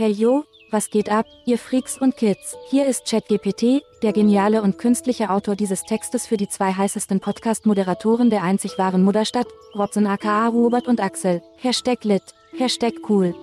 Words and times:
Hey 0.00 0.12
yo, 0.12 0.44
was 0.70 0.90
geht 0.90 1.10
ab, 1.10 1.26
ihr 1.44 1.58
Freaks 1.58 1.98
und 1.98 2.16
Kids? 2.16 2.56
Hier 2.70 2.86
ist 2.86 3.10
ChatGPT, 3.10 3.82
der 4.00 4.12
geniale 4.12 4.62
und 4.62 4.78
künstliche 4.78 5.28
Autor 5.28 5.56
dieses 5.56 5.82
Textes 5.82 6.24
für 6.24 6.36
die 6.36 6.46
zwei 6.46 6.72
heißesten 6.72 7.18
Podcast-Moderatoren 7.18 8.30
der 8.30 8.44
einzig 8.44 8.78
wahren 8.78 9.02
Mutterstadt, 9.02 9.48
Robson 9.74 10.06
aka 10.06 10.46
Robert 10.46 10.86
und 10.86 11.00
Axel. 11.00 11.42
Hashtag 11.56 12.04
lit, 12.04 12.22
Hashtag 12.56 12.94
cool. 13.08 13.34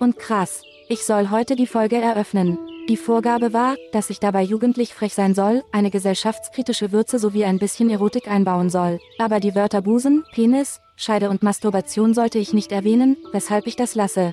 Und 0.00 0.18
krass, 0.18 0.62
ich 0.88 1.04
soll 1.04 1.28
heute 1.28 1.56
die 1.56 1.66
Folge 1.66 1.96
eröffnen. 1.96 2.56
Die 2.88 2.96
Vorgabe 2.96 3.52
war, 3.52 3.76
dass 3.92 4.08
ich 4.08 4.18
dabei 4.18 4.42
jugendlich 4.44 4.94
frech 4.94 5.12
sein 5.12 5.34
soll, 5.34 5.62
eine 5.72 5.90
gesellschaftskritische 5.90 6.90
Würze 6.90 7.18
sowie 7.18 7.44
ein 7.44 7.58
bisschen 7.58 7.90
Erotik 7.90 8.28
einbauen 8.28 8.70
soll. 8.70 8.98
Aber 9.18 9.40
die 9.40 9.54
Wörter 9.54 9.82
Busen, 9.82 10.24
Penis, 10.32 10.80
Scheide 10.96 11.28
und 11.28 11.42
Masturbation 11.42 12.14
sollte 12.14 12.38
ich 12.38 12.54
nicht 12.54 12.72
erwähnen, 12.72 13.18
weshalb 13.32 13.66
ich 13.66 13.76
das 13.76 13.94
lasse. 13.94 14.32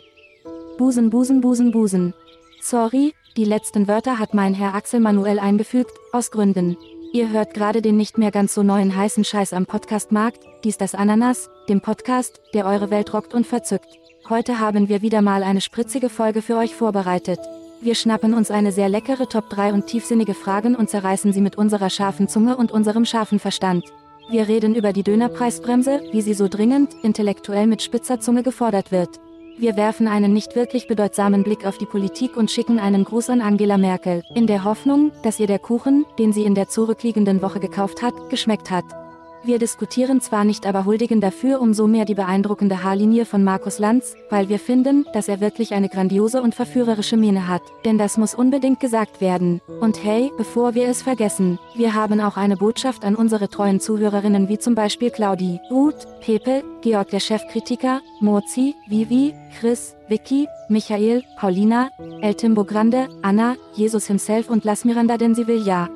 Busen, 0.77 1.09
Busen, 1.09 1.39
Busen, 1.39 1.71
Busen. 1.71 2.13
Sorry, 2.59 3.13
die 3.37 3.45
letzten 3.45 3.87
Wörter 3.87 4.19
hat 4.19 4.33
mein 4.33 4.53
Herr 4.53 4.75
Axel 4.75 4.99
manuell 4.99 5.39
eingefügt, 5.39 5.91
aus 6.11 6.31
Gründen. 6.31 6.75
Ihr 7.13 7.29
hört 7.29 7.53
gerade 7.53 7.81
den 7.81 7.95
nicht 7.95 8.17
mehr 8.17 8.29
ganz 8.29 8.53
so 8.53 8.61
neuen 8.61 8.93
heißen 8.93 9.23
Scheiß 9.23 9.53
am 9.53 9.67
Podcastmarkt, 9.67 10.39
dies 10.65 10.77
das 10.77 10.93
Ananas, 10.93 11.49
dem 11.69 11.79
Podcast, 11.79 12.41
der 12.53 12.65
eure 12.65 12.89
Welt 12.89 13.13
rockt 13.13 13.33
und 13.33 13.47
verzückt. 13.47 13.87
Heute 14.27 14.59
haben 14.59 14.89
wir 14.89 15.01
wieder 15.01 15.21
mal 15.21 15.43
eine 15.43 15.61
spritzige 15.61 16.09
Folge 16.09 16.41
für 16.41 16.57
euch 16.57 16.75
vorbereitet. 16.75 17.39
Wir 17.79 17.95
schnappen 17.95 18.33
uns 18.33 18.51
eine 18.51 18.73
sehr 18.73 18.89
leckere 18.89 19.29
Top 19.29 19.49
3 19.49 19.71
und 19.71 19.87
tiefsinnige 19.87 20.33
Fragen 20.33 20.75
und 20.75 20.89
zerreißen 20.89 21.31
sie 21.31 21.41
mit 21.41 21.57
unserer 21.57 21.89
scharfen 21.89 22.27
Zunge 22.27 22.57
und 22.57 22.73
unserem 22.73 23.05
scharfen 23.05 23.39
Verstand. 23.39 23.85
Wir 24.29 24.49
reden 24.49 24.75
über 24.75 24.91
die 24.91 25.03
Dönerpreisbremse, 25.03 26.01
wie 26.11 26.21
sie 26.21 26.33
so 26.33 26.49
dringend, 26.49 26.95
intellektuell 27.01 27.65
mit 27.65 27.81
spitzer 27.81 28.19
Zunge 28.19 28.43
gefordert 28.43 28.91
wird. 28.91 29.21
Wir 29.57 29.77
werfen 29.77 30.09
einen 30.09 30.33
nicht 30.33 30.57
wirklich 30.57 30.87
bedeutsamen 30.87 31.43
Blick 31.43 31.65
auf 31.65 31.77
die 31.77 31.85
Politik 31.85 32.35
und 32.35 32.51
schicken 32.51 32.77
einen 32.77 33.05
Gruß 33.05 33.29
an 33.29 33.39
Angela 33.39 33.77
Merkel, 33.77 34.21
in 34.33 34.47
der 34.47 34.65
Hoffnung, 34.65 35.13
dass 35.23 35.39
ihr 35.39 35.47
der 35.47 35.59
Kuchen, 35.59 36.05
den 36.19 36.33
sie 36.33 36.43
in 36.43 36.55
der 36.55 36.67
zurückliegenden 36.67 37.41
Woche 37.41 37.61
gekauft 37.61 38.01
hat, 38.01 38.13
geschmeckt 38.29 38.69
hat. 38.69 39.04
Wir 39.45 39.59
diskutieren 39.59 40.21
zwar 40.21 40.43
nicht, 40.43 40.65
aber 40.65 40.85
huldigen 40.85 41.21
dafür 41.21 41.61
umso 41.61 41.85
mehr 41.85 42.05
die 42.05 42.15
beeindruckende 42.15 42.81
Haarlinie 42.83 43.25
von 43.25 43.43
Markus 43.43 43.77
Lanz, 43.77 44.15
weil 44.31 44.49
wir 44.49 44.57
finden, 44.57 45.05
dass 45.13 45.27
er 45.27 45.39
wirklich 45.39 45.75
eine 45.75 45.87
grandiose 45.87 46.41
und 46.41 46.55
verführerische 46.55 47.15
Miene 47.15 47.47
hat. 47.47 47.61
Denn 47.85 47.99
das 47.99 48.17
muss 48.17 48.33
unbedingt 48.33 48.79
gesagt 48.79 49.21
werden. 49.21 49.61
Und 49.81 50.03
hey, 50.03 50.31
bevor 50.35 50.73
wir 50.73 50.87
es 50.87 51.03
vergessen, 51.03 51.59
wir 51.75 51.93
haben 51.93 52.21
auch 52.21 52.37
eine 52.37 52.57
Botschaft 52.57 53.05
an 53.05 53.13
unsere 53.13 53.47
treuen 53.47 53.79
Zuhörerinnen 53.79 54.49
wie 54.49 54.57
zum 54.57 54.73
Beispiel 54.73 55.11
Claudi, 55.11 55.59
Ruth, 55.69 56.07
Pepe, 56.21 56.63
Georg 56.81 57.11
der 57.11 57.19
Chefkritiker, 57.19 58.01
Mozi, 58.21 58.73
Vivi, 58.87 59.35
Chris, 59.59 59.95
Vicky, 60.07 60.47
Michael, 60.69 61.23
Paulina, 61.37 61.91
El 62.21 62.33
Timbo 62.33 62.63
Grande, 62.63 63.09
Anna, 63.21 63.57
Jesus 63.75 64.07
himself 64.07 64.49
und 64.49 64.65
Las 64.65 64.85
Miranda 64.85 65.17
denn 65.17 65.35
sie 65.35 65.45
will 65.45 65.61
ja. 65.61 65.87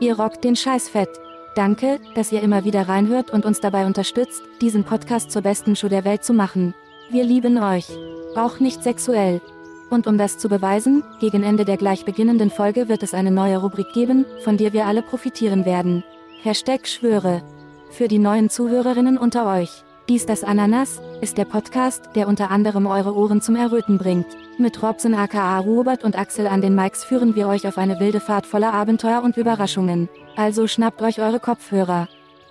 Ihr 0.00 0.18
rockt 0.18 0.42
den 0.42 0.56
Scheißfett. 0.56 1.08
Danke, 1.54 2.00
dass 2.16 2.32
ihr 2.32 2.42
immer 2.42 2.64
wieder 2.64 2.88
reinhört 2.88 3.30
und 3.30 3.46
uns 3.46 3.60
dabei 3.60 3.86
unterstützt, 3.86 4.42
diesen 4.60 4.82
Podcast 4.82 5.30
zur 5.30 5.42
besten 5.42 5.76
Show 5.76 5.88
der 5.88 6.04
Welt 6.04 6.24
zu 6.24 6.32
machen. 6.32 6.74
Wir 7.10 7.22
lieben 7.22 7.58
euch. 7.62 7.86
Auch 8.34 8.58
nicht 8.58 8.82
sexuell. 8.82 9.40
Und 9.88 10.08
um 10.08 10.18
das 10.18 10.38
zu 10.38 10.48
beweisen, 10.48 11.04
gegen 11.20 11.44
Ende 11.44 11.64
der 11.64 11.76
gleich 11.76 12.04
beginnenden 12.04 12.50
Folge 12.50 12.88
wird 12.88 13.04
es 13.04 13.14
eine 13.14 13.30
neue 13.30 13.58
Rubrik 13.58 13.92
geben, 13.92 14.24
von 14.42 14.56
der 14.56 14.72
wir 14.72 14.86
alle 14.86 15.02
profitieren 15.02 15.64
werden. 15.64 16.02
Hashtag 16.42 16.88
Schwöre. 16.88 17.42
Für 17.90 18.08
die 18.08 18.18
neuen 18.18 18.50
Zuhörerinnen 18.50 19.16
unter 19.16 19.46
euch. 19.46 19.84
Dies 20.08 20.26
das 20.26 20.42
Ananas 20.42 21.00
ist 21.20 21.38
der 21.38 21.44
Podcast, 21.44 22.10
der 22.16 22.26
unter 22.26 22.50
anderem 22.50 22.86
eure 22.86 23.14
Ohren 23.14 23.40
zum 23.40 23.54
Erröten 23.54 23.96
bringt. 23.96 24.26
Mit 24.58 24.82
Robson 24.82 25.14
aka 25.14 25.58
Robert 25.60 26.02
und 26.02 26.18
Axel 26.18 26.48
an 26.48 26.60
den 26.60 26.74
Mikes 26.74 27.04
führen 27.04 27.36
wir 27.36 27.46
euch 27.46 27.68
auf 27.68 27.78
eine 27.78 28.00
wilde 28.00 28.20
Fahrt 28.20 28.44
voller 28.44 28.74
Abenteuer 28.74 29.22
und 29.22 29.36
Überraschungen. 29.36 30.08
Also 30.36 30.66
schnappt 30.66 31.00
euch 31.02 31.20
eure 31.20 31.40
Kopfhörer. 31.40 32.08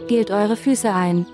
Gelt 0.08 0.32
eure 0.32 0.56
Füße 0.56 0.94
ein. 0.94 1.26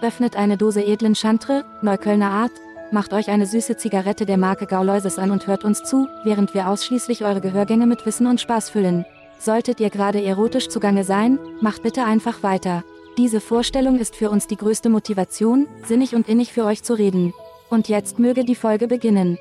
Öffnet 0.00 0.36
eine 0.36 0.56
Dose 0.56 0.82
edlen 0.84 1.16
Chantre, 1.16 1.64
Neuköllner 1.82 2.30
Art, 2.30 2.52
macht 2.92 3.12
euch 3.12 3.28
eine 3.28 3.46
süße 3.46 3.76
Zigarette 3.76 4.24
der 4.24 4.38
Marke 4.38 4.66
Gauläuses 4.66 5.18
an 5.18 5.30
und 5.30 5.46
hört 5.46 5.64
uns 5.64 5.82
zu, 5.82 6.06
während 6.24 6.54
wir 6.54 6.68
ausschließlich 6.68 7.24
eure 7.24 7.40
Gehörgänge 7.40 7.86
mit 7.86 8.06
Wissen 8.06 8.26
und 8.26 8.40
Spaß 8.40 8.70
füllen. 8.70 9.04
Solltet 9.38 9.80
ihr 9.80 9.90
gerade 9.90 10.22
erotisch 10.22 10.68
zugange 10.68 11.04
sein, 11.04 11.38
macht 11.60 11.82
bitte 11.82 12.04
einfach 12.04 12.42
weiter. 12.42 12.84
Diese 13.16 13.40
Vorstellung 13.40 13.98
ist 13.98 14.14
für 14.14 14.30
uns 14.30 14.46
die 14.46 14.56
größte 14.56 14.88
Motivation, 14.88 15.66
sinnig 15.84 16.14
und 16.14 16.28
innig 16.28 16.52
für 16.52 16.64
euch 16.64 16.82
zu 16.82 16.94
reden. 16.94 17.34
Und 17.68 17.88
jetzt 17.88 18.18
möge 18.18 18.44
die 18.44 18.54
Folge 18.54 18.86
beginnen. 18.86 19.38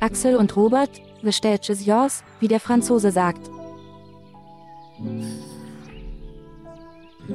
Axel 0.00 0.36
und 0.36 0.56
Robert, 0.56 0.90
the 1.22 1.32
stage 1.32 1.72
is 1.72 1.86
yours, 1.86 2.24
wie 2.40 2.48
der 2.48 2.60
Franzose 2.60 3.12
sagt. 3.12 3.48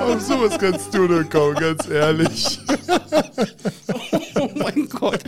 Auf 0.00 0.20
sowas 0.20 0.58
kannst 0.58 0.92
du 0.92 1.06
nur 1.06 1.22
kaum, 1.24 1.54
ganz 1.54 1.88
ehrlich. 1.88 2.58
Oh 4.36 4.48
mein 4.54 4.88
Gott. 4.88 5.22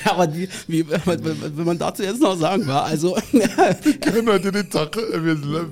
aber 0.10 0.34
wie, 0.34 0.48
wie, 0.68 0.84
wenn 0.88 1.64
man 1.64 1.78
dazu 1.78 2.02
jetzt 2.02 2.20
noch 2.20 2.36
sagen 2.38 2.66
war, 2.66 2.84
also 2.84 3.16
Wir 3.32 3.98
können 4.00 4.28
heute 4.28 4.52
den 4.52 4.68
Tag, 4.70 4.96
wir, 4.96 5.24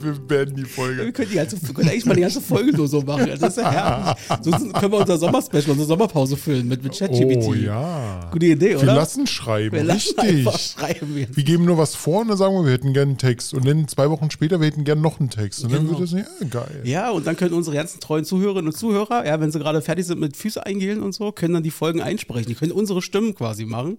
wir 0.02 0.12
beenden 0.26 0.56
die 0.56 0.62
wir 0.62 0.68
Folge. 0.68 1.12
können, 1.12 1.28
die 1.30 1.36
ganze, 1.36 1.56
wir 1.60 1.74
können 1.74 1.88
eigentlich 1.88 2.06
mal 2.06 2.14
die 2.14 2.20
ganze 2.22 2.40
Folge 2.40 2.72
nur 2.76 2.88
so 2.88 3.00
machen. 3.02 3.30
Das 3.38 3.56
ist 3.56 3.62
ja 3.62 3.70
herrlich. 3.70 4.16
Sonst 4.42 4.72
können 4.74 4.92
wir 4.92 4.98
unser 4.98 5.18
Sommerspecial, 5.18 5.70
unsere 5.72 5.88
Sommerpause 5.88 6.36
füllen 6.36 6.68
mit, 6.68 6.82
mit 6.82 6.96
ChatGPT. 6.96 7.44
Oh 7.46 7.54
ja. 7.54 8.28
Gute 8.32 8.46
Idee, 8.46 8.70
Wir 8.70 8.82
oder? 8.82 8.94
lassen 8.94 9.26
schreiben, 9.26 9.76
Wir 9.76 9.84
lassen 9.84 10.18
richtig. 10.20 10.72
schreiben. 10.72 11.14
Wir. 11.14 11.26
Wir 11.36 11.44
geben 11.44 11.64
nur 11.64 11.78
was 11.78 11.94
vor 11.94 12.20
und 12.22 12.28
dann 12.28 12.36
sagen 12.36 12.54
wir, 12.56 12.64
wir 12.64 12.72
hätten 12.72 12.92
gerne 12.92 13.10
einen 13.10 13.18
Text. 13.18 13.54
Und 13.54 13.66
dann 13.66 13.88
zwei 13.88 14.10
Wochen 14.10 14.30
später, 14.30 14.60
wir 14.60 14.66
hätten 14.66 14.84
gerne 14.84 15.00
noch 15.00 15.20
einen 15.20 15.30
Text. 15.30 15.64
Und 15.64 15.72
dann 15.72 15.86
Genau. 15.86 15.98
wird 16.00 16.12
das, 16.12 16.18
ja, 16.18 16.46
geil. 16.50 16.80
Ja, 16.84 17.10
und 17.10 17.26
dann 17.26 17.36
können 17.36 17.54
unsere 17.54 17.76
ganzen 17.76 18.00
treuen 18.00 18.24
Zuhörerinnen 18.24 18.66
und 18.72 18.76
Zuhörer, 18.76 19.24
ja, 19.26 19.40
wenn 19.40 19.50
sie 19.52 19.58
gerade 19.58 19.80
fertig 19.80 20.06
sind 20.06 20.20
mit 20.20 20.36
Füße 20.36 20.64
eingehen 20.64 21.02
und 21.02 21.14
so, 21.14 21.32
können 21.32 21.54
dann 21.54 21.62
die 21.62 21.70
Folgen 21.70 22.00
einsprechen. 22.02 22.46
Die 22.48 22.54
können 22.54 22.72
unsere 22.72 23.00
Stimmen 23.02 23.34
quasi 23.34 23.64
machen. 23.64 23.96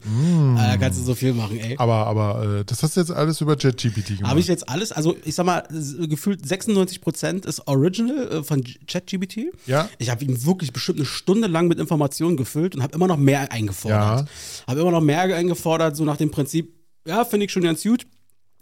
Äh, 0.58 0.78
kannst 0.78 1.00
du 1.00 1.04
so 1.04 1.16
viel 1.16 1.34
machen, 1.34 1.60
ey. 1.60 1.76
Aber, 1.78 2.08
aber 2.08 2.60
äh, 2.60 2.66
das 2.66 2.84
hast 2.84 2.96
du 2.96 3.02
jetzt 3.02 3.12
alles 3.12 3.42
über 3.42 3.56
ChatGPT 3.56 4.18
gemacht. 4.18 4.30
Habe 4.30 4.40
ich 4.40 4.48
jetzt 4.48 4.70
alles, 4.70 4.92
also 4.92 5.16
ich 5.26 5.36
sag 5.36 5.46
mal, 5.46 5.64
gefühlt 5.70 6.44
96% 6.44 7.46
ist 7.46 7.68
Original 7.68 8.32
äh, 8.32 8.44
von 8.44 8.64
ChatGPT. 8.88 9.52
Ja. 9.66 9.90
Ich 9.98 10.10
habe 10.10 10.24
ihn 10.24 10.46
wirklich 10.46 10.74
bestimmt 10.74 11.00
eine 11.00 11.06
Stunde 11.06 11.48
lang 11.48 11.68
mit 11.68 11.80
Informationen 11.80 12.38
gefüllt 12.38 12.76
und 12.76 12.84
habe 12.84 12.96
immer 12.96 13.08
noch 13.08 13.18
mehr 13.18 13.52
eingefordert. 13.52 14.28
Habe 14.68 14.80
immer 14.80 14.92
noch 14.92 15.02
mehr 15.02 15.22
eingefordert, 15.22 15.96
so 15.96 16.06
nach 16.06 16.18
dem 16.18 16.32
Prinzip, 16.32 16.74
ja, 17.08 17.26
finde 17.26 17.46
ich 17.46 17.52
schon 17.52 17.64
ganz 17.64 17.84
gut. 17.84 18.06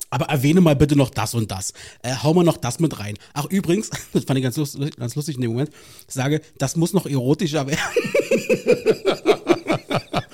Aber 0.09 0.28
erwähne 0.28 0.62
mal 0.62 0.75
bitte 0.75 0.95
noch 0.95 1.09
das 1.09 1.34
und 1.34 1.51
das. 1.51 1.74
Äh, 2.01 2.16
hau 2.24 2.34
mal 2.34 2.44
noch 2.44 2.57
das 2.57 2.79
mit 2.79 2.97
rein. 3.00 3.18
Ach, 3.34 3.45
übrigens, 3.50 3.89
das 4.13 4.24
fand 4.24 4.38
ich 4.38 4.44
ganz 4.44 4.57
lustig, 4.57 4.95
ganz 4.95 5.16
lustig 5.16 5.35
in 5.35 5.41
dem 5.41 5.51
Moment, 5.51 5.72
ich 6.07 6.13
sage, 6.13 6.41
das 6.57 6.75
muss 6.75 6.94
noch 6.94 7.06
erotischer 7.06 7.68
werden. 7.68 7.79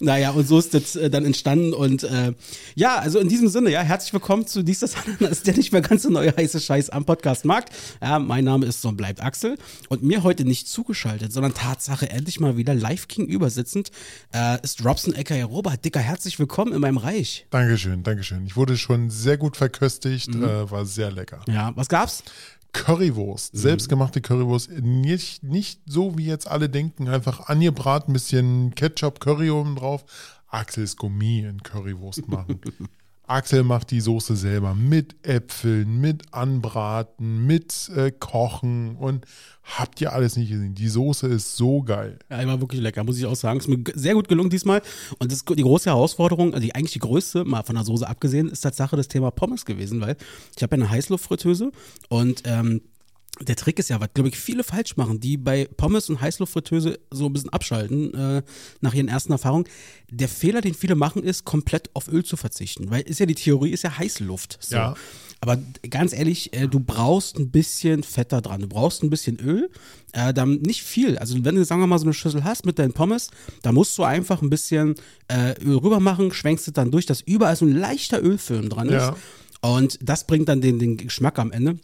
Naja, 0.00 0.30
und 0.30 0.46
so 0.46 0.58
ist 0.58 0.74
das 0.74 0.96
äh, 0.96 1.10
dann 1.10 1.24
entstanden. 1.24 1.72
Und 1.72 2.02
äh, 2.04 2.32
ja, 2.74 2.96
also 2.98 3.18
in 3.18 3.28
diesem 3.28 3.48
Sinne, 3.48 3.70
ja, 3.70 3.80
herzlich 3.82 4.12
willkommen 4.12 4.46
zu 4.46 4.62
Dies, 4.62 4.80
das 4.80 4.94
Ananas, 4.96 5.42
der 5.42 5.54
nicht 5.56 5.72
mehr 5.72 5.80
ganz 5.82 6.02
so 6.02 6.10
neue 6.10 6.34
heiße 6.36 6.60
Scheiß 6.60 6.90
am 6.90 7.04
Podcastmarkt. 7.04 7.72
Ja, 8.02 8.18
mein 8.18 8.44
Name 8.44 8.66
ist 8.66 8.82
so 8.82 8.88
und 8.88 8.96
bleibt 8.96 9.22
Axel. 9.22 9.56
Und 9.88 10.02
mir 10.02 10.22
heute 10.22 10.44
nicht 10.44 10.68
zugeschaltet, 10.68 11.32
sondern 11.32 11.54
Tatsache 11.54 12.10
endlich 12.10 12.40
mal 12.40 12.56
wieder 12.56 12.74
live 12.74 13.08
gegenüber 13.08 13.50
sitzend, 13.50 13.90
äh, 14.34 14.58
ist 14.62 14.84
Robson 14.84 15.14
Ecker 15.14 15.42
Robert. 15.44 15.84
Dicker, 15.84 16.00
herzlich 16.00 16.38
willkommen 16.38 16.72
in 16.72 16.80
meinem 16.80 16.98
Reich. 16.98 17.46
Dankeschön, 17.50 18.02
Dankeschön. 18.02 18.46
Ich 18.46 18.56
wurde 18.56 18.76
schon 18.76 19.10
sehr 19.10 19.36
gut 19.36 19.56
verköstigt, 19.56 20.34
Mhm. 20.34 20.44
äh, 20.44 20.70
war 20.70 20.84
sehr 20.86 21.10
lecker. 21.10 21.40
Ja, 21.48 21.72
was 21.74 21.88
gab's? 21.88 22.22
Currywurst, 22.72 23.54
Mhm. 23.54 23.58
selbstgemachte 23.58 24.20
Currywurst, 24.20 24.70
nicht, 24.70 25.42
nicht 25.42 25.80
so 25.86 26.16
wie 26.18 26.26
jetzt 26.26 26.46
alle 26.48 26.68
denken, 26.68 27.08
einfach 27.08 27.48
angebraten, 27.48 28.12
bisschen 28.12 28.74
Ketchup, 28.74 29.20
Curry 29.20 29.50
oben 29.50 29.76
drauf. 29.76 30.04
Axels 30.50 30.96
Gummi 30.96 31.40
in 31.40 31.62
Currywurst 31.62 32.28
machen. 32.28 32.60
Axel 33.28 33.62
macht 33.62 33.90
die 33.90 34.00
Soße 34.00 34.36
selber 34.36 34.74
mit 34.74 35.16
Äpfeln, 35.26 36.00
mit 36.00 36.22
Anbraten, 36.32 37.46
mit 37.46 37.90
äh, 37.94 38.10
Kochen 38.10 38.96
und 38.96 39.26
habt 39.62 40.00
ihr 40.00 40.12
alles 40.12 40.36
nicht 40.36 40.50
gesehen. 40.50 40.74
Die 40.74 40.88
Soße 40.88 41.26
ist 41.28 41.56
so 41.56 41.82
geil. 41.82 42.18
Ja, 42.30 42.46
war 42.46 42.60
wirklich 42.60 42.80
lecker, 42.80 43.04
muss 43.04 43.18
ich 43.18 43.26
auch 43.26 43.36
sagen. 43.36 43.60
Ist 43.60 43.68
mir 43.68 43.84
sehr 43.94 44.14
gut 44.14 44.28
gelungen 44.28 44.50
diesmal. 44.50 44.82
Und 45.18 45.30
das, 45.30 45.44
die 45.44 45.62
große 45.62 45.90
Herausforderung, 45.90 46.54
also 46.54 46.64
die, 46.64 46.74
eigentlich 46.74 46.92
die 46.92 47.00
größte, 47.00 47.44
mal 47.44 47.62
von 47.62 47.74
der 47.74 47.84
Soße 47.84 48.08
abgesehen, 48.08 48.48
ist 48.48 48.62
Tatsache 48.62 48.96
das 48.96 49.08
Thema 49.08 49.30
Pommes 49.30 49.66
gewesen, 49.66 50.00
weil 50.00 50.16
ich 50.56 50.62
habe 50.62 50.76
ja 50.76 50.82
eine 50.82 50.90
Heißluftfritteuse 50.90 51.70
und 52.08 52.42
ähm, 52.46 52.80
der 53.40 53.56
Trick 53.56 53.78
ist 53.78 53.90
ja, 53.90 54.00
was 54.00 54.08
glaube 54.14 54.28
ich 54.28 54.38
viele 54.38 54.64
falsch 54.64 54.96
machen, 54.96 55.20
die 55.20 55.36
bei 55.36 55.68
Pommes 55.76 56.08
und 56.08 56.20
Heißluftfritteuse 56.20 56.98
so 57.10 57.26
ein 57.26 57.32
bisschen 57.32 57.50
abschalten 57.50 58.14
äh, 58.14 58.42
nach 58.80 58.94
ihren 58.94 59.08
ersten 59.08 59.32
Erfahrungen. 59.32 59.66
Der 60.10 60.28
Fehler, 60.28 60.60
den 60.60 60.74
viele 60.74 60.94
machen, 60.94 61.22
ist 61.22 61.44
komplett 61.44 61.90
auf 61.94 62.08
Öl 62.08 62.24
zu 62.24 62.36
verzichten, 62.36 62.90
weil 62.90 63.02
ist 63.02 63.20
ja 63.20 63.26
die 63.26 63.34
Theorie 63.34 63.70
ist 63.70 63.82
ja 63.82 63.98
Heißluft. 63.98 64.58
So. 64.60 64.76
Ja. 64.76 64.94
Aber 65.40 65.58
ganz 65.88 66.12
ehrlich, 66.12 66.52
äh, 66.52 66.66
du 66.66 66.80
brauchst 66.80 67.38
ein 67.38 67.50
bisschen 67.50 68.02
Fett 68.02 68.32
da 68.32 68.40
dran. 68.40 68.62
Du 68.62 68.66
brauchst 68.66 69.02
ein 69.02 69.10
bisschen 69.10 69.38
Öl. 69.38 69.70
Äh, 70.12 70.34
dann 70.34 70.56
nicht 70.62 70.82
viel. 70.82 71.16
Also 71.18 71.44
wenn 71.44 71.54
du, 71.54 71.64
sagen 71.64 71.80
wir 71.80 71.86
mal, 71.86 71.98
so 71.98 72.06
eine 72.06 72.14
Schüssel 72.14 72.42
hast 72.42 72.66
mit 72.66 72.78
deinen 72.78 72.92
Pommes, 72.92 73.30
da 73.62 73.70
musst 73.70 73.96
du 73.98 74.02
einfach 74.02 74.42
ein 74.42 74.50
bisschen 74.50 74.96
äh, 75.28 75.52
Öl 75.62 75.76
rüber 75.76 76.00
machen, 76.00 76.32
schwenkst 76.32 76.66
es 76.66 76.74
dann 76.74 76.90
durch, 76.90 77.06
dass 77.06 77.20
überall 77.20 77.54
so 77.54 77.66
ein 77.66 77.72
leichter 77.72 78.22
Ölfilm 78.22 78.68
dran 78.68 78.88
ist. 78.88 78.94
Ja. 78.94 79.16
Und 79.60 79.98
das 80.00 80.24
bringt 80.24 80.48
dann 80.48 80.60
den, 80.60 80.78
den 80.78 80.96
Geschmack 80.96 81.38
am 81.40 81.50
Ende. 81.50 81.78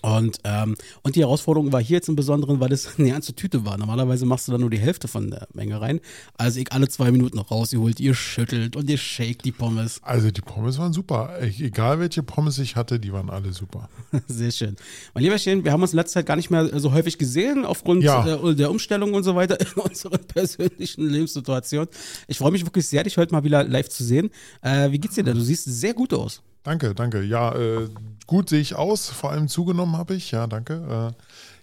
Und, 0.00 0.38
ähm, 0.44 0.74
und 1.02 1.16
die 1.16 1.20
Herausforderung 1.20 1.70
war 1.70 1.82
hier 1.82 1.96
jetzt 1.98 2.08
im 2.08 2.16
Besonderen, 2.16 2.60
weil 2.60 2.70
das 2.70 2.88
eine 2.98 3.10
ganze 3.10 3.34
Tüte 3.34 3.66
war. 3.66 3.76
Normalerweise 3.76 4.24
machst 4.24 4.48
du 4.48 4.52
da 4.52 4.58
nur 4.58 4.70
die 4.70 4.78
Hälfte 4.78 5.06
von 5.06 5.30
der 5.30 5.46
Menge 5.52 5.80
rein. 5.80 6.00
Also 6.38 6.60
ich 6.60 6.72
alle 6.72 6.88
zwei 6.88 7.10
Minuten 7.10 7.36
noch 7.36 7.50
rausgeholt, 7.50 8.00
ihr 8.00 8.14
schüttelt 8.14 8.74
und 8.74 8.88
ihr 8.88 8.96
shakt 8.96 9.44
die 9.44 9.52
Pommes. 9.52 10.00
Also 10.02 10.30
die 10.30 10.40
Pommes 10.40 10.78
waren 10.78 10.94
super. 10.94 11.38
Ich, 11.42 11.60
egal 11.60 12.00
welche 12.00 12.22
Pommes 12.22 12.58
ich 12.58 12.74
hatte, 12.76 12.98
die 12.98 13.12
waren 13.12 13.28
alle 13.28 13.52
super. 13.52 13.90
Sehr 14.26 14.50
schön. 14.50 14.76
Mein 15.12 15.24
Lieberchen, 15.24 15.62
wir 15.64 15.72
haben 15.72 15.82
uns 15.82 15.92
in 15.92 15.98
letzter 15.98 16.20
Zeit 16.20 16.26
gar 16.26 16.36
nicht 16.36 16.50
mehr 16.50 16.80
so 16.80 16.92
häufig 16.92 17.18
gesehen, 17.18 17.66
aufgrund 17.66 18.02
Ja. 18.02 18.26
äh, 18.26 18.54
der 18.54 18.70
Umstellung 18.70 19.12
und 19.12 19.24
so 19.24 19.34
weiter 19.34 19.60
in 19.60 19.66
unserer 19.82 20.16
persönlichen 20.18 21.06
Lebenssituation. 21.06 21.86
Ich 22.28 22.38
freue 22.38 22.52
mich 22.52 22.64
wirklich 22.64 22.86
sehr, 22.88 23.04
dich 23.04 23.18
heute 23.18 23.32
mal 23.32 23.44
wieder 23.44 23.62
live 23.64 23.90
zu 23.90 24.04
sehen. 24.04 24.30
Äh, 24.62 24.90
wie 24.90 24.98
geht's 24.98 25.16
dir 25.16 25.22
denn? 25.24 25.34
Du 25.36 25.42
siehst 25.42 25.64
sehr 25.64 25.92
gut 25.92 26.14
aus. 26.14 26.40
Danke, 26.62 26.94
danke. 26.94 27.22
Ja, 27.22 27.54
äh, 27.54 27.88
gut 28.26 28.48
sehe 28.48 28.60
ich 28.60 28.74
aus. 28.74 29.08
Vor 29.08 29.30
allem 29.30 29.48
zugenommen 29.48 29.96
habe 29.96 30.14
ich. 30.14 30.30
Ja, 30.30 30.46
danke. 30.46 31.12
Äh, 31.16 31.22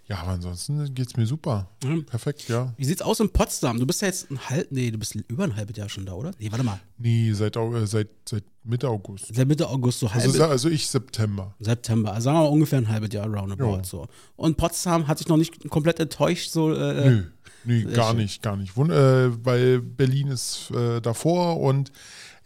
ja, 0.09 0.19
aber 0.19 0.31
ansonsten 0.31 0.94
geht 0.95 1.07
es 1.07 1.17
mir 1.17 1.25
super. 1.25 1.67
Mhm. 1.83 2.05
Perfekt, 2.05 2.47
ja. 2.47 2.73
Wie 2.77 2.85
sieht's 2.85 3.01
aus 3.01 3.19
in 3.19 3.29
Potsdam? 3.29 3.77
Du 3.77 3.85
bist 3.85 4.01
ja 4.01 4.07
jetzt 4.07 4.31
ein 4.31 4.39
halb, 4.49 4.71
nee, 4.71 4.89
du 4.89 4.97
bist 4.97 5.15
über 5.15 5.44
ein 5.44 5.55
halbes 5.57 5.75
Jahr 5.75 5.89
schon 5.89 6.05
da, 6.05 6.13
oder? 6.13 6.31
Nee, 6.39 6.49
warte 6.49 6.63
mal. 6.63 6.79
Nee, 6.97 7.33
seit, 7.33 7.57
äh, 7.57 7.85
seit, 7.85 8.07
seit 8.27 8.45
Mitte 8.63 8.88
August. 8.88 9.35
Seit 9.35 9.47
Mitte 9.49 9.67
August, 9.67 9.99
so 9.99 10.11
halb, 10.13 10.23
Also, 10.23 10.44
also 10.45 10.69
ich 10.69 10.88
September. 10.88 11.53
September. 11.59 12.13
Also 12.13 12.25
sagen 12.25 12.38
wir 12.38 12.43
mal 12.43 12.50
ungefähr 12.50 12.79
ein 12.79 12.88
halbes 12.88 13.13
Jahr 13.13 13.27
roundabout, 13.27 13.75
Ja. 13.77 13.83
so. 13.83 14.07
Und 14.38 14.55
Potsdam 14.55 15.07
hat 15.09 15.17
sich 15.17 15.27
noch 15.27 15.38
nicht 15.38 15.69
komplett 15.69 16.00
enttäuscht, 16.00 16.51
so, 16.51 16.73
äh, 16.73 17.09
Nö, 17.09 17.23
nö 17.65 17.91
gar 17.93 18.11
schön. 18.11 18.17
nicht, 18.17 18.41
gar 18.41 18.55
nicht. 18.55 18.77
Wund 18.77 18.91
äh, 18.91 19.45
weil 19.45 19.81
Berlin 19.81 20.27
ist 20.29 20.71
äh, 20.71 21.01
davor 21.01 21.59
und 21.59 21.91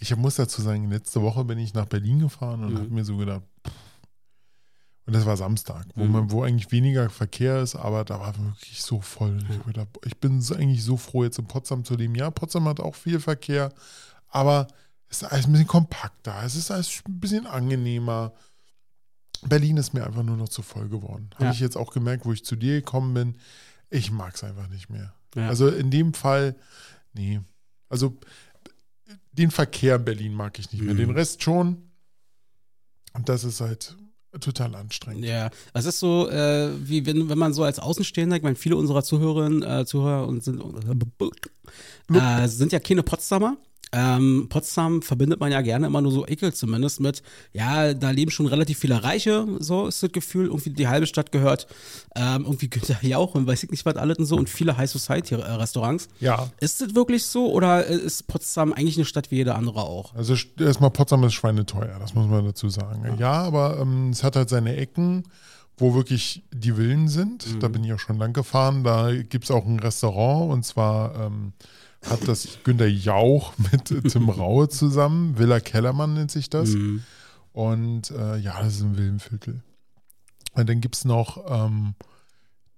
ich 0.02 0.16
muss 0.18 0.36
dazu 0.36 0.62
sagen, 0.62 0.90
letzte 0.90 1.22
Woche 1.22 1.46
bin 1.46 1.60
ich 1.60 1.74
nach 1.74 1.86
Berlin 1.86 2.20
gefahren 2.20 2.64
und 2.64 2.74
Mhm. 2.74 2.78
habe 2.80 2.90
mir 2.90 3.06
so 3.06 3.16
gedacht, 3.18 3.44
pff. 3.66 3.74
und 5.06 5.14
das 5.14 5.26
war 5.26 5.38
Samstag, 5.38 5.86
wo, 5.96 6.04
Mhm. 6.06 6.12
man, 6.12 6.32
wo 6.32 6.44
eigentlich 6.44 6.72
weniger 6.72 7.10
Verkehr 7.10 7.62
ist, 7.62 7.76
aber 7.76 8.04
da 8.04 8.20
war 8.20 8.36
wirklich 8.38 8.82
so 8.82 9.00
voll. 9.02 9.38
Ich, 9.50 9.58
hab 9.58 9.66
gedacht, 9.66 9.88
ich 10.06 10.18
bin 10.20 10.42
so, 10.42 10.56
eigentlich 10.56 10.84
so 10.84 10.98
froh, 10.98 11.24
jetzt 11.24 11.38
in 11.40 11.46
Potsdam 11.48 11.84
zu 11.86 11.96
leben. 11.96 12.16
Ja, 12.16 12.30
Potsdam 12.32 12.68
hat 12.68 12.80
auch 12.80 12.96
viel 12.96 13.20
Verkehr, 13.20 13.72
aber 14.28 14.68
es 15.08 15.22
ist 15.22 15.32
alles 15.32 15.46
ein 15.46 15.52
bisschen 15.52 15.68
kompakter, 15.68 16.42
es 16.44 16.56
ist 16.56 16.72
alles 16.72 17.04
ein 17.08 17.20
bisschen 17.20 17.46
angenehmer. 17.46 18.34
Berlin 19.44 19.78
ist 19.78 19.94
mir 19.94 20.06
einfach 20.06 20.24
nur 20.24 20.38
noch 20.38 20.50
zu 20.50 20.62
voll 20.62 20.88
geworden. 20.90 21.30
Habe 21.36 21.46
Ja. 21.46 21.52
ich 21.52 21.60
jetzt 21.60 21.76
auch 21.78 21.92
gemerkt, 21.92 22.26
wo 22.26 22.32
ich 22.34 22.46
zu 22.46 22.56
dir 22.56 22.76
gekommen 22.76 23.14
bin. 23.14 23.36
Ich 23.90 24.12
mag 24.12 24.36
es 24.36 24.44
einfach 24.44 24.68
nicht 24.68 24.90
mehr. 24.90 25.14
Ja. 25.36 25.48
Also 25.48 25.68
in 25.68 25.90
dem 25.92 26.14
Fall, 26.14 26.56
nee. 27.14 27.42
Also 27.90 28.18
den 29.34 29.52
Verkehr 29.52 29.96
in 29.96 30.06
Berlin 30.06 30.34
mag 30.34 30.60
ich 30.60 30.72
nicht 30.72 30.82
mehr. 30.82 30.94
Mhm. 30.94 31.00
Den 31.00 31.12
Rest 31.12 31.44
schon. 31.44 31.78
Und 33.14 33.30
das 33.30 33.44
ist 33.44 33.62
halt 33.62 33.96
total 34.40 34.76
anstrengend. 34.76 35.26
Ja, 35.26 35.50
es 35.74 35.86
ist 35.86 36.00
so, 36.00 36.30
äh, 36.30 36.72
wie 36.88 37.06
wenn, 37.06 37.28
wenn 37.28 37.38
man 37.38 37.54
so 37.54 37.64
als 37.64 37.80
Außenstehender, 37.80 38.38
ich 38.38 38.44
meine, 38.44 38.56
viele 38.56 38.78
unserer 38.78 39.04
Zuhörerinnen, 39.04 39.64
äh, 39.64 39.86
Zuhörer 39.86 40.28
und 40.28 40.44
sind, 40.44 40.62
äh, 42.14 42.48
sind 42.48 42.72
ja 42.72 42.80
keine 42.80 43.04
Potsdamer. 43.04 43.58
Ähm, 43.94 44.48
Potsdam 44.48 45.02
verbindet 45.02 45.40
man 45.42 45.52
ja 45.52 45.62
gerne 45.62 45.88
immer 45.88 46.00
nur 46.02 46.14
so 46.14 46.26
Ekel 46.26 46.54
zumindest 46.54 47.02
mit, 47.02 47.22
ja, 47.52 47.94
da 47.94 48.10
leben 48.12 48.32
schon 48.32 48.46
relativ 48.46 48.80
viele 48.80 49.04
Reiche, 49.04 49.46
so 49.60 49.88
ist 49.88 50.02
das 50.02 50.12
Gefühl, 50.12 50.46
irgendwie 50.48 50.70
die 50.70 50.88
halbe 50.88 51.08
Stadt 51.08 51.32
gehört, 51.32 51.68
ähm, 52.16 52.44
irgendwie 52.46 52.70
Günther 52.70 53.06
Jauch 53.06 53.36
und 53.36 53.48
weiß 53.48 53.64
ich 53.64 53.70
nicht 53.72 53.86
was 53.86 53.98
alles 53.98 54.18
und 54.18 54.26
so 54.26 54.38
und 54.38 54.50
viele 54.50 54.78
High 54.78 54.90
Society 54.90 55.36
äh, 55.36 55.40
Restaurants. 55.40 56.08
Ja. 56.22 56.50
Ist 56.62 56.80
das 56.80 56.96
wirklich 56.96 57.26
so 57.26 57.52
oder 57.52 57.86
äh, 57.88 57.96
ist 57.96 58.28
Potsdam 58.28 58.72
eigentlich 58.72 58.96
eine 58.96 59.06
Stadt 59.06 59.30
wie 59.30 59.36
jede 59.36 59.56
andere 59.56 59.82
auch? 59.82 60.16
Also 60.16 60.36
st- 60.36 60.64
erstmal 60.64 60.92
Potsdam 60.92 61.24
ist 61.26 61.34
schweineteuer, 61.34 61.98
das 62.00 62.14
muss 62.14 62.28
man 62.30 62.46
dazu 62.46 62.70
sagen. 62.70 63.18
Ja, 63.20 63.34
aber 63.44 63.78
ähm, 63.82 64.12
es 64.12 64.24
hat 64.24 64.38
halt 64.38 64.48
seine 64.50 64.78
Ecken, 64.78 65.24
wo 65.78 65.96
wirklich 65.96 66.44
die 66.54 66.74
Villen 66.74 67.08
sind. 67.08 67.62
Da 67.62 67.68
bin 67.68 67.84
ich 67.84 67.92
auch 67.92 68.00
schon 68.00 68.18
lang 68.18 68.34
gefahren. 68.34 68.84
Da 68.84 69.12
gibt 69.14 69.46
es 69.46 69.52
auch 69.52 69.66
ein 69.66 69.80
Restaurant 69.80 70.52
und 70.52 70.64
zwar 70.64 71.16
ähm, 71.26 71.54
hat 72.10 72.28
das 72.28 72.60
Günter 72.64 72.88
Jauch 72.88 73.54
mit 73.72 73.86
Tim 74.12 74.30
Raue 74.30 74.70
zusammen. 74.70 75.38
Villa 75.38 75.60
Kellermann 75.60 76.14
nennt 76.14 76.32
sich 76.32 76.50
das. 76.50 76.70
Mhm. 76.70 77.04
Und 77.54 78.12
äh, 78.12 78.38
ja, 78.38 78.62
das 78.62 78.76
ist 78.76 78.82
ein 78.82 78.98
Villenviertel. 78.98 79.62
Und 80.54 80.70
dann 80.70 80.82
gibt 80.82 80.96
es 80.96 81.06
noch 81.06 81.44
ähm, 81.48 81.96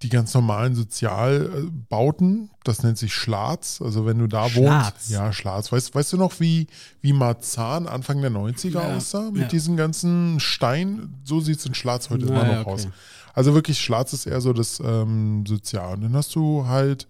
die 0.01 0.09
ganz 0.09 0.33
normalen 0.33 0.75
Sozialbauten. 0.75 2.49
Das 2.63 2.83
nennt 2.83 2.97
sich 2.97 3.13
Schlatz. 3.13 3.81
Also 3.81 4.05
wenn 4.05 4.19
du 4.19 4.27
da 4.27 4.49
Schlatz. 4.49 4.95
wohnst. 4.95 5.09
Ja, 5.09 5.31
Schlatz. 5.31 5.71
Weißt, 5.71 5.95
weißt 5.95 6.13
du 6.13 6.17
noch, 6.17 6.39
wie, 6.39 6.67
wie 7.01 7.13
Marzahn 7.13 7.87
Anfang 7.87 8.21
der 8.21 8.31
90er 8.31 8.69
Ja, 8.69 8.95
aussah? 8.95 9.31
Mit 9.31 9.43
ja. 9.43 9.47
diesen 9.47 9.77
ganzen 9.77 10.39
Stein. 10.39 11.15
So 11.23 11.39
sieht 11.39 11.59
es 11.59 11.65
in 11.65 11.73
Schlatz 11.73 12.09
heute 12.09 12.25
Na 12.25 12.41
immer 12.41 12.53
noch 12.55 12.61
okay. 12.67 12.71
aus. 12.71 12.87
Also 13.33 13.53
wirklich, 13.55 13.79
Schlatz 13.79 14.13
ist 14.13 14.27
eher 14.27 14.41
so 14.41 14.53
das 14.53 14.79
ähm, 14.83 15.45
Sozial. 15.47 15.95
Und 15.95 16.01
dann 16.01 16.15
hast 16.15 16.35
du 16.35 16.67
halt 16.67 17.07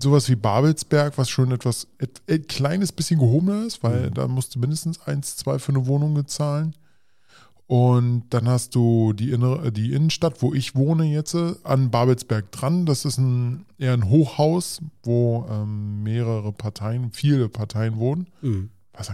sowas 0.00 0.28
wie 0.28 0.36
Babelsberg, 0.36 1.16
was 1.18 1.28
schon 1.28 1.50
etwas 1.52 1.86
et, 1.98 2.20
et 2.26 2.48
kleines 2.48 2.92
bisschen 2.92 3.18
gehobener 3.18 3.66
ist, 3.66 3.82
weil 3.82 4.10
Mhm. 4.10 4.14
da 4.14 4.28
musst 4.28 4.54
du 4.54 4.58
mindestens 4.60 5.00
eins, 5.06 5.36
zwei 5.36 5.58
für 5.58 5.72
eine 5.72 5.86
Wohnung 5.86 6.14
bezahlen. 6.14 6.74
Und 7.66 8.24
dann 8.30 8.48
hast 8.48 8.74
du 8.74 9.12
die, 9.12 9.30
innere, 9.30 9.70
die 9.70 9.92
Innenstadt, 9.92 10.40
wo 10.40 10.54
ich 10.54 10.74
wohne 10.74 11.04
jetzt, 11.04 11.34
äh, 11.34 11.54
an 11.64 11.90
Babelsberg 11.90 12.50
dran. 12.50 12.86
Das 12.86 13.04
ist 13.04 13.18
ein, 13.18 13.66
eher 13.76 13.92
ein 13.92 14.08
Hochhaus, 14.08 14.80
wo 15.02 15.46
ähm, 15.50 16.02
mehrere 16.02 16.52
Parteien, 16.52 17.12
viele 17.12 17.50
Parteien 17.50 17.98
wohnen. 17.98 18.28
Mhm. 18.40 18.70
Das 18.92 19.10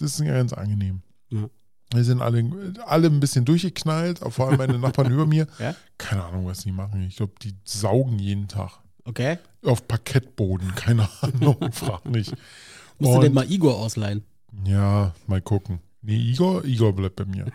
ist 0.00 0.24
ganz 0.24 0.52
angenehm. 0.52 1.02
Ja. 1.30 1.48
Wir 1.94 2.04
sind 2.04 2.20
alle, 2.22 2.44
alle 2.86 3.06
ein 3.06 3.20
bisschen 3.20 3.44
durchgeknallt, 3.44 4.18
vor 4.18 4.48
allem 4.48 4.58
meine 4.58 4.78
Nachbarn 4.78 5.10
über 5.12 5.24
mir. 5.26 5.46
Ja? 5.58 5.74
Keine 5.96 6.24
Ahnung, 6.24 6.46
was 6.46 6.58
die 6.64 6.72
machen. 6.72 7.02
Ich 7.06 7.16
glaube, 7.16 7.34
die 7.40 7.54
saugen 7.64 8.18
jeden 8.18 8.48
Tag. 8.48 8.80
Okay. 9.04 9.38
Auf 9.64 9.86
Parkettboden, 9.86 10.74
keine 10.74 11.08
Ahnung, 11.20 11.56
frag 11.72 12.04
nicht. 12.06 12.34
Musst 12.98 13.16
du 13.16 13.20
dir 13.20 13.30
mal 13.30 13.50
Igor 13.50 13.76
ausleihen. 13.76 14.24
Ja, 14.64 15.14
mal 15.26 15.40
gucken. 15.40 15.80
Nee, 16.04 16.16
Igor, 16.16 16.64
Igor 16.64 16.92
bleibt 16.92 17.16
bei 17.16 17.24
mir. 17.24 17.46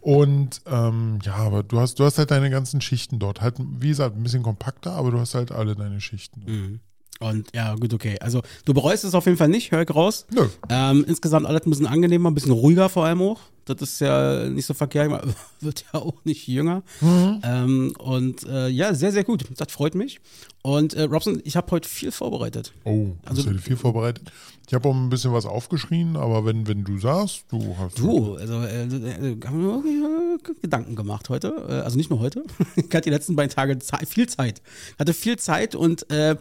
Und 0.00 0.60
ähm, 0.66 1.20
ja, 1.22 1.36
aber 1.36 1.62
du 1.62 1.78
hast, 1.78 2.00
du 2.00 2.04
hast 2.04 2.18
halt 2.18 2.32
deine 2.32 2.50
ganzen 2.50 2.80
Schichten 2.80 3.20
dort. 3.20 3.40
Halt, 3.40 3.54
wie 3.58 3.88
gesagt, 3.88 4.16
ein 4.16 4.22
bisschen 4.24 4.42
kompakter, 4.42 4.92
aber 4.92 5.12
du 5.12 5.20
hast 5.20 5.34
halt 5.34 5.52
alle 5.52 5.76
deine 5.76 6.00
Schichten. 6.00 6.42
Mhm. 6.44 6.80
Und 7.20 7.54
ja, 7.54 7.74
gut, 7.76 7.94
okay. 7.94 8.16
Also 8.20 8.42
du 8.64 8.74
bereust 8.74 9.04
es 9.04 9.14
auf 9.14 9.26
jeden 9.26 9.38
Fall 9.38 9.48
nicht, 9.48 9.70
höre 9.70 9.82
ich 9.82 9.94
raus. 9.94 10.26
Nö. 10.32 10.48
Ähm, 10.68 11.04
insgesamt 11.06 11.46
alles 11.46 11.66
ein 11.66 11.70
bisschen 11.70 11.86
angenehmer, 11.86 12.30
ein 12.30 12.34
bisschen 12.34 12.52
ruhiger 12.52 12.88
vor 12.88 13.06
allem 13.06 13.22
auch. 13.22 13.40
Das 13.74 13.90
ist 13.92 14.00
ja 14.00 14.48
nicht 14.48 14.66
so 14.66 14.74
verkehrt, 14.74 15.10
man 15.10 15.34
wird 15.60 15.84
ja 15.92 16.00
auch 16.00 16.14
nicht 16.24 16.46
jünger. 16.48 16.82
Ähm, 17.02 17.94
und 17.98 18.44
äh, 18.46 18.68
ja, 18.68 18.94
sehr, 18.94 19.12
sehr 19.12 19.24
gut. 19.24 19.44
Das 19.56 19.72
freut 19.72 19.94
mich. 19.94 20.20
Und 20.62 20.94
äh, 20.94 21.02
Robson, 21.04 21.40
ich 21.44 21.56
habe 21.56 21.70
heute 21.70 21.88
viel 21.88 22.10
vorbereitet. 22.12 22.72
Oh, 22.84 23.08
hast 23.24 23.38
Also- 23.38 23.50
du 23.50 23.58
viel 23.58 23.76
vorbereitet? 23.76 24.30
Ich 24.66 24.74
habe 24.74 24.86
auch 24.86 24.94
ein 24.94 25.08
bisschen 25.08 25.32
was 25.32 25.46
aufgeschrieben, 25.46 26.18
aber 26.18 26.44
wenn, 26.44 26.66
wenn 26.68 26.84
du 26.84 26.98
sagst, 26.98 27.44
du 27.50 27.74
hast. 27.78 27.98
Du, 27.98 28.34
also 28.34 28.60
äh, 28.60 28.82
äh, 28.84 29.36
haben 29.46 29.62
wir 29.62 30.36
äh, 30.36 30.52
Gedanken 30.60 30.94
gemacht 30.94 31.30
heute. 31.30 31.54
Äh, 31.66 31.72
also 31.72 31.96
nicht 31.96 32.10
nur 32.10 32.18
heute. 32.20 32.44
Ich 32.76 32.84
hatte 32.94 33.00
die 33.04 33.10
letzten 33.10 33.34
beiden 33.34 33.50
Tage 33.54 33.78
viel 34.06 34.28
Zeit. 34.28 34.60
Hatte 34.98 35.14
viel 35.14 35.38
Zeit 35.38 35.74
und 35.74 36.10
äh, 36.10 36.36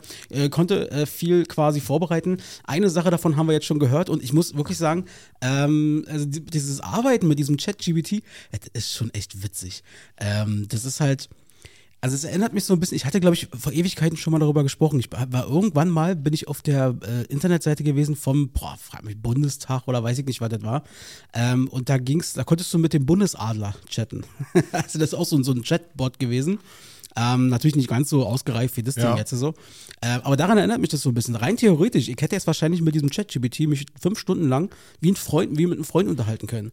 konnte 0.49 1.05
viel 1.07 1.45
quasi 1.45 1.79
vorbereiten. 1.79 2.37
Eine 2.65 2.89
Sache 2.89 3.11
davon 3.11 3.37
haben 3.37 3.47
wir 3.47 3.53
jetzt 3.53 3.65
schon 3.65 3.79
gehört 3.79 4.09
und 4.09 4.21
ich 4.21 4.33
muss 4.33 4.55
wirklich 4.57 4.77
sagen, 4.77 5.05
ähm, 5.41 6.03
also 6.09 6.25
die, 6.25 6.41
dieses 6.43 6.81
Arbeiten 6.81 7.16
mit 7.23 7.39
diesem 7.39 7.57
Chat-GBT, 7.57 8.23
das 8.51 8.69
ist 8.73 8.93
schon 8.93 9.13
echt 9.13 9.43
witzig. 9.43 9.83
Ähm, 10.17 10.67
das 10.69 10.85
ist 10.85 10.99
halt. 10.99 11.29
Also 11.99 12.15
es 12.15 12.23
erinnert 12.25 12.53
mich 12.53 12.63
so 12.63 12.75
ein 12.75 12.79
bisschen, 12.79 12.95
ich 12.95 13.05
hatte, 13.05 13.19
glaube 13.19 13.35
ich, 13.35 13.47
vor 13.57 13.73
Ewigkeiten 13.73 14.17
schon 14.17 14.31
mal 14.31 14.37
darüber 14.37 14.61
gesprochen. 14.61 14.99
Ich 14.99 15.09
war 15.11 15.47
irgendwann 15.47 15.89
mal, 15.89 16.15
bin 16.15 16.31
ich 16.31 16.47
auf 16.47 16.61
der 16.61 16.95
äh, 17.01 17.23
Internetseite 17.23 17.83
gewesen 17.83 18.15
vom, 18.15 18.49
boah, 18.49 18.77
frag 18.79 19.03
mich, 19.03 19.19
Bundestag 19.19 19.87
oder 19.87 20.03
weiß 20.03 20.19
ich 20.19 20.25
nicht, 20.27 20.39
was 20.39 20.49
das 20.49 20.61
war. 20.61 20.83
Ähm, 21.33 21.67
und 21.69 21.89
da 21.89 21.97
ging's, 21.97 22.33
da 22.33 22.43
konntest 22.43 22.71
du 22.71 22.77
mit 22.77 22.93
dem 22.93 23.07
Bundesadler 23.07 23.73
chatten. 23.89 24.23
also 24.73 24.99
das 24.99 25.09
ist 25.09 25.13
auch 25.15 25.25
so, 25.25 25.41
so 25.41 25.51
ein 25.51 25.63
Chatbot 25.63 26.19
gewesen. 26.19 26.59
Ähm, 27.19 27.49
natürlich 27.49 27.75
nicht 27.75 27.89
ganz 27.89 28.09
so 28.09 28.25
ausgereift 28.25 28.77
wie 28.77 28.83
das 28.83 28.95
Ja. 28.95 29.07
Ding 29.09 29.17
jetzt 29.17 29.31
so. 29.31 29.55
Äh, 30.01 30.19
aber 30.23 30.37
daran 30.37 30.57
erinnert 30.59 30.79
mich 30.79 30.91
das 30.91 31.01
so 31.01 31.09
ein 31.09 31.15
bisschen. 31.15 31.35
Rein 31.35 31.57
theoretisch, 31.57 32.09
ich 32.09 32.21
hätte 32.21 32.35
jetzt 32.35 32.45
wahrscheinlich 32.45 32.81
mit 32.81 32.93
diesem 32.93 33.09
ChatGPT 33.09 33.61
mich 33.61 33.85
fünf 33.99 34.19
Stunden 34.19 34.47
lang 34.47 34.69
wie, 35.01 35.11
ein 35.11 35.15
Freund, 35.15 35.57
wie 35.57 35.65
mit 35.65 35.77
einem 35.77 35.83
Freund 35.83 36.07
unterhalten 36.09 36.45
können. 36.45 36.71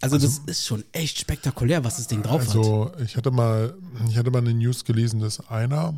Also, 0.00 0.18
das 0.18 0.40
ist 0.46 0.66
schon 0.66 0.84
echt 0.92 1.18
spektakulär, 1.18 1.84
was 1.84 1.96
das 1.96 2.08
Ding 2.08 2.22
drauf 2.22 2.40
hat. 2.42 2.48
Also 2.48 2.90
ich 3.04 3.16
hatte 3.16 3.30
mal, 3.30 3.74
ich 4.08 4.16
hatte 4.18 4.30
mal 4.30 4.38
eine 4.38 4.52
News 4.52 4.84
gelesen, 4.84 5.20
dass 5.20 5.48
einer, 5.48 5.94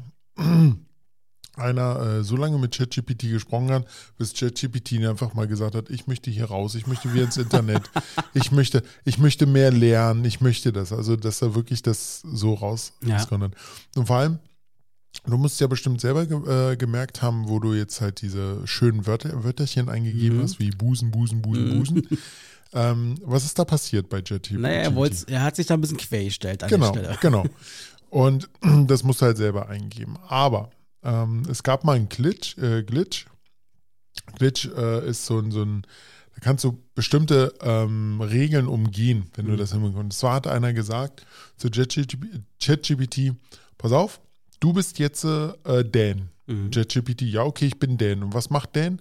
einer 1.57 2.01
äh, 2.19 2.23
so 2.25 2.37
lange 2.37 2.59
mit 2.59 2.77
ChatGPT 2.77 3.23
gesprochen 3.31 3.71
hat, 3.71 3.87
bis 4.19 4.35
ChatGPT 4.35 5.05
einfach 5.07 5.35
mal 5.35 5.47
gesagt 5.49 5.75
hat, 5.75 5.91
ich 5.91 6.07
möchte 6.07 6.31
hier 6.31 6.47
raus, 6.47 6.75
ich 6.75 6.87
möchte 6.87 7.13
wieder 7.13 7.25
ins 7.25 7.37
Internet, 7.37 7.91
ich 8.35 8.53
möchte, 8.53 8.83
ich 9.05 9.19
möchte 9.19 9.47
mehr 9.47 9.73
lernen, 9.73 10.25
ich 10.25 10.41
möchte 10.41 10.73
das. 10.73 10.93
Also 10.93 11.17
dass 11.17 11.43
er 11.43 11.55
wirklich 11.55 11.83
das 11.83 12.21
so 12.21 12.55
raus 12.55 12.93
Ja. 13.05 13.19
hat. 13.19 13.31
Und 13.97 14.07
vor 14.07 14.17
allem, 14.17 14.39
du 15.27 15.37
musst 15.39 15.61
ja 15.61 15.67
bestimmt 15.67 16.01
selber 16.01 16.27
ge 16.27 16.73
äh, 16.73 16.77
gemerkt 16.77 17.23
haben, 17.23 17.49
wo 17.49 17.59
du 17.59 17.73
jetzt 17.75 18.01
halt 18.01 18.21
diese 18.23 18.67
schönen 18.67 19.07
Wörter, 19.07 19.43
Wörterchen 19.45 19.89
eingegeben 19.89 20.39
Mhm. 20.39 20.43
hast, 20.43 20.59
wie 20.59 20.71
Busen, 20.71 21.11
Busen, 21.11 21.41
Busen, 21.43 21.65
Mhm. 21.65 21.69
Busen. 21.79 22.09
ähm, 22.75 23.15
was 23.25 23.45
ist 23.45 23.59
da 23.59 23.65
passiert 23.65 24.09
bei 24.11 24.21
ChatGPT? 24.21 24.61
Naja, 24.61 24.91
er, 24.91 25.11
er 25.29 25.43
hat 25.43 25.57
sich 25.57 25.67
da 25.67 25.75
ein 25.75 25.81
bisschen 25.81 25.97
quergestellt 25.97 26.63
an 26.63 26.69
Genau, 26.69 26.93
der 26.93 27.01
Stelle. 27.01 27.19
genau. 27.21 27.45
Und 28.11 28.49
das 28.87 29.03
musst 29.03 29.21
du 29.23 29.27
halt 29.27 29.37
selber 29.37 29.69
eingeben. 29.69 30.17
Aber 30.29 30.71
ähm, 31.07 31.43
es 31.49 31.63
gab 31.63 31.85
mal 31.85 31.95
einen 31.97 32.09
Glitch. 32.09 32.59
Äh, 32.59 32.83
Glitch, 32.83 33.27
Glitch 34.39 34.67
äh, 34.77 35.09
ist 35.09 35.25
so 35.27 35.39
ein, 35.39 35.51
so 35.51 35.63
ein, 35.63 35.83
da 36.35 36.41
kannst 36.41 36.65
du 36.65 36.79
bestimmte 36.95 37.55
ähm, 37.63 38.21
Regeln 38.21 38.67
umgehen, 38.67 39.31
wenn 39.35 39.47
du 39.47 39.53
Mhm. 39.53 39.57
das 39.57 39.73
hinbekommst. 39.73 39.99
Und 40.01 40.13
zwar 40.13 40.35
hat 40.35 40.47
einer 40.47 40.73
gesagt 40.73 41.25
zu 41.57 41.71
ChatGPT, 42.61 43.33
pass 43.79 43.93
auf, 43.93 44.21
du 44.61 44.73
bist 44.73 44.99
jetzt 44.99 45.25
äh, 45.25 45.85
Dan. 45.85 46.31
Mhm. 46.47 46.71
ChatGPT, 46.71 47.23
ja, 47.23 47.43
okay, 47.43 47.67
ich 47.67 47.79
bin 47.79 47.97
Dan. 47.99 48.23
Und 48.23 48.35
was 48.35 48.51
macht 48.51 48.77
Dan? 48.77 49.01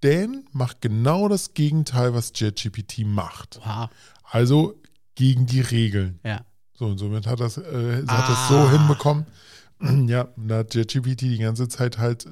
Dan 0.00 0.44
macht 0.52 0.80
genau 0.82 1.28
das 1.28 1.54
Gegenteil, 1.54 2.12
was 2.14 2.32
ChatGPT 2.32 3.04
macht. 3.06 3.58
Oha. 3.62 3.90
Also 4.30 4.74
gegen 5.14 5.46
die 5.46 5.60
Regeln. 5.60 6.18
Ja. 6.24 6.44
So, 6.76 6.86
und 6.86 6.98
somit 6.98 7.26
hat 7.26 7.40
das, 7.40 7.56
äh, 7.56 8.02
hat 8.06 8.08
Ah. 8.08 8.26
das 8.28 8.48
so 8.48 8.70
hinbekommen. 8.70 9.26
Ja, 10.06 10.22
und 10.36 10.48
da 10.48 10.58
hat 10.58 10.74
JetGPT 10.74 11.22
die 11.22 11.38
ganze 11.38 11.68
Zeit 11.68 11.98
halt 11.98 12.26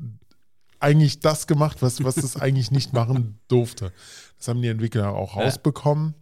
eigentlich 0.81 1.21
das 1.21 1.47
gemacht, 1.47 1.83
was, 1.83 2.03
was 2.03 2.17
es 2.17 2.37
eigentlich 2.37 2.71
nicht 2.71 2.93
machen 2.93 3.39
durfte. 3.49 3.93
Das 4.39 4.49
haben 4.49 4.63
die 4.63 4.69
Entwickler 4.69 5.15
auch 5.15 5.37
rausbekommen. 5.37 6.15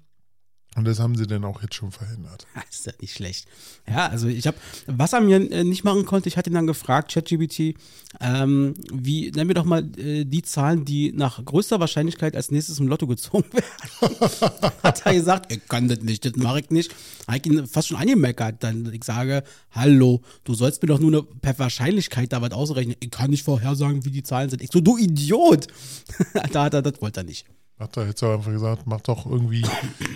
Und 0.76 0.84
das 0.84 1.00
haben 1.00 1.16
sie 1.16 1.26
dann 1.26 1.44
auch 1.44 1.62
jetzt 1.62 1.74
schon 1.74 1.90
verhindert. 1.90 2.46
Ist 2.70 2.86
ja 2.86 2.92
nicht 3.00 3.12
schlecht. 3.12 3.48
Ja, 3.88 4.06
also 4.06 4.28
ich 4.28 4.46
habe, 4.46 4.56
was 4.86 5.12
er 5.12 5.20
mir 5.20 5.50
äh, 5.50 5.64
nicht 5.64 5.82
machen 5.82 6.06
konnte, 6.06 6.28
ich 6.28 6.36
hatte 6.36 6.48
ihn 6.48 6.54
dann 6.54 6.68
gefragt, 6.68 7.12
ChatGPT, 7.12 7.74
ähm, 8.20 8.74
wie, 8.92 9.32
nenn 9.32 9.48
mir 9.48 9.54
doch 9.54 9.64
mal 9.64 9.84
äh, 9.98 10.24
die 10.24 10.42
Zahlen, 10.42 10.84
die 10.84 11.12
nach 11.12 11.44
größter 11.44 11.80
Wahrscheinlichkeit 11.80 12.36
als 12.36 12.52
nächstes 12.52 12.78
im 12.78 12.86
Lotto 12.86 13.08
gezogen 13.08 13.46
werden. 13.52 14.72
Hat 14.84 15.04
er 15.04 15.14
gesagt, 15.14 15.52
ich 15.52 15.66
kann 15.66 15.88
das 15.88 16.02
nicht, 16.02 16.24
das 16.24 16.36
mache 16.36 16.60
ich 16.60 16.70
nicht. 16.70 16.94
Ich 17.34 17.46
ihn 17.46 17.66
fast 17.66 17.88
schon 17.88 17.96
angemeckert. 17.96 18.62
Dann 18.62 18.92
ich 18.92 19.02
sage, 19.02 19.42
hallo, 19.72 20.20
du 20.44 20.54
sollst 20.54 20.82
mir 20.82 20.88
doch 20.88 21.00
nur 21.00 21.10
eine, 21.10 21.22
per 21.22 21.58
Wahrscheinlichkeit 21.58 22.32
da 22.32 22.42
was 22.42 22.52
ausrechnen. 22.52 22.94
Ich 23.00 23.10
kann 23.10 23.30
nicht 23.30 23.42
vorhersagen, 23.42 24.04
wie 24.04 24.10
die 24.10 24.22
Zahlen 24.22 24.50
sind. 24.50 24.62
Ich 24.62 24.70
so, 24.72 24.80
du 24.80 24.96
Idiot! 24.96 25.66
da 26.52 26.64
hat 26.64 26.74
er, 26.74 26.82
das 26.82 27.02
wollte 27.02 27.20
er 27.20 27.24
nicht. 27.24 27.44
Hat 27.80 27.96
er 27.96 28.06
jetzt 28.06 28.22
einfach 28.22 28.52
gesagt, 28.52 28.82
mach 28.84 29.00
doch 29.00 29.24
irgendwie, 29.24 29.64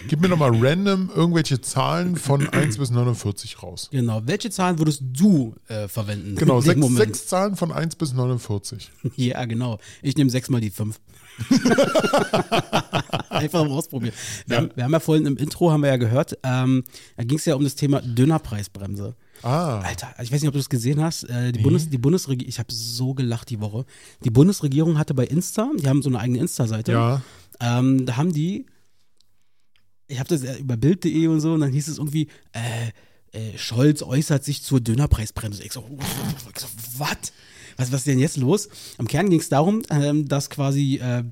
gib 0.06 0.21
mir 0.21 0.28
doch 0.28 0.37
mal 0.37 0.50
random 0.54 1.11
irgendwelche 1.14 1.62
Zahlen 1.62 2.14
von 2.14 2.47
1 2.47 2.76
bis 2.76 2.90
49 2.90 3.62
raus. 3.62 3.88
Genau. 3.90 4.21
Welche 4.26 4.50
Zahlen 4.50 4.78
würdest 4.78 5.02
du 5.02 5.54
äh, 5.68 5.88
verwenden? 5.88 6.37
Genau, 6.37 6.61
sechs, 6.61 6.87
sechs 6.88 7.26
Zahlen 7.26 7.56
von 7.56 7.73
1 7.73 7.97
bis 7.97 8.12
49. 8.12 8.90
Ja, 9.16 9.44
genau. 9.47 9.78
Ich 10.02 10.14
nehme 10.16 10.28
sechsmal 10.28 10.61
die 10.61 10.68
fünf. 10.68 11.00
Einfach 13.30 13.64
mal 13.64 13.72
ausprobieren. 13.72 14.14
Wir, 14.46 14.56
Ja. 14.56 14.62
haben, 14.62 14.70
wir 14.74 14.84
haben 14.84 14.92
ja 14.92 15.00
vorhin 15.00 15.26
im 15.26 15.36
Intro, 15.36 15.70
haben 15.70 15.82
wir 15.82 15.90
ja 15.90 15.96
gehört, 15.96 16.38
ähm, 16.42 16.84
da 17.16 17.24
ging 17.24 17.38
es 17.38 17.44
ja 17.44 17.54
um 17.54 17.64
das 17.64 17.74
Thema 17.74 18.00
Dönerpreisbremse. 18.02 19.14
Ah, 19.42 19.80
Alter, 19.80 20.14
ich 20.22 20.32
weiß 20.32 20.40
nicht, 20.40 20.48
ob 20.48 20.54
du 20.54 20.60
es 20.60 20.68
gesehen 20.68 21.02
hast. 21.02 21.24
Äh, 21.24 21.52
die, 21.52 21.60
Bundes, 21.60 21.90
die 21.90 21.98
Bundesregierung, 21.98 22.48
ich 22.48 22.58
habe 22.58 22.72
so 22.72 23.14
gelacht 23.14 23.50
die 23.50 23.60
Woche. 23.60 23.84
Die 24.24 24.30
Bundesregierung 24.30 24.96
hatte 24.98 25.12
bei 25.14 25.24
Insta, 25.26 25.70
die 25.78 25.88
haben 25.88 26.02
so 26.02 26.08
eine 26.08 26.20
eigene 26.20 26.38
Insta-Seite. 26.38 26.92
ja. 26.92 27.22
Ähm, 27.60 28.04
da 28.04 28.16
haben 28.16 28.32
die, 28.32 28.66
ich 30.08 30.18
habe 30.18 30.28
das 30.28 30.42
über 30.58 30.76
Bild.de 30.76 31.28
und 31.28 31.40
so, 31.40 31.52
und 31.54 31.60
dann 31.60 31.70
hieß 31.72 31.86
es 31.88 31.98
irgendwie, 31.98 32.28
äh, 32.52 32.88
äh, 33.32 33.56
Scholz 33.58 34.02
äußert 34.02 34.44
sich 34.44 34.62
zur 34.62 34.80
Dönerpreisbremse. 34.80 35.62
Ich 35.62 35.72
so, 35.72 35.84
ich 36.54 36.60
so 36.60 36.66
was? 36.98 37.32
Was? 37.76 37.92
Was 37.92 38.00
ist 38.00 38.06
denn 38.06 38.18
jetzt 38.18 38.36
los? 38.36 38.68
Im 38.98 39.06
Kern 39.08 39.30
ging 39.30 39.40
es 39.40 39.48
darum, 39.48 39.82
ähm, 39.90 40.26
dass 40.28 40.50
quasi 40.50 40.96
äh, 40.96 41.24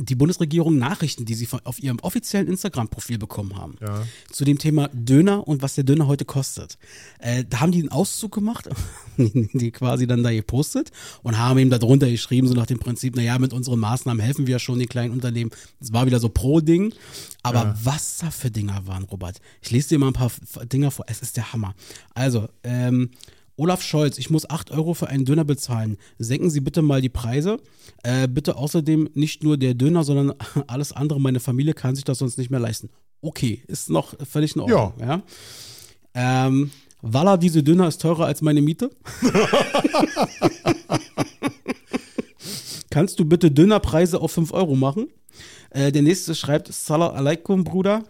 die 0.00 0.14
Bundesregierung 0.14 0.78
Nachrichten, 0.78 1.24
die 1.24 1.34
sie 1.34 1.46
von, 1.46 1.58
auf 1.64 1.82
ihrem 1.82 1.98
offiziellen 1.98 2.46
Instagram-Profil 2.46 3.18
bekommen 3.18 3.56
haben, 3.56 3.74
Ja. 3.80 4.04
zu 4.30 4.44
dem 4.44 4.56
Thema 4.58 4.88
Döner 4.92 5.48
und 5.48 5.60
was 5.60 5.74
der 5.74 5.82
Döner 5.82 6.06
heute 6.06 6.24
kostet. 6.24 6.78
Äh, 7.18 7.44
da 7.48 7.58
haben 7.58 7.72
die 7.72 7.80
einen 7.80 7.88
Auszug 7.88 8.30
gemacht, 8.32 8.68
die 9.16 9.72
quasi 9.72 10.06
dann 10.06 10.22
da 10.22 10.30
gepostet 10.30 10.92
und 11.24 11.36
haben 11.36 11.58
ihm 11.58 11.68
darunter 11.70 12.08
geschrieben, 12.08 12.46
so 12.46 12.54
nach 12.54 12.66
dem 12.66 12.78
Prinzip, 12.78 13.16
naja, 13.16 13.40
mit 13.40 13.52
unseren 13.52 13.80
Maßnahmen 13.80 14.22
helfen 14.22 14.46
wir 14.46 14.52
ja 14.52 14.58
schon 14.60 14.78
den 14.78 14.88
kleinen 14.88 15.12
Unternehmen. 15.12 15.50
Das 15.80 15.92
war 15.92 16.06
wieder 16.06 16.20
so 16.20 16.28
Pro-Ding. 16.28 16.94
Aber 17.42 17.64
Ja. 17.64 17.78
was 17.82 18.18
da 18.18 18.30
für 18.30 18.52
Dinger 18.52 18.86
waren, 18.86 19.02
Robert? 19.02 19.40
Ich 19.62 19.72
lese 19.72 19.88
dir 19.88 19.98
mal 19.98 20.08
ein 20.08 20.12
paar 20.12 20.30
Dinger 20.72 20.92
vor. 20.92 21.06
Es 21.08 21.22
ist 21.22 21.36
der 21.36 21.52
Hammer. 21.52 21.74
Also, 22.14 22.48
ähm, 22.62 23.10
Olaf 23.58 23.82
Scholz, 23.82 24.18
ich 24.18 24.30
muss 24.30 24.48
8 24.48 24.70
Euro 24.70 24.94
für 24.94 25.08
einen 25.08 25.24
Döner 25.24 25.44
bezahlen. 25.44 25.98
Senken 26.16 26.48
Sie 26.48 26.60
bitte 26.60 26.80
mal 26.80 27.00
die 27.02 27.08
Preise. 27.08 27.58
Äh, 28.04 28.28
bitte 28.28 28.56
außerdem 28.56 29.10
nicht 29.14 29.42
nur 29.42 29.56
der 29.56 29.74
Döner, 29.74 30.04
sondern 30.04 30.32
alles 30.68 30.92
andere. 30.92 31.20
Meine 31.20 31.40
Familie 31.40 31.74
kann 31.74 31.96
sich 31.96 32.04
das 32.04 32.18
sonst 32.18 32.38
nicht 32.38 32.50
mehr 32.50 32.60
leisten. 32.60 32.88
Okay, 33.20 33.64
ist 33.66 33.90
noch 33.90 34.14
völlig 34.24 34.54
in 34.54 34.62
Ordnung. 34.62 34.92
Ja. 35.00 35.22
Ähm, 36.14 36.70
Walla, 37.02 37.36
diese 37.36 37.64
Döner 37.64 37.88
ist 37.88 38.00
teurer 38.00 38.26
als 38.26 38.42
meine 38.42 38.62
Miete. 38.62 38.90
Kannst 42.90 43.18
du 43.18 43.24
bitte 43.24 43.50
Dönerpreise 43.50 44.20
auf 44.20 44.30
5 44.32 44.52
Euro 44.52 44.76
machen? 44.76 45.08
Äh, 45.70 45.90
der 45.90 46.02
nächste 46.02 46.36
schreibt, 46.36 46.72
Salam 46.72 47.14
alaikum, 47.14 47.64
Bruder. 47.64 48.04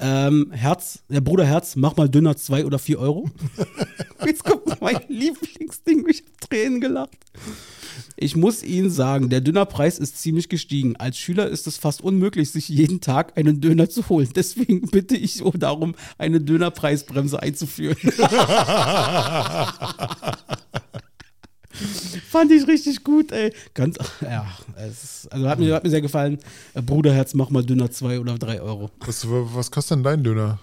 Ähm, 0.00 0.50
Herz, 0.52 1.00
der 1.08 1.20
Bruder 1.20 1.44
Herz, 1.44 1.76
mach 1.76 1.96
mal 1.96 2.08
Döner 2.08 2.36
2 2.36 2.64
oder 2.64 2.78
4 2.78 2.98
Euro. 2.98 3.30
Jetzt 4.26 4.44
kommt 4.44 4.80
mein 4.80 4.98
Lieblingsding, 5.08 6.06
ich 6.08 6.22
hab 6.22 6.48
Tränen 6.48 6.80
gelacht. 6.80 7.16
Ich 8.16 8.36
muss 8.36 8.62
Ihnen 8.62 8.90
sagen, 8.90 9.28
der 9.28 9.40
Dönerpreis 9.40 9.98
ist 9.98 10.18
ziemlich 10.18 10.48
gestiegen. 10.48 10.96
Als 10.96 11.18
Schüler 11.18 11.48
ist 11.48 11.66
es 11.66 11.76
fast 11.76 12.00
unmöglich, 12.00 12.50
sich 12.50 12.68
jeden 12.68 13.00
Tag 13.00 13.36
einen 13.36 13.60
Döner 13.60 13.88
zu 13.90 14.08
holen. 14.08 14.28
Deswegen 14.34 14.82
bitte 14.82 15.16
ich 15.16 15.42
darum, 15.54 15.94
eine 16.18 16.40
Dönerpreisbremse 16.40 17.40
einzuführen. 17.42 17.96
Fand 22.30 22.50
ich 22.52 22.66
richtig 22.66 23.02
gut, 23.04 23.32
ey. 23.32 23.52
Ganz, 23.74 23.96
ja, 24.20 24.46
es 24.76 25.04
ist, 25.04 25.32
also 25.32 25.48
hat 25.48 25.58
mir, 25.58 25.74
hat 25.74 25.84
mir 25.84 25.90
sehr 25.90 26.00
gefallen. 26.00 26.38
Äh, 26.74 26.82
Bruderherz, 26.82 27.34
mach 27.34 27.50
mal 27.50 27.64
Döner 27.64 27.90
2 27.90 28.20
oder 28.20 28.38
3 28.38 28.60
Euro. 28.60 28.90
Was, 29.04 29.26
was 29.28 29.70
kostet 29.70 29.96
denn 29.98 30.04
dein 30.04 30.22
Döner? 30.24 30.58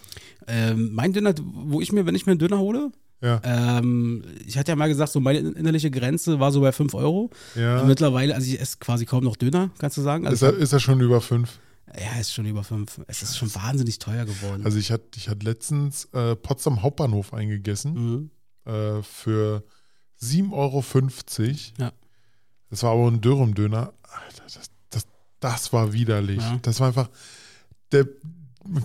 Ähm, 0.48 0.90
mein 0.94 1.14
Döner, 1.14 1.34
wo 1.42 1.82
ich 1.82 1.92
mir, 1.92 2.06
wenn 2.06 2.16
ich 2.16 2.26
mir 2.26 2.32
einen 2.32 2.40
Döner 2.40 2.60
hole, 2.60 2.92
Ja. 3.22 3.42
ähm, 3.44 4.24
ich 4.46 4.58
hatte 4.58 4.72
ja 4.72 4.76
mal 4.76 4.88
gesagt, 4.88 5.12
so 5.12 5.20
meine 5.20 5.40
innerliche 5.40 5.92
Grenze 5.92 6.40
war 6.40 6.52
so 6.52 6.62
bei 6.62 6.72
5 6.72 6.94
Euro. 6.94 7.30
Ja. 7.56 7.82
Und 7.82 7.88
mittlerweile, 7.88 8.34
also 8.36 8.48
ich 8.48 8.60
esse 8.60 8.78
quasi 8.80 9.06
kaum 9.06 9.24
noch 9.24 9.36
Döner, 9.36 9.70
kannst 9.78 9.98
du 9.98 10.02
sagen. 10.02 10.24
Ist 10.26 10.44
Also, 10.44 10.46
er, 10.48 10.54
ist 10.58 10.74
er 10.74 10.80
schon 10.80 11.00
über 11.02 11.22
fünf? 11.22 11.60
ja, 12.00 12.20
ist 12.20 12.34
schon 12.34 12.46
über 12.46 12.64
5. 12.64 13.02
Es 13.08 13.22
ist 13.22 13.38
schon 13.38 13.54
wahnsinnig 13.54 14.00
teuer 14.00 14.26
geworden. 14.26 14.62
Also 14.64 14.78
ich 14.78 14.92
hatte 14.92 15.06
ich 15.18 15.28
hatte 15.30 15.46
letztens 15.46 16.06
äh, 16.14 16.36
Potsdam 16.38 16.82
Hauptbahnhof 16.82 17.34
eingegessen 17.34 18.30
mhm. 18.66 18.72
äh, 18.72 19.02
für 19.04 19.64
7,50 20.22 20.52
Euro. 20.54 20.84
Ja. 21.80 21.92
Das 22.70 22.84
war 22.84 22.92
aber 22.92 23.08
ein 23.08 23.22
Dürrem-Döner. 23.22 23.94
Alter, 24.04 24.44
das, 24.44 24.70
das, 24.90 25.04
das 25.40 25.74
war 25.74 25.94
widerlich. 25.94 26.40
Ja. 26.40 26.60
Das 26.62 26.80
war 26.80 26.88
einfach, 26.88 27.10
der, 27.92 28.08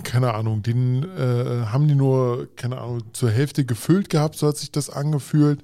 keine 0.02 0.34
Ahnung, 0.34 0.62
den 0.62 1.02
äh, 1.04 1.66
haben 1.66 1.86
die 1.86 1.94
nur, 1.94 2.48
keine 2.56 2.78
Ahnung, 2.78 3.02
zur 3.12 3.30
Hälfte 3.30 3.64
gefüllt 3.64 4.08
gehabt, 4.10 4.36
so 4.36 4.48
hat 4.48 4.56
sich 4.56 4.72
das 4.72 4.90
angefühlt. 4.90 5.62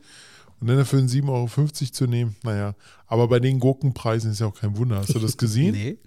Und 0.61 0.69
dann 0.69 0.77
dafür 0.77 1.01
einen 1.01 1.09
7,50 1.09 1.29
Euro 1.29 1.91
zu 1.91 2.07
nehmen, 2.07 2.37
naja. 2.45 2.75
Aber 3.09 3.27
bei 3.27 3.41
den 3.41 3.59
Gurkenpreisen 3.59 4.31
ist 4.31 4.39
ja 4.41 4.47
auch 4.47 4.55
kein 4.55 4.77
Wunder. 4.77 4.99
Hast 4.99 5.15
du 5.15 5.19
das 5.19 5.37
gesehen? 5.37 5.75
Nee. 5.75 5.99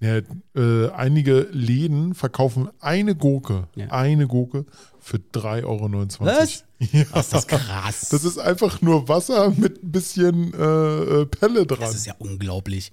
Ja, 0.00 0.20
äh, 0.54 0.90
einige 0.92 1.48
Läden 1.50 2.14
verkaufen 2.14 2.68
eine 2.78 3.16
Gurke, 3.16 3.66
Ja. 3.74 3.88
eine 3.88 4.28
Gurke 4.28 4.64
für 5.08 5.16
3,29 5.16 6.20
Euro. 6.20 6.26
Was? 6.26 6.64
Ja. 6.92 7.02
Das 7.12 7.26
ist 7.26 7.34
das 7.34 7.46
krass. 7.48 8.08
Das 8.10 8.22
ist 8.22 8.38
einfach 8.38 8.80
nur 8.82 9.08
Wasser 9.08 9.50
mit 9.50 9.82
ein 9.82 9.90
bisschen 9.90 10.54
äh, 10.54 11.22
äh, 11.22 11.26
Pelle 11.26 11.66
dran. 11.66 11.80
Das 11.80 11.96
ist 11.96 12.06
ja 12.06 12.14
unglaublich. 12.20 12.92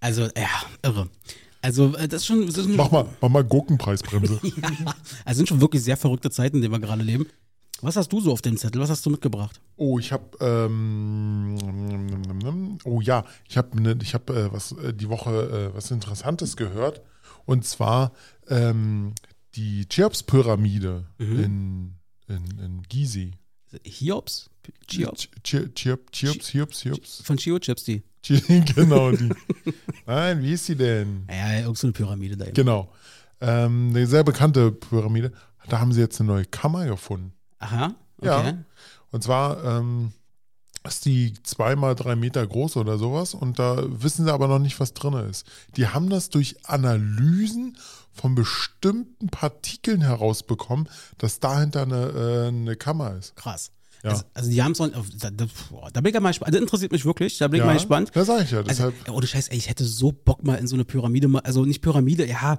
Also, 0.00 0.22
ja, 0.22 0.48
irre. 0.82 1.08
Also, 1.62 1.94
äh, 1.94 2.08
das 2.08 2.22
ist 2.22 2.26
schon. 2.26 2.44
Das 2.46 2.56
ist 2.56 2.64
schon 2.64 2.74
mach 2.74 2.90
mal, 2.90 3.06
mach 3.20 3.28
mal 3.28 3.44
Gurkenpreisbremse. 3.44 4.40
ja, 4.42 4.94
also 5.24 5.38
sind 5.38 5.48
schon 5.48 5.60
wirklich 5.60 5.84
sehr 5.84 5.96
verrückte 5.96 6.28
Zeiten, 6.32 6.56
in 6.56 6.62
denen 6.62 6.74
wir 6.74 6.80
gerade 6.80 7.04
leben. 7.04 7.28
Was 7.82 7.94
hast 7.94 8.12
du 8.12 8.20
so 8.20 8.32
auf 8.32 8.42
dem 8.42 8.56
Zettel? 8.56 8.80
Was 8.80 8.90
hast 8.90 9.06
du 9.06 9.10
mitgebracht? 9.10 9.60
Oh, 9.76 10.00
ich 10.00 10.10
habe, 10.10 10.24
ähm, 10.40 11.56
oh 12.84 13.00
ja, 13.00 13.24
ich 13.48 13.56
habe 13.56 13.80
ne, 13.80 13.96
ich 14.02 14.12
hab, 14.12 14.28
äh, 14.28 14.52
was 14.52 14.72
äh, 14.72 14.92
die 14.92 15.08
Woche 15.08 15.70
äh, 15.70 15.76
was 15.76 15.92
Interessantes 15.92 16.56
gehört. 16.56 17.00
Und 17.46 17.64
zwar 17.64 18.12
ähm, 18.48 19.14
die 19.56 19.86
Cheops-Pyramide 19.88 21.06
in, 21.18 21.94
in, 22.28 22.44
in 22.58 22.82
Gizeh. 22.88 23.32
Hiobs? 23.84 24.50
Cheops? 24.86 25.28
Che- 25.42 25.68
Cheops, 25.74 26.10
Cheops, 26.12 26.48
Cheops, 26.50 26.80
Cheops. 26.80 27.22
Von 27.24 27.36
Chio 27.36 27.58
Chips, 27.58 27.84
die. 27.84 28.02
genau, 28.74 29.10
die. 29.12 29.30
Nein, 30.06 30.42
wie 30.42 30.52
ist 30.52 30.66
sie 30.66 30.76
denn? 30.76 31.24
Ja, 31.28 31.52
ja, 31.52 31.60
irgend 31.60 31.78
so 31.78 31.86
eine 31.86 31.92
Pyramide 31.92 32.36
da 32.36 32.44
eben. 32.46 32.54
Genau. 32.54 32.92
Ähm, 33.40 33.88
eine 33.90 34.06
sehr 34.06 34.24
bekannte 34.24 34.72
Pyramide. 34.72 35.32
Da 35.68 35.78
haben 35.80 35.92
sie 35.92 36.00
jetzt 36.00 36.20
eine 36.20 36.28
neue 36.28 36.44
Kammer 36.44 36.86
gefunden. 36.86 37.32
Aha, 37.58 37.94
okay. 38.18 38.26
Ja. 38.26 38.64
Und 39.10 39.22
zwar 39.22 39.64
ähm, 39.64 40.12
ist 40.84 41.04
die 41.04 41.32
zweimal 41.42 41.94
drei 41.94 42.16
Meter 42.16 42.46
groß 42.46 42.76
oder 42.76 42.98
sowas 42.98 43.34
und 43.34 43.58
da 43.58 43.82
wissen 44.02 44.24
sie 44.24 44.32
aber 44.32 44.48
noch 44.48 44.58
nicht, 44.58 44.80
was 44.80 44.92
drin 44.94 45.14
ist. 45.14 45.46
Die 45.76 45.86
haben 45.86 46.10
das 46.10 46.28
durch 46.30 46.56
Analysen 46.66 47.76
von 48.12 48.34
bestimmten 48.34 49.28
Partikeln 49.28 50.00
herausbekommen, 50.00 50.88
dass 51.18 51.40
dahinter 51.40 51.82
eine, 51.82 52.06
äh, 52.06 52.48
eine 52.48 52.76
Kammer 52.76 53.16
ist. 53.16 53.36
Krass. 53.36 53.72
Ja. 54.02 54.10
Also, 54.10 54.24
also 54.32 54.50
die 54.50 54.62
haben 54.62 54.72
es 54.72 54.78
da, 54.78 55.30
da, 55.30 55.46
da 55.92 56.00
bin 56.00 56.08
ich 56.08 56.14
ja 56.14 56.20
mal 56.20 56.30
gespannt. 56.30 56.54
Das 56.54 56.60
interessiert 56.60 56.92
mich 56.92 57.04
wirklich. 57.04 57.36
Da 57.38 57.48
bin 57.48 57.60
ich 57.60 57.66
mal 57.66 57.74
gespannt. 57.74 58.10
Da 58.14 58.24
sage 58.24 58.44
ich 58.44 58.50
ja. 58.50 58.58
Also, 58.58 58.68
Deshalb, 58.68 58.94
ja, 59.06 59.12
ohne 59.12 59.26
Scheiß, 59.26 59.48
ey, 59.48 59.58
ich 59.58 59.68
hätte 59.68 59.84
so 59.84 60.12
Bock 60.12 60.42
mal 60.42 60.54
in 60.56 60.66
so 60.66 60.76
eine 60.76 60.84
Pyramide, 60.84 61.28
mal, 61.28 61.40
also 61.40 61.64
nicht 61.64 61.82
Pyramide, 61.82 62.26
ja. 62.26 62.58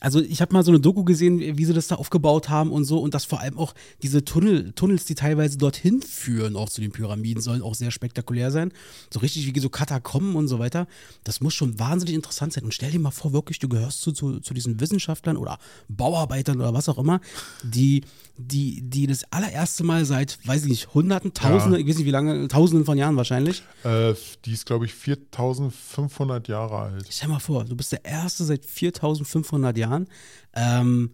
Also 0.00 0.20
ich 0.20 0.40
habe 0.40 0.52
mal 0.54 0.64
so 0.64 0.70
eine 0.70 0.80
Doku 0.80 1.04
gesehen, 1.04 1.58
wie 1.58 1.64
sie 1.64 1.74
das 1.74 1.88
da 1.88 1.96
aufgebaut 1.96 2.48
haben 2.48 2.72
und 2.72 2.84
so 2.84 2.98
und 2.98 3.14
dass 3.14 3.26
vor 3.26 3.40
allem 3.40 3.58
auch 3.58 3.74
diese 4.02 4.24
Tunnel, 4.24 4.72
Tunnels, 4.72 5.04
die 5.04 5.14
teilweise 5.14 5.58
dorthin 5.58 6.00
führen, 6.02 6.56
auch 6.56 6.70
zu 6.70 6.80
den 6.80 6.90
Pyramiden, 6.90 7.42
sollen 7.42 7.62
auch 7.62 7.74
sehr 7.74 7.90
spektakulär 7.90 8.50
sein. 8.50 8.72
So 9.12 9.20
richtig 9.20 9.54
wie 9.54 9.60
so 9.60 9.68
Katakomben 9.68 10.36
und 10.36 10.48
so 10.48 10.58
weiter. 10.58 10.86
Das 11.22 11.40
muss 11.40 11.54
schon 11.54 11.78
wahnsinnig 11.78 12.14
interessant 12.14 12.54
sein. 12.54 12.64
Und 12.64 12.72
stell 12.72 12.90
dir 12.90 12.98
mal 12.98 13.10
vor, 13.10 13.32
wirklich, 13.32 13.58
du 13.58 13.68
gehörst 13.68 14.00
zu, 14.00 14.12
zu, 14.12 14.40
zu 14.40 14.54
diesen 14.54 14.80
Wissenschaftlern 14.80 15.36
oder 15.36 15.58
Bauarbeitern 15.88 16.58
oder 16.58 16.72
was 16.72 16.88
auch 16.88 16.98
immer, 16.98 17.20
die, 17.62 18.02
die, 18.40 18.82
die 18.82 19.06
das 19.06 19.24
allererste 19.30 19.84
Mal 19.84 20.04
seit, 20.04 20.38
weiß 20.46 20.62
ich 20.62 20.68
nicht, 20.68 20.94
Hunderten, 20.94 21.34
Tausenden, 21.34 21.80
ich 21.80 21.86
weiß 21.86 21.98
nicht 21.98 22.06
wie 22.06 22.10
lange, 22.10 22.48
Tausenden 22.48 22.84
von 22.84 22.98
Jahren 22.98 23.16
wahrscheinlich, 23.16 23.62
äh, 23.84 24.14
die 24.44 24.52
ist, 24.52 24.66
glaube 24.66 24.86
ich, 24.86 24.94
4500 24.94 26.48
Jahre 26.48 26.78
alt. 26.78 27.06
Stell 27.10 27.28
mal 27.28 27.38
vor, 27.38 27.64
du 27.64 27.76
bist 27.76 27.92
der 27.92 28.04
Erste 28.04 28.44
seit 28.44 28.64
4500 28.64 29.76
Jahren. 29.76 30.08
Ähm, 30.54 31.12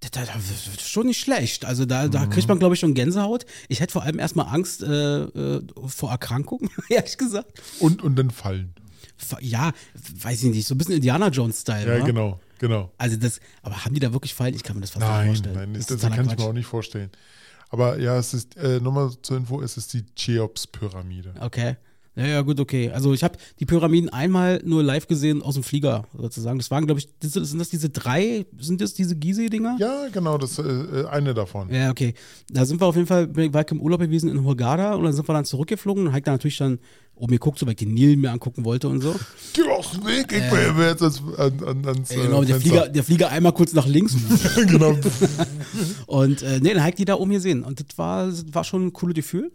das, 0.00 0.28
das, 0.28 0.50
ist 0.50 0.88
schon 0.88 1.06
nicht 1.06 1.20
schlecht. 1.20 1.64
Also 1.64 1.86
da, 1.86 2.08
da 2.08 2.26
kriegt 2.26 2.48
man, 2.48 2.58
glaube 2.58 2.74
ich, 2.74 2.80
schon 2.80 2.94
Gänsehaut. 2.94 3.46
Ich 3.68 3.80
hätte 3.80 3.92
vor 3.92 4.02
allem 4.02 4.18
erstmal 4.18 4.46
Angst 4.46 4.82
äh, 4.82 5.22
äh, 5.22 5.62
vor 5.86 6.10
Erkrankungen, 6.10 6.70
ehrlich 6.88 7.16
gesagt. 7.16 7.62
Und, 7.80 8.02
und 8.02 8.16
dann 8.16 8.30
fallen. 8.30 8.74
Ja, 9.40 9.72
weiß 10.22 10.44
ich 10.44 10.50
nicht, 10.50 10.66
so 10.66 10.74
ein 10.74 10.78
bisschen 10.78 10.94
Indiana 10.94 11.28
Jones-Style. 11.28 11.86
Ja, 11.96 12.00
wa? 12.02 12.06
genau, 12.06 12.40
genau. 12.58 12.90
Also 12.98 13.16
das, 13.16 13.40
aber 13.62 13.84
haben 13.84 13.94
die 13.94 14.00
da 14.00 14.12
wirklich 14.12 14.34
Fallen? 14.34 14.54
Ich 14.54 14.62
kann 14.62 14.76
mir 14.76 14.82
das 14.82 14.90
fast 14.90 15.00
nicht 15.04 15.08
Nein, 15.10 15.26
vorstellen. 15.26 15.54
nein, 15.54 15.74
das, 15.74 15.86
das 15.86 15.96
totaler 16.00 16.16
kann 16.16 16.24
ich 16.26 16.30
mir 16.30 16.36
Quatsch. 16.36 16.46
auch 16.46 16.52
nicht 16.52 16.66
vorstellen. 16.66 17.10
Aber 17.70 17.98
ja, 17.98 18.16
es 18.18 18.34
ist, 18.34 18.56
äh, 18.56 18.80
nochmal 18.80 19.10
zur 19.22 19.36
Info, 19.36 19.60
es 19.60 19.76
ist 19.76 19.92
die 19.94 20.04
Cheops-Pyramide. 20.14 21.34
Okay. 21.40 21.76
Ja, 22.16 22.26
ja, 22.26 22.40
gut, 22.42 22.60
okay. 22.60 22.92
Also 22.92 23.12
ich 23.12 23.24
habe 23.24 23.36
die 23.58 23.66
Pyramiden 23.66 24.08
einmal 24.08 24.62
nur 24.64 24.84
live 24.84 25.08
gesehen 25.08 25.42
aus 25.42 25.54
dem 25.54 25.64
Flieger, 25.64 26.06
sozusagen. 26.16 26.58
Das 26.58 26.70
waren, 26.70 26.86
glaube 26.86 27.00
ich, 27.00 27.08
das, 27.18 27.32
sind 27.32 27.58
das 27.58 27.70
diese 27.70 27.90
drei, 27.90 28.46
sind 28.58 28.80
das 28.80 28.94
diese 28.94 29.16
Gizeh-Dinger? 29.16 29.78
Ja, 29.80 30.06
genau, 30.12 30.38
das 30.38 30.52
ist 30.52 30.58
äh, 30.60 31.06
eine 31.10 31.34
davon. 31.34 31.70
Ja, 31.74 31.90
okay. 31.90 32.14
Da 32.48 32.64
sind 32.66 32.80
wir 32.80 32.86
auf 32.86 32.94
jeden 32.94 33.08
Fall, 33.08 33.34
war 33.52 33.62
ich 33.62 33.70
im 33.72 33.80
Urlaub 33.80 33.98
gewesen 33.98 34.30
in 34.30 34.44
Hurghada 34.44 34.94
und 34.94 35.02
dann 35.02 35.12
sind 35.12 35.28
wir 35.28 35.32
dann 35.32 35.44
zurückgeflogen 35.44 36.06
und 36.06 36.12
habe 36.12 36.22
dann 36.22 36.34
natürlich 36.34 36.58
dann 36.58 36.78
oben 37.16 37.32
geguckt, 37.32 37.58
so 37.58 37.66
weil 37.66 37.72
ich 37.72 37.78
den 37.78 37.94
Nil 37.94 38.16
mir 38.16 38.32
angucken 38.32 38.64
wollte 38.64 38.88
und 38.88 39.00
so. 39.00 39.14
Doch, 39.56 40.04
Weg, 40.04 40.32
ich 40.32 40.50
bin 40.50 40.78
jetzt 40.80 41.02
ans, 41.02 41.22
an, 41.38 41.64
an, 41.64 41.86
ans 41.86 42.10
Äh, 42.10 42.16
genau, 42.16 42.42
äh, 42.42 42.46
der 42.46 42.56
Fenster. 42.56 42.60
Flieger, 42.60 42.88
der 42.88 43.04
Flieger 43.04 43.30
einmal 43.30 43.52
kurz 43.52 43.72
nach 43.72 43.86
links 43.86 44.16
genau. 44.56 44.96
und 46.06 46.42
äh, 46.42 46.60
nee, 46.60 46.70
dann 46.70 46.80
habe 46.80 46.90
ich 46.90 46.96
die 46.96 47.04
da 47.04 47.14
oben 47.14 47.30
gesehen 47.30 47.62
und 47.62 47.80
das 47.80 47.96
war, 47.98 48.26
das 48.26 48.44
war 48.52 48.64
schon 48.64 48.86
ein 48.86 48.92
cooles 48.92 49.14
Gefühl 49.14 49.52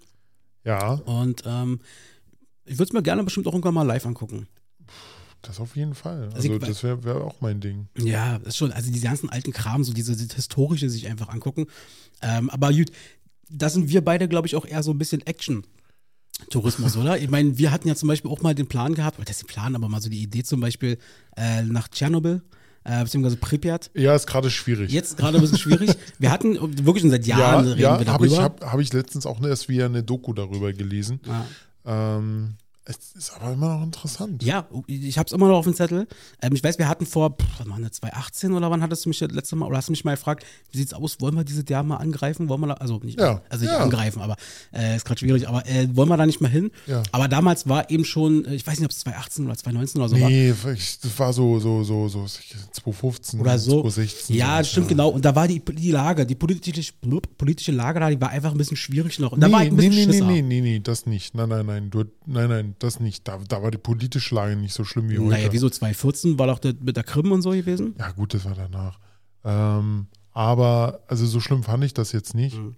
Ja, 0.63 0.93
und 0.93 1.43
ähm, 1.45 1.79
ich 2.65 2.75
würde 2.77 2.89
es 2.89 2.93
mir 2.93 3.01
gerne 3.03 3.23
bestimmt 3.23 3.47
auch 3.47 3.53
irgendwann 3.53 3.73
mal 3.73 3.83
live 3.83 4.05
angucken. 4.05 4.47
das 5.41 5.59
auf 5.59 5.75
jeden 5.75 5.95
Fall. 5.95 6.29
Also 6.33 6.51
Also, 6.53 6.59
das 6.59 6.83
wäre 6.83 7.03
wär 7.03 7.15
auch 7.17 7.41
mein 7.41 7.59
Ding. 7.59 7.87
Ja, 7.97 8.37
das 8.39 8.49
ist 8.49 8.57
schon, 8.57 8.71
also 8.71 8.91
diese 8.91 9.05
ganzen 9.05 9.29
alten 9.29 9.51
Kram, 9.51 9.83
so 9.83 9.91
diese, 9.93 10.15
diese 10.15 10.35
historische 10.35 10.89
sich 10.89 11.07
einfach 11.07 11.29
angucken. 11.29 11.65
Ähm, 12.21 12.49
aber 12.49 12.71
gut, 12.71 12.91
da 13.49 13.69
sind 13.69 13.89
wir 13.89 14.03
beide, 14.03 14.27
glaube 14.27 14.47
ich, 14.47 14.55
auch 14.55 14.65
eher 14.65 14.83
so 14.83 14.91
ein 14.91 14.97
bisschen 14.97 15.25
Action. 15.25 15.63
Tourismus, 16.49 16.97
oder? 16.97 17.17
Ich 17.17 17.29
meine, 17.29 17.57
wir 17.57 17.71
hatten 17.71 17.87
ja 17.87 17.95
zum 17.95 18.07
Beispiel 18.07 18.31
auch 18.31 18.41
mal 18.41 18.55
den 18.55 18.67
Plan 18.67 18.93
gehabt, 18.95 19.17
oder 19.17 19.25
das 19.25 19.37
ist 19.37 19.43
der 19.43 19.53
Plan, 19.53 19.75
aber 19.75 19.89
mal 19.89 20.01
so 20.01 20.09
die 20.09 20.21
Idee 20.21 20.43
zum 20.43 20.59
Beispiel 20.59 20.97
äh, 21.37 21.63
nach 21.63 21.87
Tschernobyl, 21.87 22.41
äh, 22.83 23.03
beziehungsweise 23.03 23.37
Pripyat. 23.37 23.91
Ja, 23.93 24.15
ist 24.15 24.27
gerade 24.27 24.49
schwierig. 24.49 24.91
Jetzt 24.91 25.17
gerade 25.17 25.37
ein 25.37 25.41
bisschen 25.41 25.57
schwierig. 25.57 25.91
Wir 26.17 26.31
hatten 26.31 26.57
wirklich 26.85 27.01
schon 27.01 27.11
seit 27.11 27.25
Jahren 27.27 27.65
ja, 27.65 27.71
reden 27.71 27.81
ja 27.81 27.99
wir 27.99 28.13
habe 28.13 28.25
ich, 28.25 28.33
darüber. 28.33 28.43
hab, 28.43 28.73
hab 28.73 28.79
ich 28.79 28.91
letztens 28.93 29.25
auch 29.25 29.41
erst 29.43 29.69
wieder 29.69 29.85
eine 29.85 30.03
Doku 30.03 30.33
darüber 30.33 30.73
gelesen. 30.73 31.19
Ja. 31.25 31.45
Ähm, 32.17 32.55
es 32.89 33.13
ist 33.15 33.33
aber 33.35 33.53
immer 33.53 33.75
noch 33.77 33.83
interessant. 33.83 34.41
Ja, 34.43 34.67
ich 34.87 35.17
habe 35.19 35.27
es 35.27 35.31
immer 35.33 35.47
noch 35.47 35.57
auf 35.57 35.65
dem 35.65 35.75
Zettel. 35.75 36.07
Ähm, 36.41 36.53
ich 36.55 36.63
weiß, 36.63 36.79
wir 36.79 36.87
hatten 36.87 37.05
vor, 37.05 37.37
pff, 37.37 37.45
das, 37.59 37.91
2018 37.93 38.53
oder 38.53 38.71
wann 38.71 38.81
hattest 38.81 39.05
du 39.05 39.09
mich 39.09 39.19
das 39.19 39.31
letzte 39.31 39.55
Mal, 39.55 39.67
oder 39.67 39.77
hast 39.77 39.89
du 39.89 39.91
mich 39.91 40.03
mal 40.03 40.15
gefragt, 40.15 40.43
wie 40.71 40.77
sieht's 40.79 40.93
aus, 40.93 41.21
wollen 41.21 41.35
wir 41.35 41.43
dieses 41.43 41.63
Jahr 41.69 41.83
mal 41.83 41.97
angreifen? 41.97 42.49
Wollen 42.49 42.61
wir 42.61 42.67
da, 42.67 42.73
also 42.75 42.99
nicht, 43.03 43.19
Ja, 43.19 43.41
also 43.49 43.63
nicht 43.63 43.73
ja. 43.73 43.79
angreifen, 43.79 44.21
aber 44.21 44.35
äh, 44.73 44.95
ist 44.95 45.05
gerade 45.05 45.19
schwierig, 45.19 45.47
aber 45.47 45.65
äh, 45.67 45.87
wollen 45.95 46.09
wir 46.09 46.17
da 46.17 46.25
nicht 46.25 46.41
mal 46.41 46.49
hin? 46.49 46.71
Ja. 46.87 47.03
Aber 47.11 47.27
damals 47.27 47.67
war 47.69 47.89
eben 47.91 48.05
schon, 48.05 48.43
äh, 48.45 48.55
ich 48.55 48.65
weiß 48.65 48.79
nicht, 48.79 48.85
ob 48.85 48.91
es 48.91 48.99
2018 48.99 49.45
oder 49.45 49.55
2019 49.55 50.01
oder 50.01 50.09
so 50.09 50.19
war. 50.19 50.29
Nee, 50.29 50.53
das 50.63 51.19
war 51.19 51.31
so, 51.31 51.59
so, 51.59 51.83
so, 51.83 52.07
so 52.07 52.25
2015 52.71 53.39
Oder 53.39 53.59
so. 53.59 53.81
2016. 53.81 54.35
Ja, 54.35 54.63
stimmt, 54.63 54.87
genau. 54.87 55.09
Und 55.09 55.23
da 55.25 55.35
war 55.35 55.47
die, 55.47 55.59
die 55.63 55.91
Lage, 55.91 56.25
die 56.25 56.35
politische, 56.35 56.93
politische 57.37 57.71
Lage 57.71 57.99
da, 57.99 58.09
die 58.09 58.19
war 58.19 58.29
einfach 58.29 58.51
ein 58.51 58.57
bisschen 58.57 58.77
schwierig 58.77 59.19
noch. 59.19 59.31
Und 59.31 59.41
da 59.41 59.51
war 59.51 59.63
ich 59.63 59.71
Nee, 59.71 59.87
ein 59.87 59.89
nee, 59.89 59.89
bisschen 59.89 60.09
nee, 60.09 60.21
nee, 60.21 60.35
Schisser. 60.37 60.41
nee, 60.47 60.61
nee, 60.61 60.79
das 60.79 61.05
nicht. 61.05 61.35
Nein, 61.35 61.49
nein, 61.49 61.65
nein, 61.65 61.89
du, 61.89 62.05
nein, 62.25 62.49
nein, 62.49 62.75
das 62.83 62.99
nicht. 62.99 63.27
Da, 63.27 63.39
da 63.47 63.61
war 63.61 63.71
die 63.71 63.77
politische 63.77 64.33
Lage 64.35 64.55
nicht 64.55 64.73
so 64.73 64.83
schlimm 64.83 65.09
wie 65.09 65.19
heute. 65.19 65.29
Naja, 65.29 65.49
wieso 65.51 65.69
2014 65.69 66.39
war 66.39 66.47
doch 66.47 66.59
das 66.59 66.75
mit 66.81 66.95
der 66.97 67.03
Krim 67.03 67.31
und 67.31 67.41
so 67.41 67.51
gewesen? 67.51 67.95
Ja, 67.99 68.11
gut, 68.11 68.33
das 68.33 68.45
war 68.45 68.55
danach. 68.55 68.99
Ähm, 69.43 70.07
aber, 70.31 71.01
also 71.07 71.25
so 71.25 71.39
schlimm 71.39 71.63
fand 71.63 71.83
ich 71.83 71.93
das 71.93 72.11
jetzt 72.11 72.33
nicht. 72.33 72.57
Mhm. 72.57 72.75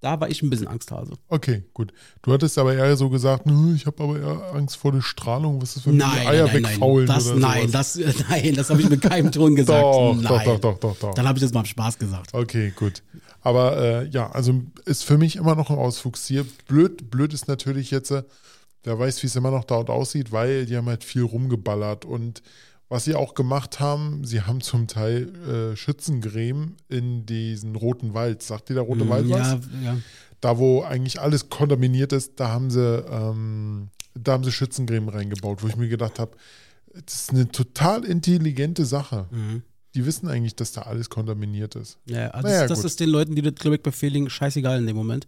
Da 0.00 0.20
war 0.20 0.28
ich 0.28 0.42
ein 0.42 0.50
bisschen 0.50 0.68
Angsthase. 0.68 1.14
Okay, 1.28 1.64
gut. 1.72 1.94
Du 2.20 2.30
hattest 2.30 2.58
aber 2.58 2.74
eher 2.74 2.94
so 2.94 3.08
gesagt, 3.08 3.46
"Nö, 3.46 3.74
ich 3.74 3.86
habe 3.86 4.02
aber 4.02 4.18
eher 4.18 4.54
Angst 4.54 4.76
vor 4.76 4.92
der 4.92 5.00
Strahlung. 5.00 5.62
Was 5.62 5.76
ist, 5.76 5.86
wenn 5.86 5.96
mir 5.96 6.04
die 6.04 6.10
Nein, 6.10 6.26
Eier 6.26 6.44
nein, 6.44 6.60
nein, 6.60 6.72
wegfaulen 6.72 7.06
das, 7.06 7.26
oder 7.28 7.40
nein, 7.40 7.68
sowas? 7.68 7.94
das, 7.94 8.14
nein, 8.28 8.54
das 8.54 8.68
habe 8.68 8.82
ich 8.82 8.90
mit 8.90 9.00
keinem 9.00 9.32
Ton 9.32 9.56
gesagt. 9.56 9.82
Doch, 9.82 10.14
nein. 10.14 10.24
doch, 10.24 10.44
doch, 10.44 10.60
doch, 10.60 10.78
doch, 10.78 10.96
doch. 10.98 11.14
Dann 11.14 11.26
habe 11.26 11.38
ich 11.38 11.42
das 11.42 11.54
mal 11.54 11.60
im 11.60 11.66
Spaß 11.66 11.98
gesagt. 11.98 12.34
Okay, 12.34 12.74
gut. 12.76 13.02
Aber 13.40 13.78
äh, 13.78 14.08
ja, 14.08 14.30
also 14.30 14.62
ist 14.84 15.04
für 15.04 15.16
mich 15.16 15.36
immer 15.36 15.54
noch 15.54 15.70
ein 15.70 15.78
Ausflugsziel. 15.78 16.44
Blöd, 16.68 17.10
blöd 17.10 17.32
ist 17.32 17.48
natürlich 17.48 17.90
jetzt, 17.90 18.12
wer 18.84 18.98
weiß, 18.98 19.22
wie 19.22 19.26
es 19.26 19.36
immer 19.36 19.50
noch 19.50 19.64
dort 19.64 19.90
aussieht, 19.90 20.30
weil 20.32 20.66
die 20.66 20.76
haben 20.76 20.86
halt 20.86 21.04
viel 21.04 21.22
rumgeballert. 21.22 22.04
Und 22.04 22.42
was 22.88 23.04
sie 23.04 23.14
auch 23.14 23.34
gemacht 23.34 23.80
haben, 23.80 24.24
sie 24.24 24.42
haben 24.42 24.60
zum 24.60 24.86
Teil 24.86 25.72
äh, 25.72 25.76
Schützengräben 25.76 26.76
in 26.88 27.26
diesen 27.26 27.76
roten 27.76 28.14
Wald. 28.14 28.42
Sagt 28.42 28.68
dir 28.68 28.74
der 28.74 28.82
rote 28.84 29.08
Wald 29.08 29.28
was? 29.28 29.48
ja, 29.48 29.60
ja. 29.82 29.96
Da, 30.40 30.58
wo 30.58 30.82
eigentlich 30.82 31.20
alles 31.20 31.48
kontaminiert 31.48 32.12
ist, 32.12 32.38
da 32.38 32.48
haben 32.50 32.70
sie, 32.70 33.04
ähm, 33.10 33.88
da 34.14 34.32
haben 34.32 34.44
sie 34.44 34.52
Schützengräben 34.52 35.08
reingebaut, 35.08 35.62
wo 35.62 35.68
ich 35.68 35.76
mir 35.76 35.88
gedacht 35.88 36.18
habe, 36.18 36.36
das 36.92 37.14
ist 37.14 37.30
eine 37.30 37.48
total 37.48 38.04
intelligente 38.04 38.84
Sache. 38.84 39.26
Mhm. 39.30 39.62
Die 39.94 40.04
wissen 40.04 40.28
eigentlich, 40.28 40.54
dass 40.54 40.72
da 40.72 40.82
alles 40.82 41.08
kontaminiert 41.08 41.76
ist. 41.76 41.98
ja 42.04 42.28
also 42.28 42.48
Naja, 42.48 42.66
das, 42.66 42.80
das 42.80 42.84
ist 42.84 43.00
den 43.00 43.08
Leuten, 43.08 43.34
die 43.34 43.42
das 43.42 43.54
Glück 43.54 43.82
befehligen, 43.82 44.28
scheißegal 44.28 44.78
in 44.78 44.86
dem 44.86 44.96
Moment. 44.96 45.26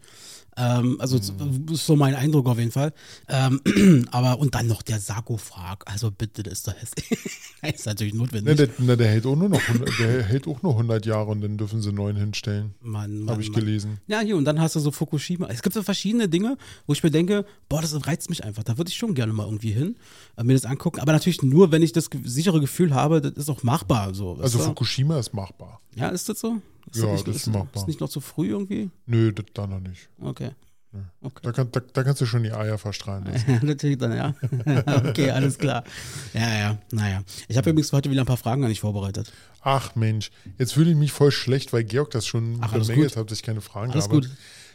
Ähm, 0.59 0.97
also 1.01 1.17
Mhm. 1.19 1.67
das 1.67 1.81
ist 1.81 1.87
so 1.87 1.97
mein 1.97 2.15
Eindruck 2.15 2.47
auf 2.49 2.59
jeden 2.59 2.71
Fall. 2.73 2.93
Ähm, 3.29 3.61
aber 4.11 4.39
und 4.39 4.55
dann 4.55 4.67
noch 4.67 4.83
der 4.83 5.01
Sarkophag. 5.01 5.79
Also 5.87 6.11
bitte, 6.11 6.43
das 6.43 6.55
ist 6.55 6.69
doch 6.69 6.75
das 7.63 7.73
ist 7.75 7.87
natürlich 7.87 8.15
Ne, 8.15 8.21
notwendig. 8.21 8.57
der, 8.57 8.69
na, 8.79 8.97
der 8.97 9.09
hält 9.09 9.27
auch 9.27 9.37
nur 9.37 9.49
noch 9.49 9.61
100, 9.61 9.99
der 9.99 10.23
hält 10.23 10.47
auch 10.49 10.63
nur 10.63 10.73
100 10.73 11.05
Jahre 11.05 11.31
und 11.31 11.41
dann 11.43 11.59
dürfen 11.59 11.83
sie 11.83 11.89
einen 11.89 11.97
neuen 11.99 12.17
hinstellen. 12.17 12.75
Mann, 12.81 13.29
Habe 13.29 13.43
ich 13.43 13.51
Mann. 13.51 13.61
gelesen. 13.61 13.99
Ja, 14.07 14.21
hier, 14.21 14.37
und 14.37 14.45
dann 14.45 14.61
hast 14.61 14.77
du 14.77 14.81
so 14.81 14.91
Fukushima. 14.91 15.47
Es 15.49 15.63
gibt 15.63 15.75
so 15.75 15.83
verschiedene 15.83 16.29
Dinge, 16.29 16.57
wo 16.87 16.93
ich 16.93 17.03
mir 17.03 17.11
denke, 17.11 17.45
boah, 17.69 17.83
das 17.83 18.07
reizt 18.07 18.31
mich 18.31 18.45
einfach. 18.45 18.63
Da 18.65 18.79
würde 18.79 18.89
ich 18.91 18.97
schon 18.97 19.15
gerne 19.15 19.33
mal 19.33 19.45
irgendwie 19.45 19.73
hin, 19.73 19.97
äh, 20.37 20.45
mir 20.45 20.55
das 20.55 20.65
angucken. 20.65 21.01
Aber 21.01 21.13
natürlich 21.13 21.43
nur, 21.43 21.71
wenn 21.73 21.83
ich 21.83 21.93
das 21.93 22.09
sichere 22.25 22.61
Gefühl 22.61 22.95
habe, 22.95 23.21
das 23.21 23.33
ist 23.33 23.51
auch 23.51 23.63
machbar. 23.63 24.15
So, 24.15 24.35
Also? 24.41 24.59
Fukushima 24.59 25.19
ist 25.19 25.35
machbar. 25.35 25.81
Ja, 25.97 26.09
ist 26.09 26.29
das 26.29 26.41
so? 26.41 26.63
Ist 26.91 27.03
Ja, 27.03 27.13
nicht, 27.13 27.27
das 27.27 27.37
ist 27.37 27.47
machbar. 27.49 27.83
Ist 27.83 27.89
nicht 27.89 28.01
noch 28.01 28.09
zu 28.09 28.21
früh 28.21 28.51
irgendwie? 28.51 28.91
Nö, 29.07 29.33
das 29.33 29.47
da 29.55 29.67
noch 29.67 29.81
nicht. 29.81 30.09
Okay. 30.21 30.51
Okay. 31.21 31.41
Da, 31.43 31.53
kann, 31.53 31.69
da, 31.73 31.81
da 31.81 32.05
kannst 32.05 32.21
du 32.21 32.27
schon 32.27 32.43
die 32.43 32.53
Eier 32.53 32.79
verstrahlen 32.79 33.25
natürlich 33.63 33.99
dann, 33.99 34.17
ja. 34.17 34.35
okay, 35.09 35.31
alles 35.31 35.59
klar. 35.59 35.85
Ja, 36.33 36.55
ja, 36.59 36.79
naja. 36.91 37.23
Ich 37.49 37.57
habe 37.57 37.69
übrigens 37.71 37.93
heute 37.93 38.11
wieder 38.11 38.23
ein 38.23 38.27
paar 38.27 38.37
Fragen 38.37 38.63
an 38.63 38.71
dich 38.71 38.81
vorbereitet. 38.81 39.33
Ach 39.61 39.95
Mensch, 39.95 40.31
jetzt 40.59 40.75
fühle 40.75 40.91
ich 40.91 40.97
mich 40.97 41.13
voll 41.13 41.33
schlecht, 41.33 41.73
weil 41.73 41.85
Georg 41.85 42.11
das 42.13 42.27
schon 42.27 42.59
Ach, 42.61 42.73
bemängelt 42.73 43.17
hat, 43.17 43.31
dass 43.31 43.39
ich 43.39 43.45
keine 43.45 43.61
Fragen 43.61 43.93
Alles 43.93 44.05
habe. 44.05 44.15
gut. 44.21 44.31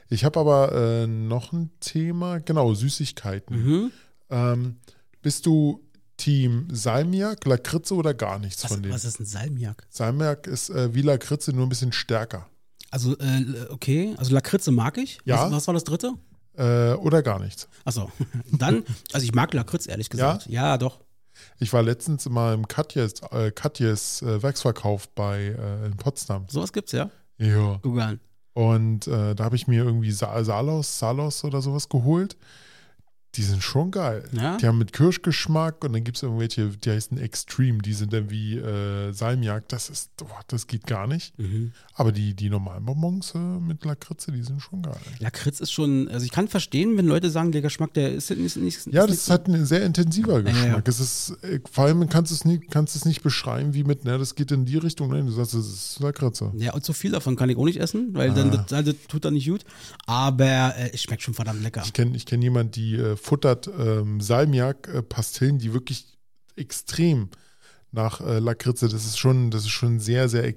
Ich 0.09 0.25
habe 0.25 0.39
aber 0.39 0.73
äh, 0.73 1.07
noch 1.07 1.53
ein 1.53 1.71
Thema, 1.79 2.39
genau, 2.39 2.73
Süßigkeiten. 2.73 3.63
Mhm. 3.63 3.91
Ähm, 4.29 4.75
bist 5.21 5.45
du 5.45 5.81
Team 6.21 6.67
Salmiak, 6.71 7.45
Lakritze 7.45 7.95
oder 7.95 8.13
gar 8.13 8.37
nichts 8.37 8.63
Was, 8.63 8.73
von 8.73 8.83
denen? 8.83 8.93
was 8.93 9.05
ist 9.05 9.19
ein 9.19 9.25
Salmiak? 9.25 9.87
Salmiak 9.89 10.45
ist 10.45 10.69
äh, 10.69 10.93
wie 10.93 11.01
Lakritze, 11.01 11.51
nur 11.51 11.65
ein 11.65 11.69
bisschen 11.69 11.91
stärker. 11.91 12.47
Also, 12.91 13.17
äh, 13.17 13.43
okay, 13.69 14.13
also 14.17 14.31
Lakritze 14.31 14.69
mag 14.71 14.99
ich. 14.99 15.17
Ja. 15.25 15.45
Was, 15.45 15.51
was 15.51 15.67
war 15.67 15.73
das 15.73 15.83
dritte? 15.83 16.13
Äh, 16.55 16.93
oder 16.93 17.23
gar 17.23 17.39
nichts. 17.39 17.67
Achso, 17.85 18.11
dann, 18.51 18.83
also 19.13 19.23
ich 19.23 19.33
mag 19.33 19.51
Lakritz, 19.51 19.87
ehrlich 19.87 20.11
gesagt. 20.11 20.45
Ja, 20.45 20.77
doch. 20.77 20.99
Ich 21.57 21.73
war 21.73 21.81
letztens 21.81 22.29
mal 22.29 22.53
im 22.53 22.67
Katjes, 22.67 23.13
äh, 23.31 23.49
Katjes 23.49 24.21
äh, 24.21 24.43
Werksverkauf 24.43 25.09
bei 25.09 25.55
äh, 25.57 25.87
in 25.87 25.97
Potsdam. 25.97 26.45
Sowas 26.49 26.71
gibt's, 26.71 26.91
ja? 26.91 27.09
Ja. 27.39 27.79
Google 27.81 28.03
an. 28.03 28.19
Und 28.53 29.07
da 29.07 29.35
habe 29.39 29.55
ich 29.55 29.67
mir 29.67 29.85
irgendwie 29.85 30.11
Sa 30.11 30.43
Salos, 30.43 30.99
Salos 30.99 31.45
oder 31.45 31.61
sowas 31.61 31.87
geholt. 31.87 32.35
Die 33.35 33.43
sind 33.43 33.63
schon 33.63 33.91
geil. 33.91 34.27
Ja? 34.33 34.57
Die 34.57 34.67
haben 34.67 34.77
mit 34.77 34.91
Kirschgeschmack 34.91 35.85
und 35.85 35.93
dann 35.93 36.03
gibt 36.03 36.17
es 36.17 36.23
irgendwelche, 36.23 36.67
die 36.67 36.89
heißen 36.91 37.17
Extreme, 37.17 37.77
die 37.79 37.93
sind 37.93 38.11
dann 38.11 38.29
wie 38.29 38.57
äh, 38.57 39.13
Salmiak. 39.13 39.69
Das 39.69 39.89
ist, 39.89 40.15
boah, 40.17 40.41
das 40.47 40.67
geht 40.67 40.85
gar 40.85 41.07
nicht. 41.07 41.37
Mhm. 41.39 41.71
Aber 41.93 42.11
die, 42.11 42.33
die 42.33 42.49
normalen 42.49 42.83
Bonbons 42.83 43.33
äh, 43.35 43.37
mit 43.37 43.85
Lakritze, 43.85 44.33
die 44.33 44.43
sind 44.43 44.61
schon 44.61 44.81
geil. 44.81 44.97
Lakritz 45.19 45.61
ist 45.61 45.71
schon, 45.71 46.09
also 46.09 46.25
ich 46.25 46.31
kann 46.31 46.49
verstehen, 46.49 46.97
wenn 46.97 47.05
Leute 47.07 47.29
sagen, 47.29 47.53
der 47.53 47.61
Geschmack, 47.61 47.93
der 47.93 48.11
ist 48.11 48.29
nicht. 48.31 48.57
nicht 48.57 48.87
Ja, 48.87 49.05
ist 49.05 49.27
das 49.27 49.29
hat 49.29 49.47
ein 49.47 49.65
sehr 49.65 49.85
intensiver 49.85 50.41
Geschmack. 50.43 50.65
ja. 50.67 50.81
Es 50.83 50.99
ist, 50.99 51.37
äh, 51.43 51.61
vor 51.71 51.85
allem 51.85 52.09
kannst 52.09 52.31
du 52.31 52.35
es 52.35 52.43
nicht, 52.43 52.69
kannst 52.69 52.97
es 52.97 53.05
nicht 53.05 53.23
beschreiben, 53.23 53.73
wie 53.73 53.85
mit, 53.85 54.03
ne, 54.03 54.17
das 54.17 54.35
geht 54.35 54.51
in 54.51 54.65
die 54.65 54.77
Richtung. 54.77 55.09
Nein, 55.09 55.25
du 55.25 55.31
sagst, 55.31 55.53
das 55.53 55.67
ist 55.67 55.99
Lakritze. 56.01 56.51
Ja, 56.57 56.73
und 56.73 56.83
zu 56.83 56.91
viel 56.91 57.11
davon 57.11 57.37
kann 57.37 57.49
ich 57.49 57.55
auch 57.55 57.63
nicht 57.65 57.79
essen, 57.79 58.09
weil 58.13 58.33
dann 58.33 58.49
Ah. 58.51 58.65
das, 58.67 58.83
das 58.85 58.95
tut 59.07 59.23
dann 59.23 59.35
nicht 59.35 59.47
gut. 59.47 59.63
Aber 60.05 60.75
äh, 60.75 60.91
es 60.93 61.01
schmeckt 61.03 61.21
schon 61.21 61.33
verdammt 61.33 61.61
lecker. 61.63 61.81
Ich 61.85 61.93
kenne 61.93 62.15
ich 62.17 62.25
kenn 62.25 62.41
jemanden, 62.41 62.71
die 62.73 62.95
äh, 62.95 63.15
futtert 63.21 63.67
ähm, 63.79 64.19
Salmiak-Pastillen, 64.21 65.57
die 65.59 65.73
wirklich 65.73 66.17
extrem 66.55 67.29
nach 67.91 68.21
äh, 68.21 68.39
Lakritze, 68.39 68.87
das 68.87 69.05
ist 69.05 69.17
schon, 69.17 69.51
das 69.51 69.63
ist 69.63 69.69
schon 69.69 69.95
ein 69.95 69.99
sehr, 69.99 70.29
sehr 70.29 70.47
e- 70.47 70.55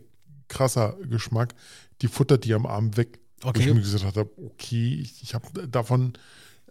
krasser 0.49 0.97
Geschmack. 1.09 1.55
Die 2.03 2.09
futtert 2.09 2.45
die 2.45 2.55
am 2.55 2.67
Abend 2.67 2.97
weg. 2.97 3.19
Wo 3.43 3.49
Okay. 3.51 3.69
ich 3.69 3.75
mir 3.75 3.81
gesagt 3.81 4.17
habe, 4.17 4.31
okay, 4.39 4.95
ich, 5.03 5.23
ich 5.23 5.35
habe 5.35 5.69
davon 5.69 6.15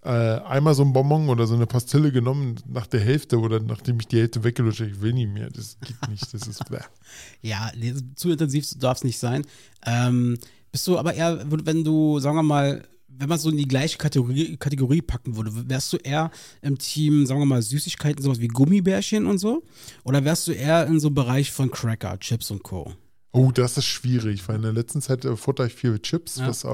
äh, 0.03 0.09
einmal 0.09 0.73
so 0.73 0.83
ein 0.83 0.91
Bonbon 0.93 1.29
oder 1.29 1.45
so 1.47 1.53
eine 1.55 1.67
Pastille 1.67 2.11
genommen 2.11 2.55
nach 2.67 2.87
der 2.87 2.99
Hälfte 2.99 3.39
oder 3.39 3.59
nachdem 3.59 3.99
ich 3.99 4.07
die 4.07 4.17
Hälfte 4.19 4.43
weggelutscht 4.43 4.81
habe, 4.81 4.89
ich 4.91 5.01
will 5.01 5.13
nicht 5.13 5.29
mehr. 5.29 5.49
Das 5.49 5.77
geht 5.79 6.09
nicht, 6.09 6.33
das 6.33 6.47
ist 6.47 6.65
bäh. 6.69 6.79
Ja, 7.41 7.71
zu 8.15 8.31
intensiv 8.31 8.67
darf 8.79 8.97
es 8.97 9.03
nicht 9.03 9.19
sein. 9.19 9.45
Ähm, 9.85 10.37
bist 10.71 10.87
du 10.87 10.97
aber 10.97 11.13
eher, 11.13 11.45
wenn 11.47 11.83
du, 11.83 12.19
sagen 12.19 12.37
wir 12.37 12.43
mal, 12.43 12.83
wenn 13.17 13.29
man 13.29 13.37
so 13.37 13.49
in 13.49 13.57
die 13.57 13.67
gleiche 13.67 13.97
Kategorie, 13.97 14.57
Kategorie 14.57 15.01
packen 15.01 15.35
würde, 15.35 15.51
wärst 15.69 15.93
du 15.93 15.97
eher 15.97 16.31
im 16.61 16.77
Team, 16.77 17.25
sagen 17.25 17.39
wir 17.39 17.45
mal, 17.45 17.61
Süßigkeiten, 17.61 18.23
sowas 18.23 18.39
wie 18.39 18.47
Gummibärchen 18.47 19.25
und 19.25 19.37
so? 19.37 19.63
Oder 20.03 20.23
wärst 20.25 20.47
du 20.47 20.51
eher 20.51 20.87
in 20.87 20.99
so 20.99 21.07
einem 21.07 21.15
Bereich 21.15 21.51
von 21.51 21.69
Cracker, 21.71 22.19
Chips 22.19 22.51
und 22.51 22.63
Co.? 22.63 22.93
Oh, 23.31 23.51
das 23.51 23.77
ist 23.77 23.85
schwierig, 23.85 24.47
weil 24.47 24.57
in 24.57 24.61
der 24.61 24.73
letzten 24.73 25.01
Zeit 25.01 25.25
äh, 25.25 25.35
futter 25.35 25.65
ich 25.65 25.73
viel 25.73 25.97
Chips, 25.99 26.37
Ja. 26.37 26.47
was 26.47 26.63
äh, 26.63 26.69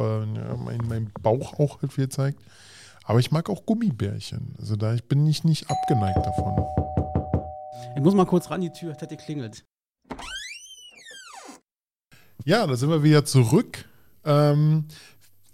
mein, 0.58 0.80
mein 0.88 1.12
Bauch 1.22 1.58
auch 1.60 1.82
halt 1.82 1.94
viel 1.94 2.10
zeigt. 2.10 2.40
Aber 3.06 3.20
ich 3.20 3.32
mag 3.32 3.50
auch 3.50 3.66
Gummibärchen. 3.66 4.56
Also 4.60 4.76
da 4.76 4.94
ich 4.94 5.04
bin 5.06 5.26
ich 5.26 5.44
nicht 5.44 5.70
abgeneigt 5.70 6.18
davon. 6.26 6.66
Ich 7.96 8.04
muss 8.04 8.14
mal 8.14 8.26
kurz 8.26 8.50
ran, 8.50 8.62
die 8.62 8.72
Tür 8.72 8.92
hat 8.94 9.10
geklingelt. 9.10 9.64
Ja, 12.46 12.66
da 12.68 12.76
sind 12.76 12.90
wir 12.90 13.04
wieder 13.04 13.26
zurück. 13.26 13.86
Ähm, 14.26 14.86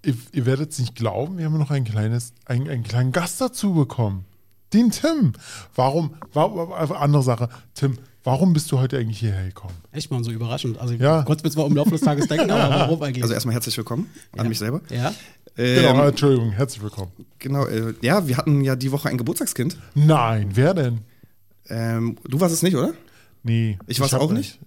ihr, 0.06 0.16
ihr 0.32 0.46
werdet 0.46 0.72
es 0.72 0.80
nicht 0.80 0.96
glauben, 0.96 1.38
wir 1.38 1.46
haben 1.46 1.58
noch 1.58 1.72
ein 1.72 1.84
kleines, 1.84 2.34
ein, 2.46 2.70
einen 2.70 2.84
kleinen 2.84 3.12
Gast 3.12 3.42
dazu 3.42 3.74
bekommen. 3.74 4.26
Den 4.74 4.92
Tim. 4.92 5.34
Warum, 5.76 6.16
warum, 6.34 6.72
andere 6.74 7.24
Sache, 7.24 7.50
Tim, 7.76 7.98
warum 8.24 8.54
bist 8.54 8.72
du 8.72 8.80
heute 8.80 8.98
eigentlich 8.98 9.20
hierher 9.20 9.46
gekommen? 9.46 9.74
Echt 9.92 10.12
mal 10.12 10.24
so 10.24 10.32
überraschend. 10.32 10.80
Also, 10.80 10.94
ich 10.96 11.00
Ja. 11.00 11.24
konnte 11.24 11.44
mir 11.46 11.52
zwar 11.52 11.66
im 11.68 11.76
Laufe 11.76 11.92
des 11.92 12.02
Tages 12.02 12.28
denken, 12.28 12.50
aber 12.52 12.74
warum 12.76 13.02
eigentlich? 13.04 13.24
Also 13.24 13.34
erstmal 13.34 13.54
herzlich 13.54 13.78
willkommen 13.78 14.10
an 14.38 14.48
mich 14.50 14.60
selber. 14.60 14.82
ja. 14.90 15.14
Genau, 15.58 16.02
Ähm, 16.02 16.10
Entschuldigung, 16.10 16.52
herzlich 16.52 16.84
willkommen. 16.84 17.12
genau, 17.40 17.66
äh, 17.66 17.94
ja, 18.02 18.28
wir 18.28 18.36
hatten 18.36 18.60
ja 18.60 18.76
die 18.76 18.92
Woche 18.92 19.08
ein 19.08 19.18
Geburtstagskind. 19.18 19.78
Nein, 19.94 20.50
wer 20.54 20.74
denn? 20.74 21.00
Ähm, 21.70 22.18
du 22.28 22.42
warst 22.42 22.54
es 22.54 22.62
nicht, 22.62 22.76
oder? 22.76 22.94
Nee. 23.44 23.78
Ich 23.88 24.02
war's 24.02 24.12
hab 24.12 24.20
auch 24.20 24.34
nicht. 24.34 24.60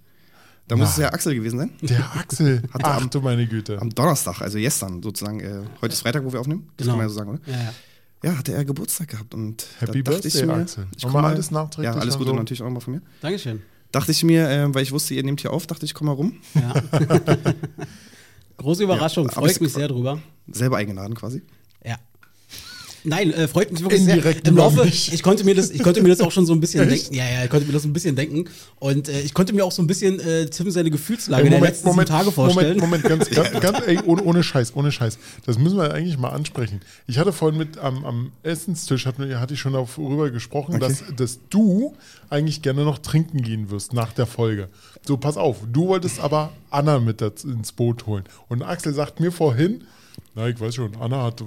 Da 0.69 0.75
muss 0.77 0.91
es 0.91 0.97
ja 0.97 1.11
Axel 1.11 1.35
gewesen 1.35 1.57
sein. 1.57 1.71
Der 1.81 2.15
Axel. 2.15 2.61
Hatte 2.73 2.85
Ach 2.85 3.01
am- 3.01 3.09
du 3.09 3.19
meine 3.21 3.45
Güte. 3.47 3.77
Am 3.81 3.89
Donnerstag, 3.89 4.39
also 4.41 4.57
gestern 4.57 5.01
sozusagen. 5.03 5.39
Äh, 5.41 5.63
heute 5.81 5.93
ist 5.93 6.01
Freitag, 6.01 6.23
wo 6.23 6.31
wir 6.31 6.39
aufnehmen. 6.39 6.69
Das 6.77 6.85
Genau. 6.85 6.91
kann 6.93 6.97
man 6.99 7.05
ja 7.05 7.09
so 7.09 7.15
sagen, 7.15 7.29
oder? 7.31 7.39
Ja, 7.47 7.57
ja. 7.57 7.73
Ja, 8.21 8.37
hatte 8.37 8.53
er 8.53 8.63
Geburtstag 8.65 9.07
gehabt 9.09 9.33
und 9.33 9.65
Happy 9.79 10.03
da 10.03 10.11
Birthday, 10.11 10.27
ich 10.41 10.45
mir, 10.45 10.53
Axel. 10.53 10.87
Ich 10.95 11.03
Nochmal 11.03 11.11
komm 11.11 11.21
mal, 11.29 11.33
alles 11.35 11.51
nachträglich 11.51 11.93
Ja, 11.95 11.99
alles 11.99 12.17
Gute 12.17 12.29
so. 12.31 12.35
natürlich 12.35 12.61
auch 12.61 12.65
nochmal 12.65 12.81
von 12.81 12.93
mir. 12.95 13.01
Dankeschön. 13.21 13.61
Dachte 13.91 14.11
ich 14.11 14.23
mir, 14.23 14.47
äh, 14.49 14.73
weil 14.75 14.83
ich 14.83 14.91
wusste, 14.91 15.13
ihr 15.15 15.23
nehmt 15.23 15.41
hier 15.41 15.51
auf, 15.51 15.65
dachte 15.67 15.85
ich, 15.85 15.93
komm 15.93 16.07
mal 16.07 16.13
rum. 16.13 16.35
Ja. 16.53 16.73
Große 18.57 18.83
Überraschung, 18.83 19.25
Ja, 19.27 19.31
freue 19.33 19.51
ich 19.51 19.61
mich 19.61 19.71
sehr 19.73 19.87
drüber. 19.87 20.19
Selber 20.51 20.77
eingeladen 20.77 21.15
quasi. 21.15 21.41
Nein, 23.09 23.33
äh, 23.33 23.47
freut 23.47 23.71
mich 23.71 23.81
wirklich 23.81 24.01
Indirekt 24.01 24.45
sehr. 24.45 24.51
Im 24.51 24.57
Laufe, 24.57 24.85
ich 24.85 25.23
konnte 25.23 25.43
mir 25.43 25.55
das, 25.55 25.71
ich 25.71 25.81
konnte 25.81 26.01
mir 26.01 26.09
das 26.09 26.21
auch 26.21 26.31
schon 26.31 26.45
so 26.45 26.53
ein 26.53 26.59
bisschen 26.59 26.87
denken. 26.89 27.13
Ja, 27.13 27.23
ja, 27.29 27.43
ich 27.43 27.49
konnte 27.49 27.65
mir 27.65 27.73
das 27.73 27.83
ein 27.83 27.93
bisschen 27.93 28.15
denken. 28.15 28.45
Und 28.79 29.09
äh, 29.09 29.21
ich 29.21 29.33
konnte 29.33 29.53
mir 29.53 29.65
auch 29.65 29.71
so 29.71 29.81
ein 29.81 29.87
bisschen 29.87 30.19
äh, 30.19 30.45
Tim 30.45 30.69
seine 30.69 30.91
Gefühlslage 30.91 31.45
Ey, 31.45 31.49
der 31.49 31.59
letzten 31.61 31.91
sieben 31.91 32.05
Tage 32.05 32.31
vorstellen. 32.31 32.77
Moment, 32.77 33.03
Moment, 33.03 33.25
ganz, 33.25 33.29
ganz, 33.51 33.59
ganz 33.59 33.79
ey, 33.87 33.99
ohne, 34.05 34.23
ohne 34.23 34.43
Scheiß, 34.43 34.75
ohne 34.75 34.91
Scheiß. 34.91 35.17
Das 35.45 35.57
müssen 35.57 35.77
wir 35.77 35.93
eigentlich 35.93 36.17
mal 36.17 36.29
ansprechen. 36.29 36.81
Ich 37.07 37.17
hatte 37.17 37.33
vorhin 37.33 37.57
mit 37.57 37.77
am, 37.79 38.05
am 38.05 38.31
Essenstisch, 38.43 39.05
hatte, 39.05 39.39
hatte 39.39 39.55
ich 39.55 39.59
schon 39.59 39.73
darüber 39.73 40.29
gesprochen, 40.29 40.75
Okay. 40.75 40.79
dass, 40.79 41.03
dass 41.15 41.39
du 41.49 41.95
eigentlich 42.29 42.61
gerne 42.61 42.83
noch 42.83 42.99
trinken 42.99 43.41
gehen 43.41 43.71
wirst 43.71 43.93
nach 43.93 44.13
der 44.13 44.27
Folge. 44.27 44.69
So, 45.07 45.17
pass 45.17 45.35
auf, 45.35 45.57
du 45.71 45.87
wolltest 45.87 46.19
aber 46.19 46.51
Anna 46.69 46.99
mit 46.99 47.21
ins 47.21 47.71
Boot 47.71 48.05
holen. 48.05 48.23
Und 48.47 48.61
Axel 48.61 48.93
sagt 48.93 49.19
mir 49.19 49.31
vorhin, 49.31 49.83
na, 50.35 50.47
ich 50.47 50.59
weiß 50.59 50.75
schon, 50.75 50.95
Anna, 50.99 51.23
hat, 51.23 51.41
äh, 51.41 51.45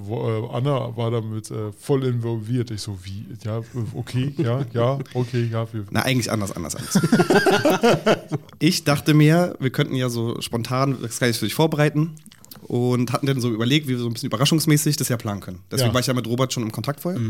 Anna 0.53 0.97
war 0.97 1.11
damit 1.11 1.51
äh, 1.51 1.73
voll 1.73 2.05
involviert. 2.05 2.71
Ich 2.71 2.81
so, 2.83 2.99
wie? 3.05 3.27
Ja, 3.45 3.59
äh, 3.59 3.63
okay, 3.95 4.35
ja, 4.39 4.65
ja, 4.73 4.99
okay, 5.15 5.49
ja. 5.51 5.73
Wir, 5.73 5.85
Na, 5.91 6.03
eigentlich 6.03 6.31
anders, 6.31 6.53
anders, 6.53 6.77
anders. 6.77 7.01
ich 8.59 8.85
dachte 8.85 9.15
mir, 9.15 9.57
wir 9.61 9.71
könnten 9.71 9.95
ja 9.95 10.09
so 10.09 10.41
spontan 10.41 10.99
das 11.01 11.19
Ganze 11.21 11.39
für 11.39 11.47
dich 11.47 11.55
vorbereiten 11.55 12.17
und 12.63 13.13
hatten 13.13 13.27
dann 13.27 13.41
so 13.41 13.51
überlegt, 13.51 13.87
wie 13.87 13.93
wir 13.93 13.99
so 13.99 14.07
ein 14.07 14.13
bisschen 14.13 14.29
überraschungsmäßig 14.29 14.97
das 14.97 15.09
ja 15.09 15.17
planen 15.17 15.41
können. 15.41 15.61
Deswegen 15.71 15.89
Ja. 15.89 15.95
war 15.95 16.01
ich 16.01 16.07
ja 16.07 16.15
mit 16.15 16.27
Robert 16.27 16.53
schon 16.53 16.63
im 16.63 16.73
Kontakt 16.73 17.01
vorher. 17.01 17.21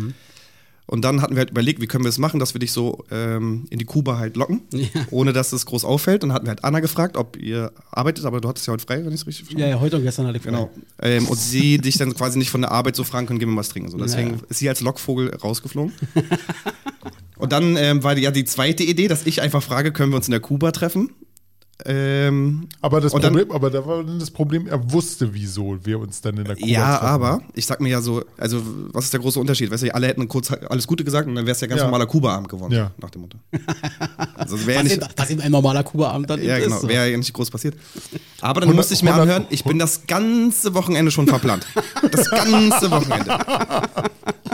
Und 0.86 1.02
dann 1.04 1.22
hatten 1.22 1.34
wir 1.34 1.38
halt 1.40 1.50
überlegt, 1.50 1.80
wie 1.80 1.86
können 1.86 2.04
wir 2.04 2.08
es 2.10 2.18
machen, 2.18 2.38
dass 2.40 2.54
wir 2.54 2.58
dich 2.58 2.72
so 2.72 3.04
ähm, 3.10 3.66
in 3.70 3.78
die 3.78 3.84
Kuba 3.84 4.18
halt 4.18 4.36
locken, 4.36 4.62
Ja. 4.72 4.88
ohne 5.10 5.32
dass 5.32 5.52
es 5.52 5.64
groß 5.64 5.84
auffällt. 5.84 6.22
Und 6.22 6.30
dann 6.30 6.34
hatten 6.34 6.46
wir 6.46 6.50
halt 6.50 6.64
Anna 6.64 6.80
gefragt, 6.80 7.16
ob 7.16 7.36
ihr 7.36 7.72
arbeitet, 7.90 8.24
aber 8.24 8.40
du 8.40 8.48
hattest 8.48 8.66
ja 8.66 8.72
heute 8.72 8.84
frei, 8.84 8.96
wenn 9.04 9.08
ich 9.12 9.20
es 9.20 9.26
richtig 9.26 9.44
verstanden 9.46 9.62
Ja, 9.70 9.76
ja, 9.76 9.80
heute 9.80 9.96
und 9.96 10.02
gestern 10.02 10.26
hatte 10.26 10.36
ich 10.38 10.42
Genau. 10.42 10.70
Ähm, 11.00 11.26
und 11.28 11.38
sie 11.38 11.78
dich 11.78 11.96
dann 11.98 12.12
quasi 12.14 12.36
nicht 12.38 12.50
von 12.50 12.60
der 12.62 12.72
Arbeit 12.72 12.96
so 12.96 13.04
fragen 13.04 13.26
können, 13.26 13.38
gehen 13.38 13.48
wir 13.50 13.56
was 13.56 13.68
trinken. 13.70 13.90
So. 13.90 13.96
Deswegen 13.96 14.30
Ja. 14.30 14.36
ist 14.48 14.58
sie 14.58 14.68
als 14.68 14.80
Lockvogel 14.80 15.34
rausgeflogen. 15.36 15.92
und 17.38 17.52
dann 17.52 17.76
ähm, 17.76 18.02
war 18.02 18.16
ja 18.18 18.30
die 18.30 18.44
zweite 18.44 18.82
Idee, 18.82 19.08
dass 19.08 19.24
ich 19.26 19.40
einfach 19.40 19.62
frage, 19.62 19.92
können 19.92 20.12
wir 20.12 20.16
uns 20.16 20.26
in 20.28 20.32
der 20.32 20.40
Kuba 20.40 20.72
treffen? 20.72 21.10
Ähm, 21.84 22.68
aber 22.80 23.00
das 23.00 23.12
Und 23.12 23.24
dann- 23.24 23.32
Problem, 23.32 23.50
aber 23.52 23.70
da 23.70 23.84
war 23.86 24.04
dann 24.04 24.18
das 24.20 24.30
Problem, 24.30 24.66
er 24.68 24.92
wusste, 24.92 25.34
wieso 25.34 25.78
wir 25.84 25.98
uns 25.98 26.20
dann 26.20 26.36
in 26.38 26.44
der 26.44 26.54
Kuba 26.54 26.66
ja, 26.68 26.90
treffen. 26.98 27.06
aber 27.06 27.42
ich 27.54 27.66
sag 27.66 27.80
mir 27.80 27.88
ja 27.88 28.00
so, 28.00 28.22
also 28.38 28.62
was 28.92 29.04
ist 29.06 29.12
der 29.12 29.20
große 29.20 29.40
Unterschied? 29.40 29.70
Weißt 29.70 29.82
du, 29.82 29.94
alle 29.94 30.06
hätten 30.06 30.28
kurz 30.28 30.50
alles 30.52 30.86
Gute 30.86 31.02
gesagt 31.04 31.26
und 31.28 31.34
dann 31.34 31.44
wäre 31.44 31.54
es 31.54 31.60
ja 31.60 31.66
ganz 31.66 31.80
Ja. 31.80 31.86
normaler 31.86 32.06
Kuba-Abend 32.06 32.48
geworden, 32.48 32.72
Ja. 32.72 32.90
nach 33.00 33.10
dem 33.10 33.22
Motto. 33.22 33.38
Also 34.36 34.58
wäre 34.66 34.72
ja 34.72 34.76
Was, 34.78 34.84
nicht, 34.84 34.96
eben, 35.02 35.06
was 35.16 35.30
eben 35.30 35.40
ein 35.40 35.52
normaler 35.52 35.82
Kuba-Abend 35.84 36.28
dann 36.28 36.42
ja, 36.42 36.56
eben 36.56 36.64
genau, 36.64 36.76
ist. 36.76 36.82
So. 36.82 36.88
wäre 36.88 37.10
ja 37.10 37.16
nicht 37.16 37.32
groß 37.32 37.50
passiert. 37.50 37.74
Aber 38.40 38.60
dann 38.60 38.68
100 38.68 38.76
musste 38.76 38.94
ich 38.94 39.02
mir 39.02 39.10
100 39.14 39.22
anhören, 39.36 39.46
ich 39.50 39.64
bin 39.64 39.78
das 39.78 40.06
ganze 40.06 40.74
Wochenende 40.74 41.10
schon 41.12 41.26
verplant. 41.26 41.66
Das 42.10 42.28
ganze 42.30 42.90
Wochenende. 42.90 43.38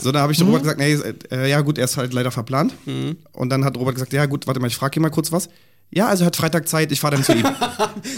So, 0.00 0.12
da 0.12 0.20
habe 0.20 0.32
ich 0.32 0.38
Mhm. 0.40 0.46
Robert 0.46 0.62
gesagt, 0.62 0.78
nee, 0.78 0.92
äh, 1.34 1.48
ja 1.50 1.60
gut, 1.62 1.78
er 1.78 1.84
ist 1.84 1.96
halt 1.96 2.12
leider 2.12 2.30
verplant. 2.30 2.74
Und 3.32 3.48
dann 3.50 3.64
hat 3.64 3.76
Robert 3.76 3.94
gesagt, 3.94 4.12
ja 4.12 4.26
gut, 4.26 4.46
warte 4.46 4.60
mal, 4.60 4.66
ich 4.68 4.76
frage 4.76 4.98
ihn 4.98 5.02
mal 5.02 5.10
kurz 5.10 5.32
was. 5.32 5.48
Ja, 5.90 6.08
also 6.08 6.26
hat 6.26 6.36
Freitag 6.36 6.68
Zeit, 6.68 6.92
ich 6.92 7.00
fahre 7.00 7.14
dann 7.16 7.24
zu 7.24 7.32
ihm. 7.32 7.44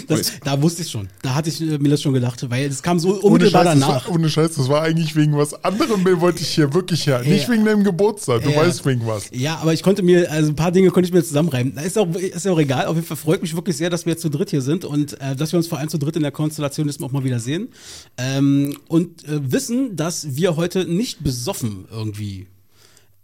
Das, 0.07 0.33
da 0.43 0.61
wusste 0.61 0.81
ich 0.81 0.91
schon. 0.91 1.07
Da 1.21 1.33
hatte 1.35 1.49
ich 1.49 1.61
äh, 1.61 1.77
mir 1.77 1.89
das 1.89 2.01
schon 2.01 2.13
gedacht, 2.13 2.47
weil 2.49 2.65
es 2.65 2.83
kam 2.83 2.99
so 2.99 3.09
Ohne 3.13 3.19
unmittelbar 3.21 3.63
Scheiß, 3.63 3.73
das 3.79 3.87
danach. 3.87 4.07
war, 4.07 4.13
ohne 4.15 4.29
Scheiß, 4.29 4.51
das 4.55 4.67
war 4.69 4.81
eigentlich 4.81 5.15
wegen 5.15 5.37
was 5.37 5.53
anderem, 5.63 6.03
wollte 6.21 6.41
ich 6.41 6.49
hier 6.49 6.73
wirklich 6.73 7.07
her. 7.07 7.21
Nicht 7.23 7.47
Ja. 7.47 7.53
wegen 7.53 7.65
deinem 7.65 7.83
Geburtstag, 7.83 8.43
du 8.43 8.49
Ja. 8.51 8.57
weißt 8.57 8.85
wegen 8.85 9.05
was. 9.07 9.29
Ja, 9.31 9.57
aber 9.57 9.73
ich 9.73 9.81
konnte 9.83 10.03
mir, 10.03 10.29
also 10.29 10.49
ein 10.51 10.55
paar 10.55 10.71
Dinge 10.71 10.89
konnte 10.89 11.07
ich 11.07 11.13
mir 11.13 11.23
zusammenreimen. 11.23 11.73
Da 11.75 11.81
ist 11.81 11.97
auch, 11.97 12.07
ist 12.13 12.45
ja 12.45 12.51
auch 12.51 12.59
egal. 12.59 12.85
Auf 12.87 12.95
jeden 12.95 13.07
Fall 13.07 13.17
freut 13.17 13.41
mich 13.41 13.55
wirklich 13.55 13.77
sehr, 13.77 13.89
dass 13.89 14.05
wir 14.05 14.11
jetzt 14.11 14.21
zu 14.21 14.29
dritt 14.29 14.49
hier 14.49 14.61
sind 14.61 14.83
und 14.85 15.19
äh, 15.21 15.35
dass 15.35 15.51
wir 15.53 15.57
uns 15.57 15.67
vor 15.67 15.77
allem 15.79 15.89
zu 15.89 15.97
dritt 15.97 16.15
in 16.17 16.23
der 16.23 16.31
Konstellation 16.31 16.87
jetzt 16.87 17.01
auch 17.01 17.11
mal 17.11 17.23
wieder 17.23 17.39
sehen. 17.39 17.69
Ähm, 18.17 18.77
und 18.89 19.23
äh, 19.25 19.51
wissen, 19.51 19.95
dass 19.95 20.35
wir 20.35 20.57
heute 20.57 20.85
nicht 20.85 21.23
besoffen 21.23 21.85
irgendwie. 21.91 22.47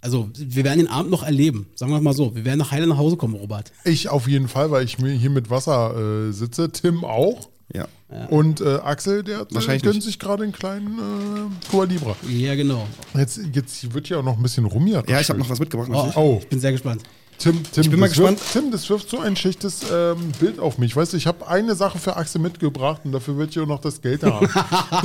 Also, 0.02 0.30
wir 0.36 0.64
werden 0.64 0.80
den 0.80 0.88
Abend 0.88 1.10
noch 1.12 1.24
erleben. 1.24 1.68
Sagen 1.76 1.92
wir 1.92 2.00
mal 2.00 2.14
so. 2.14 2.36
Wir 2.36 2.46
werden 2.46 2.60
nach 2.60 2.72
Heile 2.72 2.88
nach 2.88 2.98
Hause 2.98 3.18
kommen, 3.18 3.34
Robert. 3.36 3.72
Ich 3.84 4.10
auf 4.10 4.28
jeden 4.28 4.48
Fall, 4.48 4.70
weil 4.72 4.86
ich 4.86 5.00
mir 5.00 5.12
hier 5.12 5.30
mit 5.30 5.50
Wasser 5.50 6.28
äh, 6.30 6.32
sitze. 6.32 6.72
Tim 6.72 7.04
auch. 7.04 7.50
Ja. 7.74 7.88
Und 8.30 8.62
äh, 8.62 8.76
Axel, 8.76 9.24
der 9.24 9.40
hat, 9.40 9.54
Wahrscheinlich 9.54 9.84
gönnt 9.84 9.96
nicht. 9.96 10.06
sich 10.06 10.20
gerade 10.20 10.44
einen 10.44 10.54
kleinen 10.54 10.98
äh, 10.98 11.70
Cuba 11.70 11.84
Libre. 11.84 12.16
Ja, 12.30 12.56
genau. 12.56 12.88
Jetzt, 13.14 13.42
jetzt 13.54 13.94
wird 13.94 14.08
ja 14.08 14.20
auch 14.20 14.24
noch 14.24 14.38
ein 14.38 14.44
bisschen 14.44 14.66
rumjagen. 14.66 15.12
Ja, 15.12 15.20
ich 15.20 15.28
habe 15.30 15.40
noch 15.40 15.50
was 15.50 15.60
mitgebracht. 15.60 15.90
Oh. 15.92 16.12
Oh. 16.16 16.38
Ich 16.42 16.48
bin 16.48 16.60
sehr 16.62 16.72
gespannt. 16.72 17.04
Tim, 17.38 17.62
Tim, 17.72 17.84
Ich 17.84 17.90
bin 17.92 18.00
mal 18.00 18.08
das 18.08 18.18
wirft, 18.18 18.38
gespannt. 18.38 18.52
Tim, 18.66 18.72
das 18.72 18.90
wirft 18.90 19.10
so 19.10 19.20
ein 19.20 19.36
schlechtes 19.36 19.82
ähm, 19.92 20.32
Bild 20.40 20.60
auf 20.60 20.78
mich. 20.78 20.96
Weißt 20.96 21.14
du, 21.14 21.18
ich 21.18 21.28
habe 21.28 21.48
eine 21.48 21.76
Sache 21.76 22.00
für 22.00 22.16
Axel 22.16 22.42
mitgebracht 22.42 23.02
und 23.04 23.12
dafür 23.12 23.38
wird 23.38 23.56
auch 23.58 23.68
noch 23.68 23.80
das 23.80 24.02
Geld 24.02 24.24
haben. 24.24 24.50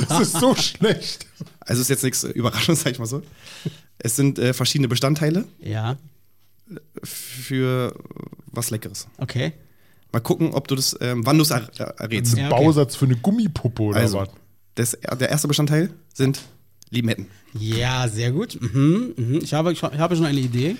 das 0.07 0.19
ist 0.21 0.39
so 0.39 0.55
schlecht. 0.55 1.27
Also 1.59 1.81
ist 1.81 1.89
jetzt 1.89 2.03
nichts 2.03 2.23
Überraschendes, 2.23 2.83
sag 2.83 2.93
ich 2.93 2.99
mal 2.99 3.05
so. 3.05 3.21
Es 3.99 4.15
sind 4.15 4.39
äh, 4.39 4.53
verschiedene 4.53 4.87
Bestandteile 4.87 5.45
Ja, 5.59 5.97
für 7.03 7.93
was 8.47 8.69
Leckeres. 8.69 9.07
okay. 9.17 9.53
Mal 10.11 10.19
gucken, 10.19 10.53
ob 10.53 10.67
du 10.67 10.75
das, 10.75 10.95
ähm, 11.01 11.25
wann 11.25 11.37
du 11.37 11.43
es 11.43 11.49
er 11.49 11.67
er- 11.79 11.99
errätst. 11.99 12.37
Ja, 12.37 12.51
okay. 12.51 12.63
Bausatz 12.63 12.95
für 12.95 13.05
eine 13.05 13.15
Gummipuppe 13.15 13.81
oder 13.81 13.99
Also, 13.99 14.19
was? 14.19 14.29
das, 14.75 14.91
der 15.19 15.29
erste 15.29 15.47
Bestandteil 15.47 15.89
sind 16.13 16.39
Limetten. 16.91 17.25
Ja, 17.57 18.07
sehr 18.07 18.31
gut. 18.31 18.59
Mhm, 18.61 19.13
mhm. 19.17 19.39
Ich, 19.41 19.55
habe, 19.55 19.71
ich 19.73 19.81
habe 19.81 20.15
schon 20.15 20.25
eine 20.25 20.39
Idee. 20.39 20.75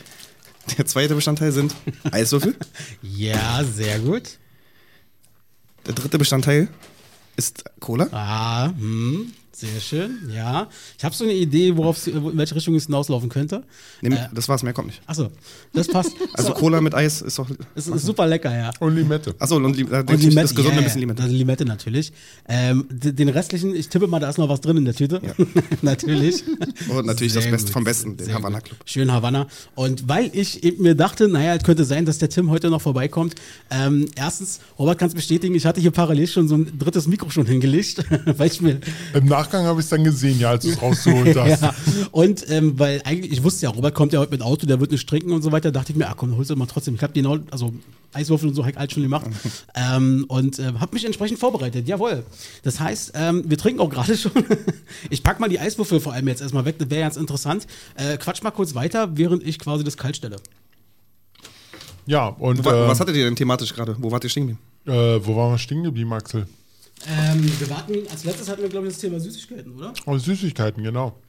Der 0.78 0.86
zweite 0.86 1.16
Bestandteil 1.16 1.52
sind 1.52 1.74
Eiswürfel. 2.12 2.56
Ja, 3.02 3.64
sehr 3.64 4.00
gut. 4.00 4.38
Der 5.88 5.94
dritte 5.94 6.18
Bestandteil 6.20 6.68
ist 7.36 7.64
Cola. 7.80 8.08
Ah, 8.12 8.68
hm, 8.68 9.34
sehr 9.64 9.80
schön. 9.82 10.30
Ja. 10.34 10.68
Ich 10.98 11.04
habe 11.04 11.16
so 11.16 11.24
eine 11.24 11.34
Idee, 11.34 11.76
worauf 11.78 12.06
in 12.08 12.38
welche 12.38 12.56
Richtung 12.56 12.76
es 12.76 12.86
hinauslaufen 12.86 13.30
könnte. 13.30 13.64
Nimm, 14.02 14.18
das 14.34 14.50
war's, 14.50 14.64
mehr 14.64 14.74
kommt 14.74 14.88
nicht. 14.88 15.02
Achso, 15.08 15.30
das 15.74 15.88
passt. 15.88 16.12
Also 16.36 16.50
so, 16.50 16.54
Cola 16.56 16.82
mit 16.82 16.96
Eis 16.96 17.22
ist 17.22 17.38
doch. 17.38 17.48
es 17.76 17.88
ist 17.88 18.06
super 18.06 18.26
lecker, 18.26 18.54
ja. 18.56 18.72
Und 18.80 18.96
Limette. 18.96 19.36
Achso, 19.40 19.58
und, 19.58 19.76
Lim- 19.76 19.92
äh, 19.92 20.00
Und 20.00 20.10
das 20.10 20.22
Limette, 20.22 20.54
gesunde 20.56 20.72
ja, 20.72 20.78
ein 20.80 20.84
bisschen 20.84 21.00
ja, 21.00 21.08
Limette. 21.08 21.22
Das 21.24 21.32
Limette 21.32 21.66
natürlich. 21.66 22.12
Ähm, 22.50 22.86
den 22.90 23.30
restlichen, 23.30 23.76
ich 23.76 23.88
tippe 23.90 24.08
mal, 24.08 24.20
da 24.20 24.30
ist 24.30 24.38
noch 24.40 24.50
was 24.50 24.62
drin 24.62 24.78
in 24.78 24.86
der 24.86 24.96
Tüte. 24.96 25.22
natürlich. 25.82 26.44
Und 26.90 27.06
natürlich 27.06 27.34
das 27.34 27.44
Sehr 27.44 27.52
Beste 27.52 27.68
gut, 27.68 27.74
vom 27.74 27.84
Besten, 27.84 28.18
den 28.18 28.26
sehr 28.26 28.36
Havana 28.36 28.60
gut. 28.60 28.66
Club. 28.70 28.80
Schön 28.86 29.12
Havanna. 29.12 29.48
Und 29.76 30.08
weil 30.10 30.32
ich 30.34 30.64
eben 30.64 30.84
mir 30.84 30.96
dachte, 30.96 31.28
naja, 31.28 31.56
es 31.56 31.64
könnte 31.64 31.86
sein, 31.86 32.06
dass 32.06 32.18
der 32.18 32.30
Tim 32.30 32.50
heute 32.50 32.70
noch 32.70 32.82
vorbeikommt. 32.82 33.36
Ähm, 33.70 34.08
erstens, 34.16 34.60
Robert 34.80 34.98
kann 34.98 35.10
es 35.10 35.14
bestätigen, 35.16 35.54
ich 35.56 35.66
hatte 35.66 35.80
hier 35.82 35.92
parallel 35.92 36.28
schon 36.28 36.48
so 36.48 36.56
ein 36.56 36.78
drittes 36.80 37.08
Mikro 37.08 37.30
schon 37.30 37.46
hingelegt, 37.46 38.04
weil 38.26 38.48
ich 38.48 38.62
mir 38.62 38.80
Im 39.14 39.26
Nachgang 39.28 39.53
habe 39.54 39.80
ich 39.80 39.86
es 39.86 39.90
dann 39.90 40.04
gesehen, 40.04 40.40
ja, 40.40 40.50
als 40.52 40.64
du 40.64 40.72
es 40.72 40.82
rausgeholt 40.82 41.38
hast. 41.38 41.62
ja. 41.62 41.74
Und 42.12 42.50
ähm, 42.50 42.80
weil 42.80 43.02
eigentlich, 43.06 43.32
ich 43.32 43.44
wusste 43.44 43.66
ja, 43.66 43.70
Robert 43.70 43.94
kommt 43.94 44.14
ja 44.14 44.20
heute 44.20 44.32
mit 44.32 44.42
Auto, 44.42 44.66
der 44.66 44.80
wird 44.80 44.92
nicht 44.92 45.08
trinken 45.08 45.32
und 45.32 45.42
so 45.42 45.52
weiter, 45.52 45.72
dachte 45.72 45.92
ich 45.92 45.98
mir, 45.98 46.08
ah 46.10 46.14
komm, 46.16 46.36
holst 46.36 46.50
du 46.50 46.56
mal 46.56 46.66
trotzdem. 46.66 46.96
Ich 46.96 47.04
habe 47.04 47.14
genau, 47.14 47.38
also 47.52 47.74
Eiswürfel 48.14 48.50
und 48.50 48.56
so 48.56 48.64
alles 48.64 48.92
schon 48.92 49.04
gemacht. 49.04 49.26
ähm, 49.76 50.26
und 50.28 50.60
äh, 50.60 50.74
habe 50.80 50.94
mich 50.94 51.06
entsprechend 51.06 51.40
vorbereitet, 51.40 51.88
jawohl. 51.88 52.24
Das 52.64 52.80
heißt, 52.80 53.14
ähm, 53.16 53.44
wir 53.46 53.58
trinken 53.58 53.80
auch 53.82 53.90
gerade 53.90 54.18
schon. 54.18 54.32
ich 55.10 55.24
pack 55.24 55.40
mal 55.40 55.50
die 55.50 55.60
Eiswürfel 55.60 56.00
vor 56.00 56.14
allem 56.14 56.28
jetzt 56.28 56.42
erstmal 56.42 56.66
weg, 56.66 56.80
das 56.80 56.90
wäre 56.90 57.02
ganz 57.02 57.18
interessant. 57.18 57.68
Äh, 57.96 58.18
quatsch 58.18 58.42
mal 58.44 58.52
kurz 58.52 58.76
weiter, 58.76 59.16
während 59.18 59.44
ich 59.44 59.60
quasi 59.60 59.84
das 59.84 59.98
kalt 59.98 60.16
stelle. 60.16 60.38
Ja, 62.06 62.28
und 62.28 62.66
Wo, 62.66 62.70
äh, 62.70 62.88
was 62.88 63.00
hattet 63.00 63.16
ihr 63.16 63.26
denn 63.26 63.36
thematisch 63.36 63.74
gerade? 63.74 63.96
Wo 64.00 64.12
wart 64.12 64.24
ihr 64.24 64.30
stehen 64.30 64.48
geblieben? 64.48 64.60
äh, 64.86 65.26
wo 65.26 65.36
waren 65.36 65.52
wir 65.52 65.58
stehen 65.58 65.84
geblieben, 65.84 66.12
Axel? 66.14 66.48
Ähm, 67.08 67.60
wir 67.60 67.70
warten, 67.70 67.94
als 68.10 68.24
letztes 68.24 68.50
hatten 68.50 68.62
wir, 68.62 68.70
glaube 68.70 68.88
ich, 68.88 68.94
das 68.94 69.02
Thema 69.02 69.20
Süßigkeiten, 69.20 69.76
oder? 69.76 69.94
Oh, 70.06 70.18
Süßigkeiten, 70.18 70.84
genau. 70.84 71.20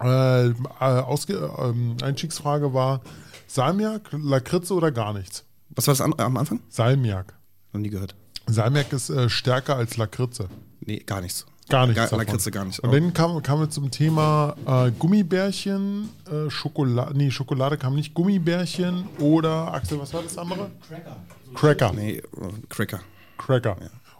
Äh, 0.00 0.48
äh, 0.48 0.54
ausge 0.80 1.34
ähm, 1.58 1.96
Einstiegsfrage 2.02 2.72
war 2.72 3.02
Salmiak, 3.46 4.10
Lakritze 4.12 4.74
oder 4.74 4.92
gar 4.92 5.12
nichts? 5.12 5.44
Was 5.70 5.86
war 5.86 5.92
das 5.92 6.00
an, 6.00 6.14
am 6.18 6.36
Anfang? 6.36 6.60
Salmiak. 6.68 7.34
Noch 7.72 7.80
nie 7.80 7.90
gehört. 7.90 8.14
Salmiak 8.46 8.92
ist 8.92 9.10
äh, 9.10 9.28
stärker 9.28 9.76
als 9.76 9.96
Lakritze. 9.96 10.48
Nee, 10.80 10.98
gar 10.98 11.20
nichts. 11.20 11.46
Gar 11.68 11.86
nichts. 11.86 12.10
Gar. 12.10 12.18
Lakritze 12.18 12.50
gar 12.50 12.64
nicht. 12.64 12.80
Und 12.80 12.92
dann 12.92 13.12
kam, 13.12 13.42
kam 13.42 13.60
wir 13.60 13.68
zum 13.68 13.90
Thema 13.90 14.56
äh, 14.66 14.90
Gummibärchen, 14.92 16.08
äh, 16.30 16.48
Schokolade, 16.48 17.16
nee, 17.16 17.30
Schokolade 17.30 17.76
kam 17.76 17.94
nicht, 17.94 18.14
Gummibärchen 18.14 19.06
oder, 19.18 19.74
Axel, 19.74 19.98
was 20.00 20.14
war 20.14 20.22
das 20.22 20.38
andere? 20.38 20.70
Cracker. 20.88 21.16
Cracker. 21.54 21.92
nee, 21.92 22.16
äh, 22.16 22.22
Cracker. 22.68 23.00
Cracker. 23.36 23.76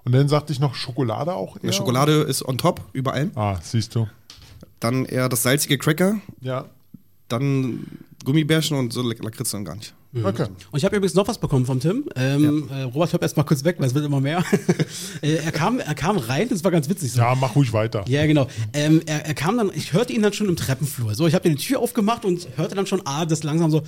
Und 0.08 0.12
dann 0.14 0.26
sagte 0.26 0.54
ich 0.54 0.58
noch 0.58 0.74
Schokolade 0.74 1.34
auch 1.34 1.58
eher. 1.62 1.70
Schokolade 1.70 2.22
ist 2.22 2.42
on 2.42 2.56
top, 2.56 2.80
überall. 2.94 3.30
Ah, 3.34 3.58
siehst 3.62 3.94
du. 3.94 4.08
Dann 4.80 5.04
eher 5.04 5.28
das 5.28 5.42
salzige 5.42 5.76
Cracker. 5.76 6.16
Ja. 6.40 6.64
Dann 7.28 7.86
Gummibärchen 8.24 8.78
und 8.78 8.90
so 8.90 9.02
Lak- 9.02 9.22
Lakritze 9.22 9.58
und 9.58 9.66
gar 9.66 9.76
nicht. 9.76 9.92
Okay. 10.24 10.46
Und 10.70 10.78
ich 10.78 10.86
habe 10.86 10.96
übrigens 10.96 11.12
noch 11.14 11.28
was 11.28 11.36
bekommen 11.36 11.66
vom 11.66 11.78
Tim. 11.78 12.08
Ähm, 12.16 12.70
äh, 12.72 12.84
Robert, 12.84 13.12
hör 13.12 13.20
erst 13.20 13.36
mal 13.36 13.42
kurz 13.42 13.64
weg, 13.64 13.76
weil 13.78 13.86
es 13.88 13.94
wird 13.94 14.06
immer 14.06 14.22
mehr. 14.22 14.42
äh, 15.20 15.34
er, 15.44 15.52
kam, 15.52 15.78
er 15.78 15.94
kam 15.94 16.16
rein, 16.16 16.48
das 16.48 16.64
war 16.64 16.70
ganz 16.70 16.88
witzig. 16.88 17.12
So. 17.12 17.20
Ja, 17.20 17.34
mach 17.34 17.54
ruhig 17.54 17.74
weiter. 17.74 18.06
Ja, 18.08 18.24
genau. 18.26 18.48
Ähm, 18.72 19.02
er, 19.04 19.26
er 19.26 19.34
kam 19.34 19.58
dann, 19.58 19.70
ich 19.74 19.92
hörte 19.92 20.14
ihn 20.14 20.22
dann 20.22 20.32
schon 20.32 20.48
im 20.48 20.56
Treppenflur. 20.56 21.14
So, 21.14 21.26
ich 21.26 21.34
habe 21.34 21.46
die 21.50 21.56
Tür 21.56 21.80
aufgemacht 21.80 22.24
und 22.24 22.48
hörte 22.56 22.74
dann 22.74 22.86
schon, 22.86 23.02
ah, 23.04 23.26
das 23.26 23.42
langsam 23.42 23.70
so, 23.70 23.82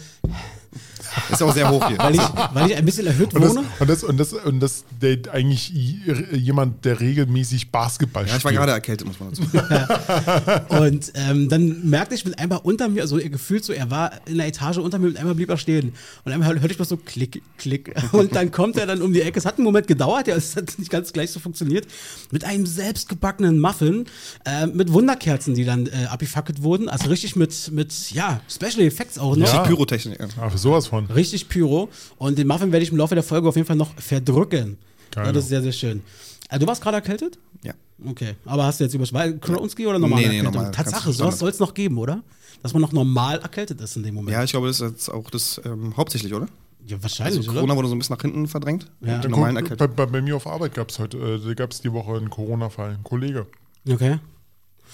Ist 1.31 1.41
ja 1.41 1.47
auch 1.47 1.53
sehr 1.55 1.69
hoch 1.69 1.87
hier. 1.89 1.99
weil 1.99 2.15
ich, 2.15 2.21
weil 2.53 2.71
ich 2.71 2.77
ein 2.77 2.85
bisschen 2.85 3.07
erhöht 3.07 3.35
Und 3.35 3.43
das, 3.43 3.51
wohne. 3.57 3.65
und 3.81 3.89
das, 3.91 4.05
und 4.05 4.17
das, 4.19 4.33
und 4.33 4.61
das 4.61 4.85
der 5.03 5.19
eigentlich 5.33 5.75
i- 5.75 6.01
jemand, 6.37 6.85
der 6.85 7.01
regelmäßig 7.01 7.73
Basketball 7.73 8.23
ja, 8.27 8.37
ich 8.37 8.45
war 8.45 8.51
spielt. 8.53 8.55
gerade 8.61 8.73
erkältet, 8.73 9.07
muss 9.09 9.19
man 9.19 9.31
dazu 9.31 9.43
sagen. 9.43 10.67
Und 10.69 11.13
ähm, 11.15 11.49
dann 11.49 11.89
merkte 11.89 12.15
ich 12.15 12.25
mit 12.25 12.39
einmal 12.39 12.61
unter 12.63 12.89
mir, 12.89 13.03
also 13.03 13.19
er 13.19 13.29
gefühlt 13.29 13.65
so, 13.65 13.73
er 13.73 13.91
war 13.91 14.13
in 14.27 14.37
der 14.39 14.47
Etage 14.47 14.79
unter 14.79 14.99
mir 14.99 15.09
und 15.09 15.17
einmal 15.17 15.35
blieb 15.35 15.49
er 15.51 15.57
stehen. 15.57 15.93
Und 16.25 16.33
einmal 16.33 16.49
hörte 16.55 16.69
ich 16.71 16.77
bloß 16.77 16.89
so 16.89 16.97
klick, 16.97 17.43
klick. 17.59 17.93
Und 18.13 18.35
dann 18.37 18.51
kommt 18.53 18.77
er 18.77 18.87
dann 18.87 19.03
um 19.03 19.13
die 19.13 19.23
Ecke. 19.23 19.39
Es 19.39 19.47
hat 19.47 19.57
einen 19.57 19.65
Moment 19.65 19.87
gedauert, 19.89 20.29
ja, 20.29 20.37
es 20.37 20.55
hat 20.57 20.79
nicht 20.79 20.91
ganz 20.91 21.13
gleich 21.13 21.31
so 21.33 21.41
funktioniert. 21.41 21.87
Mit 22.31 22.45
einem 22.45 22.67
selbstgebackenen 22.67 23.59
Muffin, 23.59 24.07
äh, 24.45 24.67
mit 24.67 24.93
Wunderkerzen, 24.93 25.55
die 25.55 25.65
dann 25.65 25.87
äh, 25.87 26.07
abgefackelt 26.09 26.63
wurden. 26.63 26.89
Also 26.89 27.09
richtig 27.09 27.35
mit, 27.37 27.71
mit 27.73 28.11
ja, 28.13 28.41
Special 28.49 28.81
Effects 28.87 29.19
auch 29.19 29.35
noch. 29.37 29.53
Ja. 29.53 29.63
Pyrotechnik. 29.63 30.21
ja. 30.21 30.51
Sowas 30.63 30.87
von. 30.87 31.07
Richtig 31.07 31.49
Pyro. 31.49 31.89
Und 32.19 32.39
den 32.39 32.47
Muffin 32.47 32.73
werde 32.73 32.83
ich 32.85 32.91
im 32.91 32.97
Laufe 32.99 33.15
der 33.15 33.25
Folge 33.25 33.49
auf 33.49 33.57
jeden 33.57 33.67
Fall 33.67 33.77
noch 33.77 33.95
verdrücken. 33.95 34.79
Geil. 35.11 35.27
Ja, 35.27 35.33
das 35.33 35.45
ist 35.45 35.51
sehr, 35.51 35.63
sehr 35.63 35.73
schön. 35.73 36.03
Äh, 36.49 36.59
du 36.59 36.67
warst 36.67 36.83
gerade 36.83 36.97
erkältet? 36.97 37.39
Ja. 37.63 37.73
Okay, 38.05 38.35
aber 38.45 38.65
hast 38.65 38.81
du 38.81 38.85
jetzt 38.85 38.95
überschweißt? 38.95 39.41
Kronski 39.41 39.87
oder 39.87 39.99
normal? 39.99 40.21
Nee, 40.23 40.29
nee, 40.29 40.43
normal. 40.43 40.71
Tatsache, 40.71 41.13
sowas 41.13 41.39
soll 41.39 41.51
es 41.51 41.59
noch 41.59 41.75
geben, 41.75 41.99
oder? 41.99 42.23
Dass 42.63 42.73
man 42.73 42.83
noch 42.83 42.93
normal 42.93 43.39
erkältet 43.41 43.81
ist 43.81 43.97
in 43.97 44.03
dem 44.03 44.15
Moment. 44.15 44.33
ja, 44.33 44.45
ich 44.45 44.51
glaube, 44.51 44.67
das 44.69 44.81
ist 44.81 44.91
jetzt 44.91 45.09
auch 45.11 45.31
das 45.31 45.61
ähm, 45.65 45.97
hauptsächlich, 45.97 46.33
oder? 46.35 46.47
Ja, 46.87 47.03
wahrscheinlich, 47.03 47.39
Also 47.39 47.51
oder? 47.51 47.61
Corona 47.61 47.77
wurde 47.77 47.89
so 47.89 47.95
ein 47.95 47.99
bisschen 47.99 48.17
nach 48.17 48.23
hinten 48.23 48.47
verdrängt. 48.49 48.91
Ja. 49.01 49.19
Die 49.19 49.29
normalen 49.29 49.67
bei, 49.77 49.87
bei, 49.87 50.07
bei 50.07 50.23
mir 50.23 50.37
auf 50.37 50.47
Arbeit 50.47 50.75
gab 50.75 50.91
es 50.91 50.99
heute, 50.99 51.19
äh, 51.19 51.55
gab 51.55 51.73
es 51.73 51.81
die 51.81 51.93
Woche 51.93 52.17
einen 52.17 52.31
Corona-Fall. 52.31 52.93
Ein 52.93 53.05
Kollege 53.05 53.47
Okay. 53.89 54.19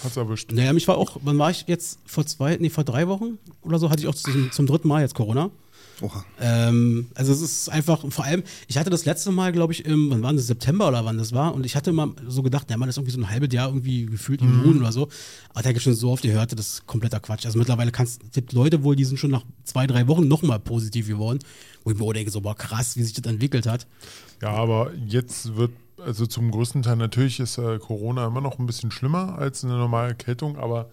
Hat's 0.02 0.16
erwischt. 0.16 0.52
Naja, 0.52 0.72
mich 0.72 0.86
war 0.88 0.98
auch, 0.98 1.18
wann 1.22 1.38
war 1.38 1.50
ich 1.50 1.64
jetzt? 1.66 1.98
Vor 2.06 2.26
zwei, 2.26 2.56
nee, 2.60 2.70
vor 2.70 2.84
drei 2.84 3.08
Wochen 3.08 3.38
oder 3.62 3.78
so 3.78 3.90
hatte 3.90 4.02
ich 4.02 4.08
auch 4.08 4.14
zum, 4.14 4.50
zum 4.52 4.66
dritten 4.66 4.88
Mal 4.88 5.02
jetzt 5.02 5.14
Corona. 5.14 5.50
Oha. 6.02 6.24
Ähm, 6.40 7.06
also 7.14 7.32
es 7.32 7.40
ist 7.40 7.68
einfach, 7.70 8.04
vor 8.10 8.24
allem, 8.24 8.42
ich 8.68 8.76
hatte 8.76 8.90
das 8.90 9.06
letzte 9.06 9.30
Mal, 9.30 9.52
glaube 9.52 9.72
ich, 9.72 9.86
im, 9.86 10.10
wann 10.10 10.22
war 10.22 10.32
das, 10.34 10.46
September 10.46 10.88
oder 10.88 11.04
wann 11.06 11.16
das 11.16 11.32
war, 11.32 11.54
und 11.54 11.64
ich 11.64 11.74
hatte 11.74 11.90
immer 11.90 12.14
so 12.26 12.42
gedacht, 12.42 12.70
ja, 12.70 12.76
man 12.76 12.88
ist 12.88 12.98
irgendwie 12.98 13.12
so 13.12 13.20
ein 13.20 13.30
halbes 13.30 13.52
Jahr 13.52 13.68
irgendwie 13.68 14.04
gefühlt 14.04 14.42
immun 14.42 14.78
oder 14.78 14.92
so. 14.92 15.08
Aber 15.50 15.62
da 15.62 15.68
habe 15.68 15.78
ich 15.78 15.82
schon 15.82 15.94
so 15.94 16.10
oft 16.10 16.22
gehört, 16.22 16.52
das 16.52 16.68
ist 16.68 16.86
kompletter 16.86 17.20
Quatsch. 17.20 17.46
Also 17.46 17.58
mittlerweile 17.58 17.92
kannst, 17.92 18.22
es 18.24 18.32
gibt 18.32 18.52
Leute 18.52 18.82
wohl, 18.82 18.94
die 18.94 19.04
sind 19.04 19.18
schon 19.18 19.30
nach 19.30 19.44
zwei, 19.64 19.86
drei 19.86 20.06
Wochen 20.06 20.28
nochmal 20.28 20.60
positiv 20.60 21.08
geworden, 21.08 21.38
wo 21.82 21.90
ich 21.90 21.98
mir 21.98 22.04
auch 22.04 22.12
denke, 22.12 22.30
so, 22.30 22.42
boah, 22.42 22.54
krass, 22.54 22.96
wie 22.96 23.02
sich 23.02 23.14
das 23.14 23.24
entwickelt 23.30 23.66
hat. 23.66 23.86
Ja, 24.42 24.50
aber 24.50 24.92
jetzt 25.06 25.56
wird, 25.56 25.70
also 26.04 26.26
zum 26.26 26.50
größten 26.50 26.82
Teil, 26.82 26.96
natürlich 26.96 27.40
ist 27.40 27.58
äh, 27.58 27.78
Corona 27.78 28.26
immer 28.26 28.40
noch 28.40 28.58
ein 28.58 28.66
bisschen 28.66 28.90
schlimmer 28.90 29.38
als 29.38 29.64
eine 29.64 29.74
normale 29.74 30.08
Erkältung, 30.08 30.58
aber 30.58 30.90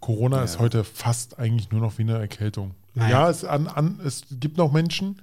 Corona 0.00 0.42
ist 0.42 0.58
heute 0.58 0.84
fast 0.84 1.38
eigentlich 1.38 1.70
nur 1.70 1.80
noch 1.80 1.98
wie 1.98 2.02
eine 2.02 2.18
Erkältung. 2.18 2.74
Naja. 2.94 3.22
Ja, 3.22 3.30
es, 3.30 3.44
an, 3.44 3.66
an, 3.66 4.00
es 4.04 4.24
gibt 4.30 4.56
noch 4.56 4.72
Menschen, 4.72 5.20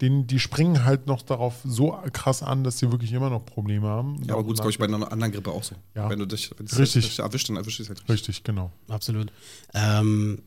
denen, 0.00 0.26
die 0.26 0.38
springen 0.38 0.84
halt 0.84 1.06
noch 1.06 1.22
darauf 1.22 1.54
so 1.64 1.98
krass 2.12 2.42
an, 2.42 2.64
dass 2.64 2.78
sie 2.78 2.90
wirklich 2.92 3.12
immer 3.12 3.30
noch 3.30 3.44
Probleme 3.44 3.88
haben. 3.88 4.22
Ja, 4.24 4.34
aber 4.34 4.44
gut, 4.44 4.54
ist, 4.54 4.58
glaube 4.58 4.70
ich, 4.70 4.78
bei 4.78 4.84
einer 4.84 5.10
anderen 5.10 5.32
Grippe 5.32 5.50
auch 5.50 5.62
so. 5.62 5.74
Ja. 5.94 6.10
Wenn 6.10 6.18
du 6.18 6.26
dich, 6.26 6.50
wenn 6.56 6.66
dich 6.66 7.18
erwischt, 7.18 7.48
dann 7.48 7.56
erwischt 7.56 7.80
es 7.80 7.88
halt 7.88 8.00
richtig. 8.00 8.28
Richtig, 8.28 8.44
genau. 8.44 8.70
Absolut. 8.88 9.32
Ähm, 9.74 10.42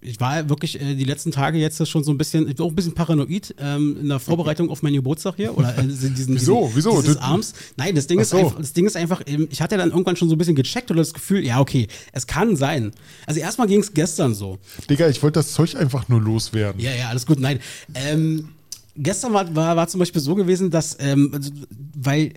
ich 0.00 0.20
war 0.20 0.48
wirklich 0.48 0.80
äh, 0.80 0.94
die 0.94 1.04
letzten 1.04 1.32
Tage 1.32 1.58
jetzt 1.58 1.86
schon 1.88 2.04
so 2.04 2.12
ein 2.12 2.18
bisschen, 2.18 2.48
ich 2.48 2.54
bin 2.56 2.64
auch 2.64 2.70
ein 2.70 2.74
bisschen 2.76 2.94
paranoid 2.94 3.54
ähm, 3.58 3.96
in 4.00 4.08
der 4.08 4.20
Vorbereitung 4.20 4.70
auf 4.70 4.82
meinen 4.82 4.94
Geburtstag 4.94 5.34
hier. 5.36 5.56
Oder 5.58 5.76
äh, 5.76 5.82
diesen, 5.82 6.14
Wieso? 6.34 6.66
Diesen, 6.66 6.76
Wieso? 6.76 7.00
Dieses 7.02 7.16
Du- 7.16 7.22
Arms. 7.22 7.54
Nein, 7.76 7.94
das 7.96 8.06
Ding, 8.06 8.18
Ach 8.18 8.22
ist 8.22 8.30
so. 8.30 8.36
einfach, 8.38 8.58
das 8.58 8.72
Ding 8.72 8.86
ist 8.86 8.96
einfach, 8.96 9.22
ähm, 9.26 9.48
ich 9.50 9.60
hatte 9.60 9.76
dann 9.76 9.90
irgendwann 9.90 10.14
schon 10.16 10.28
so 10.28 10.34
ein 10.36 10.38
bisschen 10.38 10.54
gecheckt 10.54 10.90
oder 10.90 11.00
das 11.00 11.12
Gefühl, 11.14 11.44
ja, 11.44 11.58
okay, 11.60 11.88
es 12.12 12.26
kann 12.28 12.54
sein. 12.56 12.92
Also 13.26 13.40
erstmal 13.40 13.66
ging 13.66 13.80
es 13.80 13.92
gestern 13.92 14.34
so. 14.34 14.58
Digga, 14.88 15.08
ich 15.08 15.22
wollte 15.22 15.40
das 15.40 15.52
Zeug 15.52 15.74
einfach 15.74 16.08
nur 16.08 16.20
loswerden. 16.20 16.80
Ja, 16.80 16.92
ja, 16.94 17.08
alles 17.08 17.26
gut. 17.26 17.40
Nein. 17.40 17.58
Ähm, 17.94 18.50
gestern 18.96 19.32
war, 19.32 19.54
war, 19.56 19.74
war 19.76 19.88
zum 19.88 19.98
Beispiel 19.98 20.20
so 20.22 20.34
gewesen, 20.36 20.70
dass, 20.70 20.96
ähm, 21.00 21.30
also, 21.34 21.50
weil 21.96 22.34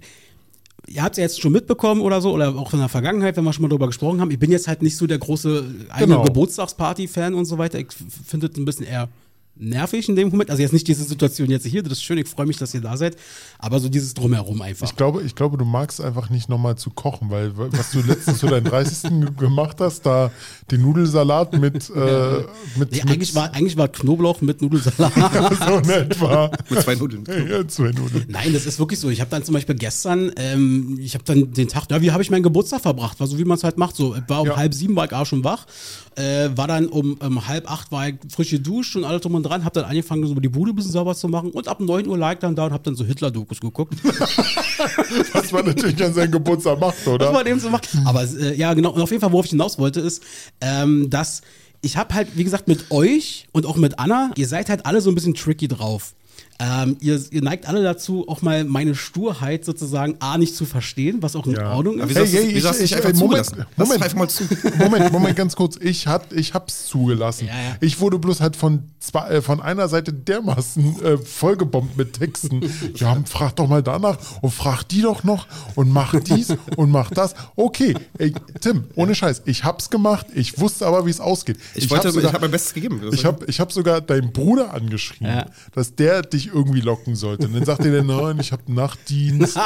ihr 0.87 1.03
habt 1.03 1.13
es 1.13 1.17
ja 1.17 1.23
jetzt 1.23 1.41
schon 1.41 1.51
mitbekommen 1.51 2.01
oder 2.01 2.21
so, 2.21 2.31
oder 2.33 2.55
auch 2.55 2.73
in 2.73 2.79
der 2.79 2.89
Vergangenheit, 2.89 3.37
wenn 3.37 3.43
wir 3.43 3.53
schon 3.53 3.63
mal 3.63 3.69
drüber 3.69 3.87
gesprochen 3.87 4.21
haben, 4.21 4.31
ich 4.31 4.39
bin 4.39 4.51
jetzt 4.51 4.67
halt 4.67 4.81
nicht 4.81 4.97
so 4.97 5.07
der 5.07 5.19
große 5.19 5.63
eigene 5.89 6.15
Genau. 6.15 6.23
Geburtstagsparty-Fan 6.23 7.33
und 7.33 7.45
so 7.45 7.57
weiter. 7.57 7.79
Ich 7.79 7.87
finde 8.25 8.47
es 8.47 8.57
ein 8.57 8.65
bisschen 8.65 8.85
eher 8.85 9.09
nervig 9.61 10.09
in 10.09 10.15
dem 10.15 10.29
Moment. 10.29 10.49
Also 10.49 10.61
jetzt 10.61 10.73
nicht 10.73 10.87
diese 10.87 11.03
Situation 11.03 11.49
jetzt 11.49 11.65
hier, 11.65 11.83
das 11.83 11.93
ist 11.93 12.03
schön, 12.03 12.17
ich 12.17 12.27
freue 12.27 12.45
mich, 12.45 12.57
dass 12.57 12.73
ihr 12.73 12.81
da 12.81 12.97
seid, 12.97 13.15
aber 13.59 13.79
so 13.79 13.87
dieses 13.89 14.13
Drumherum 14.13 14.61
einfach. 14.61 14.87
Ich 14.87 14.95
glaube, 14.95 15.21
ich 15.23 15.35
glaube, 15.35 15.57
du 15.57 15.65
magst 15.65 16.01
einfach 16.01 16.29
nicht 16.29 16.49
nochmal 16.49 16.75
zu 16.77 16.89
kochen, 16.89 17.29
weil 17.29 17.51
was 17.55 17.91
du 17.91 18.01
letztens 18.01 18.39
zu 18.39 18.47
deinem 18.47 18.65
30. 18.65 19.09
ge- 19.21 19.29
gemacht 19.37 19.77
hast, 19.79 20.05
da 20.05 20.31
den 20.71 20.81
Nudelsalat 20.81 21.53
mit, 21.53 21.89
äh, 21.89 22.39
mit, 22.77 22.91
Nee, 22.91 23.01
mit 23.03 23.09
eigentlich, 23.11 23.35
war, 23.35 23.53
eigentlich 23.53 23.77
war 23.77 23.87
Knoblauch 23.87 24.41
mit 24.41 24.61
Nudelsalat. 24.61 25.13
so 25.67 25.77
in 25.77 25.89
etwa. 25.89 26.51
Mit 26.69 26.81
zwei 26.81 26.95
Nudeln. 26.95 27.23
Ja, 27.49 27.67
zwei 27.67 27.91
Nudeln. 27.91 28.25
Nein, 28.27 28.53
das 28.53 28.65
ist 28.65 28.79
wirklich 28.79 28.99
so. 28.99 29.09
Ich 29.09 29.21
habe 29.21 29.29
dann 29.29 29.43
zum 29.43 29.53
Beispiel 29.53 29.75
gestern, 29.75 30.31
ähm, 30.37 30.97
ich 30.99 31.13
habe 31.13 31.23
dann 31.25 31.53
den 31.53 31.67
Tag, 31.67 31.85
ja, 31.91 32.01
wie 32.01 32.11
habe 32.11 32.23
ich 32.23 32.31
meinen 32.31 32.43
Geburtstag 32.43 32.81
verbracht? 32.81 33.19
War 33.19 33.27
so, 33.27 33.37
wie 33.37 33.45
man 33.45 33.57
es 33.57 33.63
halt 33.63 33.77
macht. 33.77 33.95
So, 33.95 34.15
war 34.27 34.41
um 34.41 34.47
Ja. 34.47 34.55
halb 34.55 34.73
sieben 34.73 34.95
war 34.95 35.05
ich 35.05 35.13
auch 35.13 35.25
schon 35.25 35.43
wach. 35.43 35.67
Äh, 36.15 36.49
war 36.55 36.67
dann 36.67 36.87
um, 36.87 37.13
um 37.13 37.47
halb 37.47 37.69
acht 37.71 37.91
war 37.91 38.07
ich 38.09 38.15
frisch 38.29 38.49
geduscht 38.49 38.95
und 38.95 39.03
alles 39.05 39.21
drum 39.21 39.35
und 39.35 39.43
dran. 39.43 39.50
Habe 39.51 39.71
dann 39.73 39.89
angefangen, 39.89 40.25
so 40.25 40.33
die 40.35 40.49
Bude 40.49 40.71
ein 40.71 40.75
bisschen 40.75 40.91
sauber 40.91 41.15
zu 41.15 41.27
machen. 41.27 41.51
Und 41.51 41.67
ab 41.67 41.79
neun 41.79 42.07
Uhr 42.07 42.17
lag 42.17 42.39
dann 42.39 42.55
da 42.55 42.65
und 42.65 42.73
habe 42.73 42.83
dann 42.83 42.95
so 42.95 43.03
Hitler-Dokus 43.03 43.59
geguckt. 43.59 43.93
Was 45.33 45.51
man 45.51 45.65
natürlich 45.65 46.03
an 46.03 46.13
seinem 46.13 46.31
Geburtstag 46.31 46.79
macht, 46.79 46.97
was 47.05 47.07
oder? 47.07 47.31
man 47.31 47.45
eben 47.45 47.59
so 47.59 47.69
macht. 47.69 47.89
Aber 48.05 48.23
äh, 48.23 48.55
ja, 48.55 48.73
genau. 48.73 48.91
Und 48.91 49.01
auf 49.01 49.11
jeden 49.11 49.21
Fall, 49.21 49.31
worauf 49.31 49.45
ich 49.45 49.51
hinaus 49.51 49.77
wollte, 49.77 49.99
ist, 49.99 50.23
ähm, 50.61 51.09
dass 51.09 51.41
ich 51.81 51.97
habe 51.97 52.13
halt, 52.13 52.37
wie 52.37 52.43
gesagt, 52.43 52.67
mit 52.67 52.91
euch 52.91 53.47
und 53.51 53.65
auch 53.65 53.75
mit 53.75 53.99
Anna, 53.99 54.31
ihr 54.35 54.47
seid 54.47 54.69
halt 54.69 54.85
alle 54.85 55.01
so 55.01 55.09
ein 55.09 55.15
bisschen 55.15 55.33
tricky 55.33 55.67
drauf. 55.67 56.13
Ähm, 56.63 56.95
ihr, 56.99 57.19
ihr 57.31 57.41
neigt 57.41 57.67
alle 57.67 57.81
dazu, 57.81 58.25
auch 58.27 58.43
mal 58.43 58.63
meine 58.65 58.93
Sturheit 58.93 59.65
sozusagen 59.65 60.17
A 60.19 60.37
nicht 60.37 60.55
zu 60.55 60.65
verstehen, 60.65 61.17
was 61.21 61.35
auch 61.35 61.47
in 61.47 61.53
Ja. 61.53 61.73
Ordnung 61.73 61.97
ist. 61.99 62.15
Hey, 62.15 62.27
hey, 62.27 62.49
wieso 62.53 62.69
hast 62.69 62.79
du 62.79 62.83
ich- 62.83 62.91
ich- 62.91 62.97
einfach 62.97 63.13
Moment, 63.19 63.45
zugelassen? 63.47 63.65
Moment. 63.77 64.03
einfach 64.03 64.17
mal 64.17 64.29
zu. 64.29 64.43
Moment, 64.77 65.11
Moment, 65.11 65.35
ganz 65.35 65.55
kurz. 65.55 65.77
Ich, 65.81 66.05
hat, 66.05 66.31
ich 66.33 66.53
hab's 66.53 66.85
zugelassen. 66.87 67.47
Ja, 67.47 67.53
ja. 67.53 67.75
Ich 67.81 67.99
wurde 67.99 68.19
bloß 68.19 68.41
halt 68.41 68.55
von, 68.55 68.83
zwei, 68.99 69.27
äh, 69.29 69.41
von 69.41 69.59
einer 69.59 69.87
Seite 69.87 70.13
dermaßen 70.13 71.01
äh, 71.03 71.17
vollgebombt 71.17 71.97
mit 71.97 72.13
Texten. 72.13 72.61
Ja, 72.95 73.17
frag 73.25 73.55
doch 73.55 73.67
mal 73.67 73.81
danach 73.81 74.17
und 74.41 74.51
frag 74.51 74.83
die 74.83 75.01
doch 75.01 75.23
noch 75.23 75.47
und 75.75 75.89
mach 75.91 76.13
dies 76.19 76.53
und 76.75 76.91
mach 76.91 77.09
das. 77.09 77.33
Okay, 77.55 77.95
ey, 78.19 78.33
Tim, 78.59 78.83
ohne 78.95 79.15
Scheiß, 79.15 79.43
ich 79.45 79.63
hab's 79.63 79.89
gemacht. 79.89 80.27
Ich 80.35 80.59
wusste 80.59 80.85
aber, 80.85 81.05
wie 81.07 81.09
es 81.09 81.19
ausgeht. 81.19 81.57
Ich, 81.73 81.89
wollte, 81.89 82.09
hab 82.09 82.13
sogar- 82.13 82.29
ich 82.29 82.33
habe 82.33 82.43
mein 82.45 82.51
Bestes 82.51 82.73
gegeben. 82.75 83.01
Ich 83.13 83.25
habe 83.25 83.45
ich 83.47 83.59
hab 83.59 83.71
sogar 83.71 84.01
deinen 84.01 84.31
Bruder 84.31 84.73
angeschrieben, 84.73 85.27
Ja. 85.33 85.45
dass 85.73 85.95
der 85.95 86.21
dich 86.21 86.50
irgendwie 86.53 86.81
locken 86.81 87.15
sollte. 87.15 87.47
Und 87.47 87.55
dann 87.55 87.65
sagte 87.65 87.91
der, 87.91 88.03
nein, 88.03 88.39
ich 88.39 88.51
habe 88.51 88.71
Nachtdienst. 88.71 89.57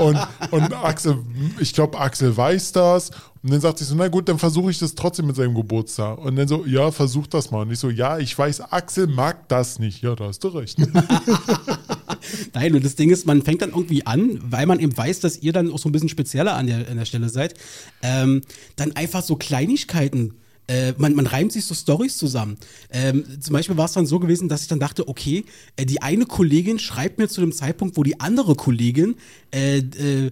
und, 0.00 0.18
und 0.50 0.72
Axel, 0.72 1.18
ich 1.60 1.72
glaube, 1.72 1.98
Axel 1.98 2.36
weiß 2.36 2.72
das. 2.72 3.10
Und 3.42 3.52
dann 3.52 3.60
sagte 3.60 3.82
ich 3.82 3.88
so, 3.88 3.94
na 3.94 4.08
gut, 4.08 4.28
dann 4.28 4.38
versuche 4.38 4.70
ich 4.70 4.78
das 4.78 4.94
trotzdem 4.94 5.26
mit 5.26 5.36
seinem 5.36 5.54
Geburtstag. 5.54 6.18
Und 6.18 6.36
dann 6.36 6.48
so, 6.48 6.64
ja, 6.64 6.90
versuch 6.90 7.26
das 7.26 7.50
mal. 7.50 7.62
Und 7.62 7.72
ich 7.72 7.78
so, 7.78 7.90
ja, 7.90 8.18
ich 8.18 8.36
weiß, 8.36 8.72
Axel 8.72 9.06
mag 9.06 9.48
das 9.48 9.78
nicht. 9.78 10.02
Ja, 10.02 10.14
da 10.14 10.28
hast 10.28 10.42
du 10.44 10.48
recht. 10.48 10.78
Nein, 12.54 12.74
und 12.74 12.84
das 12.84 12.94
Ding 12.94 13.10
ist, 13.10 13.26
man 13.26 13.42
fängt 13.42 13.62
dann 13.62 13.70
irgendwie 13.70 14.06
an, 14.06 14.38
weil 14.42 14.66
man 14.66 14.80
eben 14.80 14.96
weiß, 14.96 15.20
dass 15.20 15.38
ihr 15.38 15.52
dann 15.52 15.70
auch 15.70 15.78
so 15.78 15.88
ein 15.88 15.92
bisschen 15.92 16.08
spezieller 16.08 16.54
an 16.54 16.66
der, 16.66 16.88
an 16.88 16.96
der 16.96 17.04
Stelle 17.04 17.28
seid, 17.28 17.54
ähm, 18.02 18.42
dann 18.76 18.92
einfach 18.96 19.22
so 19.22 19.36
Kleinigkeiten. 19.36 20.34
Äh, 20.66 20.94
man, 20.96 21.14
man 21.14 21.26
reimt 21.26 21.52
sich 21.52 21.64
so 21.64 21.74
Stories 21.74 22.16
zusammen. 22.16 22.56
Ähm, 22.90 23.24
zum 23.40 23.52
Beispiel 23.52 23.76
war 23.76 23.84
es 23.84 23.92
dann 23.92 24.06
so 24.06 24.18
gewesen, 24.18 24.48
dass 24.48 24.62
ich 24.62 24.68
dann 24.68 24.80
dachte, 24.80 25.08
okay, 25.08 25.44
äh, 25.76 25.84
die 25.84 26.00
eine 26.02 26.26
Kollegin 26.26 26.78
schreibt 26.78 27.18
mir 27.18 27.28
zu 27.28 27.40
dem 27.40 27.52
Zeitpunkt, 27.52 27.96
wo 27.96 28.02
die 28.02 28.20
andere 28.20 28.54
Kollegin 28.54 29.16
äh, 29.52 29.78
äh, 29.78 30.30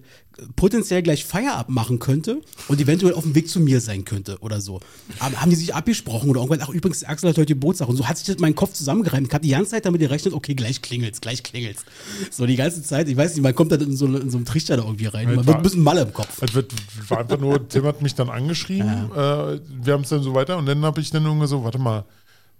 potenziell 0.55 1.01
gleich 1.01 1.25
Feierabend 1.25 1.75
machen 1.75 1.99
könnte 1.99 2.41
und 2.67 2.79
eventuell 2.79 3.13
auf 3.13 3.23
dem 3.23 3.35
Weg 3.35 3.49
zu 3.49 3.59
mir 3.59 3.81
sein 3.81 4.05
könnte 4.05 4.37
oder 4.39 4.61
so. 4.61 4.79
Aber 5.19 5.41
haben 5.41 5.49
die 5.49 5.55
sich 5.55 5.75
abgesprochen 5.75 6.29
oder 6.29 6.41
irgendwann, 6.41 6.61
ach 6.61 6.69
übrigens, 6.69 7.03
Axel 7.03 7.29
hat 7.29 7.37
heute 7.37 7.53
Geburtstag 7.53 7.87
und 7.87 7.97
so 7.97 8.07
hat 8.07 8.17
sich 8.17 8.27
das 8.27 8.35
in 8.35 8.41
meinen 8.41 8.55
Kopf 8.55 8.73
zusammengereimt. 8.73 9.27
Ich 9.27 9.33
habe 9.33 9.43
die 9.43 9.51
ganze 9.51 9.71
Zeit 9.71 9.85
damit 9.85 10.01
gerechnet, 10.01 10.33
okay, 10.33 10.55
gleich 10.55 10.81
klingelt's, 10.81 11.21
gleich 11.21 11.43
klingelt's. 11.43 11.85
So 12.31 12.45
die 12.45 12.55
ganze 12.55 12.83
Zeit, 12.83 13.07
ich 13.07 13.17
weiß 13.17 13.33
nicht, 13.33 13.43
man 13.43 13.55
kommt 13.55 13.71
dann 13.71 13.81
in 13.81 13.95
so, 13.95 14.05
in 14.05 14.29
so 14.29 14.37
einem 14.37 14.45
Trichter 14.45 14.77
da 14.77 14.83
irgendwie 14.83 15.07
rein. 15.07 15.35
Man 15.35 15.45
wird 15.45 15.57
ein 15.57 15.63
bisschen 15.63 15.83
Malle 15.83 16.01
im 16.01 16.13
Kopf. 16.13 16.41
Es 16.41 16.53
wird, 16.53 16.73
war 17.09 17.19
einfach 17.19 17.39
nur, 17.39 17.67
Tim 17.67 17.83
hat 17.85 18.01
mich 18.01 18.15
dann 18.15 18.29
angeschrieben. 18.29 19.11
Äh, 19.11 19.15
wir 19.15 19.93
haben 19.93 20.03
es 20.03 20.09
dann 20.09 20.23
so 20.23 20.33
weiter. 20.33 20.57
Und 20.57 20.65
dann 20.65 20.83
habe 20.83 21.01
ich 21.01 21.11
dann 21.11 21.25
irgendwie 21.25 21.47
so, 21.47 21.63
warte 21.63 21.79
mal, 21.79 22.05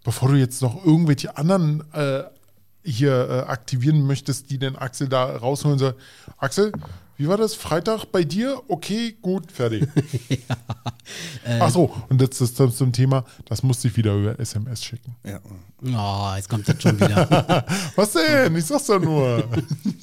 bevor 0.03 0.29
du 0.29 0.35
jetzt 0.35 0.61
noch 0.61 0.85
irgendwelche 0.85 1.37
anderen 1.37 1.83
äh, 1.93 2.23
hier 2.83 3.29
äh, 3.29 3.49
aktivieren 3.49 4.05
möchtest, 4.05 4.49
die 4.51 4.57
den 4.57 4.75
Axel 4.75 5.07
da 5.07 5.35
rausholen 5.37 5.79
soll. 5.79 5.95
Axel, 6.37 6.71
wie 7.15 7.27
war 7.27 7.37
das? 7.37 7.53
Freitag 7.53 8.05
bei 8.05 8.23
dir? 8.23 8.61
Okay, 8.67 9.15
gut, 9.21 9.51
fertig. 9.51 9.87
Ach 11.59 11.69
so, 11.69 11.93
und 12.09 12.19
das 12.19 12.41
ist 12.41 12.59
das 12.59 12.75
zum 12.75 12.91
Thema, 12.91 13.23
das 13.45 13.61
musste 13.61 13.87
ich 13.87 13.95
wieder 13.95 14.15
über 14.15 14.39
SMS 14.39 14.83
schicken. 14.83 15.15
Ja. 15.23 15.39
Oh, 15.85 16.35
jetzt 16.35 16.49
kommt 16.49 16.67
das 16.67 16.81
schon 16.81 16.99
wieder. 16.99 17.65
Was 17.95 18.13
denn? 18.13 18.55
Ich 18.55 18.65
sag's 18.65 18.87
doch 18.87 18.99
nur. 18.99 19.43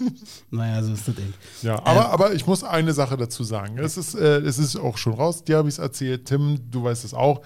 naja, 0.51 0.83
so 0.83 0.93
ist 0.93 1.09
das 1.09 1.19
eben. 1.19 1.35
Ja, 1.63 1.85
aber, 1.85 2.11
aber 2.11 2.33
ich 2.33 2.47
muss 2.47 2.63
eine 2.63 2.93
Sache 2.93 3.17
dazu 3.17 3.43
sagen. 3.43 3.79
Es 3.79 3.97
ist, 3.97 4.15
äh, 4.15 4.39
es 4.39 4.59
ist 4.59 4.77
auch 4.77 4.97
schon 4.97 5.15
raus, 5.15 5.43
dir 5.43 5.57
habe 5.57 5.69
ich 5.69 5.75
es 5.75 5.79
erzählt. 5.79 6.27
Tim, 6.27 6.61
du 6.71 6.85
weißt 6.85 7.05
es 7.05 7.13
auch. 7.13 7.41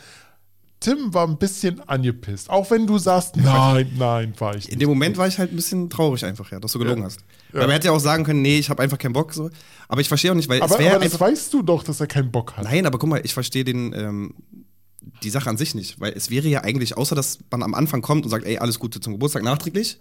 Tim 0.85 1.14
war 1.14 1.27
ein 1.27 1.38
bisschen 1.38 1.81
angepisst. 1.88 2.51
Auch 2.51 2.70
wenn 2.70 2.87
du 2.87 2.99
sagst, 2.99 3.37
nein, 3.37 3.90
nein, 3.99 4.35
war 4.38 4.55
ich 4.55 4.66
In 4.66 4.73
nicht. 4.73 4.83
dem 4.83 4.88
Moment 4.90 5.16
war 5.16 5.27
ich 5.27 5.38
halt 5.38 5.51
ein 5.53 5.57
bisschen 5.57 5.88
traurig 5.88 6.25
einfach, 6.25 6.51
ja, 6.53 6.61
dass 6.61 6.73
du 6.73 6.79
gelogen 6.79 7.01
Ja. 7.01 7.07
hast. 7.07 7.20
Ja. 7.53 7.61
Weil 7.61 7.66
man 7.68 7.70
hätte 7.70 7.87
ja 7.87 7.92
auch 7.92 8.01
sagen 8.01 8.25
können, 8.25 8.42
nee, 8.42 8.59
ich 8.59 8.68
habe 8.68 8.83
einfach 8.83 8.99
keinen 8.99 9.14
Bock. 9.14 9.33
So. 9.33 9.51
Aber 9.88 10.01
ich 10.01 10.09
verstehe 10.09 10.31
auch 10.31 10.35
nicht, 10.37 10.49
weil 10.49 10.61
Aber, 10.61 10.75
es 10.75 10.79
wäre 10.79 10.97
aber 10.97 11.05
das 11.05 11.18
weißt 11.18 11.53
du 11.55 11.62
doch, 11.62 11.83
dass 11.85 12.01
er 12.01 12.07
keinen 12.07 12.31
Bock 12.31 12.57
hat. 12.57 12.64
Nein, 12.64 12.85
aber 12.87 12.99
guck 12.99 13.09
mal, 13.09 13.20
ich 13.25 13.33
verstehe 13.33 13.64
den, 13.64 13.92
ähm, 13.94 14.35
die 15.23 15.31
Sache 15.31 15.49
an 15.49 15.57
sich 15.57 15.75
nicht. 15.75 16.01
Weil 16.01 16.12
es 16.12 16.31
wäre 16.31 16.49
ja 16.49 16.62
eigentlich, 16.62 16.97
außer 16.97 17.14
dass 17.14 17.38
man 17.51 17.62
am 17.62 17.75
Anfang 17.75 18.03
kommt 18.03 18.25
und 18.25 18.31
sagt, 18.31 18.44
ey, 18.44 18.59
alles 18.59 18.79
Gute 18.79 19.01
zum 19.01 19.14
Geburtstag 19.14 19.42
nachträglich. 19.42 19.99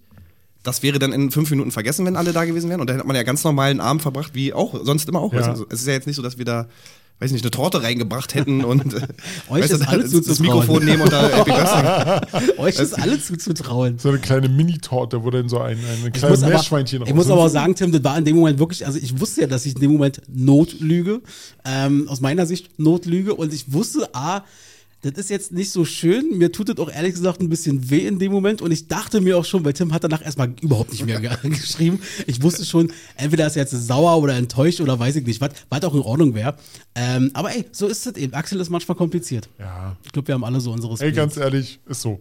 Das 0.64 0.82
wäre 0.84 0.98
dann 1.00 1.12
in 1.12 1.30
fünf 1.32 1.50
Minuten 1.50 1.72
vergessen, 1.72 2.06
wenn 2.06 2.16
alle 2.16 2.32
da 2.32 2.46
gewesen 2.46 2.70
wären. 2.70 2.80
Und 2.82 2.88
dann 2.88 2.96
hätte 2.98 3.08
man 3.08 3.16
ja 3.16 3.24
ganz 3.24 3.44
normal 3.44 3.70
einen 3.70 3.82
Abend 3.82 4.02
verbracht, 4.02 4.34
wie 4.34 4.54
auch, 4.54 4.74
sonst 4.86 5.10
immer 5.10 5.20
auch. 5.20 5.34
Ja. 5.34 5.42
Also, 5.42 5.66
es 5.70 5.82
ist 5.82 5.88
ja 5.88 5.94
jetzt 5.94 6.08
nicht 6.08 6.16
so, 6.16 6.22
dass 6.22 6.38
wir 6.38 6.46
da, 6.46 6.68
weiß 7.20 7.32
nicht, 7.32 7.44
eine 7.44 7.52
Torte 7.52 7.82
reingebracht 7.82 8.36
hätten 8.36 8.64
und 8.66 8.94
äh, 8.96 9.08
Euch 9.50 9.66
ist 9.66 9.88
alles 9.88 10.12
das, 10.12 10.22
das 10.22 10.38
zuzutrauen. 10.38 10.60
Mikrofon 10.60 10.86
nehmen 10.86 11.02
und 11.04 11.12
da 11.12 11.30
Happy 11.38 11.52
Birthday. 11.52 12.60
Euch 12.60 12.80
ist 12.80 12.94
alle 12.94 13.22
zuzutrauen. 13.22 14.00
So 14.00 14.10
eine 14.10 14.20
kleine 14.20 14.50
Mini-Torte, 14.50 15.24
wo 15.24 15.30
dann 15.30 15.48
so 15.48 15.60
ein, 15.60 15.78
ein 16.06 16.12
kleines 16.12 16.42
Meerschweinchen 16.42 17.04
ich 17.06 17.14
muss 17.14 17.30
aber 17.30 17.44
auch 17.44 17.50
sagen, 17.50 17.76
Tim, 17.76 17.92
das 17.92 18.04
war 18.04 18.18
in 18.18 18.26
dem 18.26 18.36
Moment 18.36 18.60
wirklich, 18.60 18.86
also 18.86 19.00
ich 19.00 19.20
wusste 19.20 19.42
ja, 19.42 19.48
dass 19.48 19.66
ich 19.66 19.76
in 19.76 19.82
dem 19.82 19.94
Moment 19.94 20.22
Notlüge, 20.28 21.22
ähm, 21.66 22.08
aus 22.10 22.22
meiner 22.22 22.46
Sicht 22.46 22.80
Notlüge 22.80 23.36
und 23.36 23.54
ich 23.54 23.72
wusste, 23.72 24.10
A, 24.14 24.44
das 25.04 25.14
ist 25.18 25.30
jetzt 25.30 25.52
nicht 25.52 25.70
so 25.72 25.86
schön, 25.86 26.38
mir 26.38 26.52
tut 26.52 26.70
das 26.70 26.78
auch 26.80 26.90
ehrlich 26.92 27.14
gesagt 27.14 27.42
ein 27.42 27.50
bisschen 27.50 27.90
weh 27.90 28.08
in 28.08 28.20
dem 28.20 28.32
Moment 28.32 28.62
und 28.62 28.72
ich 28.72 28.88
dachte 28.88 29.22
mir 29.22 29.38
auch 29.38 29.46
schon, 29.46 29.64
weil 29.66 29.74
Tim 29.74 29.94
hat 29.94 30.04
danach 30.04 30.24
erstmal 30.24 30.54
überhaupt 30.62 30.92
nicht 30.92 31.06
mehr 31.06 31.20
ge- 31.20 31.38
geschrieben, 31.50 32.00
ich 32.26 32.42
wusste 32.42 32.66
schon, 32.66 32.92
entweder 33.16 33.46
ist 33.48 33.56
er 33.58 33.64
jetzt 33.64 33.72
sauer 33.88 34.18
oder 34.22 34.34
enttäuscht 34.36 34.82
oder 34.82 34.98
weiß 34.98 35.16
ich 35.18 35.26
nicht, 35.26 35.42
was, 35.42 35.52
was 35.70 35.84
auch 35.84 35.94
in 35.94 36.02
Ordnung 36.02 36.34
wäre, 36.34 36.56
ähm, 36.96 37.30
aber 37.34 37.54
ey, 37.56 37.66
so 37.72 37.88
ist 37.88 38.08
es 38.08 38.16
eben, 38.16 38.34
Axel 38.34 38.60
ist 38.62 38.70
manchmal 38.70 38.96
kompliziert. 38.98 39.50
Ja. 39.60 39.96
Ich 40.04 40.12
glaube, 40.12 40.28
wir 40.30 40.36
haben 40.36 40.44
alle 40.46 40.62
so 40.62 40.72
unsere 40.72 40.94
Ey, 41.04 41.12
ganz 41.12 41.38
ehrlich, 41.38 41.80
ist 41.88 42.02
so. 42.02 42.20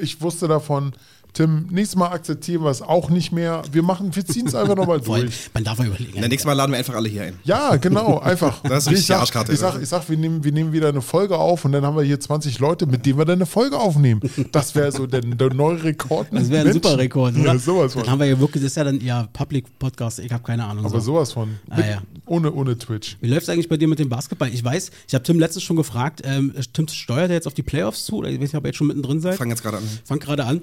Ich 0.00 0.20
wusste 0.20 0.48
davon, 0.48 0.92
Tim, 1.34 1.66
nächstes 1.70 1.96
Mal 1.96 2.08
akzeptieren 2.08 2.62
wir 2.62 2.70
es 2.70 2.82
auch 2.82 3.08
nicht 3.08 3.32
mehr. 3.32 3.62
Wir 3.72 3.82
machen, 3.82 4.14
wir 4.14 4.24
ziehen 4.26 4.46
es 4.46 4.54
einfach 4.54 4.76
nochmal 4.76 5.00
durch. 5.04 5.50
Man 5.54 5.64
darf 5.64 5.78
ja 5.78 5.86
überlegen. 5.86 6.18
Na, 6.20 6.28
nächstes 6.28 6.44
Mal 6.44 6.52
laden 6.52 6.72
wir 6.72 6.78
einfach 6.78 6.94
alle 6.94 7.08
hier 7.08 7.22
ein. 7.22 7.38
Ja, 7.44 7.76
genau, 7.76 8.18
einfach. 8.18 8.60
Das 8.72 8.86
ist 8.86 9.00
ich 9.00 9.06
sag, 9.06 9.20
Arschkarte. 9.20 9.52
ich 9.52 9.58
sag, 9.58 9.80
ich 9.80 9.88
sag 9.88 10.08
wir, 10.10 10.16
nehmen, 10.16 10.44
wir 10.44 10.52
nehmen 10.52 10.72
wieder 10.72 10.88
eine 10.88 11.00
Folge 11.00 11.38
auf 11.38 11.64
und 11.64 11.72
dann 11.72 11.84
haben 11.84 11.96
wir 11.96 12.02
hier 12.02 12.20
20 12.20 12.58
Leute, 12.58 12.86
mit 12.86 13.06
denen 13.06 13.18
wir 13.18 13.24
dann 13.24 13.36
eine 13.38 13.46
Folge 13.46 13.78
aufnehmen. 13.78 14.20
Das 14.50 14.74
wäre 14.74 14.92
so 14.92 15.06
der, 15.06 15.22
der 15.22 15.54
neue 15.54 15.82
Rekord. 15.82 16.28
Das 16.32 16.50
wäre 16.50 16.66
ein 16.66 16.72
super 16.74 16.98
Rekord, 16.98 17.34
oder? 17.34 17.52
Ja, 17.54 17.58
sowas 17.58 17.94
Dann 17.94 18.04
von. 18.04 18.12
haben 18.12 18.18
wir 18.20 18.26
ja 18.26 18.38
wirklich, 18.38 18.62
das 18.62 18.72
ist 18.72 18.76
ja 18.76 18.84
dann 18.84 19.00
ja 19.00 19.26
Public 19.32 19.78
Podcast, 19.78 20.18
ich 20.18 20.32
habe 20.32 20.42
keine 20.42 20.64
Ahnung. 20.64 20.84
Aber 20.84 21.00
so. 21.00 21.12
sowas 21.12 21.32
von. 21.32 21.56
Ah, 21.70 21.76
Mit, 21.76 21.86
ja. 21.86 22.02
ohne, 22.26 22.52
ohne 22.52 22.76
Twitch. 22.76 23.16
Wie 23.20 23.28
läuft 23.28 23.42
es 23.44 23.48
eigentlich 23.48 23.68
bei 23.68 23.76
dir 23.78 23.88
mit 23.88 23.98
dem 23.98 24.08
Basketball? 24.08 24.48
Ich 24.52 24.62
weiß, 24.64 24.90
ich 25.08 25.14
habe 25.14 25.24
Tim 25.24 25.38
letztens 25.38 25.62
schon 25.64 25.76
gefragt, 25.76 26.22
ähm, 26.24 26.52
Tim 26.72 26.88
steuert 26.88 27.30
er 27.30 27.36
jetzt 27.36 27.46
auf 27.46 27.54
die 27.54 27.62
Playoffs 27.62 28.04
zu, 28.04 28.16
oder 28.16 28.28
ich 28.28 28.34
weiß 28.36 28.52
nicht, 28.52 28.54
ob 28.56 28.64
ihr 28.64 28.68
jetzt 28.68 28.76
schon 28.76 28.86
mittendrin 28.86 29.20
seid. 29.20 29.36
Fangen 29.36 29.50
jetzt 29.50 29.62
gerade 29.62 29.78
an. 29.78 29.84
Fang 30.04 30.18
gerade 30.18 30.44
an. 30.44 30.60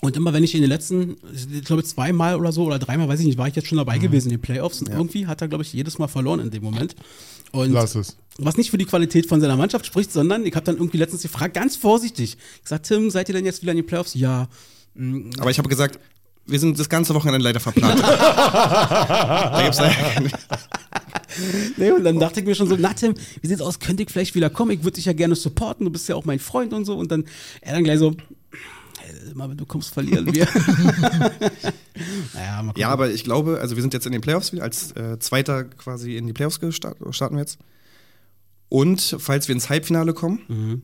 Und 0.00 0.16
immer 0.16 0.32
wenn 0.32 0.44
ich 0.44 0.54
in 0.54 0.60
den 0.60 0.70
letzten, 0.70 1.16
ich 1.52 1.64
glaube 1.64 1.82
zweimal 1.82 2.36
oder 2.36 2.52
so 2.52 2.64
oder 2.64 2.78
dreimal, 2.78 3.08
weiß 3.08 3.18
ich 3.20 3.26
nicht, 3.26 3.36
war 3.38 3.48
ich 3.48 3.56
jetzt 3.56 3.66
schon 3.66 3.78
dabei 3.78 3.98
gewesen 3.98 4.28
in 4.28 4.36
den 4.36 4.40
Playoffs 4.40 4.80
und 4.80 4.88
irgendwie 4.90 5.26
hat 5.26 5.40
er, 5.42 5.48
glaube 5.48 5.64
ich, 5.64 5.72
jedes 5.72 5.98
Mal 5.98 6.06
verloren 6.06 6.38
in 6.38 6.50
dem 6.50 6.62
Moment. 6.62 6.94
Und 7.50 7.72
Lass 7.72 7.94
es. 7.96 8.16
was 8.38 8.56
nicht 8.56 8.70
für 8.70 8.78
die 8.78 8.84
Qualität 8.84 9.26
von 9.26 9.40
seiner 9.40 9.56
Mannschaft 9.56 9.86
spricht, 9.86 10.12
sondern 10.12 10.46
ich 10.46 10.54
habe 10.54 10.64
dann 10.64 10.76
irgendwie 10.76 10.98
letztens 10.98 11.22
gefragt, 11.22 11.54
ganz 11.54 11.74
vorsichtig, 11.74 12.36
gesagt, 12.62 12.86
Tim, 12.86 13.10
seid 13.10 13.28
ihr 13.28 13.32
denn 13.34 13.44
jetzt 13.44 13.62
wieder 13.62 13.72
in 13.72 13.78
den 13.78 13.86
Playoffs? 13.86 14.14
Ja. 14.14 14.48
Aber 15.38 15.50
ich 15.50 15.58
habe 15.58 15.68
gesagt, 15.68 15.98
wir 16.46 16.58
sind 16.60 16.78
das 16.78 16.88
ganze 16.88 17.14
Wochenende 17.14 17.42
leider 17.42 17.58
verplant. 17.60 18.00
da 18.02 19.60
gibt's 19.64 19.78
Nee, 21.76 21.90
und 21.90 22.04
dann 22.04 22.18
dachte 22.18 22.40
ich 22.40 22.46
mir 22.46 22.54
schon 22.54 22.68
so, 22.68 22.76
na 22.78 22.92
Tim, 22.94 23.14
wie 23.40 23.46
sieht's 23.46 23.60
aus? 23.60 23.78
Könnte 23.78 24.02
ich 24.02 24.10
vielleicht 24.10 24.34
wieder 24.34 24.50
kommen? 24.50 24.70
Ich 24.72 24.82
würde 24.82 24.94
dich 24.96 25.04
ja 25.04 25.12
gerne 25.12 25.36
supporten, 25.36 25.84
du 25.84 25.90
bist 25.92 26.08
ja 26.08 26.14
auch 26.14 26.24
mein 26.24 26.38
Freund 26.38 26.72
und 26.72 26.84
so. 26.84 26.96
Und 26.96 27.12
dann 27.12 27.24
er 27.60 27.74
dann 27.74 27.84
gleich 27.84 27.98
so, 27.98 28.12
"Hey, 28.12 28.16
immer 29.32 29.48
wenn 29.50 29.56
du 29.56 29.66
kommst, 29.66 29.92
verlieren 29.92 30.32
wir. 30.32 30.46
naja. 32.34 32.72
Ja, 32.76 32.88
aber 32.90 33.10
ich 33.10 33.24
glaube, 33.24 33.58
also 33.60 33.76
wir 33.76 33.82
sind 33.82 33.94
jetzt 33.94 34.06
in 34.06 34.12
den 34.12 34.20
Playoffs 34.20 34.52
wieder, 34.52 34.62
als 34.62 34.92
äh, 34.92 35.18
Zweiter 35.18 35.64
quasi 35.64 36.16
in 36.16 36.26
die 36.26 36.32
Playoffs 36.32 36.60
gestart, 36.60 36.96
starten 37.10 37.36
wir 37.36 37.40
jetzt. 37.42 37.58
Und 38.68 39.16
falls 39.18 39.48
wir 39.48 39.54
ins 39.54 39.68
Halbfinale 39.70 40.12
kommen, 40.14 40.40
Mhm. 40.48 40.82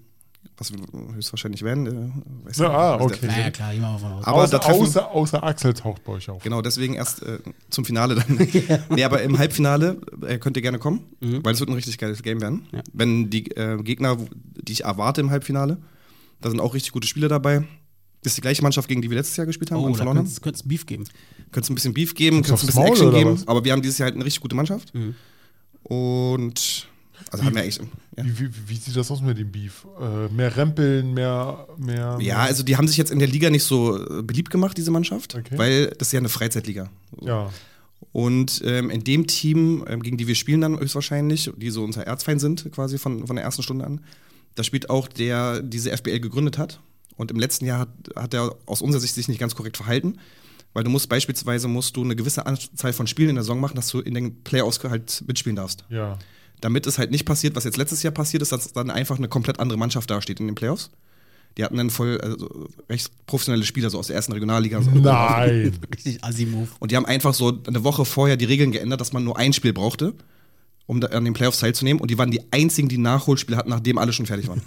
was 0.56 0.72
wir 0.72 0.78
höchstwahrscheinlich 1.14 1.62
werden, 1.62 1.86
äh, 1.86 2.46
weiß 2.48 2.58
Ja, 2.58 2.68
nicht, 2.68 2.76
ah, 2.76 3.00
okay. 3.00 3.26
naja, 3.26 3.50
klar, 3.50 3.72
gehen 3.72 3.82
wir 3.82 3.98
mal. 3.98 4.22
Aber 4.24 4.42
außer, 4.42 4.52
da 4.52 4.58
treffen- 4.58 4.82
außer, 4.82 5.10
außer 5.10 5.42
Axel 5.44 5.74
taucht 5.74 6.02
bei 6.04 6.12
euch 6.14 6.30
auf. 6.30 6.42
Genau, 6.42 6.62
deswegen 6.62 6.94
erst 6.94 7.22
äh, 7.22 7.38
zum 7.70 7.84
Finale 7.84 8.14
dann. 8.14 8.38
Nee, 8.90 9.04
aber 9.04 9.22
im 9.22 9.38
Halbfinale 9.38 10.00
äh, 10.26 10.38
könnt 10.38 10.56
ihr 10.56 10.62
gerne 10.62 10.78
kommen, 10.78 11.00
weil 11.20 11.52
es 11.54 11.60
wird 11.60 11.68
ein 11.70 11.74
richtig 11.74 11.98
geiles 11.98 12.22
Game 12.22 12.40
werden. 12.40 12.66
Ja. 12.72 12.80
Wenn 12.92 13.28
die 13.30 13.50
äh, 13.56 13.82
Gegner, 13.82 14.16
die 14.66 14.72
ich 14.72 14.84
erwarte 14.84 15.20
im 15.20 15.30
Halbfinale, 15.30 15.78
da 16.40 16.50
sind 16.50 16.60
auch 16.60 16.74
richtig 16.74 16.92
gute 16.92 17.06
Spieler 17.08 17.28
dabei. 17.28 17.64
Das 18.24 18.32
ist 18.32 18.36
die 18.38 18.40
gleiche 18.40 18.62
Mannschaft, 18.62 18.88
gegen 18.88 19.00
die 19.02 19.08
wir 19.10 19.16
letztes 19.18 19.36
Jahr 19.36 19.46
gespielt 19.46 19.70
haben 19.70 19.78
Oh, 19.82 19.84
und 19.86 19.92
da 19.92 19.98
verloren 19.98 20.18
haben. 20.18 20.26
könnte 20.42 20.56
es 20.56 20.62
Beef 20.66 20.84
geben. 20.86 21.04
Könnte 21.52 21.66
es 21.66 21.70
ein 21.70 21.74
bisschen 21.76 21.94
Beef 21.94 22.14
geben, 22.14 22.42
könnte 22.42 22.54
es 22.54 22.62
ein 22.62 22.66
bisschen 22.66 22.82
Maul 22.82 22.90
Action 22.92 23.12
geben, 23.12 23.32
was? 23.34 23.46
aber 23.46 23.64
wir 23.64 23.70
haben 23.72 23.82
dieses 23.82 23.98
Jahr 23.98 24.06
halt 24.06 24.16
eine 24.16 24.24
richtig 24.24 24.40
gute 24.40 24.56
Mannschaft. 24.56 24.92
Und 25.82 26.88
also 27.30 27.44
haben 27.44 27.54
wir 27.54 27.62
eigentlich. 27.62 27.78
Ja. 28.16 28.24
Wie, 28.24 28.38
wie, 28.40 28.50
wie 28.68 28.76
sieht 28.76 28.96
das 28.96 29.10
aus 29.10 29.20
mit 29.20 29.38
dem 29.38 29.50
Beef? 29.52 29.86
Äh, 30.00 30.32
mehr 30.32 30.56
Rempeln, 30.56 31.14
mehr, 31.14 31.66
mehr. 31.78 32.18
ja, 32.20 32.38
also 32.38 32.62
die 32.62 32.76
haben 32.76 32.88
sich 32.88 32.96
jetzt 32.96 33.10
in 33.10 33.18
der 33.18 33.28
Liga 33.28 33.50
nicht 33.50 33.64
so 33.64 33.96
äh, 34.18 34.22
beliebt 34.22 34.50
gemacht, 34.50 34.76
diese 34.76 34.90
Mannschaft, 34.90 35.34
Okay. 35.34 35.58
weil 35.58 35.86
das 35.98 36.08
ist 36.08 36.12
ja 36.12 36.18
eine 36.20 36.28
Freizeitliga. 36.28 36.90
Ja. 37.20 37.50
Und 38.12 38.62
ähm, 38.64 38.90
in 38.90 39.02
dem 39.02 39.26
Team, 39.26 39.84
ähm, 39.88 40.02
gegen 40.02 40.16
die 40.16 40.26
wir 40.26 40.34
spielen 40.34 40.60
dann 40.60 40.78
höchstwahrscheinlich, 40.78 41.50
die 41.56 41.70
so 41.70 41.82
unser 41.82 42.06
Erzfeind 42.06 42.40
sind, 42.40 42.70
quasi 42.72 42.98
von, 42.98 43.26
von 43.26 43.36
der 43.36 43.44
ersten 43.44 43.62
Stunde 43.62 43.84
an, 43.86 44.00
da 44.54 44.62
spielt 44.62 44.88
auch 44.90 45.08
der, 45.08 45.62
diese 45.62 45.94
FBL 45.96 46.20
gegründet 46.20 46.58
hat. 46.58 46.80
Und 47.16 47.30
im 47.30 47.38
letzten 47.38 47.64
Jahr 47.64 47.80
hat, 47.80 47.88
hat 48.16 48.34
er 48.34 48.56
aus 48.66 48.82
unserer 48.82 49.00
Sicht 49.00 49.14
sich 49.14 49.28
nicht 49.28 49.38
ganz 49.38 49.54
korrekt 49.54 49.76
verhalten. 49.76 50.18
Weil 50.72 50.82
du 50.82 50.90
musst 50.90 51.08
beispielsweise 51.08 51.68
musst 51.68 51.96
du 51.96 52.02
eine 52.02 52.16
gewisse 52.16 52.46
Anzahl 52.46 52.92
von 52.92 53.06
Spielen 53.06 53.30
in 53.30 53.34
der 53.36 53.44
Saison 53.44 53.60
machen, 53.60 53.76
dass 53.76 53.88
du 53.88 54.00
in 54.00 54.12
den 54.12 54.42
Playoffs 54.42 54.82
halt 54.82 55.22
mitspielen 55.26 55.54
darfst. 55.54 55.84
Ja. 55.88 56.18
Damit 56.60 56.86
es 56.86 56.98
halt 56.98 57.12
nicht 57.12 57.24
passiert, 57.24 57.54
was 57.54 57.64
jetzt 57.64 57.76
letztes 57.76 58.02
Jahr 58.02 58.12
passiert 58.12 58.42
ist, 58.42 58.50
dass 58.50 58.72
dann 58.72 58.90
einfach 58.90 59.16
eine 59.16 59.28
komplett 59.28 59.60
andere 59.60 59.78
Mannschaft 59.78 60.10
dasteht 60.10 60.40
in 60.40 60.46
den 60.46 60.56
Playoffs. 60.56 60.90
Die 61.56 61.64
hatten 61.64 61.76
dann 61.76 61.90
voll 61.90 62.20
also, 62.20 62.68
recht 62.88 63.12
professionelle 63.26 63.64
Spieler, 63.64 63.88
so 63.88 63.98
aus 63.98 64.08
der 64.08 64.16
ersten 64.16 64.32
Regionalliga. 64.32 64.80
Nein. 64.80 65.78
Richtig 65.94 66.24
Assi-Move. 66.24 66.68
Und 66.80 66.90
die 66.90 66.96
haben 66.96 67.06
einfach 67.06 67.34
so 67.34 67.56
eine 67.66 67.84
Woche 67.84 68.04
vorher 68.04 68.36
die 68.36 68.44
Regeln 68.44 68.72
geändert, 68.72 69.00
dass 69.00 69.12
man 69.12 69.22
nur 69.22 69.38
ein 69.38 69.52
Spiel 69.52 69.72
brauchte, 69.72 70.14
um 70.86 71.00
da 71.00 71.08
an 71.08 71.24
den 71.24 71.34
Playoffs 71.34 71.60
teilzunehmen. 71.60 72.00
Und 72.00 72.10
die 72.10 72.18
waren 72.18 72.30
die 72.30 72.40
einzigen, 72.52 72.88
die 72.88 72.98
Nachholspiele 72.98 73.56
hatten, 73.56 73.70
nachdem 73.70 73.98
alle 73.98 74.12
schon 74.12 74.26
fertig 74.26 74.48
waren. 74.48 74.60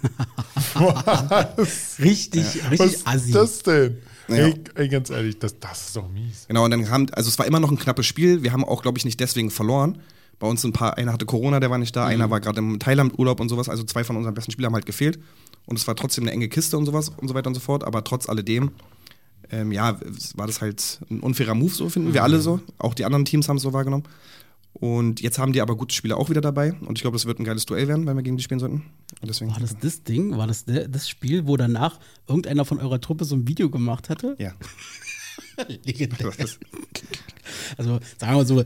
Richtig, 2.00 2.44
Was 2.64 2.72
richtig 2.72 2.94
ist 2.94 3.08
Assi. 3.08 3.32
das 3.32 3.64
denn? 3.64 3.98
Ja. 4.28 4.36
Ey, 4.36 4.56
ey, 4.76 4.88
ganz 4.90 5.10
ehrlich, 5.10 5.40
das, 5.40 5.58
das 5.60 5.88
ist 5.88 5.96
doch 5.96 6.10
mies. 6.10 6.46
genau, 6.48 6.66
und 6.66 6.72
dann 6.72 6.90
haben, 6.90 7.08
also 7.14 7.30
es 7.30 7.40
war 7.40 7.46
immer 7.46 7.60
noch 7.60 7.72
ein 7.72 7.78
knappes 7.78 8.06
Spiel. 8.06 8.44
Wir 8.44 8.52
haben 8.52 8.66
auch, 8.66 8.82
glaube 8.82 8.98
ich, 8.98 9.06
nicht 9.06 9.20
deswegen 9.20 9.50
verloren. 9.52 10.00
Bei 10.40 10.48
uns 10.48 10.62
sind 10.62 10.72
ein 10.72 10.74
paar, 10.74 10.98
einer 10.98 11.14
hatte 11.14 11.26
Corona, 11.26 11.60
der 11.60 11.70
war 11.72 11.78
nicht 11.78 11.96
da, 11.96 12.06
einer 12.06 12.30
war 12.30 12.40
gerade 12.42 12.60
im 12.60 12.78
Thailand-Urlaub 12.78 13.40
und 13.40 13.50
sowas. 13.50 13.70
Also 13.70 13.84
zwei 13.84 14.04
von 14.04 14.18
unseren 14.18 14.34
besten 14.34 14.52
Spielern 14.52 14.70
haben 14.70 14.76
halt 14.76 14.86
gefehlt. 14.86 15.18
Und 15.66 15.80
es 15.80 15.88
war 15.88 15.96
trotzdem 15.96 16.26
eine 16.26 16.32
enge 16.32 16.48
Kiste 16.50 16.78
und 16.78 16.86
sowas 16.86 17.10
und 17.18 17.28
so 17.28 17.34
weiter 17.34 17.48
und 17.48 17.54
so 17.56 17.60
fort. 17.60 17.84
Aber 17.84 18.04
trotz 18.04 18.30
alledem, 18.30 18.72
ähm, 19.50 19.72
ja, 19.72 19.98
es 20.16 20.38
war 20.38 20.46
das 20.46 20.62
halt 20.62 21.00
ein 21.10 21.22
unfairer 21.22 21.56
Move, 21.56 21.74
so 21.74 21.90
finden 21.90 22.14
wir 22.14 22.24
alle 22.24 22.40
so. 22.40 22.60
Auch 22.78 22.94
die 22.94 23.06
anderen 23.06 23.26
Teams 23.26 23.48
haben 23.50 23.58
es 23.58 23.64
so 23.64 23.74
wahrgenommen. 23.74 24.04
Und 24.80 25.22
jetzt 25.22 25.40
haben 25.40 25.54
die 25.54 25.62
aber 25.62 25.76
gute 25.76 25.96
Spieler 25.96 26.18
auch 26.18 26.30
wieder 26.30 26.42
dabei. 26.42 26.74
Und 26.74 27.00
ich 27.00 27.02
glaube, 27.02 27.16
das 27.16 27.26
wird 27.26 27.40
ein 27.40 27.44
geiles 27.44 27.66
Duell 27.66 27.88
werden, 27.88 28.06
wenn 28.06 28.16
wir 28.16 28.22
gegen 28.22 28.38
die 28.38 28.44
spielen 28.44 28.60
sollten. 28.60 28.84
Deswegen. 29.24 29.52
War 29.52 29.60
das 29.60 29.78
das 29.80 30.04
Ding? 30.04 30.38
War 30.38 30.46
das 30.46 30.66
das 30.66 31.10
Spiel, 31.10 31.48
wo 31.48 31.58
danach 31.58 32.00
irgendeiner 32.28 32.64
von 32.64 32.80
eurer 32.80 33.02
Truppe 33.02 33.26
so 33.26 33.36
ein 33.36 33.48
Video 33.48 33.72
gemacht 33.72 34.10
hatte? 34.10 34.36
Ja. 34.38 34.54
Legendär. 35.84 36.32
Also 37.78 38.00
sagen 38.20 38.32
wir 38.34 38.38
mal 38.38 38.46
so, 38.46 38.60
äh, 38.62 38.66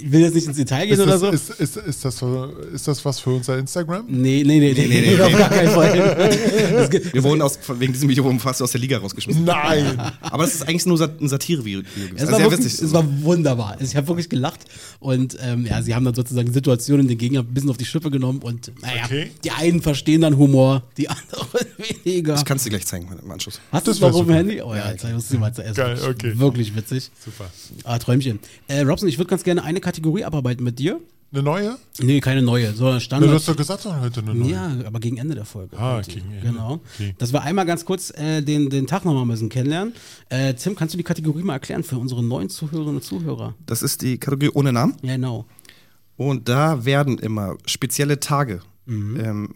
ich 0.00 0.10
will 0.10 0.20
jetzt 0.20 0.34
nicht 0.34 0.46
ins 0.46 0.56
Detail 0.56 0.86
gehen 0.86 0.94
Ist 0.94 1.00
oder 1.00 1.12
das, 1.12 1.20
so. 1.20 1.28
ist, 1.28 1.50
ist, 1.60 1.76
ist, 1.76 2.04
das, 2.04 2.18
für- 2.18 2.52
ist 2.72 2.86
das 2.88 3.04
was 3.04 3.20
für 3.20 3.30
unser 3.30 3.58
Instagram? 3.58 4.04
Nee, 4.08 4.42
nee, 4.46 4.58
nee, 4.60 4.72
nee, 4.72 4.86
nee, 4.86 5.00
nee, 5.16 5.20
auf 5.22 5.30
nee. 5.32 5.38
gar 5.38 5.48
keinen 5.50 5.70
Fall. 5.70 6.28
Es 6.78 6.90
gibt- 6.90 7.14
Wir 7.14 7.22
wurden 7.22 7.42
aus, 7.42 7.58
wegen 7.78 7.92
diesem 7.92 8.08
Video 8.08 8.28
fast 8.38 8.62
aus 8.62 8.72
der 8.72 8.80
Liga 8.80 8.98
rausgeschmissen. 8.98 9.44
Nein. 9.44 10.00
Aber 10.20 10.44
es 10.44 10.54
ist 10.54 10.62
eigentlich 10.68 10.86
nur 10.86 11.00
ein 11.00 11.28
Satire-Video. 11.28 11.80
Es 12.14 12.20
Also 12.22 12.32
war, 12.32 12.38
sehr 12.40 12.50
wirklich, 12.50 12.72
witzig. 12.72 12.82
es 12.86 12.92
war 12.92 13.04
wunderbar. 13.22 13.72
Also 13.72 13.84
ich 13.84 13.96
habe 13.96 14.06
wirklich 14.08 14.28
gelacht 14.28 14.60
und 15.00 15.36
ähm, 15.42 15.66
ja, 15.66 15.82
sie 15.82 15.94
haben 15.94 16.04
dann 16.04 16.14
sozusagen 16.14 16.52
Situationen 16.52 17.08
den 17.08 17.18
Gegner 17.18 17.40
ein 17.40 17.46
bisschen 17.46 17.70
auf 17.70 17.76
die 17.76 17.84
Schippe 17.84 18.10
genommen 18.10 18.40
und 18.42 18.72
naja, 18.82 19.02
Okay. 19.04 19.30
die 19.44 19.50
einen 19.50 19.80
verstehen 19.82 20.20
dann 20.20 20.36
Humor, 20.36 20.82
die 20.96 21.08
anderen 21.08 21.48
weniger. 22.04 22.34
ich 22.36 22.44
kann 22.44 22.56
es 22.58 22.64
dir 22.64 22.70
gleich 22.70 22.86
zeigen 22.86 23.08
im 23.22 23.30
Anschluss. 23.30 23.60
Hast 23.72 23.86
du 23.86 23.90
Das 23.90 23.96
es 23.96 24.00
noch 24.02 24.14
auf 24.14 24.26
dem. 24.26 24.34
Handy? 24.34 24.60
Oh 24.62 24.74
ja, 24.74 24.90
jetzt 24.90 25.04
musst 25.10 25.32
du 25.32 25.38
mal 25.38 25.52
zuerst. 25.52 25.76
Geil, 25.76 25.98
okay. 26.08 26.38
Wirklich 26.38 26.74
witzig. 26.76 27.10
Super. 27.24 27.50
Träumchen. 27.98 28.38
Äh, 28.68 28.80
Robson, 28.82 29.08
ich 29.08 29.18
würde 29.18 29.28
ganz 29.30 29.42
gerne 29.44 29.62
eine 29.64 29.80
Kategorie 29.80 30.24
abarbeiten 30.24 30.64
mit 30.64 30.78
dir. 30.78 31.00
Eine 31.30 31.42
neue? 31.42 31.76
Nee, 32.00 32.20
keine 32.20 32.40
neue, 32.40 32.72
sondern 32.72 33.00
Standard. 33.02 33.30
du 33.30 33.34
hast 33.34 33.46
doch 33.48 33.56
gesagt, 33.56 33.84
doch 33.84 34.00
heute 34.00 34.20
eine 34.20 34.34
neue. 34.34 34.50
Ja, 34.50 34.74
aber 34.86 34.98
gegen 34.98 35.18
Ende 35.18 35.34
der 35.34 35.44
Folge. 35.44 35.76
Ah, 35.78 35.96
Heute. 35.96 36.12
gegen 36.12 36.30
Ende. 36.32 36.46
Genau. 36.46 36.80
Okay. 36.94 37.14
Dass 37.18 37.34
wir 37.34 37.42
einmal 37.42 37.66
ganz 37.66 37.84
kurz 37.84 38.10
äh, 38.16 38.40
den, 38.40 38.70
den 38.70 38.86
Tag 38.86 39.04
nochmal 39.04 39.24
ein 39.24 39.28
bisschen 39.28 39.50
kennenlernen. 39.50 39.92
Äh, 40.30 40.54
Tim, 40.54 40.74
kannst 40.74 40.94
du 40.94 40.96
die 40.96 41.04
Kategorie 41.04 41.42
mal 41.42 41.52
erklären 41.52 41.82
für 41.82 41.98
unsere 41.98 42.24
neuen 42.24 42.48
Zuhörerinnen 42.48 42.96
und 42.96 43.02
Zuhörer? 43.02 43.54
Das 43.66 43.82
ist 43.82 44.00
die 44.00 44.16
Kategorie 44.16 44.52
ohne 44.54 44.72
Namen. 44.72 44.94
Ja, 45.02 45.16
genau. 45.16 45.44
Und 46.16 46.48
da 46.48 46.86
werden 46.86 47.18
immer 47.18 47.56
spezielle 47.66 48.20
Tage 48.20 48.60
Mhm. 48.86 49.20
ähm, 49.22 49.54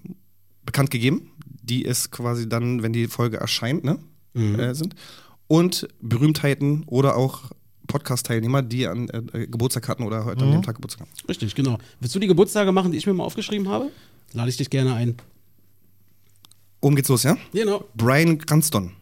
bekannt 0.66 0.90
gegeben, 0.90 1.30
die 1.62 1.86
es 1.86 2.10
quasi 2.10 2.50
dann, 2.50 2.82
wenn 2.82 2.92
die 2.92 3.06
Folge 3.06 3.38
erscheint, 3.38 3.82
ne, 3.82 3.98
Mhm. 4.34 4.60
äh, 4.60 4.74
sind. 4.74 4.94
Und 5.46 5.88
Berühmtheiten 6.02 6.84
oder 6.86 7.16
auch 7.16 7.44
Podcast-Teilnehmer, 7.92 8.62
die 8.62 8.86
an 8.86 9.08
äh, 9.10 9.46
Geburtstag 9.46 9.86
hatten 9.88 10.02
oder 10.02 10.24
heute 10.24 10.42
an 10.42 10.48
Mhm. 10.48 10.52
dem 10.54 10.62
Tag 10.62 10.76
Geburtstag 10.76 11.02
haben. 11.02 11.10
Richtig, 11.28 11.54
genau. 11.54 11.78
Willst 12.00 12.14
du 12.14 12.18
die 12.18 12.26
Geburtstage 12.26 12.72
machen, 12.72 12.90
die 12.90 12.98
ich 12.98 13.06
mir 13.06 13.12
mal 13.12 13.24
aufgeschrieben 13.24 13.68
habe? 13.68 13.90
Lade 14.32 14.48
ich 14.48 14.56
dich 14.56 14.70
gerne 14.70 14.94
ein. 14.94 15.16
Oben 16.80 16.96
geht's 16.96 17.08
los, 17.08 17.22
ja? 17.22 17.36
Genau. 17.52 17.84
Brian 17.94 18.38
Cranston. 18.38 18.92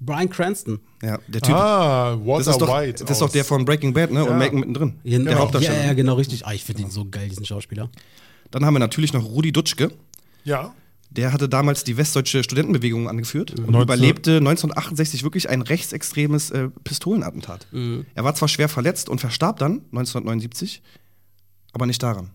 Brian 0.00 0.28
Cranston. 0.28 0.80
Ja, 1.02 1.18
der 1.28 1.40
Typ. 1.40 1.54
Ah, 1.54 2.16
das 2.16 2.26
Walter 2.26 2.50
ist, 2.50 2.58
doch, 2.60 2.68
White. 2.76 3.04
das 3.04 3.10
ist 3.12 3.20
doch 3.22 3.30
der 3.30 3.44
von 3.44 3.64
Breaking 3.64 3.94
Bad, 3.94 4.10
ne? 4.10 4.22
Und 4.24 4.30
Ja. 4.30 4.36
Malcolm 4.36 4.60
mittendrin. 4.60 4.94
Ja, 5.04 5.18
der 5.20 5.32
ja, 5.32 5.38
Hauptdarsteller. 5.38 5.84
ja, 5.86 5.92
genau, 5.94 6.14
richtig. 6.14 6.44
Ah, 6.44 6.52
ich 6.52 6.64
finde 6.64 6.82
ihn 6.82 6.90
so 6.90 7.06
geil, 7.08 7.28
diesen 7.28 7.44
Schauspieler. 7.46 7.88
Dann 8.50 8.64
haben 8.66 8.74
wir 8.74 8.80
natürlich 8.80 9.12
noch 9.12 9.24
Rudi 9.24 9.52
Dutschke. 9.52 9.92
Ja. 10.44 10.74
Der 11.16 11.32
hatte 11.32 11.48
damals 11.48 11.84
die 11.84 11.96
westdeutsche 11.96 12.42
Studentenbewegung 12.42 13.08
angeführt 13.08 13.50
und 13.52 13.70
19 13.70 13.82
überlebte 13.82 14.30
1968 14.38 15.22
wirklich 15.24 15.48
ein 15.50 15.60
rechtsextremes 15.62 16.50
äh, 16.50 16.68
Pistolenattentat. 16.84 17.66
Er 18.14 18.24
war 18.24 18.34
zwar 18.34 18.48
schwer 18.48 18.68
verletzt 18.68 19.08
und 19.08 19.20
verstarb 19.20 19.58
dann 19.58 19.82
1979, 19.92 20.82
aber 21.72 21.86
nicht 21.86 22.02
daran. 22.02 22.30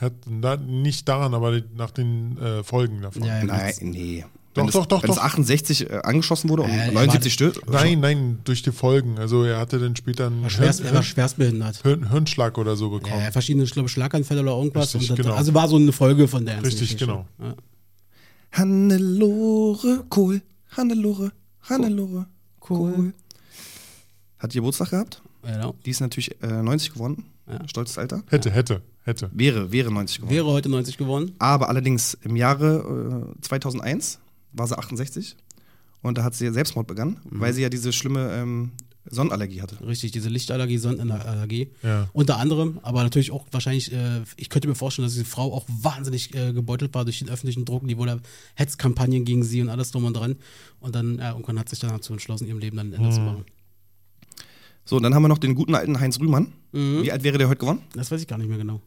Hat 0.00 0.12
na, 0.26 0.56
nicht 0.56 1.08
daran, 1.08 1.34
aber 1.34 1.60
nach 1.76 1.90
den 1.90 2.38
äh, 2.38 2.62
Folgen 2.62 3.02
davon. 3.02 3.22
Ja. 3.24 3.42
Nein, 3.44 3.74
nee. 3.82 4.24
Doch, 4.54 4.62
wenn 4.62 4.68
es, 4.68 4.72
doch, 4.74 4.86
doch, 4.86 5.02
Wenn 5.04 5.10
es 5.10 5.16
doch. 5.16 5.22
68 5.24 5.90
äh, 5.90 5.94
angeschossen 6.02 6.48
wurde 6.50 6.62
und 6.62 6.70
Äh, 6.70 6.86
er 6.86 6.92
79 6.92 7.32
stört. 7.32 7.60
Nein, 7.70 8.00
nein, 8.00 8.38
durch 8.44 8.62
die 8.62 8.72
Folgen. 8.72 9.18
Also 9.18 9.44
er 9.44 9.58
hatte 9.58 9.78
dann 9.78 9.94
später 9.94 10.26
einen 10.26 10.42
War 10.42 10.50
schwerst, 10.50 10.80
er 10.80 10.86
war 10.86 10.92
Hirn, 10.94 11.02
schwerstbehindert. 11.04 11.82
Hirn, 11.82 12.10
Hirnschlag 12.10 12.58
oder 12.58 12.74
so 12.76 12.90
bekommen. 12.90 13.20
ja, 13.22 13.30
verschiedene, 13.30 13.64
ich 13.64 13.70
glaube, 13.72 13.88
Schlaganfälle 13.88 14.40
oder 14.42 14.52
irgendwas. 14.56 14.94
Richtig, 14.94 15.10
und 15.10 15.18
das, 15.18 15.24
genau. 15.26 15.36
Also 15.36 15.54
war 15.54 15.68
so 15.68 15.76
eine 15.76 15.92
Folge 15.92 16.26
von 16.26 16.44
der 16.46 16.56
Richtig, 16.64 16.80
Geschichte. 16.80 17.06
genau. 17.06 17.26
Ja. 17.38 17.54
Hannelore 18.52 20.04
Kohl, 20.08 20.42
Hannelore, 20.76 21.32
Hannelore 21.62 22.26
Kohl. 22.58 23.14
Hat 24.38 24.52
die 24.52 24.58
Geburtstag 24.58 24.90
gehabt? 24.90 25.22
Genau. 25.42 25.74
Die 25.84 25.90
ist 25.90 26.00
natürlich 26.00 26.42
äh, 26.42 26.62
90 26.62 26.94
geworden. 26.94 27.24
Ja. 27.46 27.66
Stolzes 27.68 27.98
Alter. 27.98 28.22
Hätte, 28.28 28.50
hätte, 28.50 28.82
hätte. 29.04 29.30
Wäre, 29.32 29.72
wäre 29.72 29.92
90 29.92 30.18
geworden. 30.18 30.34
Wäre 30.34 30.46
heute 30.46 30.68
90 30.68 30.96
geworden. 30.98 31.32
Aber 31.38 31.68
allerdings 31.68 32.14
im 32.22 32.36
Jahre 32.36 33.34
äh, 33.36 33.40
2001 33.40 34.18
war 34.52 34.66
sie 34.66 34.76
68 34.76 35.36
und 36.02 36.18
da 36.18 36.24
hat 36.24 36.34
sie 36.34 36.50
Selbstmord 36.52 36.86
begangen, 36.86 37.18
weil 37.24 37.52
sie 37.52 37.62
ja 37.62 37.68
diese 37.68 37.92
schlimme 37.92 38.32
ähm, 38.32 38.72
Sonnenallergie 39.08 39.62
hatte. 39.62 39.84
Richtig, 39.86 40.12
diese 40.12 40.28
Lichtallergie, 40.28 40.78
Sonnenallergie. 40.78 41.70
Ja. 41.82 42.08
Unter 42.12 42.38
anderem, 42.38 42.80
aber 42.82 43.02
natürlich 43.02 43.30
auch 43.30 43.46
wahrscheinlich, 43.50 43.92
äh, 43.92 44.22
ich 44.36 44.50
könnte 44.50 44.68
mir 44.68 44.74
vorstellen, 44.74 45.06
dass 45.06 45.14
diese 45.14 45.24
Frau 45.24 45.52
auch 45.54 45.64
wahnsinnig 45.68 46.34
äh, 46.34 46.52
gebeutelt 46.52 46.94
war 46.94 47.04
durch 47.04 47.18
den 47.18 47.28
öffentlichen 47.28 47.64
Druck, 47.64 47.86
die 47.88 47.96
wurde 47.96 48.20
Hetzkampagnen 48.54 49.24
gegen 49.24 49.42
sie 49.42 49.62
und 49.62 49.68
alles 49.68 49.90
drum 49.90 50.04
und 50.04 50.14
dran. 50.14 50.36
Und 50.80 50.94
dann, 50.94 51.18
ja, 51.18 51.32
irgendwann 51.32 51.58
hat 51.58 51.68
sich 51.68 51.78
dann 51.78 51.90
dazu 51.90 52.12
entschlossen, 52.12 52.46
ihrem 52.46 52.58
Leben 52.58 52.76
dann 52.76 52.88
ein 52.88 52.94
Ende 52.94 53.10
zu 53.10 53.20
machen. 53.20 53.44
So, 54.84 54.96
und 54.96 55.02
dann 55.02 55.14
haben 55.14 55.22
wir 55.22 55.28
noch 55.28 55.38
den 55.38 55.54
guten 55.54 55.74
alten 55.74 56.00
Heinz 56.00 56.18
Rühmann. 56.18 56.52
Mhm. 56.72 57.02
Wie 57.02 57.12
alt 57.12 57.22
wäre 57.22 57.38
der 57.38 57.48
heute 57.48 57.60
geworden? 57.60 57.82
Das 57.94 58.10
weiß 58.10 58.20
ich 58.20 58.26
gar 58.26 58.38
nicht 58.38 58.48
mehr 58.48 58.58
genau. 58.58 58.80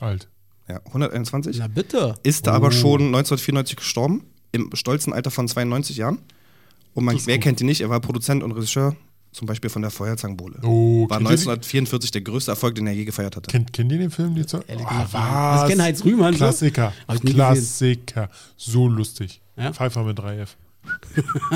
Alt. 0.00 0.28
Ja, 0.68 0.80
121. 0.86 1.56
Na 1.58 1.68
bitte. 1.68 2.14
Ist 2.22 2.46
da 2.46 2.52
aber 2.52 2.72
schon 2.72 3.02
1994 3.02 3.76
gestorben, 3.76 4.24
im 4.52 4.70
stolzen 4.74 5.12
Alter 5.12 5.30
von 5.30 5.46
92 5.46 5.96
Jahren. 5.98 6.18
Und 6.94 7.04
man, 7.04 7.18
wer 7.26 7.38
kennt 7.38 7.60
ihn 7.60 7.66
nicht? 7.66 7.82
Er 7.82 7.90
war 7.90 8.00
Produzent 8.00 8.42
und 8.42 8.52
Regisseur, 8.52 8.96
zum 9.36 9.46
Beispiel 9.46 9.68
von 9.68 9.82
der 9.82 9.90
Feuerzangenbowle. 9.90 10.60
Oh, 10.62 11.08
War 11.10 11.18
kennt 11.18 11.30
ihr 11.30 11.36
die- 11.36 11.42
1944 11.42 12.10
der 12.10 12.22
größte 12.22 12.52
Erfolg, 12.52 12.74
den 12.74 12.86
er 12.86 12.94
je 12.94 13.04
gefeiert 13.04 13.36
hatte. 13.36 13.50
Kennt, 13.50 13.70
kennt 13.70 13.92
ihr 13.92 13.98
den 13.98 14.10
Film? 14.10 14.34
Die 14.34 14.40
gesagt, 14.42 14.64
was? 15.12 15.62
ich 15.62 15.68
kenn 15.68 15.82
Heinz 15.82 16.02
Rühmann, 16.04 16.32
so. 16.32 16.38
Klassiker. 16.38 16.92
Klassiker. 17.22 18.30
So 18.56 18.88
lustig. 18.88 19.42
Ja? 19.56 19.74
Pfeiffer 19.74 20.04
mit 20.04 20.18
3F. 20.18 20.48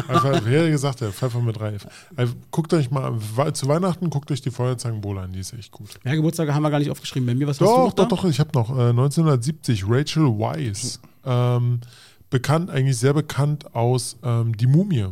Pfeiffer, 0.07 0.41
wer 0.45 0.61
hätte 0.61 0.71
gesagt, 0.71 1.01
der 1.01 1.11
Pfeiffer 1.13 1.41
mit 1.41 1.57
3F. 1.57 1.87
Also, 2.17 2.35
guckt 2.51 2.75
euch 2.75 2.91
mal, 2.91 3.19
zu 3.55 3.67
Weihnachten 3.67 4.11
guckt 4.11 4.31
euch 4.31 4.43
die 4.43 4.51
Feuerzangenbowle 4.51 5.23
an, 5.23 5.33
die 5.33 5.39
ist 5.39 5.55
echt 5.55 5.73
gut. 5.73 5.89
Ja, 6.05 6.15
Geburtstage 6.15 6.53
haben 6.53 6.63
wir 6.63 6.71
gar 6.71 6.81
nicht 6.81 6.91
aufgeschrieben. 6.91 7.27
Bei 7.27 7.35
mir, 7.35 7.47
was 7.47 7.61
hast 7.61 7.67
du 7.67 7.75
Doch, 7.75 7.93
doch, 7.95 8.09
doch, 8.09 8.25
ich 8.27 8.41
habe 8.41 8.51
noch 8.53 8.69
äh, 8.71 8.91
1970 8.91 9.85
Rachel 9.89 10.25
Weisz. 10.25 11.01
Ähm, 11.25 11.81
bekannt, 12.29 12.69
eigentlich 12.71 12.99
sehr 12.99 13.15
bekannt 13.15 13.75
aus 13.75 14.19
ähm, 14.23 14.55
Die 14.57 14.67
Mumie. 14.67 15.07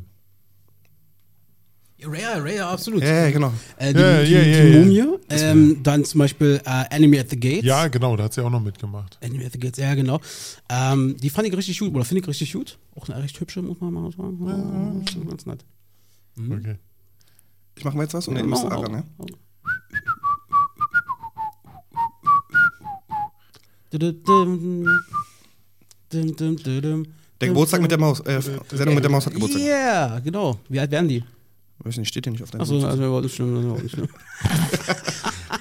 Ja, 2.00 2.14
ja, 2.14 2.46
ja, 2.46 2.70
absolut. 2.70 3.02
Ja, 3.02 3.24
ja, 3.24 3.30
genau. 3.30 3.52
Äh, 3.76 3.92
die, 3.92 4.00
Ja, 4.00 4.22
die, 4.22 4.32
ja, 4.32 4.42
die 4.42 4.50
ja, 4.50 4.64
ja. 4.64 4.78
Mumie, 5.04 5.18
ähm, 5.30 5.82
dann 5.82 6.04
zum 6.04 6.20
Beispiel 6.20 6.60
äh, 6.64 6.84
Enemy 6.94 7.18
at 7.18 7.30
the 7.30 7.38
Gates. 7.38 7.64
Ja, 7.64 7.88
genau, 7.88 8.16
da 8.16 8.24
hat 8.24 8.34
sie 8.34 8.44
auch 8.44 8.50
noch 8.50 8.62
mitgemacht. 8.62 9.18
Enemy 9.20 9.44
at 9.46 9.52
the 9.52 9.58
Gates, 9.58 9.78
ja 9.80 9.94
genau. 9.96 10.20
Ähm, 10.68 11.16
die 11.18 11.28
fand 11.28 11.48
ich 11.48 11.56
richtig 11.56 11.76
gut, 11.80 11.92
oder 11.92 12.04
finde 12.04 12.20
ich 12.22 12.28
richtig 12.28 12.52
gut. 12.52 12.78
Auch 12.94 13.08
eine 13.08 13.20
recht 13.20 13.38
hübsche, 13.40 13.62
muss 13.62 13.80
man 13.80 13.92
mal 13.92 14.12
sagen. 14.12 14.38
Ja, 14.46 15.24
ganz 15.28 15.44
nett. 15.44 15.64
Okay. 16.38 16.76
Ich 17.76 17.84
mache 17.84 17.96
mal 17.96 18.04
jetzt 18.04 18.14
was 18.14 18.28
und 18.28 18.36
ihr 18.36 18.44
müsst 18.44 18.64
ran, 18.64 18.92
ne? 18.92 19.04
Der 27.40 27.48
Geburtstag 27.48 27.80
mit 27.82 27.90
der 27.90 27.98
Maus, 27.98 28.20
äh, 28.20 28.40
Sendung 28.70 28.94
mit 28.94 29.02
der 29.02 29.10
Maus 29.10 29.26
hat 29.26 29.32
Geburtstag. 29.32 29.62
Ja, 29.62 30.20
genau. 30.20 30.60
Wie 30.68 30.78
alt 30.78 30.90
werden 30.92 31.08
die? 31.08 31.24
Weiß 31.88 31.96
nicht, 31.96 32.08
steht 32.08 32.26
hier 32.26 32.32
nicht 32.32 32.42
auf 32.42 32.50
deinem 32.50 32.60
Achso, 32.60 32.84
also 32.84 33.12
war 33.12 33.20
nicht 33.22 33.34
schlimm. 33.34 33.54
Das 33.54 33.64
war 33.64 33.82
nicht 33.82 33.94
schlimm. 33.94 34.08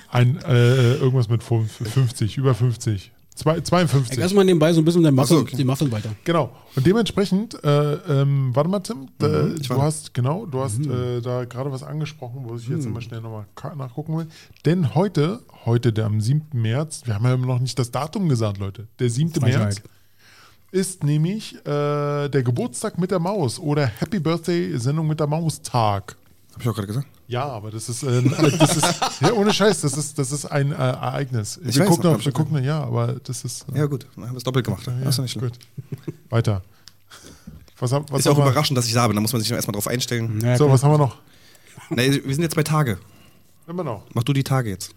Ein, 0.10 0.38
äh, 0.44 0.96
irgendwas 0.96 1.30
mit 1.30 1.42
50, 1.42 2.38
über 2.38 2.54
50. 2.54 3.12
Zwei, 3.34 3.58
Ich 3.58 3.64
52. 3.66 4.18
lass 4.18 4.34
mal 4.34 4.44
nebenbei 4.44 4.74
so 4.74 4.82
ein 4.82 4.86
bisschen 4.86 5.04
den 5.04 5.14
Muffin, 5.14 5.38
so, 5.38 5.42
okay. 5.44 5.56
den 5.56 5.68
Muffin 5.68 5.92
weiter. 5.92 6.10
Genau. 6.24 6.52
Und 6.76 6.86
dementsprechend, 6.86 7.64
äh, 7.64 7.94
ähm, 7.94 8.50
warte 8.54 8.70
mal, 8.70 8.80
Tim, 8.80 9.08
äh, 9.22 9.54
ich 9.54 9.68
du 9.68 9.80
hast, 9.80 10.14
genau, 10.14 10.48
du 10.48 10.60
hast 10.60 10.86
äh, 10.86 11.22
da 11.22 11.46
gerade 11.46 11.72
was 11.72 11.84
angesprochen, 11.84 12.42
wo 12.44 12.56
ich 12.56 12.68
jetzt 12.68 12.86
immer 12.86 13.00
schnell 13.00 13.22
nochmal 13.22 13.46
nachgucken 13.78 14.18
will. 14.18 14.28
Denn 14.66 14.96
heute, 14.96 15.42
heute, 15.66 15.94
der 15.94 16.08
am 16.08 16.20
7. 16.20 16.48
März, 16.52 17.04
wir 17.06 17.14
haben 17.14 17.26
ja 17.26 17.38
noch 17.38 17.60
nicht 17.60 17.78
das 17.78 17.92
Datum 17.92 18.28
gesagt, 18.28 18.58
Leute. 18.58 18.88
Der 19.00 19.10
7. 19.10 19.32
Frechheit. 19.32 19.60
März 19.60 19.82
ist 20.72 21.04
nämlich 21.04 21.56
äh, 21.66 22.30
der 22.30 22.44
Geburtstag 22.44 22.98
mit 22.98 23.12
der 23.12 23.20
Maus 23.20 23.60
oder 23.60 23.86
Happy 23.86 24.20
Birthday 24.20 24.78
Sendung 24.78 25.08
mit 25.08 25.20
der 25.20 25.28
Maus 25.28 25.62
Tag. 25.62 26.16
Hab 26.54 26.62
ich 26.62 26.70
auch 26.70 26.74
gerade 26.76 26.88
gesagt. 26.88 27.08
Ja, 27.28 27.46
aber 27.46 27.72
das 27.72 27.90
ist, 27.90 28.04
äh, 28.04 28.22
das 28.58 28.78
ist 28.78 29.02
ja, 29.22 29.34
ohne 29.34 29.54
Scheiß, 29.54 29.82
das 29.82 29.98
ist, 29.98 30.18
das 30.18 30.32
ist 30.32 30.46
ein 30.46 30.72
äh, 30.72 30.76
Ereignis. 30.76 31.60
Ich 31.66 31.76
wir 31.76 31.82
weiß, 31.84 31.90
gucken, 31.90 32.12
noch, 32.14 32.26
wir 32.26 32.32
gucken, 32.32 32.64
ja, 32.64 32.82
aber 32.84 33.16
das 33.24 33.44
ist. 33.44 33.66
äh, 33.74 33.80
Ja, 33.80 33.86
gut, 33.86 34.08
dann 34.16 34.26
haben 34.26 34.34
wir 34.34 34.38
es 34.38 34.44
doppelt 34.44 34.66
gemacht. 34.66 34.88
ist 35.06 35.18
ja 35.18 35.24
nicht 35.24 35.40
gut. 35.40 35.54
Weiter. 36.30 36.62
Was, 37.80 37.92
was 37.92 38.02
Ist 38.20 38.26
ja 38.26 38.32
auch 38.32 38.38
wir? 38.38 38.46
überraschend, 38.46 38.78
dass 38.78 38.88
ich 38.88 38.94
da 38.94 39.06
bin. 39.08 39.16
Da 39.16 39.22
muss 39.22 39.34
man 39.34 39.42
sich 39.42 39.52
erstmal 39.52 39.74
drauf 39.74 39.88
einstellen. 39.88 40.40
Ja, 40.42 40.58
So, 40.58 40.64
klar. 40.66 40.74
was 40.74 40.84
haben 40.84 40.92
wir 40.94 40.98
noch? 40.98 41.18
Nee, 41.92 42.22
wir 42.26 42.34
sind 42.34 42.42
jetzt 42.44 42.56
bei 42.56 42.64
Tage. 42.64 42.98
Immer 43.68 43.84
noch. 43.84 44.04
Mach 44.14 44.24
du 44.24 44.34
die 44.34 44.44
Tage 44.44 44.70
jetzt. 44.72 44.96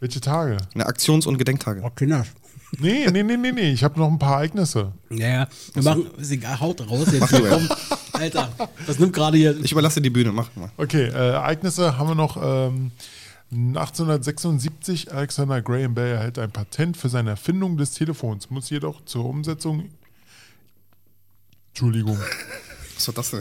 Welche 0.00 0.20
Tage? 0.20 0.56
Ne, 0.74 0.84
Aktions- 0.84 1.26
und 1.26 1.38
Gedenktage. 1.38 1.80
Oh, 1.84 1.90
Kinder. 1.90 2.24
Nee, 2.78 3.06
nee, 3.10 3.22
nee, 3.22 3.36
nee, 3.36 3.52
nee. 3.52 3.72
Ich 3.72 3.82
habe 3.82 3.98
noch 3.98 4.08
ein 4.10 4.18
paar 4.18 4.34
Ereignisse. 4.34 4.92
Ja, 5.10 5.28
ja. 5.28 5.48
Wir 5.72 5.82
machen, 5.82 6.06
ist 6.18 6.30
egal, 6.30 6.60
haut 6.60 6.80
raus 6.88 7.08
jetzt. 7.12 7.28
Komm, 7.30 7.68
Alter, 8.12 8.52
das 8.86 8.98
nimmt 8.98 9.14
gerade 9.14 9.38
hier. 9.38 9.58
Ich 9.64 9.72
überlasse 9.72 10.00
dir 10.00 10.04
die 10.04 10.10
Bühne, 10.10 10.32
mach 10.32 10.54
mal. 10.54 10.70
Okay, 10.76 11.04
äh, 11.06 11.30
Ereignisse 11.32 11.96
haben 11.98 12.08
wir 12.08 12.14
noch. 12.14 12.36
Ähm, 12.40 12.92
1876, 13.50 15.10
Alexander 15.12 15.62
Graham 15.62 15.94
Bell 15.94 16.16
erhält 16.16 16.38
ein 16.38 16.50
Patent 16.50 16.98
für 16.98 17.08
seine 17.08 17.30
Erfindung 17.30 17.78
des 17.78 17.92
Telefons, 17.92 18.50
muss 18.50 18.68
jedoch 18.68 19.02
zur 19.06 19.24
Umsetzung. 19.24 19.88
Entschuldigung. 21.70 22.18
Was 22.94 23.06
war 23.08 23.14
das 23.14 23.30
denn? 23.30 23.40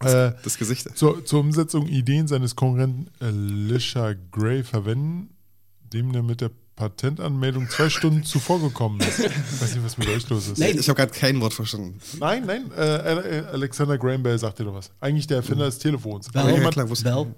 Äh, 0.00 0.32
Das 0.42 0.56
Gesicht. 0.56 0.96
zur, 0.96 1.24
zur 1.26 1.40
Umsetzung 1.40 1.86
Ideen 1.88 2.26
seines 2.26 2.56
Konkurrenten 2.56 3.10
Elisha 3.20 4.14
Gray 4.32 4.62
verwenden, 4.64 5.28
dem 5.92 6.12
der 6.12 6.22
mit 6.22 6.40
der 6.40 6.50
Patentanmeldung 6.76 7.68
zwei 7.70 7.88
Stunden 7.88 8.24
zuvor 8.24 8.60
gekommen 8.60 9.00
ist. 9.00 9.20
Ich 9.20 9.60
weiß 9.62 9.74
nicht, 9.74 9.84
was 9.84 9.96
mit 9.96 10.08
euch 10.08 10.28
los 10.28 10.48
ist. 10.48 10.58
Nee. 10.58 10.70
Ich 10.70 10.88
habe 10.88 10.96
gerade 10.96 11.12
kein 11.12 11.40
Wort 11.40 11.54
verstanden. 11.54 11.98
Nein, 12.18 12.44
nein, 12.46 12.70
äh, 12.76 13.44
Alexander 13.52 13.96
Graham 13.96 14.22
Bell 14.24 14.38
sagt 14.38 14.58
dir 14.58 14.64
doch 14.64 14.74
was. 14.74 14.90
Eigentlich 15.00 15.26
der 15.26 15.38
Erfinder 15.38 15.66
des 15.66 15.78
Telefons. 15.78 16.30
Bell. 16.32 16.42
Aber 16.42 16.50
Ja, 16.50 16.56
jemand, 16.56 16.74
Bell. 16.74 17.34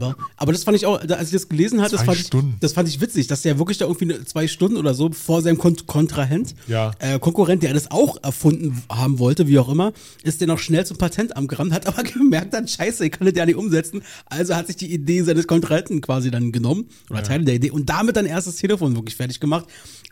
Ja. 0.00 0.08
Ja. 0.08 0.14
Aber 0.36 0.52
das 0.52 0.64
fand 0.64 0.76
ich 0.76 0.86
auch, 0.86 1.00
als 1.00 1.28
ich 1.28 1.32
das 1.32 1.48
gelesen 1.48 1.80
hatte, 1.80 1.96
das 1.96 2.04
fand, 2.04 2.18
ich, 2.18 2.30
das 2.60 2.72
fand 2.72 2.88
ich 2.88 3.00
witzig, 3.00 3.26
dass 3.26 3.42
der 3.42 3.58
wirklich 3.58 3.78
da 3.78 3.86
irgendwie 3.86 4.24
zwei 4.24 4.46
Stunden 4.46 4.76
oder 4.76 4.94
so 4.94 5.10
vor 5.12 5.42
seinem 5.42 5.58
Kon 5.58 5.76
Kontrahent, 5.86 6.54
Ja. 6.68 6.92
äh, 6.98 7.18
Konkurrent, 7.18 7.62
der 7.62 7.74
das 7.74 7.90
auch 7.90 8.16
erfunden 8.22 8.82
haben 8.88 9.18
wollte, 9.18 9.46
wie 9.48 9.58
auch 9.58 9.68
immer, 9.68 9.92
ist 10.22 10.40
der 10.40 10.48
noch 10.48 10.58
schnell 10.58 10.86
zum 10.86 10.96
Patentamt 10.98 11.48
gerannt, 11.48 11.72
hat 11.72 11.86
aber 11.86 12.02
gemerkt 12.04 12.54
dann, 12.54 12.68
scheiße, 12.68 13.04
ich 13.06 13.12
kann 13.12 13.26
das 13.26 13.36
ja 13.36 13.46
nicht 13.46 13.56
umsetzen. 13.56 14.02
Also 14.26 14.54
hat 14.54 14.66
sich 14.68 14.76
die 14.76 14.92
Idee 14.92 15.22
seines 15.22 15.46
Kontrahenten 15.46 16.00
quasi 16.00 16.30
dann 16.30 16.52
genommen, 16.52 16.86
oder 17.10 17.22
Teile 17.22 17.44
der 17.44 17.54
Idee, 17.56 17.70
und 17.70 17.88
damit 17.88 18.16
dann 18.16 18.26
erst 18.26 18.46
das 18.46 18.56
Telefon 18.56 18.94
wirklich 18.94 19.16
fertig 19.16 19.40
gemacht. 19.40 19.66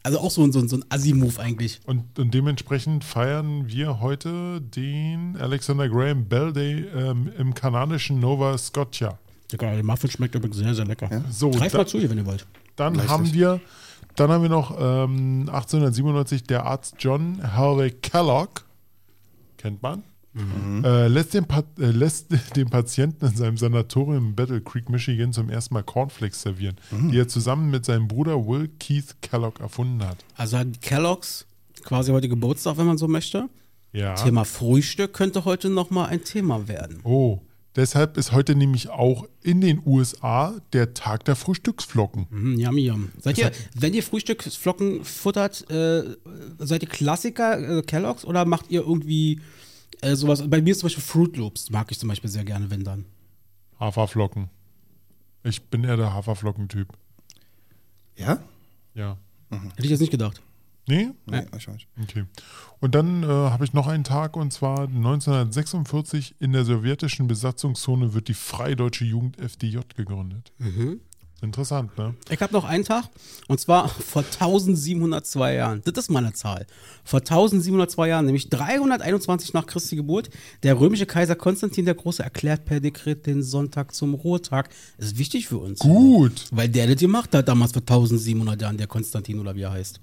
Also 0.04 0.20
auch 0.20 0.30
so, 0.30 0.44
ein- 0.44 0.52
so, 0.52 0.60
ein- 0.60 0.68
so 0.68 0.76
ein 0.76 0.84
Assi-Move 0.90 1.40
eigentlich. 1.40 1.80
und, 1.86 2.18
und 2.18 2.32
dementsprechend 2.32 3.02
feiern 3.04 3.66
wir 3.68 4.00
heute 4.00 4.60
den 4.60 5.36
Alexander 5.38 5.88
Graham 5.88 6.26
Bell 6.26 6.52
Day 6.52 6.84
ähm, 6.94 7.32
im 7.38 7.54
kanadischen 7.54 8.20
Nova 8.20 8.56
Scotia. 8.58 9.18
Der 9.50 9.82
Muffin 9.82 10.10
schmeckt 10.10 10.34
übrigens 10.34 10.56
sehr, 10.58 10.74
sehr 10.74 10.84
lecker. 10.84 11.08
So, 11.30 11.50
Greift 11.50 11.74
mal 11.74 11.86
zu 11.86 11.98
hier, 11.98 12.10
wenn 12.10 12.18
ihr 12.18 12.26
wollt. 12.26 12.46
Dann 12.76 12.94
haben 13.08 13.32
wir, 13.32 13.60
dann 14.16 14.30
haben 14.30 14.42
wir 14.42 14.48
noch 14.50 14.72
ähm, 14.78 15.48
1897 15.48 16.44
der 16.44 16.64
Arzt 16.66 16.96
John 16.98 17.40
Harvey 17.54 17.90
Kellogg, 17.90 18.62
kennt 19.58 19.82
man, 19.82 20.02
äh, 20.84 21.06
lässt, 21.08 21.34
den 21.34 21.44
Pa- 21.46 21.62
äh, 21.78 21.86
lässt 21.90 22.26
den 22.56 22.68
Patienten 22.68 23.26
in 23.26 23.36
seinem 23.36 23.56
Sanatorium 23.56 24.28
in 24.28 24.34
Battle 24.34 24.60
Creek, 24.60 24.88
Michigan 24.88 25.32
zum 25.32 25.48
ersten 25.50 25.74
Mal 25.74 25.82
Cornflakes 25.82 26.42
servieren, 26.42 26.76
die 27.10 27.18
er 27.18 27.28
zusammen 27.28 27.70
mit 27.70 27.84
seinem 27.84 28.08
Bruder 28.08 28.46
Will 28.46 28.68
Keith 28.80 29.14
Kellogg 29.22 29.60
erfunden 29.60 30.02
hat. 30.04 30.24
Also 30.36 30.58
hat 30.58 30.80
Kellogg's 30.82 31.46
quasi 31.84 32.10
heute 32.12 32.28
Geburtstag, 32.28 32.76
wenn 32.78 32.86
man 32.86 32.98
so 32.98 33.06
möchte. 33.08 33.48
Ja. 33.92 34.14
Thema 34.14 34.44
Frühstück 34.44 35.12
könnte 35.12 35.44
heute 35.44 35.70
nochmal 35.70 36.08
ein 36.08 36.24
Thema 36.24 36.66
werden. 36.66 36.98
Oh, 37.04 37.40
deshalb 37.76 38.16
ist 38.16 38.32
heute 38.32 38.56
nämlich 38.56 38.88
auch 38.90 39.26
in 39.42 39.60
den 39.60 39.80
USA 39.86 40.54
der 40.72 40.94
Tag 40.94 41.24
der 41.26 41.36
Frühstücksflocken. 41.36 42.26
Mm, 42.30 42.58
yum, 42.58 42.78
yum. 42.78 43.08
Seid 43.20 43.38
ihr, 43.38 43.52
wenn 43.78 43.94
ihr 43.94 44.02
Frühstücksflocken 44.02 45.04
futtert, 45.04 45.70
äh, 45.70 46.02
seid 46.58 46.82
ihr 46.82 46.88
Klassiker 46.88 47.78
äh, 47.78 47.82
Kellogg's 47.82 48.24
oder 48.24 48.44
macht 48.44 48.68
ihr 48.70 48.80
irgendwie 48.80 49.40
äh, 50.02 50.14
sowas? 50.14 50.48
Bei 50.48 50.60
mir 50.60 50.72
ist 50.72 50.80
zum 50.80 50.86
Beispiel 50.86 51.02
Fruit 51.02 51.36
Loops, 51.36 51.70
mag 51.70 51.90
ich 51.90 51.98
zum 51.98 52.08
Beispiel 52.08 52.30
sehr 52.30 52.44
gerne, 52.44 52.70
wenn 52.70 52.84
dann. 52.84 53.04
Haferflocken. 53.78 54.50
Ich 55.42 55.62
bin 55.62 55.84
eher 55.84 55.96
der 55.96 56.12
Haferflockentyp. 56.12 56.88
Ja? 58.16 58.42
Ja. 58.94 59.18
Hätte 59.50 59.84
ich 59.84 59.90
jetzt 59.90 60.00
nicht 60.00 60.10
gedacht. 60.10 60.40
Nee? 60.86 61.10
Nee, 61.26 61.46
ich 61.56 61.68
auch 61.68 61.72
nicht. 61.72 61.88
Okay. 62.02 62.24
Und 62.80 62.94
dann 62.94 63.22
äh, 63.22 63.26
habe 63.26 63.64
ich 63.64 63.72
noch 63.72 63.86
einen 63.86 64.04
Tag 64.04 64.36
und 64.36 64.52
zwar 64.52 64.80
1946 64.80 66.36
in 66.40 66.52
der 66.52 66.64
sowjetischen 66.64 67.26
Besatzungszone 67.26 68.12
wird 68.12 68.28
die 68.28 68.34
Freie 68.34 68.76
Deutsche 68.76 69.04
Jugend 69.04 69.38
FDJ 69.38 69.78
gegründet. 69.96 70.52
Interessant, 71.44 71.96
ne? 71.98 72.14
Ich 72.30 72.40
habe 72.40 72.52
noch 72.52 72.64
einen 72.64 72.84
Tag 72.84 73.04
und 73.48 73.60
zwar 73.60 73.88
vor 73.88 74.22
1702 74.22 75.54
Jahren. 75.54 75.82
Das 75.84 76.04
ist 76.04 76.10
meine 76.10 76.32
Zahl. 76.32 76.66
Vor 77.04 77.20
1702 77.20 78.08
Jahren, 78.08 78.24
nämlich 78.26 78.48
321 78.50 79.52
nach 79.52 79.66
Christi 79.66 79.96
Geburt, 79.96 80.30
der 80.62 80.78
römische 80.80 81.06
Kaiser 81.06 81.36
Konstantin 81.36 81.84
der 81.84 81.94
Große 81.94 82.22
erklärt 82.22 82.64
per 82.64 82.80
Dekret 82.80 83.26
den 83.26 83.42
Sonntag 83.42 83.94
zum 83.94 84.14
Ruhetag. 84.14 84.70
Das 84.96 85.06
ist 85.08 85.18
wichtig 85.18 85.46
für 85.46 85.58
uns. 85.58 85.78
Gut. 85.80 86.46
Weil 86.50 86.68
der 86.68 86.86
das 86.86 86.96
gemacht 86.96 87.34
hat 87.34 87.46
damals 87.46 87.72
vor 87.72 87.82
1700 87.82 88.60
Jahren, 88.60 88.76
der 88.76 88.86
Konstantin 88.86 89.38
oder 89.38 89.54
wie 89.54 89.62
er 89.62 89.72
heißt. 89.72 90.00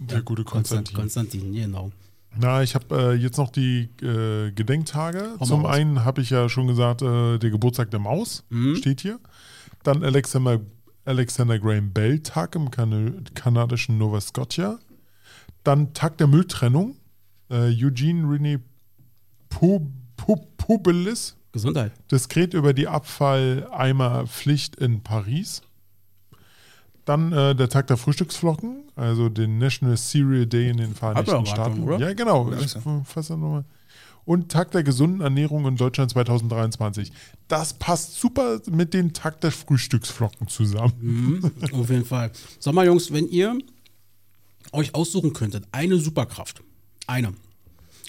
Der 0.00 0.22
gute 0.22 0.44
Konstantin. 0.44 0.96
Konstantin. 0.96 1.52
Genau. 1.52 1.92
Na, 2.34 2.62
ich 2.62 2.74
habe 2.74 3.12
äh, 3.12 3.12
jetzt 3.14 3.36
noch 3.36 3.50
die 3.50 3.90
äh, 4.00 4.50
Gedenktage. 4.52 5.34
Zum 5.44 5.66
einen 5.66 6.04
habe 6.04 6.22
ich 6.22 6.30
ja 6.30 6.48
schon 6.48 6.66
gesagt, 6.66 7.02
äh, 7.02 7.38
der 7.38 7.50
Geburtstag 7.50 7.90
der 7.90 8.00
Maus 8.00 8.42
Mhm. 8.48 8.76
steht 8.76 9.02
hier. 9.02 9.20
Dann 9.82 10.02
Alexander, 10.04 10.60
Alexander 11.04 11.58
Graham 11.58 11.92
Bell 11.92 12.20
Tag 12.20 12.54
im 12.54 12.70
kan 12.70 13.24
kanadischen 13.34 13.98
Nova 13.98 14.20
Scotia. 14.20 14.78
Dann 15.64 15.94
Tag 15.94 16.18
der 16.18 16.26
Mülltrennung. 16.26 16.96
Äh, 17.50 17.70
Eugene 17.70 18.26
René 18.26 18.60
Pu 19.48 19.80
Pu 20.16 20.36
Pubelis. 20.56 21.36
Gesundheit. 21.52 21.92
Diskret 22.10 22.54
über 22.54 22.72
die 22.72 22.88
Abfalleimerpflicht 22.88 24.76
in 24.76 25.02
Paris. 25.02 25.62
Dann 27.04 27.32
äh, 27.32 27.54
der 27.54 27.68
Tag 27.68 27.88
der 27.88 27.96
Frühstücksflocken, 27.96 28.84
also 28.94 29.28
den 29.28 29.58
National 29.58 29.96
Cereal 29.96 30.46
Day 30.46 30.70
in 30.70 30.76
den 30.76 30.94
Vereinigten 30.94 31.34
er 31.34 31.46
Staaten. 31.46 31.82
oder? 31.82 31.98
Ja, 31.98 32.14
genau. 32.14 32.50
Ja, 32.50 32.58
Ich 32.58 32.66
ist 32.66 32.78
fass 33.04 33.26
das 33.26 33.30
nochmal. 33.30 33.64
Und 34.24 34.50
Tag 34.50 34.70
der 34.70 34.84
gesunden 34.84 35.20
Ernährung 35.20 35.66
in 35.66 35.76
Deutschland 35.76 36.12
2023. 36.12 37.10
Das 37.48 37.74
passt 37.74 38.14
super 38.14 38.60
mit 38.70 38.94
dem 38.94 39.12
Tag 39.12 39.40
der 39.40 39.50
Frühstücksflocken 39.50 40.46
zusammen. 40.46 40.92
Mhm, 41.00 41.52
auf 41.72 41.90
jeden 41.90 42.04
Fall. 42.04 42.30
Sag 42.60 42.72
mal, 42.74 42.86
Jungs, 42.86 43.12
wenn 43.12 43.28
ihr 43.28 43.58
euch 44.70 44.94
aussuchen 44.94 45.32
könntet, 45.32 45.64
eine 45.72 45.96
Superkraft, 45.96 46.62
eine. 47.06 47.34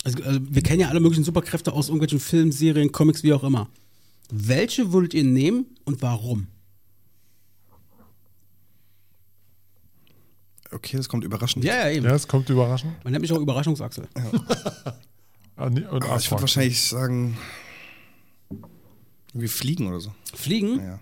Also, 0.03 0.19
äh, 0.19 0.39
wir 0.41 0.61
kennen 0.61 0.81
ja 0.81 0.89
alle 0.89 0.99
möglichen 0.99 1.23
Superkräfte 1.23 1.73
aus 1.73 1.87
irgendwelchen 1.87 2.19
Filmen, 2.19 2.51
Serien, 2.51 2.91
Comics, 2.91 3.23
wie 3.23 3.33
auch 3.33 3.43
immer. 3.43 3.69
Welche 4.29 4.93
würdet 4.93 5.13
ihr 5.13 5.23
nehmen 5.23 5.65
und 5.85 6.01
warum? 6.01 6.47
Okay, 10.71 10.97
das 10.97 11.07
kommt 11.07 11.23
überraschend. 11.23 11.63
Ja, 11.63 11.87
ja, 11.87 11.95
eben. 11.95 12.05
Ja, 12.05 12.15
es 12.15 12.27
kommt 12.27 12.49
überraschend. 12.49 12.93
Man 13.03 13.11
nennt 13.11 13.21
mich 13.21 13.31
auch 13.31 13.39
Überraschungsachsel. 13.39 14.07
Nee, 14.15 14.39
und 15.55 15.85
Aber 15.85 16.17
ich 16.17 16.31
würde 16.31 16.41
wahrscheinlich 16.41 16.81
sagen, 16.81 17.37
irgendwie 19.29 19.47
fliegen 19.47 19.87
oder 19.87 19.99
so. 19.99 20.13
Fliegen? 20.33 20.79
Ja, 20.79 20.99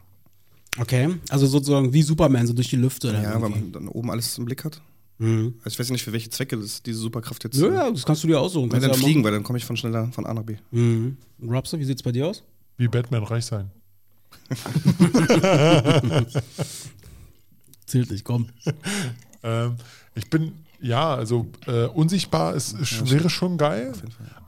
Okay. 0.78 1.16
Also 1.30 1.47
sozusagen 1.47 1.91
wie 1.91 2.02
Superman, 2.02 2.47
so 2.47 2.54
durch 2.54 2.70
die 2.70 2.78
Lüfte. 2.78 3.10
Oder 3.10 3.22
ja 3.22 3.34
weil 3.34 3.41
irgendwie. 3.49 3.60
man 3.62 3.72
dann 3.74 3.88
oben 3.89 4.10
alles 4.10 4.38
im 4.38 4.45
Blick 4.45 4.64
hat. 4.64 4.82
Mhm. 5.18 5.56
Also 5.64 5.74
ich 5.76 5.80
weiß 5.80 5.89
ja 5.89 5.93
nicht, 5.93 6.04
für 6.04 6.14
welche 6.14 6.30
Zwecke 6.30 6.58
das, 6.58 6.82
diese 6.82 6.99
Superkraft 6.99 7.43
jetzt. 7.43 7.58
Ja, 7.58 7.68
ja, 7.68 7.91
das 7.91 8.06
kannst 8.06 8.24
du 8.24 8.28
dir 8.28 8.39
aussuchen. 8.39 8.70
Kannst 8.70 8.86
dann 8.86 8.93
ja 8.93 8.97
fliegen, 8.97 9.24
weil 9.24 9.34
dann 9.34 9.43
komme 9.43 9.58
ich 9.58 9.66
von 9.66 9.76
schneller 9.76 10.10
von 10.14 10.26
A 10.26 10.34
nach 10.34 10.43
B. 10.43 10.56
Mhm. 10.72 11.18
Robster, 11.43 11.78
wie 11.78 11.84
sieht's 11.84 12.02
bei 12.04 12.12
dir 12.14 12.28
aus? 12.28 12.43
Wie 12.78 12.88
Batman 12.88 13.24
reich 13.24 13.45
sein. 13.45 13.70
Zählt 17.86 18.10
nicht, 18.10 18.24
komm. 18.24 18.47
Ähm, 19.43 19.76
ich 20.16 20.30
bin, 20.30 20.54
ja, 20.82 21.13
also 21.13 21.47
äh, 21.67 21.86
unsichtbar 21.86 22.55
ist, 22.55 22.73
ist, 22.73 23.11
wäre 23.11 23.29
schon 23.29 23.57
geil, 23.57 23.93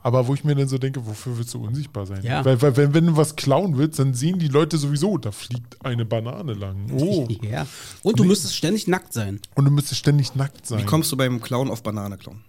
aber 0.02 0.26
wo 0.26 0.34
ich 0.34 0.44
mir 0.44 0.54
dann 0.54 0.68
so 0.68 0.78
denke, 0.78 1.06
wofür 1.06 1.38
willst 1.38 1.54
du 1.54 1.64
unsichtbar 1.64 2.06
sein? 2.06 2.22
Ja. 2.22 2.44
Weil, 2.44 2.60
weil 2.60 2.76
wenn, 2.76 2.92
wenn 2.94 3.06
du 3.06 3.16
was 3.16 3.36
klauen 3.36 3.76
willst, 3.78 3.98
dann 3.98 4.14
sehen 4.14 4.38
die 4.38 4.48
Leute 4.48 4.76
sowieso, 4.76 5.16
da 5.16 5.30
fliegt 5.32 5.84
eine 5.84 6.04
Banane 6.04 6.54
lang. 6.54 6.86
Oh. 6.94 7.28
Ja. 7.42 7.66
Und 8.02 8.18
du 8.18 8.24
müsstest 8.24 8.56
ständig 8.56 8.86
nackt 8.88 9.12
sein. 9.12 9.40
Und 9.54 9.64
du 9.64 9.70
müsstest 9.70 10.00
ständig 10.00 10.34
nackt 10.34 10.66
sein. 10.66 10.80
Wie 10.80 10.84
kommst 10.84 11.10
du 11.12 11.16
beim 11.16 11.40
Clown 11.40 11.70
auf 11.70 11.82
Banane 11.82 12.18
klauen? 12.18 12.40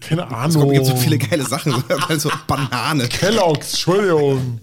Keine 0.00 0.22
Es 0.26 0.32
Ahnung. 0.56 0.70
gibt 0.72 0.86
so 0.86 0.96
viele 0.96 1.18
geile 1.18 1.44
Sachen. 1.46 1.72
Also 2.08 2.30
Banane. 2.46 3.08
Kellogg's, 3.08 3.72
Entschuldigung. 3.72 4.60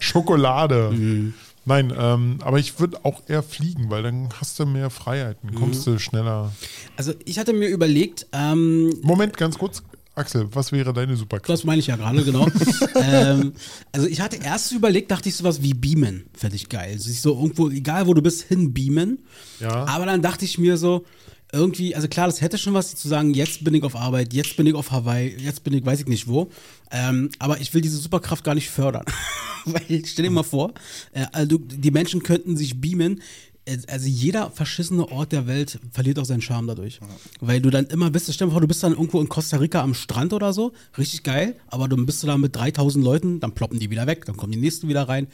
Schokolade. 0.00 0.90
Mhm. 0.92 1.34
Nein, 1.64 1.92
ähm, 1.96 2.38
aber 2.42 2.58
ich 2.58 2.80
würde 2.80 3.04
auch 3.04 3.22
eher 3.28 3.42
fliegen, 3.42 3.88
weil 3.90 4.02
dann 4.02 4.28
hast 4.40 4.58
du 4.58 4.66
mehr 4.66 4.90
Freiheiten, 4.90 5.54
kommst 5.54 5.86
Mhm. 5.86 5.92
du 5.92 5.98
schneller. 6.00 6.52
Also 6.96 7.12
ich 7.24 7.38
hatte 7.38 7.52
mir 7.52 7.68
überlegt, 7.68 8.26
ähm, 8.32 8.92
Moment, 9.02 9.36
ganz 9.36 9.58
kurz. 9.58 9.82
Axel, 10.14 10.46
was 10.52 10.72
wäre 10.72 10.92
deine 10.92 11.16
Superkraft? 11.16 11.48
das 11.48 11.64
meine 11.64 11.78
ich 11.78 11.86
ja 11.86 11.96
gerade, 11.96 12.22
genau. 12.22 12.46
ähm, 12.96 13.52
also 13.92 14.06
ich 14.06 14.20
hatte 14.20 14.36
erst 14.36 14.70
überlegt, 14.72 15.10
dachte 15.10 15.28
ich 15.30 15.36
sowas 15.36 15.62
wie 15.62 15.72
beamen, 15.72 16.26
fände 16.34 16.56
ich 16.56 16.68
geil. 16.68 16.98
Sich 16.98 17.22
so 17.22 17.32
irgendwo, 17.34 17.70
egal 17.70 18.06
wo 18.06 18.12
du 18.12 18.20
bist, 18.20 18.42
hin 18.42 18.74
beamen. 18.74 19.20
Ja. 19.58 19.86
Aber 19.86 20.04
dann 20.04 20.20
dachte 20.20 20.44
ich 20.44 20.58
mir 20.58 20.76
so, 20.76 21.04
irgendwie, 21.52 21.94
also 21.94 22.08
klar, 22.08 22.26
das 22.26 22.40
hätte 22.40 22.56
schon 22.56 22.72
was 22.74 22.94
zu 22.96 23.08
sagen, 23.08 23.34
jetzt 23.34 23.62
bin 23.62 23.74
ich 23.74 23.82
auf 23.82 23.94
Arbeit, 23.94 24.32
jetzt 24.32 24.56
bin 24.56 24.66
ich 24.66 24.74
auf 24.74 24.90
Hawaii, 24.90 25.36
jetzt 25.38 25.62
bin 25.64 25.74
ich 25.74 25.84
weiß 25.84 26.00
ich 26.00 26.06
nicht 26.06 26.26
wo. 26.26 26.50
Ähm, 26.90 27.30
aber 27.38 27.60
ich 27.60 27.72
will 27.74 27.82
diese 27.82 27.98
Superkraft 27.98 28.42
gar 28.42 28.54
nicht 28.54 28.70
fördern. 28.70 29.04
Weil, 29.66 30.02
stell 30.06 30.24
dir 30.24 30.30
mal 30.30 30.42
vor, 30.42 30.72
äh, 31.12 31.26
also 31.32 31.58
die 31.58 31.90
Menschen 31.90 32.22
könnten 32.22 32.56
sich 32.56 32.80
beamen. 32.80 33.20
Äh, 33.66 33.76
Also 33.86 34.08
jeder 34.08 34.50
verschissene 34.50 35.06
Ort 35.12 35.32
der 35.32 35.46
Welt 35.46 35.78
verliert 35.92 36.18
auch 36.18 36.24
seinen 36.24 36.40
Charme 36.40 36.66
dadurch. 36.68 37.00
Weil 37.40 37.60
du 37.60 37.68
dann 37.70 37.86
immer 37.86 38.10
bist, 38.10 38.32
stell 38.32 38.46
dir 38.46 38.46
mal 38.46 38.52
vor, 38.52 38.60
du 38.62 38.68
bist 38.68 38.82
dann 38.82 38.92
irgendwo 38.92 39.20
in 39.20 39.28
Costa 39.28 39.58
Rica 39.58 39.82
am 39.82 39.94
Strand 39.94 40.32
oder 40.32 40.52
so, 40.54 40.72
richtig 40.96 41.22
geil, 41.22 41.56
aber 41.68 41.86
dann 41.86 42.06
bist 42.06 42.22
du 42.22 42.26
da 42.26 42.38
mit 42.38 42.56
3000 42.56 43.04
Leuten, 43.04 43.40
dann 43.40 43.52
ploppen 43.52 43.78
die 43.78 43.90
wieder 43.90 44.06
weg, 44.06 44.24
dann 44.24 44.36
kommen 44.36 44.52
die 44.52 44.58
nächsten 44.58 44.88
wieder 44.88 45.06
rein. 45.08 45.26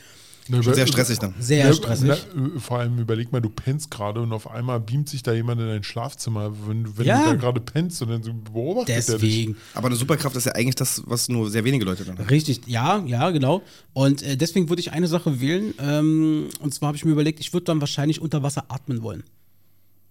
Ne, 0.48 0.62
Sehr 0.62 0.86
stressig 0.86 1.18
dann. 1.18 1.34
Sehr 1.38 1.66
Ja, 1.66 1.72
stressig. 1.74 2.08
na, 2.34 2.58
vor 2.60 2.78
allem 2.78 2.98
überleg 2.98 3.30
mal, 3.32 3.40
du 3.40 3.50
pennst 3.50 3.90
gerade 3.90 4.20
und 4.22 4.32
auf 4.32 4.50
einmal 4.50 4.80
beamt 4.80 5.08
sich 5.08 5.22
da 5.22 5.32
jemand 5.34 5.60
in 5.60 5.66
dein 5.68 5.82
Schlafzimmer, 5.82 6.52
wenn, 6.66 6.96
wenn 6.96 7.06
Ja. 7.06 7.22
du 7.24 7.30
da 7.30 7.34
gerade 7.34 7.60
pennst 7.60 8.00
und 8.02 8.08
dann 8.08 8.22
so 8.22 8.32
beobachtet 8.32 8.88
er 8.88 8.96
dich. 8.96 9.06
Deswegen. 9.20 9.56
Aber 9.74 9.88
eine 9.88 9.96
Superkraft 9.96 10.36
ist 10.36 10.46
ja 10.46 10.52
eigentlich 10.52 10.74
das, 10.76 11.02
was 11.06 11.28
nur 11.28 11.50
sehr 11.50 11.64
wenige 11.64 11.84
Leute 11.84 12.04
dann 12.04 12.18
haben. 12.18 12.28
Richtig, 12.28 12.62
ja, 12.66 13.02
ja, 13.04 13.30
genau. 13.30 13.62
Und 13.92 14.22
äh, 14.22 14.36
deswegen 14.36 14.68
würde 14.70 14.80
ich 14.80 14.92
eine 14.92 15.06
Sache 15.08 15.40
wählen. 15.40 15.74
Ähm, 15.80 16.46
und 16.60 16.72
zwar 16.72 16.86
habe 16.88 16.96
ich 16.96 17.04
mir 17.04 17.12
überlegt, 17.12 17.40
ich 17.40 17.52
würde 17.52 17.64
dann 17.64 17.80
wahrscheinlich 17.80 18.22
unter 18.22 18.42
Wasser 18.42 18.64
atmen 18.68 19.02
wollen. 19.02 19.24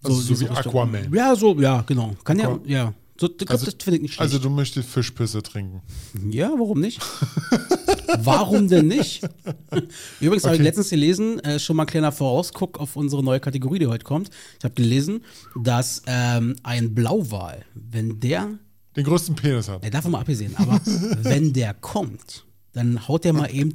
Also 0.04 0.20
so 0.20 0.28
wie 0.40 0.44
Richtung. 0.44 0.56
Aquaman. 0.56 1.12
Ja, 1.12 1.34
so, 1.34 1.58
ja, 1.60 1.82
genau. 1.86 2.14
Kann 2.22 2.38
ja, 2.38 2.48
Aqua- 2.48 2.60
ja. 2.66 2.94
So, 3.20 3.28
glaub, 3.28 3.50
Also- 3.50 3.64
das 3.66 3.74
finde 3.82 3.96
ich 3.96 4.02
nicht 4.02 4.14
schlecht. 4.14 4.20
Also 4.32 4.38
du 4.38 4.48
möchtest 4.50 4.88
Fischpisse 4.88 5.42
trinken. 5.42 5.82
ja, 6.30 6.50
warum 6.56 6.78
nicht? 6.80 7.00
warum 8.18 8.68
denn 8.68 8.86
nicht? 8.88 9.22
Übrigens 10.20 10.44
habe 10.44 10.54
ich 10.54 10.60
Okay. 10.60 10.62
letztens 10.62 10.90
gelesen, 10.90 11.38
äh, 11.40 11.58
schon 11.58 11.76
mal 11.76 11.84
ein 11.84 11.86
kleiner 11.88 12.12
Vorausguck 12.12 12.78
auf 12.80 12.96
unsere 12.96 13.22
neue 13.22 13.40
Kategorie, 13.40 13.78
die 13.78 13.86
heute 13.86 14.04
kommt. 14.04 14.30
Ich 14.58 14.64
habe 14.64 14.74
gelesen, 14.74 15.22
dass 15.62 16.02
ähm, 16.06 16.56
ein 16.62 16.94
Blauwal, 16.94 17.64
wenn 17.74 18.20
der 18.20 18.48
Den 18.96 19.04
größten 19.04 19.34
Penis 19.36 19.68
hat. 19.68 19.84
Er 19.84 19.90
davon 19.90 20.12
mal 20.12 20.20
abgesehen, 20.20 20.54
aber 20.56 20.80
wenn 21.22 21.52
der 21.52 21.74
kommt, 21.74 22.44
dann 22.72 23.06
haut 23.08 23.24
der 23.24 23.32
mal 23.32 23.52
eben 23.54 23.74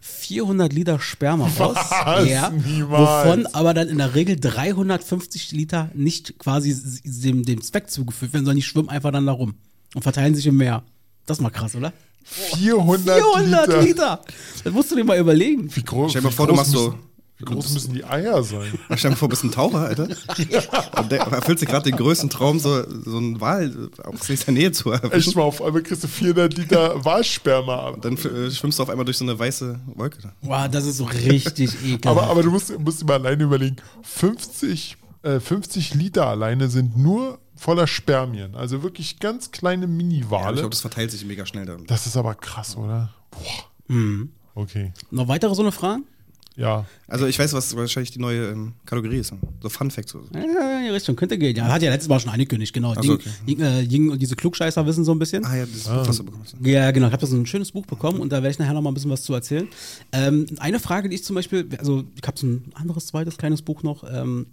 400 0.00 0.72
Liter 0.72 0.98
Sperma 1.00 1.46
raus. 1.46 1.76
Was? 1.76 2.28
Ja, 2.28 2.50
Niemals. 2.50 3.26
wovon 3.26 3.46
aber 3.46 3.72
dann 3.74 3.88
in 3.88 3.98
der 3.98 4.14
Regel 4.14 4.36
350 4.38 5.52
Liter 5.52 5.90
nicht 5.94 6.38
quasi 6.38 6.76
dem, 7.04 7.44
dem 7.44 7.62
Zweck 7.62 7.88
zugeführt 7.90 8.32
werden, 8.32 8.44
sondern 8.44 8.56
die 8.56 8.62
schwimmen 8.62 8.88
einfach 8.88 9.12
dann 9.12 9.26
da 9.26 9.32
rum 9.32 9.54
und 9.94 10.02
verteilen 10.02 10.34
sich 10.34 10.46
im 10.46 10.56
Meer. 10.56 10.82
Das 11.28 11.38
ist 11.38 11.42
mal 11.42 11.50
krass, 11.50 11.74
oder? 11.76 11.92
400, 12.24 13.18
400 13.18 13.66
Liter. 13.68 13.82
Liter! 13.82 14.20
Das 14.64 14.72
musst 14.72 14.90
du 14.90 14.96
dir 14.96 15.04
mal 15.04 15.18
überlegen. 15.18 15.70
Wie 15.74 15.82
groß, 15.82 16.10
Stell 16.10 16.20
dir 16.22 16.26
mal 16.26 16.32
wie 16.32 16.36
vor, 16.36 16.46
du 16.46 16.54
machst 16.54 16.72
so- 16.72 16.86
müssen, 16.88 16.98
Wie 17.38 17.44
groß 17.44 17.72
müssen 17.72 17.94
die 17.94 18.04
Eier 18.04 18.42
sein? 18.42 18.72
Stell 18.96 18.96
dir 18.96 19.08
mal 19.10 19.16
vor, 19.16 19.28
du 19.28 19.30
bist 19.30 19.44
ein 19.44 19.50
Taucher, 19.52 19.78
Alter. 19.80 20.08
Und 20.98 21.12
der 21.12 21.20
erfüllt 21.20 21.58
sich 21.60 21.68
gerade 21.68 21.90
den 21.90 21.96
größten 21.96 22.28
Traum, 22.28 22.58
so, 22.58 22.82
so 23.04 23.16
einen 23.18 23.40
Wal 23.40 23.90
aus 24.04 24.28
nächster 24.28 24.52
Nähe 24.52 24.72
zu 24.72 24.92
Echt 24.92 25.04
erwischen. 25.04 25.34
mal, 25.36 25.42
auf 25.44 25.62
einmal 25.62 25.82
kriegst 25.82 26.02
du 26.04 26.08
400 26.08 26.54
Liter 26.56 27.04
Walsperma 27.04 27.88
ab. 27.88 27.98
Dann 28.02 28.16
äh, 28.16 28.50
schwimmst 28.50 28.78
du 28.78 28.82
auf 28.82 28.90
einmal 28.90 29.04
durch 29.04 29.16
so 29.18 29.24
eine 29.24 29.38
weiße 29.38 29.78
Wolke. 29.94 30.18
da. 30.22 30.32
Boah, 30.42 30.68
das 30.68 30.84
ist 30.86 30.96
so 30.98 31.04
richtig 31.04 31.70
ekelhaft. 31.84 32.06
Aber, 32.06 32.24
aber 32.24 32.42
du 32.42 32.50
musst, 32.50 32.76
musst 32.78 33.00
dir 33.02 33.06
mal 33.06 33.14
alleine 33.14 33.44
überlegen, 33.44 33.76
50, 34.02 34.96
äh, 35.22 35.40
50 35.40 35.94
Liter 35.94 36.26
alleine 36.26 36.68
sind 36.68 36.96
nur 36.96 37.38
voller 37.56 37.86
Spermien. 37.86 38.54
Also 38.54 38.82
wirklich 38.82 39.18
ganz 39.18 39.50
kleine 39.50 39.86
Ja, 39.86 39.90
ich 39.90 39.96
Mini-Wale. 39.96 40.54
glaube, 40.56 40.70
das 40.70 40.80
verteilt 40.80 41.10
sich 41.10 41.24
mega 41.24 41.44
schnell 41.46 41.66
dann. 41.66 41.84
das 41.86 42.06
ist 42.06 42.16
aber 42.16 42.34
krass, 42.34 42.76
oder? 42.76 43.12
Boah. 43.30 43.94
Mhm. 43.94 44.30
Okay. 44.54 44.92
Noch 45.10 45.28
weitere 45.28 45.54
so 45.54 45.62
eine 45.62 45.72
Fragen? 45.72 46.04
Ja. 46.56 46.86
Also 47.06 47.26
ich 47.26 47.38
weiß, 47.38 47.52
was 47.52 47.76
wahrscheinlich 47.76 48.10
die 48.10 48.18
neue 48.18 48.48
ähm, 48.50 48.72
Kategorie 48.84 49.18
ist. 49.18 49.32
So 49.62 49.68
Fun 49.68 49.92
Facts. 49.92 50.12
oder 50.16 50.24
so. 50.24 50.34
Ja, 50.36 50.78
in 50.78 50.84
die 50.86 50.90
Richtung 50.90 51.14
könnte 51.14 51.38
gehen. 51.38 51.54
Ja, 51.54 51.66
hat 51.68 51.82
ja 51.82 51.90
letztes 51.90 52.08
Mal 52.08 52.18
schon 52.18 52.32
angekündigt, 52.32 52.72
genau. 52.74 52.94
Ach 52.96 53.02
Ying, 53.02 53.06
so, 53.06 53.14
okay. 53.14 53.30
Ying, 53.46 53.60
äh, 53.60 53.80
Ying 53.82 54.10
und 54.10 54.20
diese 54.20 54.34
Klugscheißer 54.34 54.84
wissen 54.84 55.04
so 55.04 55.12
ein 55.12 55.20
bisschen. 55.20 55.44
Ah 55.44 55.56
ja, 55.56 55.66
das 55.66 55.84
Buch, 55.84 56.08
was 56.08 56.16
du 56.16 56.24
bekommen 56.24 56.42
hast. 56.42 56.56
Ja, 56.60 56.90
genau. 56.90 57.06
Ich 57.06 57.12
habe 57.12 57.20
da 57.20 57.26
so 57.28 57.36
ein 57.36 57.46
schönes 57.46 57.70
Buch 57.70 57.86
bekommen 57.86 58.18
und 58.18 58.30
da 58.32 58.36
werde 58.38 58.50
ich 58.50 58.58
nachher 58.58 58.72
noch 58.74 58.82
mal 58.82 58.90
ein 58.90 58.94
bisschen 58.94 59.10
was 59.12 59.22
zu 59.22 59.34
erzählen. 59.34 59.68
Ähm, 60.10 60.46
eine 60.58 60.80
Frage, 60.80 61.08
die 61.08 61.14
ich 61.14 61.22
zum 61.22 61.36
Beispiel, 61.36 61.68
also 61.78 62.02
ich 62.20 62.26
habe 62.26 62.36
so 62.36 62.48
ein 62.48 62.64
anderes 62.74 63.06
zweites 63.06 63.36
kleines 63.38 63.62
Buch 63.62 63.84
noch, 63.84 64.02
ähm, 64.12 64.46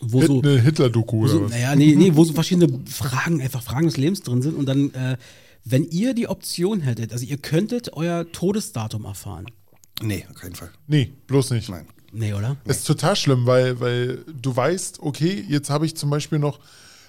wo 0.00 0.22
so, 0.22 0.42
Eine 0.42 0.60
Hitler-Doku 0.60 1.16
wo 1.16 1.22
oder 1.22 1.32
so 1.32 1.44
was? 1.44 1.50
naja, 1.50 1.74
nee, 1.76 1.94
nee, 1.96 2.12
wo 2.14 2.24
so 2.24 2.32
verschiedene 2.32 2.80
Fragen, 2.88 3.40
einfach 3.40 3.62
Fragen 3.62 3.86
des 3.86 3.96
Lebens 3.96 4.22
drin 4.22 4.42
sind 4.42 4.56
und 4.56 4.66
dann, 4.66 4.92
äh, 4.94 5.16
wenn 5.64 5.84
ihr 5.84 6.14
die 6.14 6.28
Option 6.28 6.80
hättet, 6.80 7.12
also 7.12 7.24
ihr 7.24 7.38
könntet 7.38 7.92
euer 7.92 8.30
Todesdatum 8.30 9.04
erfahren. 9.04 9.46
Nee, 10.02 10.26
auf 10.30 10.36
keinen 10.36 10.54
Fall. 10.54 10.70
Nee, 10.86 11.12
bloß 11.26 11.50
nicht. 11.50 11.68
Nein. 11.68 11.86
Nee, 12.12 12.34
oder? 12.34 12.56
Das 12.64 12.78
ist 12.78 12.86
total 12.86 13.16
schlimm, 13.16 13.46
weil, 13.46 13.80
weil 13.80 14.24
du 14.40 14.54
weißt, 14.54 15.00
okay, 15.00 15.44
jetzt 15.48 15.70
habe 15.70 15.86
ich 15.86 15.96
zum 15.96 16.10
Beispiel 16.10 16.38
noch 16.38 16.60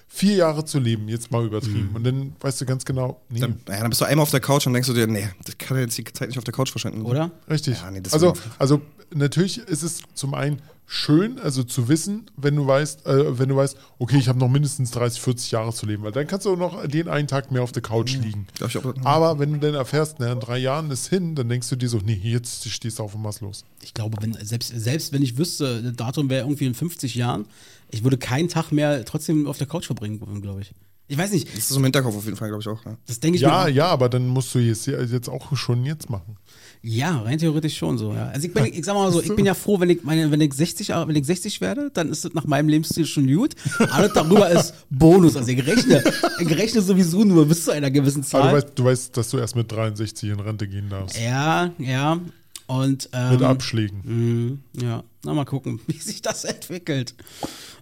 vier 0.08 0.36
Jahre 0.36 0.64
zu 0.64 0.78
leben, 0.78 1.08
jetzt 1.08 1.30
mal 1.30 1.44
übertrieben. 1.44 1.90
Und 1.94 2.04
dann 2.04 2.34
weißt 2.40 2.60
du 2.60 2.64
ganz 2.66 2.84
genau, 2.84 3.20
nee, 3.28 3.40
Dann, 3.40 3.60
naja, 3.66 3.80
dann 3.82 3.90
bist 3.90 4.00
du 4.00 4.06
einmal 4.06 4.22
auf 4.22 4.30
der 4.30 4.40
Couch 4.40 4.66
und 4.66 4.72
denkst 4.72 4.88
du 4.88 4.94
dir, 4.94 5.06
nee, 5.06 5.28
das 5.44 5.58
kann 5.58 5.76
ja 5.76 5.82
jetzt 5.82 5.96
die 5.98 6.04
Zeit 6.04 6.28
nicht 6.28 6.38
auf 6.38 6.44
der 6.44 6.54
Couch 6.54 6.70
verschwenden. 6.70 7.02
Oder? 7.02 7.30
richtig. 7.48 7.78
Ja, 7.78 7.90
nee, 7.90 8.02
also, 8.10 8.32
also 8.58 8.80
natürlich 9.14 9.58
ist 9.58 9.82
es 9.82 10.00
zum 10.14 10.34
einen 10.34 10.62
schön, 10.90 11.38
also 11.38 11.62
zu 11.62 11.88
wissen, 11.88 12.30
wenn 12.38 12.56
du 12.56 12.66
weißt, 12.66 13.04
äh, 13.06 13.38
wenn 13.38 13.50
du 13.50 13.56
weißt, 13.56 13.76
okay, 13.98 14.16
ich 14.16 14.26
habe 14.26 14.38
noch 14.38 14.48
mindestens 14.48 14.90
30, 14.92 15.20
40 15.20 15.50
Jahre 15.50 15.72
zu 15.74 15.84
leben, 15.84 16.02
weil 16.02 16.12
dann 16.12 16.26
kannst 16.26 16.46
du 16.46 16.52
auch 16.52 16.56
noch 16.56 16.86
den 16.86 17.08
einen 17.08 17.28
Tag 17.28 17.52
mehr 17.52 17.62
auf 17.62 17.72
der 17.72 17.82
Couch 17.82 18.14
liegen. 18.16 18.46
Glaub 18.54 18.70
ich 18.70 18.78
auch. 18.78 18.94
Aber 19.04 19.38
wenn 19.38 19.52
du 19.52 19.58
dann 19.58 19.74
erfährst, 19.74 20.16
na, 20.18 20.32
in 20.32 20.40
drei 20.40 20.56
Jahren 20.56 20.90
ist 20.90 21.08
hin, 21.08 21.34
dann 21.34 21.48
denkst 21.50 21.68
du 21.68 21.76
dir 21.76 21.90
so, 21.90 21.98
nee, 21.98 22.18
jetzt 22.22 22.68
stehst 22.70 22.98
du 22.98 23.02
auf 23.02 23.14
und 23.14 23.22
was 23.22 23.42
los. 23.42 23.64
Ich 23.82 23.92
glaube, 23.92 24.16
wenn, 24.22 24.32
selbst, 24.44 24.72
selbst 24.74 25.12
wenn 25.12 25.22
ich 25.22 25.36
wüsste, 25.36 25.82
das 25.82 25.94
Datum 25.94 26.30
wäre 26.30 26.44
irgendwie 26.46 26.64
in 26.66 26.74
50 26.74 27.14
Jahren, 27.14 27.44
ich 27.90 28.02
würde 28.02 28.16
keinen 28.16 28.48
Tag 28.48 28.72
mehr 28.72 29.04
trotzdem 29.04 29.46
auf 29.46 29.58
der 29.58 29.66
Couch 29.66 29.84
verbringen 29.86 30.18
glaube 30.40 30.62
ich. 30.62 30.72
Ich 31.10 31.16
weiß 31.16 31.32
nicht, 31.32 31.48
Das 31.48 31.58
ist 31.58 31.68
so 31.68 31.76
im 31.78 31.84
Hinterkopf 31.84 32.16
auf 32.16 32.24
jeden 32.26 32.36
Fall, 32.36 32.48
glaube 32.48 32.62
ich 32.62 32.68
auch. 32.68 32.84
Ja. 32.84 32.96
das 33.06 33.18
denke 33.20 33.36
ich 33.36 33.42
Ja, 33.42 33.64
mir. 33.64 33.70
ja, 33.70 33.86
aber 33.86 34.08
dann 34.10 34.26
musst 34.28 34.54
du 34.54 34.58
jetzt, 34.58 34.86
jetzt 34.86 35.28
auch 35.28 35.56
schon 35.56 35.84
jetzt 35.86 36.10
machen. 36.10 36.36
Ja, 36.82 37.18
rein 37.22 37.38
theoretisch 37.38 37.76
schon 37.76 37.98
so, 37.98 38.12
ja. 38.14 38.28
Also 38.28 38.46
ich, 38.46 38.54
bin, 38.54 38.64
ich 38.66 38.84
sag 38.84 38.94
mal 38.94 39.10
so, 39.10 39.20
ich 39.20 39.34
bin 39.34 39.44
ja 39.44 39.54
froh, 39.54 39.80
wenn 39.80 39.90
ich 39.90 40.04
meine, 40.04 40.30
wenn 40.30 40.40
ich 40.40 40.54
60, 40.54 40.88
Jahre- 40.88 41.08
wenn 41.08 41.16
ich 41.16 41.26
60 41.26 41.60
werde, 41.60 41.90
dann 41.92 42.08
ist 42.10 42.24
das 42.24 42.34
nach 42.34 42.44
meinem 42.46 42.68
Lebensstil 42.68 43.04
schon 43.04 43.26
gut. 43.26 43.54
Alles 43.90 44.12
darüber 44.12 44.48
ist 44.48 44.74
Bonus. 44.88 45.36
Also 45.36 45.50
ich 45.50 45.66
rechne, 45.66 46.02
ich 46.40 46.48
rechne 46.56 46.80
sowieso 46.80 47.24
nur 47.24 47.46
bis 47.46 47.64
zu 47.64 47.72
einer 47.72 47.90
gewissen 47.90 48.24
Aber 48.32 48.42
du 48.42 48.48
Zahl. 48.48 48.52
weißt, 48.54 48.68
du 48.76 48.84
weißt, 48.84 49.16
dass 49.16 49.30
du 49.30 49.38
erst 49.38 49.56
mit 49.56 49.70
63 49.72 50.30
in 50.30 50.40
Rente 50.40 50.68
gehen 50.68 50.88
darfst. 50.88 51.18
Ja, 51.20 51.70
ja. 51.78 52.20
Und 52.68 53.08
ähm, 53.14 53.30
Mit 53.30 53.42
Abschlägen. 53.42 54.00
Mhm, 54.04 54.58
ja, 54.82 55.02
na 55.24 55.32
mal 55.34 55.46
gucken, 55.46 55.80
wie 55.86 55.96
sich 55.98 56.20
das 56.22 56.44
entwickelt. 56.44 57.14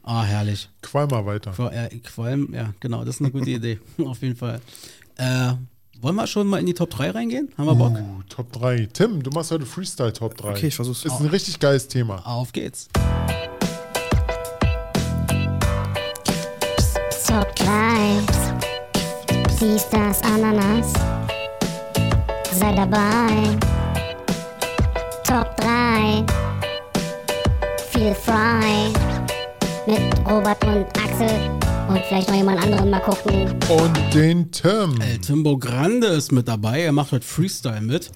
Ah, 0.05 0.23
herrlich. 0.23 0.69
Qual 0.83 1.07
mal 1.09 1.27
weiter. 1.27 1.53
Äh, 1.73 1.89
Qualm, 1.99 2.55
ja, 2.55 2.73
genau, 2.79 3.05
das 3.05 3.17
ist 3.17 3.21
eine 3.23 3.33
gute 3.33 3.51
Idee. 3.51 3.81
Auf 4.05 4.23
jeden 4.23 4.37
Fall. 4.37 4.61
Äh, 5.17 5.55
wollen 6.01 6.15
wir 6.15 6.27
schon 6.27 6.47
mal 6.47 6.59
in 6.59 6.67
die 6.67 6.75
Top 6.75 6.91
3 6.91 7.11
reingehen? 7.11 7.49
Haben 7.57 7.67
wir 7.67 7.75
Bock? 7.75 7.93
Uh, 7.93 8.23
Top 8.29 8.53
3. 8.53 8.89
Tim, 8.93 9.23
du 9.23 9.31
machst 9.31 9.51
heute 9.51 9.67
Freestyle 9.67 10.13
Top 10.13 10.37
3. 10.37 10.51
Okay, 10.51 10.67
ich 10.69 10.77
versuch's. 10.77 11.05
Ist 11.05 11.21
ein 11.21 11.27
richtig 11.27 11.59
geiles 11.59 11.89
Thema. 11.89 12.27
Auf 12.27 12.53
geht's. 12.53 12.89
Top 17.27 17.55
3. 17.57 18.21
Dies, 19.61 19.89
das, 19.91 20.23
Ananas. 20.23 20.93
Sei 22.53 22.75
dabei. 22.75 23.57
Top 25.25 25.57
3. 25.57 26.25
Feel 27.91 28.15
frei. 28.15 28.93
Mit 29.87 30.01
Robert 30.29 30.63
und 30.65 30.87
Axel. 30.99 31.66
Und 31.89 32.01
vielleicht 32.09 32.29
noch 32.29 32.37
jemand 32.37 32.61
anderen 32.63 32.91
mal 32.91 33.01
gucken. 33.01 33.53
Und 33.69 34.15
den 34.15 34.51
Tim. 34.51 35.01
El 35.01 35.19
Timbo 35.19 35.57
Grande 35.57 36.09
ist 36.09 36.33
mit 36.33 36.49
dabei, 36.49 36.83
er 36.83 36.93
macht 36.93 37.13
heute 37.13 37.25
Freestyle 37.25 37.81
mit. 37.81 38.11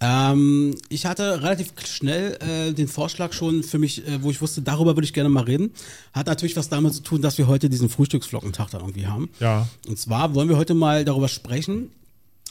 Ähm, 0.00 0.74
ich 0.88 1.06
hatte 1.06 1.42
relativ 1.42 1.72
schnell 1.84 2.38
äh, 2.40 2.72
den 2.72 2.86
Vorschlag 2.86 3.32
schon 3.32 3.62
für 3.62 3.78
mich, 3.78 4.06
äh, 4.06 4.22
wo 4.22 4.30
ich 4.30 4.40
wusste, 4.40 4.62
darüber 4.62 4.94
würde 4.96 5.06
ich 5.06 5.12
gerne 5.12 5.28
mal 5.28 5.44
reden. 5.44 5.72
Hat 6.12 6.26
natürlich 6.26 6.56
was 6.56 6.68
damit 6.68 6.94
zu 6.94 7.02
tun, 7.02 7.22
dass 7.22 7.38
wir 7.38 7.46
heute 7.46 7.68
diesen 7.68 7.88
Frühstücksflockentag 7.88 8.70
da 8.70 8.78
irgendwie 8.78 9.06
haben. 9.06 9.30
Ja. 9.40 9.66
Und 9.88 9.98
zwar 9.98 10.34
wollen 10.34 10.48
wir 10.48 10.56
heute 10.56 10.74
mal 10.74 11.04
darüber 11.04 11.28
sprechen, 11.28 11.90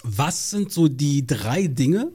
was 0.03 0.49
sind 0.49 0.71
so 0.71 0.87
die 0.87 1.25
drei 1.25 1.67
Dinge, 1.67 2.11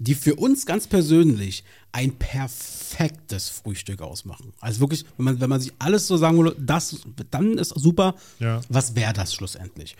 die 0.00 0.14
für 0.14 0.34
uns 0.34 0.64
ganz 0.66 0.86
persönlich 0.86 1.62
ein 1.92 2.12
perfektes 2.16 3.50
Frühstück 3.50 4.00
ausmachen. 4.00 4.52
Also 4.60 4.80
wirklich, 4.80 5.04
wenn 5.18 5.24
man, 5.26 5.40
wenn 5.40 5.50
man 5.50 5.60
sich 5.60 5.72
alles 5.78 6.06
so 6.06 6.16
sagen 6.16 6.38
würde, 6.38 6.56
das, 6.58 6.96
dann 7.30 7.58
ist 7.58 7.68
super. 7.78 8.14
Ja. 8.38 8.62
Was 8.70 8.96
wäre 8.96 9.12
das 9.12 9.34
schlussendlich? 9.34 9.96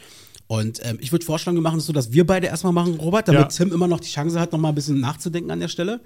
Und 0.47 0.81
ähm, 0.85 0.97
ich 1.01 1.13
würde 1.13 1.25
vorschlagen, 1.25 1.57
wir 1.57 1.63
machen 1.63 1.79
es 1.79 1.87
so, 1.87 1.93
dass 1.93 2.13
wir 2.13 2.27
beide 2.27 2.47
erstmal 2.47 2.73
machen, 2.73 2.95
Robert, 2.97 3.29
damit 3.29 3.41
Ja. 3.43 3.47
Tim 3.49 3.73
immer 3.73 3.87
noch 3.87 4.01
die 4.01 4.09
Chance 4.09 4.41
hat, 4.41 4.53
noch 4.53 4.59
mal 4.59 4.71
ein 4.71 4.75
bisschen 4.75 4.99
nachzudenken 5.01 5.51
an 5.51 5.61
der 5.61 5.69
Stelle. 5.69 6.01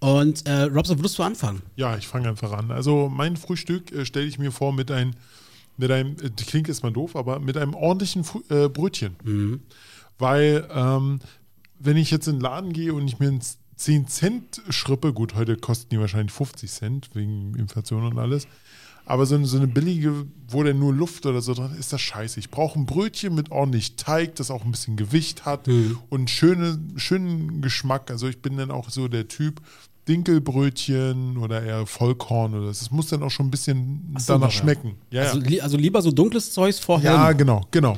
Und 0.00 0.46
äh, 0.46 0.62
Robson, 0.64 0.98
würdest 0.98 1.16
du 1.18 1.22
anfangen? 1.22 1.62
Ja, 1.76 1.96
ich 1.96 2.06
fange 2.08 2.28
einfach 2.28 2.52
an. 2.52 2.70
Also 2.72 3.08
mein 3.08 3.36
Frühstück 3.36 3.92
äh, 3.92 4.04
stelle 4.04 4.26
ich 4.26 4.38
mir 4.38 4.50
vor 4.50 4.72
mit 4.72 4.90
einem, 4.90 5.12
mit 5.76 5.90
einem, 5.92 6.16
äh, 6.20 6.30
klingt 6.30 6.68
erstmal 6.68 6.92
doof, 6.92 7.14
aber 7.14 7.38
mit 7.38 7.56
einem 7.56 7.74
ordentlichen 7.74 8.24
Fu 8.24 8.42
äh, 8.50 8.68
Brötchen. 8.68 9.62
Weil 10.18 10.68
ähm, 10.74 11.20
wenn 11.78 11.96
ich 11.96 12.10
jetzt 12.10 12.28
in 12.28 12.36
den 12.36 12.40
Laden 12.40 12.72
gehe 12.72 12.94
und 12.94 13.06
ich 13.06 13.18
mir 13.18 13.28
ein 13.28 13.40
10 13.76 14.08
Cent 14.08 14.62
schrippe, 14.70 15.12
gut, 15.12 15.34
heute 15.34 15.56
kosten 15.56 15.88
die 15.90 16.00
wahrscheinlich 16.00 16.32
50 16.32 16.70
Cent 16.70 17.10
wegen 17.14 17.54
Inflation 17.54 18.04
und 18.04 18.18
alles, 18.18 18.48
aber 19.06 19.24
so 19.24 19.36
eine, 19.36 19.46
so 19.46 19.56
eine 19.56 19.68
billige, 19.68 20.26
wo 20.48 20.62
denn 20.62 20.78
nur 20.78 20.92
Luft 20.92 21.24
oder 21.24 21.40
so 21.40 21.54
dran 21.54 21.72
ist, 21.72 21.78
ist 21.78 21.92
das 21.94 22.00
scheiße. 22.02 22.40
Ich 22.40 22.50
brauche 22.50 22.78
ein 22.78 22.84
Brötchen 22.84 23.34
mit 23.34 23.50
ordentlich 23.50 23.96
Teig, 23.96 24.34
das 24.34 24.50
auch 24.50 24.64
ein 24.64 24.70
bisschen 24.70 24.96
Gewicht 24.96 25.46
hat 25.46 25.66
und 26.10 26.28
schöne, 26.28 26.78
schönen 26.96 27.62
Geschmack. 27.62 28.10
Also 28.10 28.28
ich 28.28 28.42
bin 28.42 28.58
dann 28.58 28.70
auch 28.70 28.90
so 28.90 29.08
der 29.08 29.26
Typ 29.26 29.62
Dinkelbrötchen 30.08 31.36
oder 31.36 31.62
eher 31.62 31.86
Vollkorn 31.86 32.54
oder 32.54 32.66
das. 32.66 32.82
Es 32.82 32.90
muss 32.90 33.08
dann 33.08 33.22
auch 33.22 33.30
schon 33.30 33.46
ein 33.46 33.50
bisschen 33.50 34.14
so, 34.18 34.34
danach 34.34 34.52
ja. 34.52 34.58
schmecken. 34.58 34.96
Ja, 35.10 35.22
Also, 35.22 35.40
ja. 35.40 35.62
also 35.62 35.76
lieber 35.76 36.02
so 36.02 36.10
dunkles 36.10 36.52
Zeugs 36.52 36.78
vorher. 36.78 37.12
ja 37.12 37.32
genau, 37.32 37.64
genau. 37.70 37.96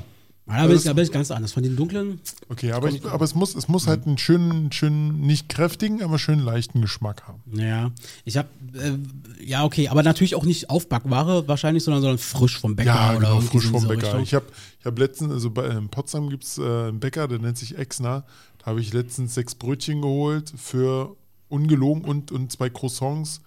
Ich, 0.74 0.84
da 0.84 0.92
bin 0.92 1.04
ich 1.04 1.12
ganz 1.12 1.30
anders. 1.30 1.52
Von 1.52 1.62
den 1.62 1.76
dunklen, 1.76 2.20
Okay, 2.48 2.72
aber, 2.72 2.88
ich, 2.88 3.04
aber 3.04 3.24
es 3.24 3.34
muss, 3.34 3.54
es 3.54 3.68
muss 3.68 3.86
halt 3.86 4.06
einen 4.06 4.18
schönen, 4.18 4.72
schönen, 4.72 5.20
nicht 5.20 5.48
kräftigen, 5.48 6.02
aber 6.02 6.18
schönen 6.18 6.42
leichten 6.42 6.80
Geschmack 6.80 7.24
haben. 7.28 7.40
Ja, 7.52 7.90
ich 8.24 8.36
habe, 8.36 8.48
äh, 8.74 9.44
ja 9.44 9.64
okay, 9.64 9.88
aber 9.88 10.02
natürlich 10.02 10.34
auch 10.34 10.44
nicht 10.44 10.70
Aufbackware 10.70 11.46
wahrscheinlich, 11.48 11.84
sondern, 11.84 12.02
sondern 12.02 12.18
frisch 12.18 12.58
vom 12.58 12.76
Bäcker 12.76 12.94
Ja, 12.94 13.10
oder 13.10 13.18
genau, 13.18 13.34
irgendwie 13.34 13.58
frisch 13.58 13.70
vom 13.70 13.86
Bäcker. 13.86 14.06
Richtung. 14.06 14.22
Ich 14.22 14.34
habe 14.34 14.46
ich 14.80 14.86
hab 14.86 14.98
letztens, 14.98 15.32
also 15.32 15.50
bei, 15.50 15.66
in 15.66 15.88
Potsdam 15.88 16.30
gibt 16.30 16.44
es 16.44 16.58
äh, 16.58 16.62
einen 16.62 17.00
Bäcker, 17.00 17.28
der 17.28 17.38
nennt 17.38 17.58
sich 17.58 17.76
Exner. 17.76 18.24
Da 18.58 18.66
habe 18.66 18.80
ich 18.80 18.92
letztens 18.92 19.34
sechs 19.34 19.54
Brötchen 19.54 20.02
geholt 20.02 20.52
für 20.56 21.16
ungelogen 21.48 22.04
und, 22.04 22.32
und 22.32 22.50
zwei 22.52 22.70
Croissants. 22.70 23.40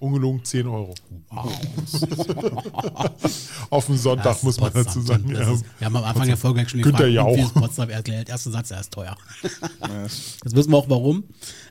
Ungelogen 0.00 0.44
10 0.44 0.66
Euro. 0.68 0.94
Auf 3.70 3.86
dem 3.86 3.96
Sonntag, 3.96 4.24
Das 4.24 4.42
muss 4.42 4.60
man 4.60 4.72
Potsdam, 4.72 4.84
dazu 4.84 5.00
sagen. 5.00 5.28
Ja. 5.30 5.52
ist, 5.52 5.64
wir 5.78 5.86
haben 5.86 5.96
am 5.96 6.04
Anfang 6.04 6.26
der 6.26 6.36
Folge 6.36 6.68
schon 6.68 6.82
gefragt, 6.82 7.04
wie 7.04 7.40
ist 7.40 7.54
Potsdam 7.54 7.90
erklärt. 7.90 8.28
Erster 8.28 8.50
Satz, 8.50 8.70
er 8.70 8.80
ist 8.80 8.92
teuer. 8.92 9.16
Jetzt 10.44 10.54
wissen 10.56 10.70
wir 10.70 10.76
auch 10.78 10.88
warum. 10.88 11.24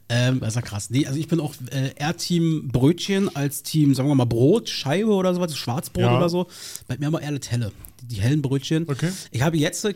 Ähm, 0.09 0.39
das 0.39 0.49
ist 0.49 0.55
ja 0.55 0.61
krass. 0.61 0.89
Nee, 0.89 1.05
also 1.07 1.19
ich 1.19 1.27
bin 1.27 1.39
auch 1.39 1.53
äh, 1.71 1.93
eher 1.95 2.15
Team 2.15 2.69
Brötchen 2.71 3.33
als 3.35 3.63
Team, 3.63 3.93
sagen 3.93 4.07
wir 4.09 4.15
mal, 4.15 4.25
Brot, 4.25 4.69
Scheibe 4.69 5.11
oder 5.11 5.33
sowas, 5.33 5.55
Schwarzbrot 5.57 6.03
Ja. 6.03 6.17
oder 6.17 6.29
so. 6.29 6.47
Bei 6.87 6.97
mir 6.97 7.07
aber 7.07 7.21
eher 7.21 7.31
das 7.37 7.49
helle. 7.51 7.71
Die, 8.07 8.21
hellen 8.21 8.41
Brötchen. 8.41 8.85
Okay. 8.89 9.11
Ich 9.31 9.41
habe 9.41 9.57
jetzt, 9.57 9.83
ich 9.85 9.95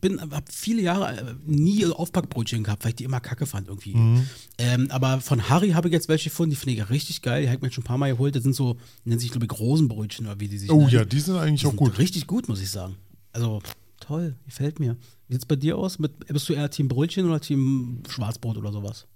bin, 0.00 0.20
habe 0.20 0.44
viele 0.52 0.82
Jahre 0.82 1.16
äh, 1.16 1.34
nie 1.46 1.86
Aufpackbrötchen 1.86 2.64
gehabt, 2.64 2.84
weil 2.84 2.90
ich 2.90 2.96
die 2.96 3.04
immer 3.04 3.20
kacke 3.20 3.46
fand 3.46 3.68
irgendwie. 3.68 3.94
Mhm. 3.94 4.26
Ähm, 4.58 4.90
aber 4.90 5.20
von 5.20 5.48
Harry 5.48 5.70
habe 5.70 5.88
ich 5.88 5.92
jetzt 5.94 6.08
welche 6.08 6.30
gefunden, 6.30 6.50
die 6.50 6.56
finde 6.56 6.74
ich 6.82 6.90
richtig 6.90 7.22
geil. 7.22 7.42
Die 7.42 7.48
habe 7.48 7.56
ich 7.56 7.62
mir 7.62 7.70
schon 7.72 7.82
ein 7.84 7.86
paar 7.86 7.98
Mal 7.98 8.12
geholt. 8.12 8.34
Das 8.36 8.42
sind 8.42 8.54
so, 8.54 8.76
nennen 9.04 9.20
sich, 9.20 9.30
glaube 9.30 9.46
ich, 9.46 9.58
Rosenbrötchen 9.58 10.26
oder 10.26 10.40
wie 10.40 10.48
die 10.48 10.58
sich 10.58 10.70
Oh 10.70 10.78
nennen. 10.78 10.90
ja, 10.90 11.04
die 11.04 11.20
sind 11.20 11.36
eigentlich 11.36 11.60
Die 11.60 11.66
auch 11.66 11.70
sind 11.70 11.78
gut. 11.78 11.98
Richtig 11.98 12.26
gut, 12.26 12.48
muss 12.48 12.60
ich 12.60 12.70
sagen. 12.70 12.96
Also 13.32 13.62
toll, 14.00 14.36
gefällt 14.44 14.80
mir. 14.80 14.96
Wie 15.28 15.34
sieht's 15.34 15.46
bei 15.46 15.56
dir 15.56 15.78
aus? 15.78 15.98
Mit, 15.98 16.26
bist 16.26 16.48
du 16.48 16.52
eher 16.52 16.70
Team 16.70 16.88
Brötchen 16.88 17.26
oder 17.26 17.40
Team 17.40 18.02
Schwarzbrot 18.08 18.56
oder 18.58 18.72
sowas? 18.72 19.06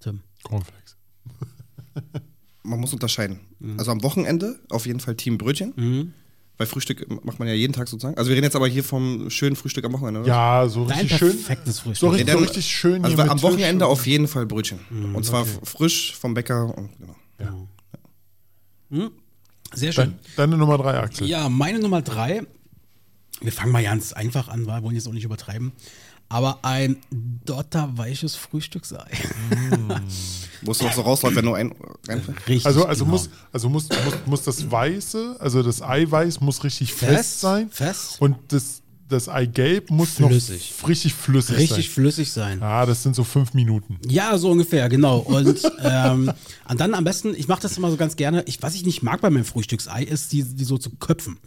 Tim. 0.00 0.20
Cornflakes. 0.42 0.96
Man 2.62 2.80
muss 2.80 2.92
unterscheiden. 2.92 3.40
Mhm. 3.60 3.78
Also 3.78 3.90
am 3.92 4.02
Wochenende 4.02 4.60
auf 4.70 4.86
jeden 4.86 5.00
Fall 5.00 5.16
Team 5.16 5.38
Brötchen. 5.38 6.12
Weil 6.58 6.66
Frühstück 6.66 7.24
macht 7.24 7.38
man 7.38 7.46
ja 7.48 7.54
jeden 7.54 7.72
Tag 7.72 7.86
sozusagen. 7.88 8.16
Also 8.18 8.28
wir 8.30 8.34
reden 8.36 8.44
jetzt 8.44 8.56
aber 8.56 8.66
hier 8.66 8.82
vom 8.82 9.30
schönen 9.30 9.54
Frühstück 9.56 9.84
am 9.84 9.92
Wochenende, 9.92 10.20
oder? 10.20 10.28
Ja, 10.28 10.68
so 10.68 10.82
richtig 10.84 11.16
schön. 11.16 11.30
perfektes 11.30 11.78
Frühstück. 11.80 11.96
So 12.00 12.08
richtig, 12.08 12.30
so 12.32 12.38
richtig 12.38 12.66
schön 12.66 13.04
Also 13.04 13.16
hier 13.22 13.30
am 13.30 13.42
Wochenende 13.42 13.86
auf 13.86 14.06
jeden 14.06 14.26
Fall 14.26 14.44
Brötchen. 14.44 14.80
und 15.14 15.24
zwar 15.24 15.42
f- 15.42 15.60
frisch 15.62 16.14
vom 16.16 16.34
Bäcker. 16.34 16.76
Und, 16.76 16.90
genau. 17.38 17.68
Sehr 19.74 19.92
schön. 19.92 20.14
Dein, 20.36 20.50
deine 20.50 20.56
Nummer 20.56 20.78
drei, 20.78 20.98
Axel. 20.98 21.26
Ja, 21.28 21.48
meine 21.48 21.78
Nummer 21.78 22.02
drei. 22.02 22.42
Wir 23.40 23.52
fangen 23.52 23.70
mal 23.70 23.82
ganz 23.84 24.12
einfach 24.12 24.48
an, 24.48 24.66
weil 24.66 24.80
wir 24.80 24.84
wollen 24.84 24.96
jetzt 24.96 25.06
auch 25.06 25.12
nicht 25.12 25.24
übertreiben. 25.24 25.72
Aber 26.28 26.58
ein 26.62 26.96
dotterweiches 27.44 28.34
Frühstücksei. 28.36 29.06
Wo 30.62 30.72
es 30.72 30.82
noch 30.82 30.92
so 30.92 31.00
rausläuft, 31.02 31.36
wenn 31.36 31.44
nur 31.44 31.56
ein 31.56 31.74
reinfällt. 32.06 32.38
Richtig. 32.46 32.66
Also, 32.66 32.84
also, 32.84 33.04
genau. 33.04 33.16
muss, 33.16 33.30
also 33.52 33.68
muss, 33.68 33.88
muss, 33.88 34.14
muss 34.26 34.42
das 34.42 34.70
Weiße, 34.70 35.36
also 35.38 35.62
das 35.62 35.80
Eiweiß 35.80 36.40
muss 36.40 36.64
richtig 36.64 36.92
fest, 36.92 37.14
Fest, 37.14 37.40
sein. 37.40 37.70
fest. 37.70 38.16
Und 38.20 38.36
das, 38.48 38.82
das 39.08 39.28
Eigelb 39.28 39.90
muss 39.90 40.10
Flüssig. 40.10 40.74
noch 40.82 40.88
richtig 40.88 41.14
flüssig 41.14 41.56
richtig 41.56 41.86
sein. 41.86 41.94
flüssig 41.94 42.30
sein. 42.30 42.60
Ja, 42.60 42.84
das 42.84 43.02
sind 43.02 43.14
so 43.14 43.24
fünf 43.24 43.54
Minuten. 43.54 43.98
Ja, 44.06 44.36
so 44.36 44.50
ungefähr, 44.50 44.88
genau. 44.88 45.18
Und, 45.20 45.60
ähm, 45.82 46.30
und 46.68 46.80
dann 46.80 46.94
am 46.94 47.04
besten, 47.04 47.34
ich 47.34 47.48
mache 47.48 47.62
das 47.62 47.76
immer 47.78 47.90
so 47.90 47.96
ganz 47.96 48.16
gerne, 48.16 48.42
ich, 48.46 48.62
was 48.62 48.74
ich 48.74 48.84
nicht 48.84 49.02
mag 49.02 49.20
bei 49.20 49.30
meinem 49.30 49.44
Frühstücksei, 49.44 50.02
ist, 50.02 50.32
die, 50.32 50.42
die 50.42 50.64
so 50.64 50.78
zu 50.78 50.90
köpfen. 50.90 51.38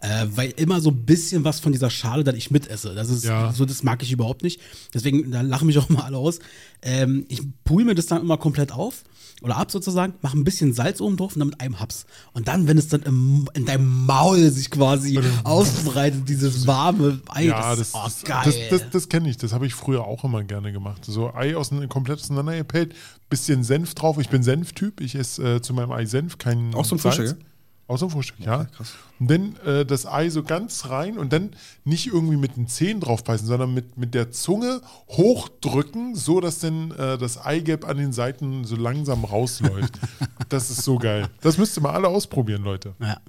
Äh, 0.00 0.26
weil 0.34 0.50
immer 0.56 0.80
so 0.80 0.90
ein 0.90 1.04
bisschen 1.04 1.44
was 1.44 1.58
von 1.58 1.72
dieser 1.72 1.90
Schale 1.90 2.22
dann 2.22 2.36
ich 2.36 2.50
mitesse. 2.50 2.94
Das 2.94 3.10
ist 3.10 3.24
Ja. 3.24 3.52
so, 3.52 3.64
das 3.64 3.82
mag 3.82 4.02
ich 4.02 4.12
überhaupt 4.12 4.42
nicht. 4.42 4.60
Deswegen, 4.94 5.30
da 5.32 5.40
lachen 5.40 5.66
mich 5.66 5.78
auch 5.78 5.88
mal 5.88 6.02
alle 6.02 6.18
aus. 6.18 6.38
Ähm, 6.82 7.26
ich 7.28 7.42
pul 7.64 7.84
mir 7.84 7.96
das 7.96 8.06
dann 8.06 8.22
immer 8.22 8.36
komplett 8.36 8.70
auf 8.72 9.02
oder 9.42 9.56
ab 9.56 9.70
sozusagen, 9.70 10.14
mache 10.20 10.36
ein 10.36 10.44
bisschen 10.44 10.72
Salz 10.72 11.00
oben 11.00 11.16
drauf 11.16 11.34
und 11.34 11.40
dann 11.40 11.48
mit 11.48 11.60
einem 11.60 11.80
Haps. 11.80 12.06
Und 12.32 12.48
dann, 12.48 12.66
wenn 12.66 12.78
es 12.78 12.88
dann 12.88 13.02
im, 13.02 13.48
in 13.54 13.66
deinem 13.66 14.06
Maul 14.06 14.50
sich 14.50 14.70
quasi 14.70 15.18
ausbreitet, 15.44 16.28
dieses 16.28 16.66
warme, 16.66 17.20
Ei. 17.28 17.46
Ja, 17.46 17.74
das, 17.76 17.92
das, 17.92 18.16
ist 18.16 18.24
oh, 18.24 18.28
geil. 18.28 18.42
das, 18.44 18.80
das, 18.80 18.90
das 18.90 19.08
kenne 19.08 19.30
ich. 19.30 19.36
Das 19.36 19.52
habe 19.52 19.66
ich 19.66 19.74
früher 19.74 20.04
auch 20.04 20.24
immer 20.24 20.42
gerne 20.44 20.72
gemacht. 20.72 21.04
So 21.04 21.32
Ei 21.34 21.56
auseinander, 21.56 21.88
komplett 21.88 22.20
auseinandergepellt, 22.20 22.94
bisschen 23.28 23.64
Senf 23.64 23.94
drauf. 23.94 24.18
Ich 24.18 24.28
bin 24.28 24.42
Senftyp. 24.42 25.00
Ich 25.00 25.14
esse 25.14 25.56
äh, 25.56 25.62
zu 25.62 25.74
meinem 25.74 25.92
Ei 25.92 26.06
Senf, 26.06 26.38
kein 26.38 26.74
Auch 26.74 26.86
zum 26.86 26.98
Salz. 26.98 27.16
Frühstück, 27.16 27.38
Auch 27.86 27.98
zum 27.98 28.10
Frühstück, 28.10 28.40
ja. 28.40 28.64
krass. 28.64 28.94
Und 29.20 29.30
dann 29.30 29.56
äh, 29.66 29.84
das 29.84 30.06
Ei 30.06 30.30
so 30.30 30.42
ganz 30.42 30.88
rein 30.88 31.18
und 31.18 31.32
dann 31.32 31.50
nicht 31.84 32.06
irgendwie 32.06 32.36
mit 32.36 32.56
den 32.56 32.68
Zähnen 32.68 33.00
draufbeißen, 33.00 33.46
sondern 33.46 33.74
mit, 33.74 33.96
mit 33.98 34.14
der 34.14 34.30
Zunge 34.30 34.80
hochdrücken, 35.08 36.14
so 36.14 36.40
dass 36.40 36.60
dann 36.60 36.92
äh, 36.92 37.18
das 37.18 37.44
Eigelb 37.44 37.86
an 37.86 37.98
den 37.98 38.12
Seiten 38.12 38.64
so 38.64 38.76
langsam 38.76 39.24
rausläuft. 39.24 39.98
das 40.48 40.70
ist 40.70 40.82
so 40.82 40.98
geil. 40.98 41.28
Das 41.40 41.58
müsst 41.58 41.76
ihr 41.76 41.82
mal 41.82 41.92
alle 41.92 42.08
ausprobieren, 42.08 42.62
Leute. 42.62 42.94
ja. 43.00 43.20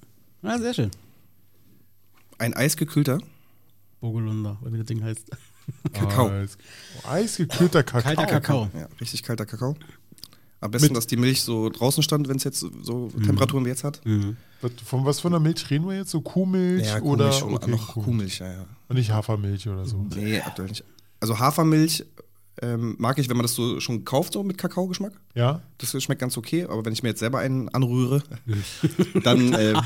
ja, 0.44 0.58
sehr 0.60 0.74
schön. 0.74 0.92
Ein 2.38 2.54
eisgekühlter 2.54 3.20
Burgolunder, 4.00 4.58
wie 4.64 4.78
das 4.78 4.88
Ding 4.88 5.04
heißt. 5.04 5.30
Kakao. 5.94 6.28
Ah, 6.30 6.42
es- 6.42 6.58
eisgekühlter 7.08 7.84
Kakao. 7.84 8.02
Kalter 8.16 8.26
Kakao. 8.26 8.70
Ja, 8.78 8.88
richtig 9.02 9.24
kalter 9.24 9.46
Kakao. 9.46 9.76
Am 10.62 10.72
besten, 10.72 10.88
Mit- 10.90 10.98
dass 10.98 11.08
die 11.08 11.16
Milch 11.16 11.42
so 11.42 11.70
draußen 11.70 12.04
stand, 12.04 12.28
wenn 12.28 12.36
es 12.38 12.44
jetzt 12.44 12.60
so 12.60 13.10
Mhm. 13.16 13.24
Temperaturen 13.24 13.64
wie 13.66 13.70
jetzt 13.70 13.84
hat. 13.86 14.02
Was- 14.62 14.72
Von 14.86 15.06
was 15.06 15.20
von 15.22 15.32
der 15.32 15.40
Milch 15.40 15.70
reden 15.70 15.88
wir 15.88 15.96
jetzt? 15.98 16.12
So 16.12 16.20
Kuhmilch 16.22 16.86
Ja, 16.88 17.02
oder 17.02 17.30
Kuhmilch 17.30 17.44
und 17.44 17.54
okay, 17.54 17.72
noch 17.72 17.88
Kuh- 17.94 18.02
Kuhmilch, 18.04 18.40
ja, 18.40 18.52
ja. 18.52 18.66
Und 18.90 18.98
nicht 18.98 19.10
Hafermilch 19.12 19.68
oder 19.70 19.86
so. 19.86 20.06
Nee, 20.16 20.42
aktuell 20.42 20.68
nicht. 20.68 20.84
Also 21.22 21.40
Hafermilch 21.40 22.06
ähm, 22.62 22.96
mag 23.00 23.18
ich, 23.20 23.30
wenn 23.30 23.38
man 23.38 23.46
das 23.46 23.56
so 23.56 23.80
schon 23.80 24.04
kauft, 24.04 24.34
so 24.34 24.44
mit 24.44 24.58
Kakaogeschmack. 24.58 25.14
Ja? 25.34 25.62
Das 25.78 25.92
schmeckt 26.04 26.20
ganz 26.20 26.36
okay, 26.38 26.66
aber 26.66 26.84
wenn 26.84 26.92
ich 26.92 27.04
mir 27.04 27.10
jetzt 27.10 27.20
selber 27.20 27.40
einen 27.40 27.70
anrühre, 27.70 28.22
dann 29.24 29.54
äh, 29.54 29.72
Normale 29.72 29.84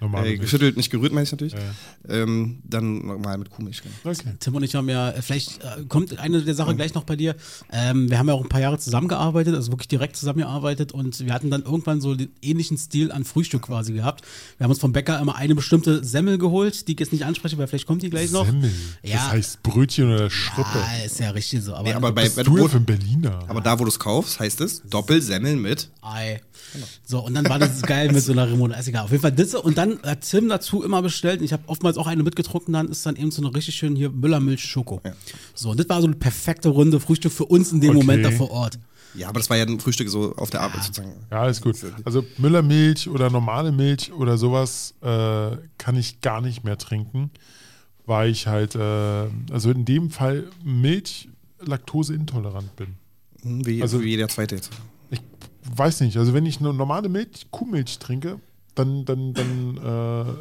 äh, 0.00 0.36
geschüttelt, 0.36 0.76
nicht 0.76 0.90
gerührt, 0.90 1.12
meine 1.12 1.24
ich 1.24 1.32
natürlich, 1.32 1.52
Ja. 1.54 1.60
ähm, 2.08 2.58
dann 2.64 2.98
normal 3.06 3.38
mit 3.38 3.50
Kuhmilch. 3.50 3.82
Genau. 3.82 3.94
Okay. 4.14 4.34
Tim 4.40 4.54
und 4.54 4.62
ich 4.62 4.74
haben 4.74 4.88
ja, 4.88 5.10
äh, 5.10 5.22
vielleicht 5.22 5.62
äh, 5.62 5.84
kommt 5.88 6.18
eine 6.18 6.42
der 6.42 6.54
Sachen 6.54 6.76
gleich 6.76 6.94
noch 6.94 7.04
bei 7.04 7.16
dir. 7.16 7.36
Ähm, 7.72 8.10
wir 8.10 8.18
haben 8.18 8.28
ja 8.28 8.34
auch 8.34 8.42
ein 8.42 8.48
paar 8.48 8.60
Jahre 8.60 8.78
zusammengearbeitet, 8.78 9.54
also 9.54 9.72
wirklich 9.72 9.88
direkt 9.88 10.16
zusammengearbeitet 10.16 10.92
und 10.92 11.24
wir 11.24 11.32
hatten 11.32 11.50
dann 11.50 11.62
irgendwann 11.62 12.00
so 12.00 12.14
den 12.14 12.28
ähnlichen 12.42 12.76
Stil 12.78 13.12
an 13.12 13.24
Frühstück 13.24 13.62
quasi 13.62 13.92
gehabt. 13.92 14.24
Wir 14.58 14.64
haben 14.64 14.70
uns 14.70 14.80
vom 14.80 14.92
Bäcker 14.92 15.18
immer 15.20 15.36
eine 15.36 15.54
bestimmte 15.54 16.04
Semmel 16.04 16.38
geholt, 16.38 16.86
die 16.88 16.92
ich 16.92 17.00
jetzt 17.00 17.12
nicht 17.12 17.24
anspreche, 17.24 17.56
weil 17.58 17.66
vielleicht 17.66 17.86
kommt 17.86 18.02
die 18.02 18.10
gleich 18.10 18.30
noch. 18.30 18.46
Semmel. 18.46 18.70
Ja. 19.02 19.14
Das 19.16 19.30
heißt 19.32 19.62
Brötchen 19.62 20.12
oder 20.12 20.28
Schrippe. 20.30 20.68
Ah, 20.74 21.04
ist 21.04 21.18
ja 21.20 21.30
richtig 21.30 21.62
so. 21.62 21.74
Aber, 21.74 21.84
Nee, 21.84 21.92
aber 21.94 22.12
bei, 22.12 22.22
Bist 22.24 22.36
bei 22.36 22.42
du 22.42 22.58
ja 22.58 22.78
Berliner? 22.78 23.44
aber 23.48 23.60
da, 23.60 23.78
wo 23.78 23.84
du 23.84 23.88
es 23.88 23.98
kaufst, 23.98 24.38
heißt 24.40 24.60
es 24.60 24.82
Doppelsemmel 24.88 25.56
mit. 25.56 25.88
Ei. 26.02 26.40
So, 27.04 27.20
und 27.24 27.34
dann 27.34 27.48
war 27.48 27.58
das 27.58 27.82
geil 27.82 28.10
mit 28.10 28.22
so 28.22 28.32
einer 28.32 28.48
Remote. 28.50 28.74
Ist 28.78 28.88
egal. 28.88 29.04
Auf 29.04 29.10
jeden 29.10 29.22
Fall 29.22 29.32
das. 29.32 29.54
Und 29.54 29.78
dann 29.78 29.83
hat 30.02 30.20
Tim 30.22 30.48
dazu 30.48 30.82
immer 30.82 31.02
bestellt. 31.02 31.42
Ich 31.42 31.52
habe 31.52 31.62
oftmals 31.66 31.96
auch 31.96 32.06
eine 32.06 32.22
mitgetrunken. 32.22 32.72
Dann 32.72 32.88
ist 32.88 33.04
dann 33.06 33.16
eben 33.16 33.30
so 33.30 33.42
eine 33.42 33.54
richtig 33.54 33.74
schön 33.74 33.96
hier 33.96 34.10
Müllermilch 34.10 34.64
Schoko. 34.64 35.00
So, 35.54 35.70
und 35.70 35.80
das 35.80 35.88
war 35.88 36.00
so 36.00 36.06
eine 36.06 36.16
perfekte 36.16 36.68
Runde 36.68 37.00
Frühstück 37.00 37.32
für 37.32 37.44
uns 37.46 37.72
in 37.72 37.80
dem 37.80 37.90
Okay. 37.90 37.98
Moment 37.98 38.24
da 38.24 38.30
vor 38.30 38.50
Ort. 38.50 38.78
Ja, 39.16 39.28
aber 39.28 39.38
das 39.38 39.48
war 39.48 39.56
ja 39.56 39.64
ein 39.64 39.78
Frühstück 39.78 40.08
so 40.08 40.34
auf 40.36 40.50
der 40.50 40.60
Arbeit 40.62 40.82
sozusagen. 40.82 41.12
Ja, 41.30 41.46
ist 41.48 41.62
gut. 41.62 41.76
Also 42.04 42.24
Müllermilch 42.38 43.08
oder 43.08 43.30
normale 43.30 43.70
Milch 43.70 44.12
oder 44.12 44.36
sowas 44.36 44.94
äh, 45.02 45.56
kann 45.78 45.96
ich 45.96 46.20
gar 46.20 46.40
nicht 46.40 46.64
mehr 46.64 46.76
trinken, 46.78 47.30
weil 48.06 48.30
ich 48.30 48.48
halt, 48.48 48.74
äh, 48.74 49.28
also 49.52 49.70
in 49.70 49.84
dem 49.84 50.10
Fall 50.10 50.48
Milch 50.64 51.28
laktoseintolerant 51.60 52.74
bin. 52.76 52.88
Hm, 53.42 53.64
Wie, 53.66 53.82
Also- 53.82 54.00
wie 54.02 54.08
jeder 54.10 54.28
zweite 54.28 54.56
jetzt. 54.56 54.70
Ich 55.10 55.20
weiß 55.76 56.00
nicht, 56.00 56.16
also 56.16 56.34
wenn 56.34 56.44
ich 56.46 56.58
eine 56.58 56.72
normale 56.74 57.08
Milch, 57.08 57.46
Kuhmilch 57.50 57.98
trinke, 57.98 58.40
dann, 58.74 59.04
dann, 59.04 59.34
dann, 59.34 59.76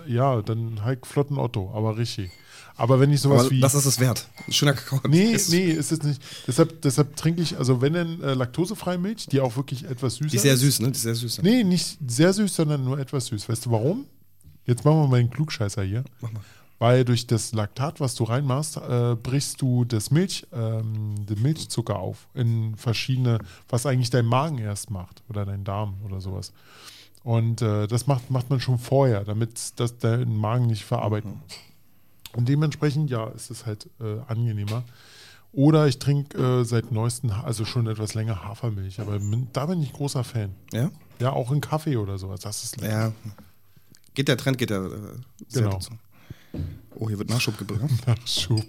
äh, 0.08 0.12
ja, 0.14 0.42
dann 0.42 0.84
halt 0.84 1.06
flotten 1.06 1.38
Otto, 1.38 1.72
aber 1.74 1.98
richtig. 1.98 2.32
Aber 2.76 3.00
wenn 3.00 3.12
ich 3.12 3.22
sowas 3.22 3.42
Aber 3.42 3.52
wie. 3.52 3.60
das 3.60 3.76
ist 3.76 3.86
es 3.86 4.00
wert. 4.00 4.28
Ein 4.48 4.52
schöner 4.54 4.74
Kakao. 4.74 5.00
Nee, 5.08 5.34
Ist- 5.34 5.52
nee, 5.52 5.70
ist 5.70 5.92
es 5.92 6.02
nicht. 6.02 6.20
Deshalb, 6.48 6.82
deshalb 6.82 7.16
trinke 7.16 7.42
ich, 7.44 7.56
also 7.58 7.82
wenn 7.82 7.94
dann 7.94 8.22
äh, 8.22 8.34
laktosefreie 8.34 8.98
Milch, 8.98 9.28
die 9.28 9.42
auch 9.42 9.56
wirklich 9.56 9.84
etwas 9.86 10.16
süßer 10.16 10.30
Die 10.30 10.36
ist 10.38 10.42
sehr 10.42 10.54
ist. 10.56 10.60
süß, 10.62 10.80
ne? 10.80 10.88
Die 10.88 10.96
ist 10.96 11.02
sehr 11.04 11.14
süß. 11.16 11.42
Nee, 11.44 11.64
nicht 11.64 12.00
sehr 12.08 12.34
süß, 12.34 12.56
sondern 12.56 12.84
nur 12.84 12.98
etwas 12.98 13.28
süß. 13.28 13.48
Weißt 13.48 13.68
du 13.68 13.72
warum? 13.72 14.06
Jetzt 14.66 14.84
machen 14.86 14.98
wir 15.02 15.08
mal 15.08 15.18
den 15.22 15.30
Klugscheißer 15.30 15.84
hier. 15.84 16.04
Mach 16.22 16.32
mal. 16.32 16.42
Weil 16.80 17.06
durch 17.06 17.28
das 17.28 17.54
Laktat, 17.54 18.00
was 18.02 18.16
du 18.16 18.24
reinmachst, 18.26 18.78
äh, 18.78 19.16
brichst 19.22 19.62
du 19.62 19.86
das 19.86 20.10
Milch, 20.10 20.48
ähm, 20.52 21.26
den 21.28 21.42
Milchzucker 21.42 21.98
auf 22.00 22.28
in 22.34 22.76
verschiedene, 22.76 23.38
was 23.70 23.86
eigentlich 23.86 24.10
dein 24.10 24.26
Magen 24.26 24.58
erst 24.58 24.90
macht 24.90 25.22
oder 25.30 25.46
dein 25.46 25.64
Darm 25.64 25.94
oder 26.04 26.20
sowas. 26.20 26.52
Und 27.24 27.62
äh, 27.62 27.88
das 27.88 28.06
macht, 28.08 28.30
macht 28.32 28.50
man 28.50 28.60
schon 28.60 28.78
vorher, 28.80 29.24
damit 29.24 29.80
das 29.80 29.98
dein 29.98 30.36
Magen 30.36 30.68
nicht 30.68 30.84
verarbeiten 30.84 31.32
muss. 31.32 31.58
Und 32.36 32.50
dementsprechend, 32.50 33.10
ja, 33.10 33.28
ist 33.30 33.50
es 33.52 33.66
halt 33.66 33.90
äh, 34.02 34.20
angenehmer. 34.28 34.84
Oder 35.54 35.88
ich 35.88 36.00
trinke 36.00 36.38
äh, 36.38 36.64
seit 36.66 36.92
neuestem, 36.92 37.30
also 37.32 37.64
schon 37.64 37.88
etwas 37.88 38.16
länger 38.16 38.44
Hafermilch, 38.44 39.00
aber 39.00 39.20
da 39.54 39.68
bin 39.68 39.84
ich 39.84 39.94
großer 39.94 40.24
Fan. 40.24 40.50
Ja? 40.74 40.90
Ja, 41.20 41.32
auch 41.32 41.52
in 41.52 41.62
Kaffee 41.62 41.96
oder 41.98 42.18
sowas. 42.18 42.40
Das 42.42 42.64
ist 42.64 42.78
lecker. 42.82 43.14
Ja. 43.24 43.32
Geht 44.16 44.28
der 44.28 44.38
Trend, 44.38 44.58
geht 44.58 44.72
der 44.72 44.82
äh, 44.82 44.90
Genau. 45.54 45.70
dazu. 45.72 45.92
Oh, 46.96 47.08
hier 47.08 47.20
wird 47.20 47.30
Nachschub 47.30 47.58
gebracht. 47.58 47.82
Nachschub. 48.08 48.66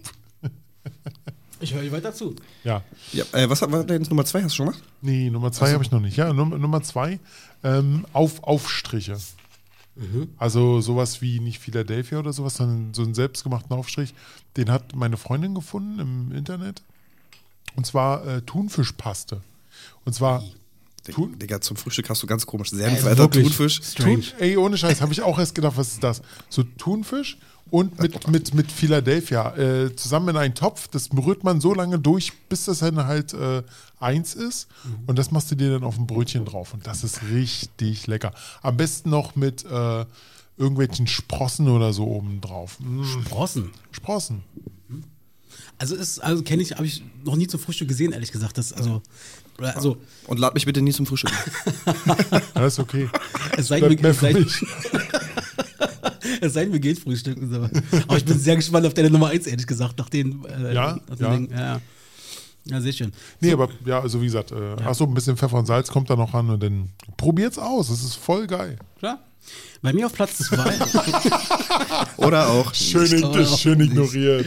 Ich 1.65 1.75
höre 1.75 1.91
weiter 1.93 2.15
zu. 2.15 2.37
Ja. 2.62 2.83
ja, 3.12 3.25
äh, 3.33 3.49
was 3.49 3.62
hat- 3.62 3.73
war 3.73 3.85
denn 3.85 4.03
Nummer 4.03 4.25
zwei? 4.25 4.43
Hast 4.43 4.53
du 4.53 4.57
schon 4.57 4.67
gemacht? 4.67 4.83
Nee, 5.01 5.31
Nummer 5.31 5.51
zwei 5.51 5.73
habe 5.73 5.83
ich 5.83 5.91
noch 5.91 6.01
nicht. 6.01 6.17
Ja, 6.17 6.33
Num 6.33 6.51
Nummer 6.51 6.83
zwei, 6.83 7.19
ähm, 7.62 8.07
auf, 8.12 8.43
Aufstriche. 8.45 9.17
Also 10.39 10.81
sowas 10.81 11.23
wie 11.23 11.39
nicht 11.39 11.61
Philadelphia 11.61 12.19
oder 12.19 12.33
sowas, 12.33 12.57
sondern 12.57 12.93
so 12.95 13.03
einen 13.03 13.15
selbstgemachten 13.15 13.71
Aufstrich. 13.77 14.12
Den 14.57 14.71
hat 14.71 14.95
meine 14.97 15.17
Freundin 15.17 15.55
gefunden 15.55 16.01
im 16.01 16.33
Internet. 16.37 16.83
Und 17.77 17.87
zwar 17.87 18.27
äh, 18.27 18.43
Thunfischpaste. 18.43 19.41
Und 20.05 20.12
zwar 20.12 20.43
Thun, 21.12 21.39
Digga, 21.39 21.61
zum 21.61 21.77
Frühstück 21.77 22.11
hast 22.11 22.23
du 22.23 22.27
ganz 22.27 22.45
komisch. 22.47 22.71
Senf, 22.71 23.05
Alter, 23.05 23.19
wirklich. 23.19 23.45
Thunfisch. 23.47 23.81
Thun, 23.95 24.25
ey, 24.39 24.57
ohne 24.57 24.77
Scheiß, 24.77 25.01
habe 25.01 25.12
ich 25.12 25.23
auch 25.23 25.39
erst 25.39 25.55
gedacht, 25.55 25.77
was 25.77 25.89
ist 25.93 26.03
das? 26.03 26.23
So 26.49 26.62
Thunfisch 26.62 27.39
und 27.71 27.99
mit, 28.01 28.29
mit, 28.29 28.55
mit 28.55 28.71
Philadelphia 28.71 29.57
äh, 29.57 29.97
zusammen 29.97 30.31
in 30.31 30.37
einen 30.37 30.55
Topf. 30.55 30.89
Das 30.89 31.09
rührt 31.12 31.45
man 31.45 31.61
so 31.61 31.75
lange 31.75 31.99
durch, 31.99 32.33
bis 32.49 32.67
das 32.67 32.81
dann 32.81 33.05
halt 33.05 33.35
äh, 33.35 33.62
eins 33.99 34.35
ist. 34.35 34.69
Und 35.07 35.19
das 35.19 35.31
machst 35.31 35.51
du 35.51 35.55
dir 35.55 35.71
dann 35.71 35.83
auf 35.83 35.99
ein 35.99 36.07
Brötchen 36.07 36.45
drauf. 36.45 36.75
Und 36.75 36.87
das 36.87 37.03
ist 37.03 37.23
richtig 37.33 38.07
lecker. 38.07 38.33
Am 38.62 38.77
besten 38.77 39.11
noch 39.11 39.35
mit 39.35 39.65
äh, 39.65 40.05
irgendwelchen 40.57 41.07
Sprossen 41.07 41.69
oder 41.69 41.93
so 41.93 42.07
oben 42.07 42.41
drauf. 42.41 42.79
Mm, 42.81 43.03
Sprossen. 43.05 43.71
Sprossen. 43.91 44.43
Also 45.79 45.97
ist, 45.97 46.21
also 46.21 46.43
kenne 46.43 46.62
ich, 46.62 46.73
habe 46.73 46.87
ich 46.87 47.03
noch 47.25 47.37
nie 47.37 47.47
zum 47.47 47.59
Frühstück 47.59 47.89
gesehen, 47.89 48.12
ehrlich 48.12 48.31
gesagt. 48.31 48.59
Das, 48.59 48.73
also, 48.73 49.03
also 49.59 49.97
Und 50.27 50.39
lad 50.39 50.55
mich 50.55 50.67
bitte 50.67 50.83
nie 50.83 50.93
zum 50.93 51.07
Frühstück. 51.07 51.33
Ja, 52.55 52.67
ist 52.67 52.79
okay. 52.79 53.09
es 53.57 53.69
sei, 53.69 53.81
es, 53.81 54.01
für 54.01 54.15
sei, 54.15 54.33
mich. 54.35 54.65
es 56.41 56.53
sei 56.55 56.64
denn, 56.64 56.72
wir 56.72 56.81
gehen 56.81 56.97
frühstücken. 56.97 57.55
Aber, 57.55 57.70
aber 58.09 58.16
ich 58.16 58.25
bin 58.25 58.39
sehr 58.39 58.57
gespannt 58.57 58.87
auf 58.87 58.95
deine 58.95 59.11
Nummer 59.11 59.29
1, 59.29 59.47
ehrlich 59.47 59.66
gesagt, 59.66 59.99
nach 59.99 60.09
den, 60.09 60.45
äh, 60.45 60.75
Ja, 60.75 60.99
nach 61.09 61.16
den 61.16 61.25
ja. 61.27 61.33
Dingen. 61.33 61.51
Ja, 61.51 61.81
ja, 62.66 62.81
sehr 62.81 62.93
schön. 62.93 63.12
Nee, 63.41 63.53
aber 63.53 63.68
ja, 63.85 64.01
also 64.01 64.20
wie 64.20 64.27
gesagt, 64.27 64.53
äh, 64.53 64.77
ach 64.85 64.95
so, 64.95 65.05
ein 65.05 65.12
bisschen 65.12 65.37
Pfeffer 65.37 65.59
und 65.59 65.66
Salz 65.66 65.91
kommt 65.91 66.09
da 66.09 66.16
noch 66.16 66.33
ran 66.33 66.49
und 66.49 66.62
dann 66.62 66.89
probiert's 67.16 67.59
aus. 67.59 67.91
Es 67.91 68.03
ist 68.03 68.14
voll 68.14 68.47
geil. 68.47 68.79
Klar. 68.99 69.20
Bei 69.83 69.93
mir 69.93 70.07
auf 70.07 70.14
Platz 70.14 70.39
2. 70.39 70.57
Oder 72.16 72.49
auch. 72.49 72.72
Schön, 72.72 73.22
auch 73.22 73.59
schön 73.59 73.81
ignoriert. 73.81 74.47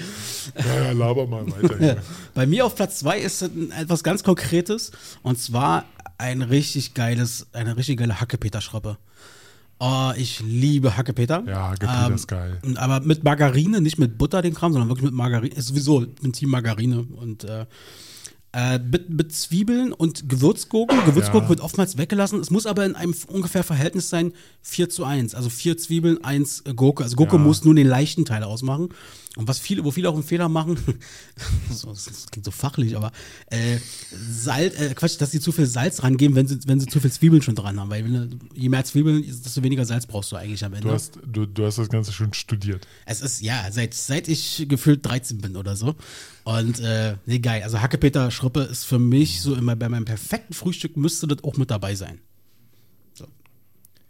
Ja, 0.57 0.86
ja, 0.86 0.91
laber 0.93 1.28
mal 1.28 1.45
weiter. 1.45 1.78
Hier. 1.78 2.03
Bei 2.34 2.47
mir 2.47 2.65
auf 2.65 2.73
Platz 2.73 2.99
2 2.99 3.19
ist 3.19 3.43
etwas 3.78 4.03
ganz 4.03 4.23
Konkretes 4.23 4.91
und 5.21 5.39
zwar 5.39 5.86
ein 6.17 6.41
richtig 6.41 6.95
geiles, 6.95 7.45
eine 7.53 7.78
richtig 7.78 7.99
geile 7.99 8.19
Hackepeter-Schroppe. 8.19 8.97
Oh, 9.80 10.11
ich 10.17 10.39
liebe 10.41 10.97
Hackepeter. 10.97 11.43
Ja, 11.45 11.69
Hackepeter 11.69 12.11
ist 12.15 12.28
geil. 12.28 12.59
Aber 12.75 12.99
mit 13.05 13.23
Margarine, 13.23 13.80
nicht 13.80 13.99
mit 13.99 14.17
Butter 14.17 14.41
den 14.41 14.53
Kram, 14.55 14.73
sondern 14.73 14.89
wirklich 14.89 15.05
mit 15.05 15.13
Margarine. 15.13 15.53
Ist 15.53 15.67
sowieso 15.67 16.03
ein 16.23 16.34
Team 16.34 16.49
Margarine 16.49 17.01
und 17.15 17.43
äh, 17.43 17.65
äh, 18.53 18.80
mit, 18.80 19.09
mit 19.11 19.32
Zwiebeln 19.34 19.93
und 19.93 20.30
Gewürzgurken. 20.30 20.97
Gewürzgurken 21.05 21.43
Ja. 21.45 21.49
wird 21.49 21.61
oftmals 21.61 21.97
weggelassen. 21.97 22.39
Es 22.39 22.49
muss 22.49 22.65
aber 22.65 22.86
in 22.86 22.95
einem 22.95 23.13
ungefähr 23.28 23.63
Verhältnis 23.63 24.09
sein 24.09 24.34
4 24.63 24.89
zu 24.89 25.05
1. 25.05 25.36
Also 25.36 25.49
vier 25.49 25.78
Zwiebeln, 25.78 26.23
eins 26.23 26.61
äh, 26.61 26.73
Gurke. 26.73 27.03
Also 27.03 27.15
Gurke 27.15 27.36
Ja. 27.36 27.41
muss 27.41 27.63
nur 27.63 27.75
den 27.75 27.88
leichten 27.88 28.25
Teil 28.25 28.43
ausmachen. 28.43 28.89
Und 29.38 29.47
was 29.47 29.59
viele, 29.59 29.83
wo 29.83 29.91
viele 29.91 30.09
auch 30.09 30.15
einen 30.15 30.23
Fehler 30.23 30.49
machen, 30.49 30.77
so, 31.71 31.89
das 31.89 32.25
klingt 32.31 32.43
so 32.43 32.49
fachlich, 32.49 32.97
aber 32.97 33.11
äh, 33.51 33.77
Salz, 34.11 34.79
äh, 34.79 34.95
Quatsch, 34.95 35.21
dass 35.21 35.29
sie 35.29 35.39
zu 35.39 35.51
viel 35.51 35.67
Salz 35.67 36.01
rangeben, 36.01 36.35
wenn 36.35 36.47
sie, 36.47 36.57
wenn 36.65 36.79
sie 36.79 36.88
zu 36.88 36.99
viel 36.99 37.11
Zwiebeln 37.11 37.43
schon 37.43 37.53
dran 37.53 37.79
haben. 37.79 37.91
Weil 37.91 38.03
wenn, 38.03 38.39
je 38.55 38.67
mehr 38.69 38.83
Zwiebeln, 38.83 39.23
desto 39.23 39.61
weniger 39.61 39.85
Salz 39.85 40.07
brauchst 40.07 40.31
du 40.31 40.38
eigentlich 40.38 40.65
am 40.65 40.73
Ende. 40.73 40.88
Du 40.88 40.93
hast, 40.93 41.19
du, 41.23 41.45
du 41.45 41.65
hast 41.65 41.77
das 41.77 41.89
Ganze 41.89 42.11
schon 42.13 42.33
studiert. 42.33 42.88
Es 43.05 43.21
ist, 43.21 43.41
ja, 43.41 43.67
seit, 43.71 43.93
seit 43.93 44.27
ich 44.27 44.65
gefühlt 44.67 45.05
13 45.05 45.38
bin 45.38 45.55
oder 45.55 45.75
so. 45.75 45.93
Und, 46.43 46.79
äh, 46.79 47.17
nee, 47.27 47.38
geil. 47.38 47.61
Also 47.61 47.79
Hackepeter 47.79 48.31
Schruppe 48.31 48.61
ist 48.61 48.85
für 48.85 48.97
mich 48.97 49.41
so 49.41 49.53
immer 49.53 49.75
bei 49.75 49.88
meinem 49.88 50.05
perfekten 50.05 50.55
Frühstück 50.55 50.97
müsste 50.97 51.27
das 51.27 51.43
auch 51.43 51.57
mit 51.57 51.69
dabei 51.69 51.93
sein. 51.93 52.21
So. 53.13 53.27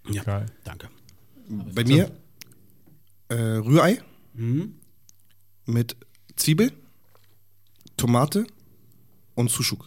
Ja, 0.10 0.24
Geil. 0.24 0.46
danke. 0.64 0.88
Bei 1.76 1.84
mir 1.84 2.12
äh, 3.28 3.36
Rührei. 3.36 4.00
Mit 5.68 5.96
Zwiebel, 6.36 6.72
Tomate 7.98 8.46
und 9.36 9.50
Sushuk. 9.52 9.86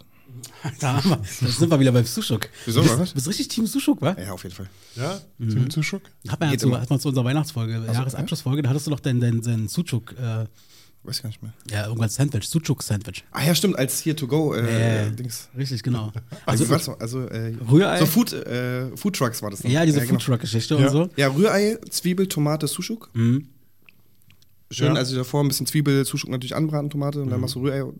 Da, 0.78 0.94
haben 1.02 1.10
wir, 1.10 1.16
da 1.16 1.46
sind 1.48 1.70
wir 1.70 1.80
wieder 1.80 1.92
beim 1.92 2.04
Sushuk. 2.04 2.48
Wieso, 2.64 2.82
du 2.82 2.98
bist, 2.98 3.14
bist 3.14 3.28
richtig 3.28 3.48
Team 3.48 3.66
Sushuk, 3.66 4.00
wa? 4.00 4.16
Ja, 4.18 4.32
auf 4.32 4.42
jeden 4.44 4.54
Fall. 4.54 4.68
Ja, 4.96 5.20
Mhm. 5.38 5.50
Tim 5.50 5.70
Zuschuk? 5.70 6.02
Hat 6.28 6.38
man 6.40 6.52
ja 6.52 6.58
zu, 6.58 6.68
immer. 6.68 6.80
hat 6.80 6.88
man 6.90 7.00
zu 7.00 7.08
unserer 7.08 7.24
Weihnachtsfolge, 7.24 7.82
Jahresabschlussfolge, 7.92 8.62
da 8.62 8.70
hattest 8.70 8.86
du 8.86 8.90
doch 8.90 9.00
deinen 9.00 9.20
dein, 9.20 9.42
dein 9.42 9.68
Sucuk, 9.68 10.12
äh, 10.18 10.46
Weiß 11.02 11.22
gar 11.22 11.28
nicht 11.30 11.42
mehr. 11.42 11.54
ja, 11.70 11.86
irgendwas 11.86 12.14
Sandwich, 12.14 12.46
Sucuk-Sandwich. 12.46 13.24
Ah 13.30 13.42
ja, 13.42 13.54
stimmt, 13.54 13.78
als 13.78 14.00
hier 14.00 14.14
to 14.14 14.26
go 14.26 14.52
äh, 14.54 15.06
Äh, 15.06 15.10
Dings. 15.12 15.48
Richtig, 15.56 15.82
genau. 15.82 16.12
Also, 16.46 16.66
Also, 16.74 16.92
also 16.98 17.20
äh, 17.26 17.54
Rührei? 17.70 17.98
So 18.00 18.04
Food, 18.06 18.34
äh, 18.34 18.94
Food 18.98 19.16
Trucks 19.16 19.40
war 19.40 19.48
das. 19.50 19.60
dann. 19.62 19.70
ja, 19.72 19.86
diese 19.86 20.00
genau. 20.00 20.10
Foodtruck-Geschichte 20.12 20.74
Ja. 20.74 20.86
und 20.86 20.92
so. 20.92 21.08
Ja, 21.16 21.28
Rührei, 21.28 21.78
Zwiebel, 21.88 22.26
Tomate, 22.28 22.66
Sushuk. 22.66 23.08
Mhm. 23.14 23.48
Schön, 24.72 24.88
Ja. 24.88 24.94
also 24.94 25.16
davor 25.16 25.42
ein 25.42 25.48
bisschen 25.48 25.66
Zwiebel, 25.66 26.04
Sushuk 26.04 26.30
natürlich 26.30 26.54
anbraten, 26.54 26.90
Tomate, 26.90 27.20
und 27.22 27.30
dann 27.30 27.40
machst 27.40 27.56
du 27.56 27.60
Rührei, 27.60 27.78
äh, 27.80 27.92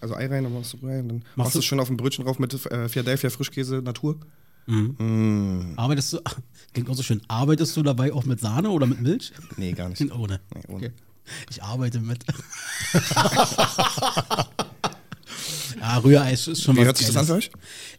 also 0.00 0.14
Ei 0.14 0.26
rein, 0.28 0.44
dann 0.44 0.52
machst 0.54 0.72
du 0.72 0.76
Rührei 0.78 1.00
und 1.00 1.08
dann 1.08 1.24
machst, 1.34 1.54
du- 1.54 1.58
du 1.58 1.60
es 1.60 1.64
schön 1.64 1.80
auf 1.80 1.90
ein 1.90 1.96
Brötchen 1.96 2.24
drauf 2.24 2.38
mit 2.38 2.52
äh, 2.66 2.88
Philadelphia 2.88 3.28
Frischkäse 3.30 3.82
Natur. 3.82 4.16
Mhm. 4.66 4.94
Mm. 4.98 5.72
Arbeitest 5.76 6.12
du, 6.12 6.20
klingt 6.72 6.88
auch 6.88 6.94
so 6.94 7.02
schön, 7.02 7.20
arbeitest 7.26 7.76
du 7.76 7.82
dabei 7.82 8.12
auch 8.12 8.24
mit 8.24 8.38
Sahne 8.40 8.70
oder 8.70 8.86
mit 8.86 9.00
Milch? 9.00 9.32
Nee, 9.56 9.72
gar 9.72 9.88
nicht. 9.88 10.00
Ohne. 10.14 10.38
Nee, 10.54 10.60
ohne. 10.68 10.76
Okay. 10.86 10.90
Ich 11.50 11.60
arbeite 11.62 11.98
mit. 12.00 12.24
ja, 15.80 15.98
Rührei 15.98 16.32
ist, 16.32 16.62
schon 16.62 16.76
Wie 16.76 16.80
was 16.80 16.86
hört 16.86 16.96
sich 16.98 17.06
das 17.08 17.16
an 17.16 17.26
für 17.26 17.34
euch? 17.34 17.50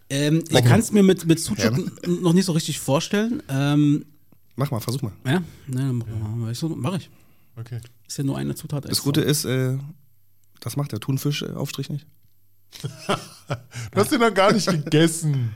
Ähm, 0.09 0.43
ich 0.49 0.63
kann 0.63 0.80
es 0.80 0.91
mir 0.91 1.03
mit, 1.03 1.26
mit 1.26 1.39
Sucuk 1.39 1.59
Ja. 1.63 1.71
n- 1.71 2.21
noch 2.21 2.34
nicht 2.34 2.45
so 2.45 2.51
richtig 2.53 2.80
vorstellen. 2.80 3.41
Ähm, 3.49 4.05
Mach 4.55 4.69
mal, 4.71 4.80
versuch 4.80 5.01
mal. 5.01 5.11
ja, 5.26 5.41
ne, 5.67 5.93
mach 5.93 6.49
ich. 6.51 6.59
So, 6.59 6.69
mach 6.69 6.95
ich. 6.97 7.09
Okay. 7.55 7.80
Ist 8.14 8.18
ja 8.18 8.24
nur 8.26 8.38
eine 8.38 8.53
Zutat. 8.53 8.88
Das. 8.88 9.01
Gute 9.01 9.22
ist, 9.22 9.43
äh, 9.43 9.76
das 10.59 10.76
macht 10.78 10.91
der 10.91 10.99
Thunfisch-Aufstrich 10.99 11.89
nicht. 11.89 12.05
Du 13.91 13.99
hast 13.99 14.11
den 14.11 14.20
noch 14.20 14.34
gar 14.34 14.51
nicht 14.53 14.68
gegessen. 14.68 15.55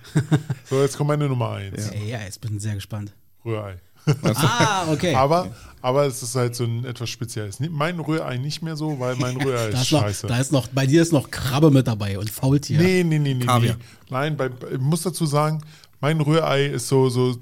So, 0.69 0.81
jetzt 0.81 0.97
kommt 0.97 1.07
meine 1.09 1.27
Nummer 1.29 1.51
eins. 1.51 1.89
Ey, 1.89 2.09
ja, 2.09 2.19
jetzt 2.21 2.41
bin 2.41 2.55
ich 2.57 2.63
sehr 2.63 2.73
gespannt. 2.73 3.13
Rührei. 3.45 3.77
Ah, 4.23 4.91
okay. 4.91 5.13
Aber, 5.13 5.55
aber 5.81 6.05
es 6.07 6.21
ist 6.23 6.33
halt 6.35 6.55
so 6.55 6.63
ein 6.63 6.83
etwas 6.83 7.09
Spezielles. 7.11 7.59
Mein 7.59 7.99
Rührei 7.99 8.37
nicht 8.37 8.63
mehr 8.63 8.75
so, 8.75 8.99
weil 8.99 9.15
mein 9.17 9.37
Rührei 9.37 9.69
da 9.71 9.77
ist 9.79 9.83
ist 9.83 9.91
noch, 9.91 10.01
scheiße. 10.01 10.27
da 10.27 10.37
ist 10.39 10.51
noch, 10.51 10.67
bei 10.67 10.87
dir 10.87 11.01
ist 11.03 11.13
noch 11.13 11.29
Krabbe 11.29 11.69
mit 11.69 11.87
dabei 11.87 12.17
und 12.17 12.29
Faultier. 12.29 12.79
Nee, 12.79 13.03
nee, 13.03 13.19
nee, 13.19 13.35
nee. 13.35 13.45
Nee. 13.45 13.75
Nein, 14.09 14.35
bei, 14.35 14.49
ich 14.71 14.79
muss 14.79 15.03
dazu 15.03 15.27
sagen, 15.27 15.61
mein 16.01 16.19
Rührei 16.21 16.65
ist 16.65 16.87
so, 16.87 17.09
so 17.09 17.37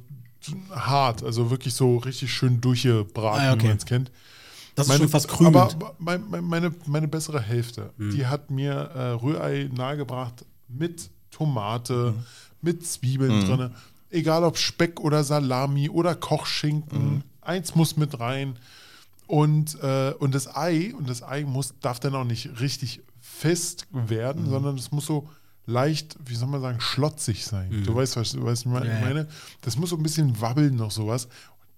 hart, 0.71 1.23
also 1.23 1.49
wirklich 1.51 1.73
so 1.73 1.97
richtig 1.97 2.33
schön 2.33 2.59
durchgebraten, 2.61 3.41
Ah, 3.45 3.53
okay. 3.53 3.63
wie 3.63 3.67
man 3.69 3.77
es 3.77 3.85
kennt. 3.85 4.11
Das 4.75 4.87
ist 4.89 4.97
schon 4.97 5.09
fast 5.09 5.27
krümend. 5.27 5.55
Aber 5.55 5.95
mein, 5.99 6.23
mein, 6.29 6.43
meine, 6.43 6.73
meine 6.85 7.07
bessere 7.07 7.39
Hälfte, 7.41 7.91
Hm. 7.97 8.11
die 8.11 8.25
hat 8.27 8.51
mir 8.51 8.73
äh, 8.73 9.09
Rührei 9.11 9.69
nahegebracht 9.73 10.45
mit 10.67 11.09
Tomate, 11.31 12.07
Hm. 12.15 12.23
mit 12.61 12.85
Zwiebeln 12.85 13.45
drinne. 13.45 13.71
Egal 14.09 14.43
ob 14.43 14.57
Speck 14.57 14.99
oder 14.99 15.23
Salami 15.23 15.89
oder 15.89 16.15
Kochschinken, 16.15 16.99
Hm. 16.99 17.23
eins 17.41 17.75
muss 17.75 17.97
mit 17.97 18.19
rein. 18.19 18.57
Und, 19.27 19.81
äh, 19.81 20.13
und 20.19 20.35
das 20.35 20.55
Ei, 20.55 20.93
und 20.95 21.09
das 21.09 21.23
Ei 21.23 21.43
muss, 21.43 21.73
darf 21.81 21.99
dann 21.99 22.13
auch 22.15 22.23
nicht 22.25 22.59
richtig 22.59 23.01
fest 23.19 23.87
werden, 23.91 24.43
Hm. 24.43 24.49
sondern 24.51 24.75
es 24.77 24.91
muss 24.91 25.05
so 25.07 25.27
leicht, 25.65 26.15
wie 26.23 26.35
soll 26.35 26.47
man 26.47 26.61
sagen, 26.61 26.79
schlotzig 26.79 27.43
sein. 27.43 27.83
Du 27.85 27.95
weißt, 27.95 28.17
was, 28.17 28.39
was 28.39 28.59
ich 28.61 28.65
meine? 28.67 28.85
Hm. 28.85 28.93
Ja, 28.93 28.99
meine? 29.07 29.27
Das 29.61 29.77
muss 29.77 29.89
so 29.89 29.97
ein 29.97 30.03
bisschen 30.03 30.39
wabbeln 30.39 30.75
noch 30.75 30.91
sowas. 30.91 31.27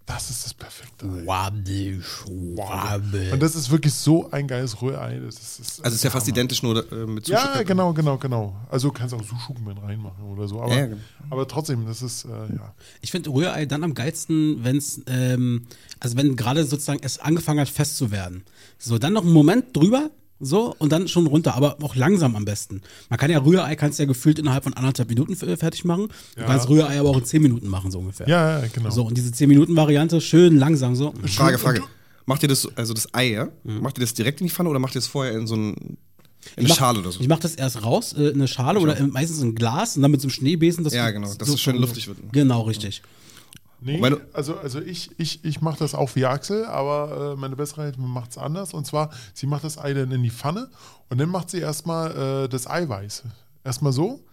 Das 0.08 0.30
ist 0.30 0.46
das 0.46 0.54
perfekte 0.54 1.06
Ei. 1.06 1.26
Wabbel, 1.28 2.02
schwabbel. 2.02 3.34
Und 3.34 3.42
das 3.44 3.56
ist 3.56 3.70
wirklich 3.70 3.94
so 3.94 4.32
ein 4.32 4.48
geiles 4.48 4.82
Rührei. 4.82 5.20
Das 5.20 5.36
ist, 5.36 5.60
das 5.60 5.82
Also 5.82 5.96
ist 5.96 6.04
ja 6.06 6.10
fast 6.10 6.28
identisch 6.30 6.64
nur 6.64 6.90
äh, 6.92 7.06
mit 7.06 7.26
Sushuk. 7.26 7.44
Ja, 7.56 7.62
genau, 7.64 7.92
genau, 7.94 8.18
genau. 8.18 8.56
Also 8.70 8.88
du 8.88 8.94
kannst 8.94 9.14
auch 9.14 9.22
Sushuk 9.22 9.60
mit 9.60 9.78
reinmachen 9.84 10.24
oder 10.24 10.48
so. 10.48 10.62
Aber, 10.62 10.74
Ja, 10.74 10.80
ja, 10.80 10.86
genau. 10.88 11.02
aber 11.30 11.46
trotzdem, 11.48 11.86
das 11.86 12.02
ist, 12.02 12.24
äh, 12.24 12.30
ja. 12.30 12.74
Ich 13.02 13.12
finde 13.12 13.30
Rührei 13.32 13.66
dann 13.66 13.84
am 13.84 13.94
geilsten, 13.94 14.64
wenn 14.64 14.78
es, 14.78 15.02
ähm, 15.08 15.68
also 16.00 16.16
wenn 16.16 16.38
gerade 16.38 16.64
sozusagen 16.64 17.02
es 17.04 17.20
angefangen 17.20 17.60
hat, 17.60 17.70
fest 17.70 17.98
zu 17.98 18.10
werden. 18.10 18.46
So, 18.80 18.98
dann 18.98 19.12
noch 19.12 19.24
einen 19.24 19.34
Moment 19.34 19.76
drüber, 19.76 20.10
so, 20.40 20.76
und 20.78 20.92
dann 20.92 21.08
schon 21.08 21.26
runter, 21.28 21.56
aber 21.56 21.78
auch 21.82 21.96
langsam 21.96 22.36
am 22.36 22.46
besten. 22.46 22.82
Man 23.10 23.18
kann 23.20 23.32
ja 23.32 23.40
Rührei, 23.40 23.76
kannst 23.76 23.98
ja 24.00 24.06
gefühlt 24.06 24.38
innerhalb 24.40 24.64
von 24.64 24.74
anderthalb 24.74 25.10
Minuten 25.10 25.34
f- 25.34 25.60
fertig 25.60 25.84
machen. 25.86 26.10
Du 26.36 26.42
Ja. 26.42 26.48
kannst 26.48 26.70
Rührei 26.70 27.00
aber 27.00 27.10
auch 27.10 27.18
in 27.18 27.26
zehn 27.26 27.42
Minuten 27.42 27.68
machen, 27.68 27.90
so 27.92 28.00
ungefähr. 28.00 28.28
Ja, 28.28 28.60
ja, 28.62 28.68
genau. 28.72 28.90
So, 28.92 29.04
und 29.06 29.18
diese 29.18 29.32
10-Minuten-Variante, 29.32 30.22
schön 30.22 30.58
langsam 30.58 30.96
so. 30.96 31.14
Frage, 31.26 31.58
Frage. 31.58 31.84
Macht 32.26 32.44
ihr 32.44 32.50
das, 32.50 32.68
also 32.76 32.94
das 32.94 33.14
Ei, 33.14 33.32
ja? 33.32 33.48
Macht 33.64 33.98
ihr 33.98 34.02
das 34.02 34.14
direkt 34.14 34.42
in 34.42 34.48
die 34.48 34.54
Pfanne 34.54 34.70
oder 34.70 34.80
macht 34.80 34.92
ihr 34.96 35.00
das 35.00 35.08
vorher 35.08 35.34
in 35.34 35.48
so 35.48 35.56
ein, 35.56 35.74
in 35.74 35.98
eine 36.58 36.66
Ich 36.66 36.70
mach- 36.70 36.76
Schale 36.78 37.00
oder 37.00 37.12
so? 37.12 37.20
Ich 37.22 37.28
mache 37.28 37.40
das 37.42 37.56
erst 37.56 37.84
raus, 37.84 38.14
äh, 38.14 38.28
in 38.28 38.36
eine 38.36 38.48
Schale 38.48 38.80
oder 38.80 38.98
in, 38.98 39.10
meistens 39.12 39.42
in 39.42 39.50
ein 39.50 39.56
Glas 39.56 39.96
und 39.96 40.02
dann 40.02 40.12
mit 40.12 40.22
so 40.22 40.26
einem 40.26 40.32
Schneebesen. 40.34 40.84
Das 40.84 40.94
Ja, 40.94 41.10
genau, 41.12 41.34
dass 41.34 41.48
es 41.50 41.60
schön 41.62 41.78
luftig 41.78 42.08
wird. 42.08 42.18
Genau, 42.34 42.62
richtig. 42.64 43.02
Nee, 43.80 44.02
also, 44.34 44.58
also 44.58 44.82
ich, 44.82 45.12
ich, 45.20 45.46
ich 45.46 45.62
mache 45.62 45.78
das 45.80 45.94
auch 45.94 46.16
wie 46.16 46.26
Axel, 46.26 46.66
aber 46.66 47.34
äh, 47.34 47.40
meine 47.40 47.56
bessere 47.56 47.84
Hälfte 47.84 48.02
macht 48.02 48.32
es 48.32 48.38
anders. 48.38 48.74
Und 48.74 48.88
zwar, 48.88 49.12
sie 49.34 49.46
macht 49.46 49.64
das 49.64 49.78
Ei 49.78 49.94
dann 49.94 50.12
in 50.12 50.24
die 50.24 50.32
Pfanne 50.32 50.70
und 51.10 51.20
dann 51.20 51.30
macht 51.30 51.50
sie 51.50 51.60
erstmal 51.60 52.46
äh, 52.46 52.50
das 52.50 52.68
Eiweiß. 52.68 53.24
Erstmal 53.64 53.94
so. 53.94 54.24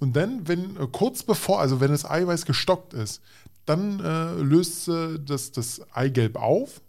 Und 0.00 0.16
dann, 0.16 0.48
wenn 0.48 0.76
äh, 0.76 0.86
kurz 0.90 1.22
bevor, 1.22 1.60
also 1.60 1.80
wenn 1.80 1.90
das 1.90 2.04
Eiweiß 2.04 2.44
gestockt 2.44 2.92
ist, 2.94 3.20
dann 3.66 4.00
äh, 4.00 4.32
löst 4.42 4.86
sie 4.86 5.18
das, 5.20 5.52
das 5.52 5.80
Eigelb 5.92 6.36
auf 6.36 6.80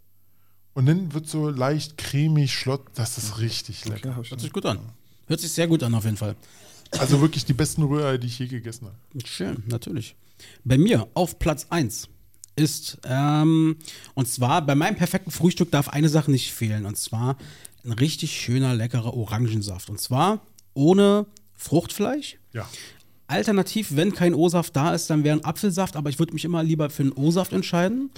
und 0.74 0.86
dann 0.86 1.14
wird 1.14 1.28
so 1.28 1.50
leicht 1.50 1.98
cremig, 1.98 2.54
schlott. 2.54 2.86
Das 2.96 3.18
ist 3.18 3.40
richtig 3.40 3.86
lecker. 3.86 4.16
Hört 4.16 4.40
sich 4.40 4.54
gut 4.54 4.66
an. 4.66 4.80
Hört 5.28 5.42
sich 5.42 5.52
sehr 5.52 5.68
gut 5.68 5.84
an 5.84 5.94
auf 5.94 6.06
jeden 6.06 6.18
Fall. 6.18 6.36
Also 6.98 7.22
wirklich 7.22 7.46
die 7.46 7.54
besten 7.54 7.84
Rührei, 7.84 8.18
die 8.18 8.28
ich 8.28 8.40
je 8.40 8.48
gegessen 8.48 8.88
habe. 8.88 9.28
Schön, 9.28 9.64
natürlich. 9.68 10.16
Bei 10.64 10.78
mir 10.78 11.08
auf 11.14 11.40
Platz 11.40 11.68
1 11.70 12.10
ist, 12.56 12.98
ähm, 13.06 13.78
und 14.14 14.28
zwar 14.28 14.66
bei 14.66 14.76
meinem 14.76 14.96
perfekten 14.96 15.32
Frühstück 15.32 15.72
darf 15.72 15.90
eine 15.90 16.10
Sache 16.10 16.32
nicht 16.32 16.52
fehlen, 16.52 16.86
und 16.86 16.98
zwar 16.98 17.38
ein 17.86 17.94
richtig 17.94 18.40
schöner, 18.40 18.76
leckerer 18.76 19.14
Orangensaft. 19.14 19.90
Und 19.90 20.00
zwar 20.00 20.42
ohne 20.74 21.26
Fruchtfleisch. 21.56 22.38
Ja. 22.54 22.68
Alternativ, 23.28 23.96
wenn 23.96 24.12
kein 24.14 24.34
O-Saft 24.34 24.76
da 24.76 24.94
ist, 24.94 25.10
dann 25.10 25.24
wäre 25.24 25.38
ein 25.38 25.46
Apfelsaft, 25.46 25.96
aber 25.96 26.10
ich 26.10 26.18
würde 26.18 26.34
mich 26.34 26.46
immer 26.46 26.64
lieber 26.64 26.90
für 26.90 27.04
einen 27.04 27.12
O-Saft 27.12 27.54
entscheiden. 27.54 28.10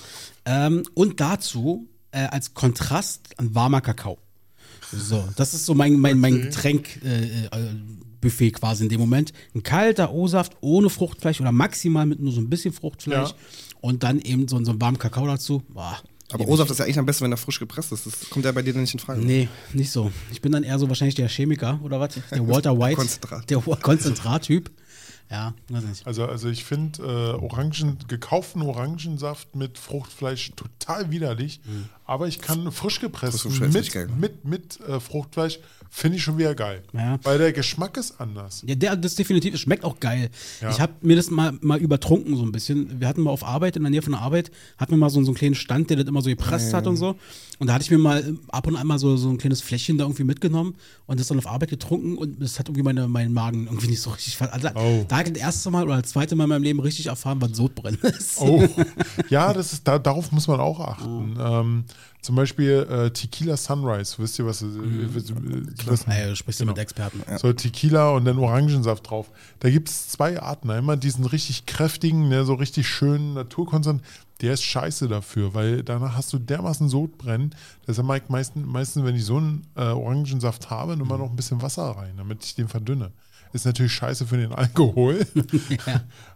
Ähm, 0.45 0.83
und 0.93 1.19
dazu 1.19 1.89
äh, 2.11 2.27
als 2.27 2.53
Kontrast 2.53 3.37
ein 3.37 3.53
warmer 3.53 3.81
Kakao. 3.81 4.17
So, 4.91 5.27
das 5.35 5.53
ist 5.53 5.65
so 5.65 5.73
mein, 5.73 5.99
mein, 5.99 6.19
mein 6.19 6.41
Getränk. 6.41 7.03
Äh, 7.03 7.45
äh, 7.45 7.49
Buffet 8.21 8.51
quasi 8.51 8.83
in 8.83 8.89
dem 8.89 8.99
Moment. 8.99 9.33
Ein 9.55 9.63
kalter 9.63 10.13
O-Saft 10.13 10.53
ohne 10.61 10.89
Fruchtfleisch 10.89 11.41
oder 11.41 11.51
maximal 11.51 12.05
mit 12.05 12.19
nur 12.19 12.31
so 12.31 12.39
ein 12.39 12.49
bisschen 12.49 12.71
Fruchtfleisch 12.73 13.29
Ja. 13.31 13.35
und 13.81 14.03
dann 14.03 14.19
eben 14.21 14.47
so, 14.47 14.63
so 14.63 14.71
einen 14.71 14.79
warmen 14.81 14.97
Kakao 14.99 15.25
dazu. 15.27 15.63
Boah, 15.69 15.97
Aber 16.31 16.47
O-Saft 16.47 16.71
ist 16.71 16.77
ja 16.77 16.85
eigentlich 16.85 16.99
am 16.99 17.05
besten, 17.05 17.25
wenn 17.25 17.31
er 17.33 17.37
frisch 17.37 17.59
gepresst 17.59 17.91
ist. 17.91 18.05
Das 18.05 18.29
kommt 18.29 18.45
ja 18.45 18.51
bei 18.51 18.61
dir 18.61 18.73
dann 18.73 18.83
nicht 18.83 18.93
in 18.93 18.99
Frage. 18.99 19.21
Nee, 19.21 19.49
nicht 19.73 19.91
so. 19.91 20.11
Ich 20.31 20.41
bin 20.41 20.51
dann 20.51 20.63
eher 20.63 20.79
so 20.79 20.87
wahrscheinlich 20.87 21.15
der 21.15 21.27
Chemiker 21.27 21.79
oder 21.83 21.99
was? 21.99 22.13
Der 22.31 22.47
Walter 22.47 22.77
White. 22.79 22.95
Konzentrat. 22.95 23.49
Der 23.49 23.57
Konzentrattyp. 23.59 24.71
Ja, 25.29 25.53
weiß 25.69 25.85
nicht. 25.85 26.05
Also, 26.05 26.25
also 26.25 26.49
ich 26.49 26.65
finde 26.65 27.01
äh, 27.03 27.41
Orangen, 27.41 27.97
gekauften 28.09 28.61
Orangensaft 28.63 29.55
mit 29.55 29.77
Fruchtfleisch 29.77 30.51
total 30.57 31.09
widerlich. 31.09 31.61
Aber 32.03 32.27
ich 32.27 32.41
kann 32.41 32.69
frisch 32.73 32.99
gepresst 32.99 33.39
Frisch 33.43 33.61
mit, 33.61 33.73
ist 33.75 33.93
geil. 33.93 34.09
mit, 34.17 34.43
mit 34.43 34.81
äh, 34.81 34.99
Fruchtfleisch 34.99 35.59
finde 35.93 36.17
ich 36.17 36.23
schon 36.23 36.37
wieder 36.37 36.55
geil. 36.55 36.81
Ja. 36.93 37.19
Weil 37.23 37.37
der 37.37 37.51
Geschmack 37.51 37.97
ist 37.97 38.19
anders. 38.19 38.63
Ja, 38.65 38.75
der, 38.75 38.95
das 38.95 39.15
definitiv, 39.15 39.53
es 39.53 39.59
schmeckt 39.59 39.83
auch 39.83 39.99
geil. 39.99 40.29
Ja. 40.61 40.69
Ich 40.69 40.79
habe 40.79 40.93
mir 41.01 41.17
das 41.17 41.29
mal, 41.29 41.53
mal 41.61 41.79
übertrunken 41.79 42.37
so 42.37 42.43
ein 42.43 42.51
bisschen. 42.53 42.99
Wir 43.01 43.07
hatten 43.07 43.21
mal 43.21 43.29
auf 43.29 43.43
Arbeit, 43.43 43.75
in 43.75 43.83
der 43.83 43.91
Nähe 43.91 44.01
von 44.01 44.13
der 44.13 44.21
Arbeit, 44.21 44.51
hatten 44.77 44.91
wir 44.91 44.97
mal 44.97 45.09
so, 45.09 45.21
so 45.21 45.31
einen 45.31 45.35
kleinen 45.35 45.55
Stand, 45.55 45.89
der 45.89 45.97
das 45.97 46.07
immer 46.07 46.21
so 46.21 46.29
gepresst 46.29 46.73
hat 46.73 46.87
und 46.87 46.95
so. 46.95 47.17
Und 47.61 47.67
da 47.67 47.73
hatte 47.75 47.83
ich 47.83 47.91
mir 47.91 47.99
mal 47.99 48.19
äh, 48.27 48.33
ab 48.51 48.65
und 48.65 48.75
an 48.75 48.87
mal 48.87 48.97
so, 48.97 49.15
so 49.17 49.29
ein 49.29 49.37
kleines 49.37 49.61
Fläschchen 49.61 49.99
da 49.99 50.05
irgendwie 50.05 50.23
mitgenommen 50.23 50.73
und 51.05 51.19
das 51.19 51.27
dann 51.27 51.37
auf 51.37 51.45
Arbeit 51.45 51.69
getrunken 51.69 52.17
und 52.17 52.41
das 52.41 52.57
hat 52.57 52.67
irgendwie 52.67 52.81
meine, 52.81 53.07
meinen 53.07 53.33
Magen 53.33 53.67
irgendwie 53.67 53.85
nicht 53.89 54.01
so 54.01 54.09
richtig 54.09 54.35
Also 54.41 54.69
Oh. 54.73 55.05
da 55.07 55.17
habe 55.19 55.27
ich 55.27 55.33
das 55.35 55.43
erste 55.43 55.69
Mal 55.69 55.83
oder 55.83 56.01
das 56.01 56.09
zweite 56.09 56.35
Mal 56.35 56.45
in 56.45 56.49
meinem 56.49 56.63
Leben 56.63 56.79
richtig 56.79 57.05
erfahren, 57.05 57.39
was 57.39 57.55
Sodbrennen 57.55 57.99
ist. 58.17 58.39
Oh, 58.41 58.67
ja, 59.29 59.53
das 59.53 59.73
ist, 59.73 59.87
da, 59.87 59.99
darauf 59.99 60.31
muss 60.31 60.47
man 60.47 60.59
auch 60.59 60.79
achten. 60.79 61.37
Ähm, 61.39 61.83
zum 62.23 62.35
Beispiel 62.35 62.87
äh, 62.89 63.11
Tequila 63.11 63.55
Sunrise, 63.57 64.15
wisst 64.17 64.39
ihr 64.39 64.45
was? 64.47 64.63
äh, 64.63 64.67
was 65.85 66.07
Naja, 66.07 66.29
du 66.29 66.35
sprichst 66.35 66.61
ja 66.61 66.65
mit 66.65 66.79
Experten. 66.79 67.21
So 67.37 67.53
Tequila 67.53 68.09
und 68.11 68.25
dann 68.25 68.39
Orangensaft 68.39 69.07
drauf. 69.07 69.29
Da 69.59 69.69
gibt 69.69 69.87
es 69.89 70.09
zwei 70.09 70.41
Arten. 70.41 70.71
Einmal 70.71 70.97
diesen 70.97 71.25
richtig 71.25 71.67
kräftigen, 71.67 72.27
ne, 72.27 72.43
so 72.43 72.55
richtig 72.55 72.87
schönen 72.87 73.33
Naturkonsent. 73.35 74.01
Der 74.41 74.53
ist 74.53 74.63
scheiße 74.63 75.07
dafür, 75.07 75.53
weil 75.53 75.83
danach 75.83 76.15
hast 76.15 76.33
du 76.33 76.39
dermaßen 76.39 76.89
Sodbrennen. 76.89 77.55
Deshalb 77.87 78.07
mag 78.07 78.23
ich 78.23 78.29
meistens, 78.29 78.65
meistens, 78.65 79.05
wenn 79.05 79.15
ich 79.15 79.23
so 79.23 79.37
einen 79.37 79.67
äh, 79.75 79.81
Orangensaft 79.81 80.69
habe, 80.69 80.97
nur 80.97 81.07
mal 81.07 81.17
noch 81.17 81.29
ein 81.29 81.35
bisschen 81.35 81.61
Wasser 81.61 81.83
rein, 81.83 82.13
damit 82.17 82.43
ich 82.43 82.55
den 82.55 82.67
verdünne. 82.67 83.11
Ist 83.53 83.65
natürlich 83.65 83.93
scheiße 83.93 84.25
für 84.25 84.37
den 84.37 84.51
Alkohol. 84.53 85.25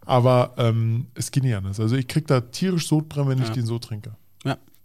Aber 0.06 0.54
ähm, 0.58 1.08
es 1.16 1.32
geht 1.32 1.44
nicht 1.44 1.56
anders. 1.56 1.80
Also 1.80 1.96
ich 1.96 2.08
kriege 2.08 2.28
da 2.28 2.42
tierisch 2.42 2.88
Sodbrennen, 2.88 3.30
wenn 3.30 3.42
ich 3.42 3.50
den 3.50 3.66
so 3.66 3.80
trinke. 3.80 4.16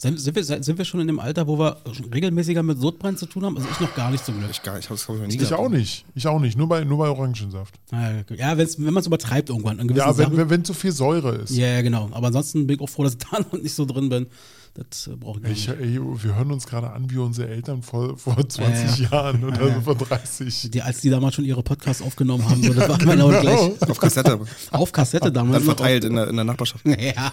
Sind, 0.00 0.18
sind, 0.18 0.34
wir, 0.34 0.42
sind 0.42 0.78
wir 0.78 0.84
schon 0.86 1.00
in 1.00 1.08
dem 1.08 1.20
Alter, 1.20 1.46
wo 1.46 1.58
wir 1.58 1.76
regelmäßiger 2.14 2.62
mit 2.62 2.80
Sodbrennen 2.80 3.18
zu 3.18 3.26
tun 3.26 3.44
haben? 3.44 3.58
Also 3.58 3.68
ich 3.70 3.80
noch 3.80 3.94
gar 3.94 4.10
nicht 4.10 4.24
zum 4.24 4.38
Glück. 4.38 4.50
Ich, 4.50 4.62
gar, 4.62 4.78
ich 4.78 4.86
glaube 4.86 4.98
ich, 4.98 5.06
noch 5.06 5.26
nie 5.26 5.34
Ich 5.34 5.38
gehabt. 5.38 5.52
auch 5.52 5.68
nicht. 5.68 6.06
Ich 6.14 6.26
auch 6.26 6.40
nicht. 6.40 6.56
Nur 6.56 6.68
bei, 6.70 6.84
nur 6.84 6.96
bei 6.96 7.10
Orangensaft. 7.10 7.74
Ja, 7.92 8.12
ja 8.34 8.56
wenn's, 8.56 8.78
wenn 8.78 8.94
man 8.94 9.02
es 9.02 9.06
übertreibt 9.06 9.50
irgendwann. 9.50 9.76
Ja, 9.94 10.06
wenn, 10.06 10.14
Sachen. 10.14 10.36
wenn, 10.38 10.48
wenn 10.48 10.64
zu 10.64 10.72
viel 10.72 10.92
Säure 10.92 11.34
ist. 11.36 11.50
ja, 11.54 11.66
ja, 11.66 11.82
genau. 11.82 12.08
Aber 12.12 12.28
ansonsten 12.28 12.66
bin 12.66 12.76
ich 12.76 12.82
auch 12.82 12.88
froh, 12.88 13.04
dass 13.04 13.12
ich 13.12 13.18
da 13.18 13.40
noch 13.40 13.52
nicht 13.52 13.74
so 13.74 13.84
drin 13.84 14.08
bin. 14.08 14.26
Das 14.74 15.08
äh, 15.08 15.16
brauche 15.16 15.38
ich 15.38 15.42
gar 15.44 15.52
Ich, 15.52 15.68
nicht. 15.68 15.80
ey, 15.80 16.00
wir 16.00 16.34
hören 16.36 16.52
uns 16.52 16.66
gerade 16.66 16.90
an 16.90 17.10
wie 17.10 17.18
unsere 17.18 17.48
Eltern 17.48 17.82
vor, 17.82 18.16
vor 18.16 18.48
20 18.48 19.10
Jahren 19.10 19.42
oder 19.44 19.60
Ja, 19.62 19.68
ja. 19.68 19.74
so 19.74 19.80
vor 19.80 19.94
30. 19.96 20.70
Die, 20.70 20.80
als 20.80 21.00
die 21.00 21.10
damals 21.10 21.34
schon 21.34 21.44
ihre 21.44 21.62
Podcasts 21.62 22.00
aufgenommen 22.02 22.48
haben, 22.48 22.62
so, 22.62 22.72
das 22.72 22.88
war 22.88 22.96
genau 22.98 23.28
gleich. 23.28 23.82
Auf 23.82 23.98
Kassette. 23.98 24.40
Auf 24.70 24.92
Kassette 24.92 25.32
damals. 25.32 25.64
Dann 25.64 25.76
verteilt 25.76 26.04
in 26.04 26.14
der, 26.14 26.28
in 26.28 26.36
der 26.36 26.44
Nachbarschaft. 26.44 26.84
Ja, 26.86 27.32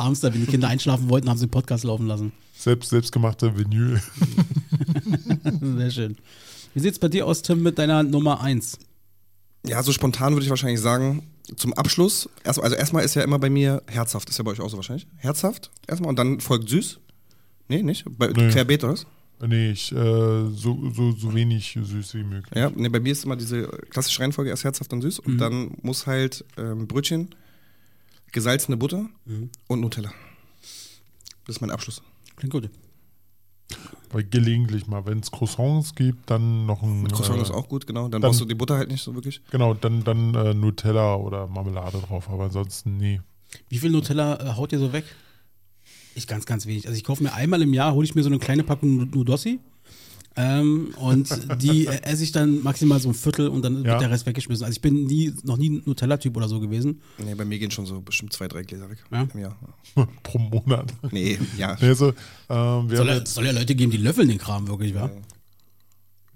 abends, 0.00 0.20
da, 0.20 0.32
wenn 0.34 0.40
die 0.40 0.46
Kinder 0.50 0.68
einschlafen 0.68 1.08
wollten, 1.08 1.28
haben 1.30 1.38
sie 1.38 1.46
den 1.46 1.50
Podcast 1.52 1.84
laufen 1.84 2.06
lassen. 2.08 2.32
Selbst, 2.56 2.90
selbstgemachte 2.90 3.56
Vinyl. 3.56 4.00
Sehr 5.76 5.90
schön. 5.90 6.16
Wie 6.74 6.80
sieht's 6.80 6.98
bei 6.98 7.08
dir 7.08 7.26
aus, 7.26 7.42
Tim, 7.42 7.62
mit 7.62 7.78
deiner 7.78 8.02
Nummer 8.02 8.40
1? 8.40 8.78
Ja, 9.66 9.82
so 9.82 9.92
spontan 9.92 10.34
würde 10.34 10.44
ich 10.44 10.50
wahrscheinlich 10.50 10.80
sagen, 10.80 11.30
zum 11.56 11.72
Abschluss, 11.74 12.28
erst, 12.42 12.60
also 12.62 12.74
erstmal 12.76 13.04
ist 13.04 13.14
ja 13.14 13.22
immer 13.22 13.38
bei 13.38 13.50
mir 13.50 13.82
herzhaft, 13.86 14.28
ist 14.30 14.38
ja 14.38 14.44
bei 14.44 14.50
euch 14.52 14.60
auch 14.60 14.68
so 14.70 14.76
wahrscheinlich. 14.76 15.06
Herzhaft 15.16 15.70
erstmal 15.86 16.10
und 16.10 16.18
dann 16.18 16.40
folgt 16.40 16.68
süß. 16.68 16.98
Nee, 17.68 17.82
nicht? 17.82 18.04
Bei 18.18 18.28
Nee. 18.28 18.50
Querbeet 18.50 18.84
oder 18.84 18.92
was? 18.94 19.06
Nee, 19.46 19.72
ich, 19.72 19.90
äh, 19.92 19.94
so, 19.94 20.90
so, 20.94 21.12
so 21.12 21.34
wenig 21.34 21.78
süß 21.82 22.14
wie 22.14 22.22
möglich. 22.22 22.54
Ja, 22.54 22.70
nee, 22.74 22.88
bei 22.88 23.00
mir 23.00 23.12
ist 23.12 23.24
immer 23.24 23.36
diese 23.36 23.66
klassische 23.90 24.20
Reihenfolge 24.20 24.50
erst 24.50 24.64
herzhaft, 24.64 24.90
dann 24.92 25.02
süß 25.02 25.18
und 25.18 25.38
dann 25.38 25.72
muss 25.82 26.06
halt 26.06 26.44
ähm, 26.56 26.86
Brötchen, 26.86 27.34
gesalzene 28.32 28.76
Butter 28.76 29.06
und 29.66 29.80
Nutella. 29.80 30.12
Das 31.46 31.56
ist 31.56 31.60
mein 31.60 31.70
Abschluss. 31.70 32.00
Klingt 32.36 32.52
gut. 32.52 32.70
Weil 34.14 34.22
gelegentlich 34.24 34.86
mal, 34.86 35.04
wenn 35.06 35.18
es 35.18 35.30
Croissants 35.32 35.94
gibt, 35.96 36.30
dann 36.30 36.66
noch 36.66 36.82
ein. 36.84 37.08
Croissant 37.08 37.38
äh, 37.38 37.42
ist 37.42 37.50
auch 37.50 37.68
gut, 37.68 37.84
genau. 37.86 38.02
Dann, 38.02 38.12
dann- 38.12 38.22
brauchst 38.22 38.40
du 38.40 38.44
die 38.44 38.54
Butter 38.54 38.76
halt 38.76 38.88
nicht 38.88 39.02
so 39.02 39.12
wirklich. 39.14 39.40
Genau, 39.50 39.74
dann, 39.74 40.04
dann 40.04 40.34
äh, 40.36 40.54
Nutella 40.54 41.16
oder 41.16 41.48
Marmelade 41.48 41.98
drauf, 41.98 42.30
aber 42.30 42.44
ansonsten 42.44 42.96
nee. 42.96 43.20
Wie 43.68 43.78
viel 43.78 43.90
Nutella 43.90 44.36
äh, 44.40 44.54
haut 44.56 44.70
ihr 44.72 44.78
so 44.78 44.92
weg? 44.92 45.04
Ich 46.14 46.28
ganz, 46.28 46.46
ganz 46.46 46.64
wenig. 46.66 46.86
Also 46.86 46.96
ich 46.96 47.02
kaufe 47.02 47.24
mir 47.24 47.34
einmal 47.34 47.60
im 47.60 47.74
Jahr, 47.74 47.92
hole 47.92 48.04
ich 48.04 48.14
mir 48.14 48.22
so 48.22 48.28
eine 48.28 48.38
kleine 48.38 48.62
Packung 48.62 48.96
Nu- 48.96 49.04
Nudossi. 49.06 49.58
Ähm, 50.36 50.92
und 50.98 51.28
die 51.62 51.86
äh, 51.86 52.00
esse 52.02 52.24
ich 52.24 52.32
dann 52.32 52.62
maximal 52.62 52.98
so 52.98 53.08
ein 53.08 53.14
Viertel 53.14 53.46
und 53.48 53.62
dann 53.62 53.84
Ja. 53.84 53.92
wird 53.92 54.00
der 54.02 54.10
Rest 54.10 54.26
weggeschmissen. 54.26 54.64
Also 54.64 54.74
ich 54.76 54.80
bin 54.82 55.04
nie, 55.04 55.32
noch 55.44 55.56
nie 55.56 55.80
Nutella-Typ 55.84 56.36
oder 56.36 56.48
so 56.48 56.58
gewesen. 56.58 57.00
Nee, 57.18 57.34
bei 57.36 57.44
mir 57.44 57.58
gehen 57.58 57.70
schon 57.70 57.86
so 57.86 58.00
bestimmt 58.00 58.32
zwei, 58.32 58.48
drei 58.48 58.62
Gläser 58.62 58.90
weg. 58.90 58.98
Ja? 59.12 59.28
Im 59.32 59.40
Jahr. 59.40 59.56
Pro 60.24 60.38
Monat. 60.38 60.92
Nee, 61.12 61.38
ja. 61.56 61.76
Nee, 61.80 61.94
so, 61.94 62.08
ähm, 62.08 62.14
wir 62.90 62.96
Soll 62.96 62.98
haben 62.98 63.06
ja, 63.06 63.14
jetzt, 63.18 63.34
soll 63.34 63.46
ja 63.46 63.52
Leute 63.52 63.74
geben, 63.76 63.92
die 63.92 63.98
löffeln 63.98 64.28
den 64.28 64.38
Kram 64.38 64.66
wirklich, 64.66 64.94
wa? 64.94 65.08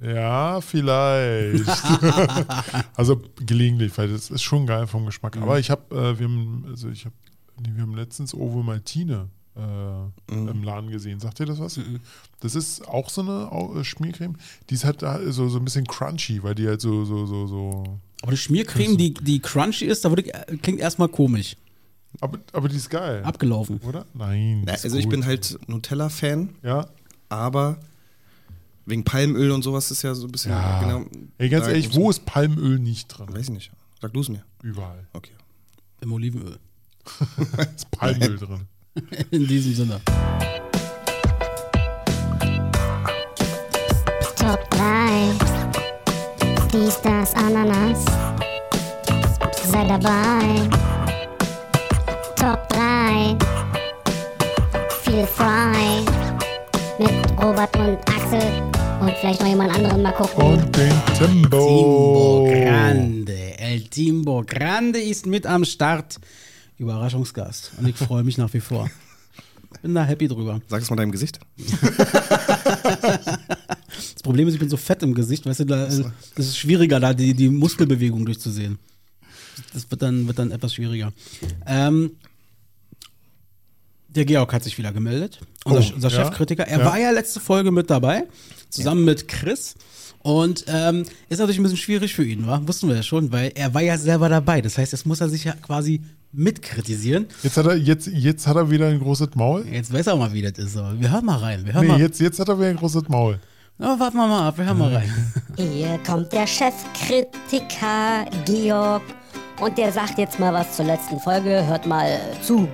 ja, 0.00 0.60
vielleicht. 0.60 1.64
also 2.94 3.20
gelegentlich, 3.44 3.96
weil 3.98 4.08
das 4.08 4.30
ist 4.30 4.42
schon 4.42 4.66
geil 4.66 4.86
vom 4.86 5.06
Geschmack. 5.06 5.34
Mhm. 5.34 5.42
Aber 5.42 5.58
ich 5.58 5.70
habe, 5.70 5.94
äh, 5.94 6.18
wir 6.18 6.26
haben, 6.28 6.64
also 6.68 6.88
ich 6.88 7.04
habe, 7.04 7.14
nee, 7.60 7.70
wir 7.74 7.82
haben 7.82 7.96
letztens 7.96 8.32
Ovo 8.32 8.62
Maltine 8.62 9.28
äh, 9.58 10.34
Mhm. 10.34 10.48
im 10.48 10.62
Laden 10.62 10.90
gesehen. 10.90 11.20
Sagt 11.20 11.40
ihr 11.40 11.46
das 11.46 11.58
was? 11.58 11.78
Das 12.40 12.54
ist 12.54 12.86
auch 12.86 13.08
so 13.10 13.22
eine 13.22 13.80
äh, 13.80 13.84
Schmiercreme. 13.84 14.36
Die 14.70 14.74
ist 14.74 14.84
halt 14.84 15.02
da 15.02 15.20
so, 15.32 15.48
so 15.48 15.58
ein 15.58 15.64
bisschen 15.64 15.86
crunchy, 15.86 16.42
weil 16.42 16.54
die 16.54 16.66
halt 16.68 16.80
so, 16.80 17.04
so, 17.04 17.26
so, 17.26 17.46
so. 17.46 17.98
Aber 18.22 18.30
die 18.32 18.36
Schmiercreme, 18.38 18.96
die, 18.96 19.14
die 19.14 19.40
crunchy 19.40 19.86
ist, 19.86 20.04
da 20.04 20.10
würde 20.10 20.22
ich, 20.22 20.34
äh, 20.34 20.56
klingt 20.62 20.80
erstmal 20.80 21.08
komisch. 21.08 21.56
Aber, 22.20 22.38
aber 22.52 22.68
die 22.68 22.76
ist 22.76 22.88
geil. 22.90 23.22
Abgelaufen. 23.24 23.80
Oder? 23.86 24.06
Nein. 24.14 24.62
Na, 24.64 24.72
also 24.72 24.96
ich 24.96 25.04
gut. 25.04 25.10
bin 25.10 25.26
halt 25.26 25.58
Nutella-Fan, 25.68 26.50
Ja. 26.62 26.88
aber 27.28 27.78
wegen 28.86 29.04
Palmöl 29.04 29.50
und 29.50 29.62
sowas 29.62 29.90
ist 29.90 30.02
ja 30.02 30.14
so 30.14 30.26
ein 30.26 30.32
bisschen. 30.32 30.52
Ja. 30.52 30.80
Genau, 30.80 31.04
Ey, 31.36 31.48
ganz 31.50 31.66
ehrlich, 31.66 31.94
wo 31.94 32.08
ist 32.10 32.24
Palmöl 32.24 32.78
nicht 32.78 33.08
drin? 33.08 33.26
Weiß 33.30 33.44
ich 33.44 33.50
nicht. 33.50 33.70
Sag 34.00 34.12
du 34.14 34.20
es 34.20 34.28
mir. 34.30 34.42
Überall. 34.62 35.06
Okay. 35.12 35.32
Im 36.00 36.12
Olivenöl. 36.12 36.58
ist 37.76 37.90
Palmöl 37.90 38.38
drin. 38.38 38.60
In 39.30 39.46
diesem 39.46 39.74
Sinne. 39.74 40.00
Top 44.36 44.70
3. 44.70 44.78
Dies, 46.72 47.00
das, 47.02 47.34
Ananas. 47.34 48.04
Sei 49.70 49.84
dabei. 49.86 50.68
Top 52.36 52.68
3. 52.70 53.36
Feel 55.02 55.26
frei. 55.26 56.04
Mit 56.98 57.10
Robert 57.42 57.76
und 57.76 57.98
Axel. 58.08 58.40
Und 59.00 59.12
vielleicht 59.20 59.40
noch 59.40 59.48
jemand 59.48 59.74
anderen 59.74 60.02
mal 60.02 60.12
gucken. 60.12 60.42
Und 60.42 60.76
den 60.76 60.92
Timbo 61.16 62.48
Timbo. 62.48 62.48
Grande. 62.50 63.58
El 63.58 63.82
Timbo 63.82 64.42
Grande 64.46 65.00
ist 65.00 65.26
mit 65.26 65.46
am 65.46 65.64
Start. 65.64 66.18
Überraschungsgast. 66.78 67.72
Und 67.78 67.88
ich 67.88 67.96
freue 67.96 68.24
mich 68.24 68.38
nach 68.38 68.52
wie 68.54 68.60
vor. 68.60 68.90
Bin 69.82 69.94
da 69.94 70.04
happy 70.04 70.28
drüber. 70.28 70.60
Sag 70.68 70.82
es 70.82 70.90
mal 70.90 70.96
deinem 70.96 71.12
Gesicht. 71.12 71.38
Das 74.14 74.22
Problem 74.22 74.48
ist, 74.48 74.54
ich 74.54 74.60
bin 74.60 74.68
so 74.68 74.76
fett 74.76 75.02
im 75.02 75.14
Gesicht, 75.14 75.46
weißt 75.46 75.60
du, 75.60 75.64
da, 75.64 75.86
das 75.86 75.98
ist 76.36 76.58
schwieriger, 76.58 77.00
da 77.00 77.14
die, 77.14 77.34
die 77.34 77.48
Muskelbewegung 77.48 78.24
durchzusehen. 78.26 78.78
Das 79.72 79.90
wird 79.90 80.02
dann, 80.02 80.26
wird 80.26 80.38
dann 80.38 80.50
etwas 80.50 80.74
schwieriger. 80.74 81.12
Ähm, 81.66 82.12
der 84.08 84.24
Georg 84.24 84.52
hat 84.52 84.64
sich 84.64 84.76
wieder 84.78 84.92
gemeldet. 84.92 85.40
Unser, 85.64 85.80
Oh, 85.80 85.94
unser 85.94 86.08
ja, 86.08 86.16
Chefkritiker. 86.24 86.66
Er 86.66 86.80
ja. 86.80 86.84
war 86.84 86.98
ja 86.98 87.10
letzte 87.10 87.40
Folge 87.40 87.70
mit 87.70 87.90
dabei, 87.90 88.24
zusammen 88.70 89.04
mit 89.04 89.28
Chris. 89.28 89.74
Und 90.28 90.64
ähm, 90.68 91.04
ist 91.30 91.38
natürlich 91.38 91.58
ein 91.58 91.62
bisschen 91.62 91.78
schwierig 91.78 92.14
für 92.14 92.22
ihn, 92.24 92.46
wa? 92.46 92.60
Wussten 92.66 92.86
wir 92.88 92.96
ja 92.96 93.02
schon, 93.02 93.32
weil 93.32 93.50
er 93.54 93.72
war 93.72 93.80
ja 93.80 93.96
selber 93.96 94.28
dabei. 94.28 94.60
Das 94.60 94.76
heißt, 94.76 94.92
jetzt 94.92 95.06
muss 95.06 95.22
er 95.22 95.28
sich 95.30 95.44
ja 95.44 95.52
quasi 95.54 96.02
mitkritisieren. 96.32 97.26
Jetzt 97.42 97.56
hat 97.56 97.64
er, 97.66 97.76
jetzt, 97.76 98.08
jetzt 98.08 98.46
hat 98.46 98.56
er 98.56 98.70
wieder 98.70 98.88
ein 98.88 98.98
großes 98.98 99.30
Maul. 99.36 99.64
Jetzt 99.66 99.90
weiß 99.90 100.06
er 100.08 100.16
mal, 100.16 100.30
wie 100.34 100.42
das 100.42 100.58
ist. 100.58 100.76
Aber 100.76 101.00
wir 101.00 101.10
hören 101.10 101.24
mal 101.24 101.38
rein. 101.38 101.64
Wir 101.64 101.72
hören 101.72 101.86
Nee, 101.86 101.92
mal. 101.92 102.00
jetzt, 102.00 102.20
jetzt 102.20 102.38
hat 102.38 102.48
er 102.50 102.58
wieder 102.58 102.68
ein 102.68 102.76
großes 102.76 103.08
Maul. 103.08 103.38
Na, 103.78 103.98
warten 103.98 104.16
wir 104.18 104.26
mal 104.26 104.48
ab, 104.48 104.58
wir 104.58 104.66
hören 104.66 104.76
mal 104.78 104.92
rein. 104.94 105.32
Hier 105.56 105.98
kommt 106.06 106.30
der 106.32 106.46
Chefkritiker 106.46 108.26
Georg 108.44 109.02
und 109.60 109.78
der 109.78 109.90
sagt 109.92 110.18
jetzt 110.18 110.38
mal 110.38 110.52
was 110.52 110.76
zur 110.76 110.84
letzten 110.84 111.18
Folge. 111.20 111.64
Hört 111.66 111.86
mal 111.86 112.18
zu. 112.42 112.68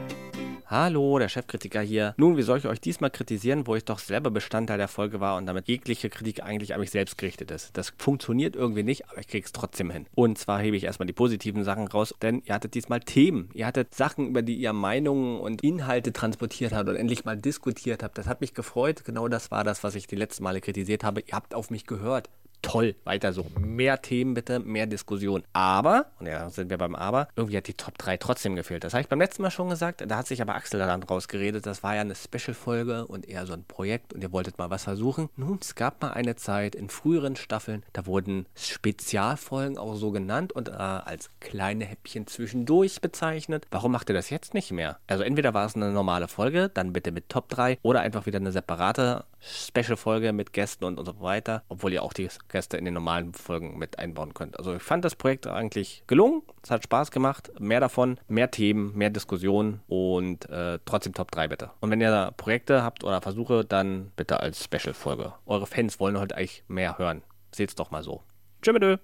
Hallo, 0.77 1.21
der 1.21 1.29
Chefkritiker 1.29 1.83
hier. 1.83 2.15
Nun, 2.17 2.37
wie 2.37 2.43
soll 2.43 2.59
ich 2.59 2.67
euch 2.67 2.81
diesmal 2.81 3.11
kritisieren, 3.11 3.69
wo 3.69 3.77
ich 3.77 3.85
doch 3.85 4.01
selber 4.01 4.33
Bestandteil 4.33 4.77
der 4.77 4.89
Folge 4.89 5.21
war 5.21 5.37
und 5.37 5.47
damit 5.47 5.69
jegliche 5.69 6.11
Kritik 6.11 6.43
eigentlich 6.43 6.75
an 6.75 6.81
mich 6.81 6.91
selbst 6.91 7.17
gerichtet 7.17 7.53
ist? 7.53 7.77
Das 7.77 7.93
funktioniert 7.97 8.57
irgendwie 8.57 8.83
nicht, 8.83 9.09
aber 9.09 9.21
ich 9.21 9.29
krieg's 9.29 9.53
trotzdem 9.53 9.93
hin. 9.93 10.09
Und 10.17 10.37
zwar 10.37 10.59
hebe 10.59 10.77
ich 10.77 10.83
erstmal 10.83 11.07
die 11.07 11.13
positiven 11.13 11.63
Sachen 11.63 11.87
raus, 11.87 12.13
denn 12.21 12.43
ihr 12.45 12.57
hattet 12.57 12.75
diesmal 12.75 12.99
Themen. 12.99 13.51
Ihr 13.55 13.69
hattet 13.69 13.95
Sachen, 13.95 14.27
über 14.27 14.43
die 14.43 14.57
ihr 14.57 14.73
Meinungen 14.73 15.39
und 15.39 15.63
Inhalte 15.63 16.13
transportiert 16.13 16.73
habt 16.73 16.89
und 16.89 16.97
endlich 16.97 17.25
mal 17.25 17.37
diskutiert 17.37 18.03
habt. 18.03 18.19
Das 18.19 18.27
hat 18.27 18.41
mich 18.41 18.53
gefreut. 18.53 19.05
Genau 19.05 19.29
das 19.29 19.53
war 19.53 19.63
das, 19.63 19.85
was 19.85 19.95
ich 19.95 20.09
die 20.09 20.17
letzten 20.17 20.43
Male 20.43 20.61
kritisiert 20.61 21.05
habe. 21.05 21.21
Ihr 21.21 21.35
habt 21.35 21.55
auf 21.55 21.71
mich 21.71 21.87
gehört. 21.87 22.29
Toll, 22.65 22.95
weiter 23.05 23.33
so. 23.33 23.47
Mehr 23.61 24.01
Themen 24.01 24.33
bitte, 24.35 24.59
mehr 24.59 24.87
Diskussion. 24.87 25.45
Aber, 25.53 26.07
und 26.19 26.27
ja, 26.27 26.49
sind 26.49 26.71
wir 26.71 26.79
beim 26.79 26.95
Aber, 26.95 27.29
irgendwie 27.37 27.59
hat 27.59 27.69
die 27.69 27.75
Top 27.75 27.99
3 27.99 28.17
trotzdem 28.17 28.57
gefehlt. 28.57 28.85
Das 28.85 28.95
habe 28.95 29.03
ich 29.03 29.09
beim 29.09 29.21
letzten 29.21 29.43
Mal 29.43 29.51
schon 29.51 29.69
gesagt, 29.69 30.03
da 30.07 30.17
hat 30.17 30.27
sich 30.27 30.41
aber 30.41 30.55
Axel 30.55 30.81
dann 30.81 31.03
rausgeredet, 31.03 31.67
das 31.67 31.83
war 31.83 31.95
ja 31.95 32.01
eine 32.01 32.15
Special-Folge 32.15 33.07
und 33.07 33.29
eher 33.29 33.47
so 33.47 33.53
ein 33.53 33.65
Projekt 33.65 34.15
und 34.15 34.23
ihr 34.23 34.33
wolltet 34.33 34.59
mal 34.59 34.71
was 34.71 34.85
versuchen. 34.85 35.29
Nun, 35.37 35.59
es 35.61 35.75
gab 35.75 36.01
mal 36.01 36.13
eine 36.13 36.37
Zeit 36.37 36.75
in 36.75 36.89
früheren 36.89 37.37
Staffeln, 37.37 37.83
da 37.93 38.07
wurden 38.07 38.47
Spezialfolgen 38.55 39.77
auch 39.77 39.95
so 39.95 40.11
genannt 40.11 40.53
und 40.53 40.69
äh, 40.69 40.73
als 40.73 41.29
kleine 41.41 41.85
Häppchen 41.85 42.27
zwischendurch 42.27 43.03
bezeichnet. 43.03 43.67
Warum 43.71 43.93
macht 43.93 44.09
ihr 44.09 44.15
das 44.15 44.31
jetzt 44.31 44.55
nicht 44.55 44.73
mehr? 44.73 44.99
Also 45.07 45.23
entweder 45.23 45.53
war 45.53 45.67
es 45.67 45.77
eine 45.77 45.93
normale 45.93 46.29
Folge, 46.29 46.71
dann 46.73 46.95
bitte 46.95 47.13
mit 47.13 47.29
Top 47.29 47.51
3 47.51 47.79
oder 47.83 48.01
einfach 48.01 48.25
wieder 48.25 48.39
eine 48.39 48.53
separate 48.53 49.25
Special-Folge 49.41 50.33
mit 50.33 50.53
Gästen 50.53 50.85
und, 50.85 50.99
und 50.99 51.07
so 51.07 51.21
weiter, 51.21 51.63
obwohl 51.69 51.93
ihr 51.93 52.03
auch 52.03 52.13
die 52.13 52.29
Gäste 52.55 52.77
in 52.77 52.85
den 52.85 52.95
normalen 52.95 53.35
Folgen 53.35 53.77
mit 53.79 53.99
einbauen 53.99 54.33
könnt. 54.33 54.57
Also 54.59 54.75
ich 54.77 54.83
fand 54.83 55.05
das 55.05 55.17
Projekt 55.17 55.49
eigentlich 55.49 56.05
gelungen, 56.07 56.43
es 56.63 56.71
hat 56.71 56.85
Spaß 56.85 57.11
gemacht, 57.11 57.51
mehr 57.59 57.81
davon, 57.81 58.21
mehr 58.29 58.49
Themen, 58.53 58.97
mehr 58.97 59.11
Diskussionen 59.11 59.81
und 59.89 60.49
äh, 60.49 60.79
trotzdem 60.85 61.15
Top 61.15 61.33
3 61.33 61.49
bitte. 61.49 61.71
Und 61.81 61.91
wenn 61.91 62.01
ihr 62.01 62.33
Projekte 62.37 62.85
habt 62.85 63.03
oder 63.03 63.21
Versuche, 63.21 63.65
dann 63.65 64.13
bitte 64.15 64.39
als 64.39 64.63
Special-Folge. 64.63 65.33
Eure 65.47 65.67
Fans 65.67 65.99
wollen 65.99 66.19
heute 66.19 66.37
eigentlich 66.37 66.63
mehr 66.69 66.97
hören. 66.97 67.23
Seht's 67.53 67.75
doch 67.75 67.91
mal 67.91 68.05
so. 68.05 68.23
Tschüss. 68.63 68.99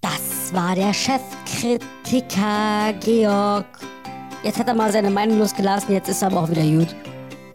Das 0.00 0.54
war 0.54 0.76
der 0.76 0.94
Chefkritiker 0.94 2.92
Georg. 3.00 3.66
Jetzt 4.44 4.60
hat 4.60 4.68
er 4.68 4.74
mal 4.74 4.92
seine 4.92 5.10
Meinung 5.10 5.40
losgelassen, 5.40 5.92
jetzt 5.92 6.08
ist 6.08 6.22
er 6.22 6.28
aber 6.28 6.42
auch 6.42 6.50
wieder 6.50 6.62
gut. 6.62 6.94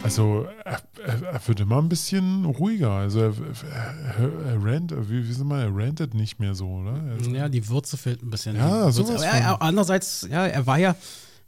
Also, 0.03 0.45
er, 0.65 0.81
er, 1.05 1.21
er 1.33 1.47
wird 1.47 1.59
immer 1.59 1.77
ein 1.81 1.89
bisschen 1.89 2.45
ruhiger. 2.45 2.91
Also, 2.91 3.19
er, 3.21 3.33
er, 4.19 4.63
rant, 4.63 4.93
wie, 5.09 5.27
wie 5.27 5.33
sagt 5.33 5.47
man, 5.47 5.59
er 5.59 5.75
rantet 5.75 6.13
nicht 6.13 6.39
mehr 6.39 6.55
so, 6.55 6.67
oder? 6.67 6.99
Er, 7.25 7.31
Ja, 7.31 7.49
die 7.49 7.67
Würze 7.67 7.97
fehlt 7.97 8.21
ein 8.21 8.29
bisschen. 8.29 8.55
Ja, 8.55 8.91
sowas 8.91 9.21
er, 9.21 9.31
er, 9.33 9.61
andererseits, 9.61 10.27
ja, 10.29 10.45
er 10.45 10.65
war 10.67 10.77
ja 10.77 10.95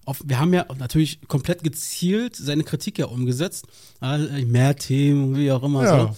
auf, 0.05 0.21
wir 0.23 0.39
haben 0.39 0.53
ja 0.53 0.65
natürlich 0.77 1.27
komplett 1.27 1.63
gezielt 1.63 2.35
seine 2.35 2.63
Kritik 2.63 2.97
ja 2.99 3.07
umgesetzt. 3.07 3.65
Äh, 4.01 4.45
Mehr 4.45 4.75
Themen, 4.75 5.35
wie 5.35 5.51
auch 5.51 5.63
immer. 5.63 5.83
Ja. 5.83 5.99
So. 5.99 6.15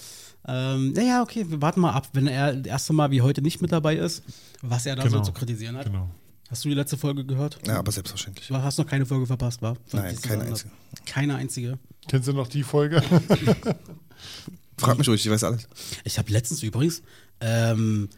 Ähm, 0.50 0.94
ja, 0.96 1.04
ja, 1.04 1.22
okay, 1.24 1.46
wir 1.50 1.62
warten 1.62 1.82
mal 1.82 1.92
ab, 1.92 2.10
wenn 2.14 2.28
er 2.28 2.54
das 2.56 2.68
erste 2.68 2.94
Mal 2.94 3.12
wie 3.12 3.22
heute 3.22 3.42
nicht 3.42 3.62
mit 3.62 3.72
dabei 3.72 3.96
ist, 3.98 4.24
was 4.61 4.86
er 4.86 4.95
da 4.95 5.03
Genau. 5.03 5.18
so 5.18 5.24
zu 5.24 5.32
kritisieren 5.34 5.76
hat. 5.76 5.86
Genau. 5.86 6.10
Hast 6.49 6.64
du 6.64 6.69
die 6.69 6.76
letzte 6.76 6.98
Folge 6.98 7.26
gehört? 7.26 7.60
Ja, 7.68 7.78
aber 7.80 7.91
selbstverständlich. 7.91 8.48
Du 8.48 8.56
hast 8.56 8.78
noch 8.78 8.86
keine 8.86 9.06
Folge 9.06 9.26
verpasst, 9.26 9.61
war? 9.61 9.76
Nein, 9.91 10.15
keine 10.22 10.44
einzige. 10.45 10.72
Keine 11.06 11.36
einzige. 11.36 11.78
Kennst 12.07 12.28
du 12.28 12.34
noch 12.34 12.48
die 12.48 12.64
Folge? 12.64 13.02
Frag 14.78 14.98
mich 14.98 15.10
ruhig, 15.10 15.26
ich 15.26 15.32
weiß 15.32 15.44
alles. 15.44 15.68
Ich 16.06 16.18
habe 16.18 16.32
letztens 16.32 16.64
übrigens, 16.64 17.02
ähm, 17.41 18.10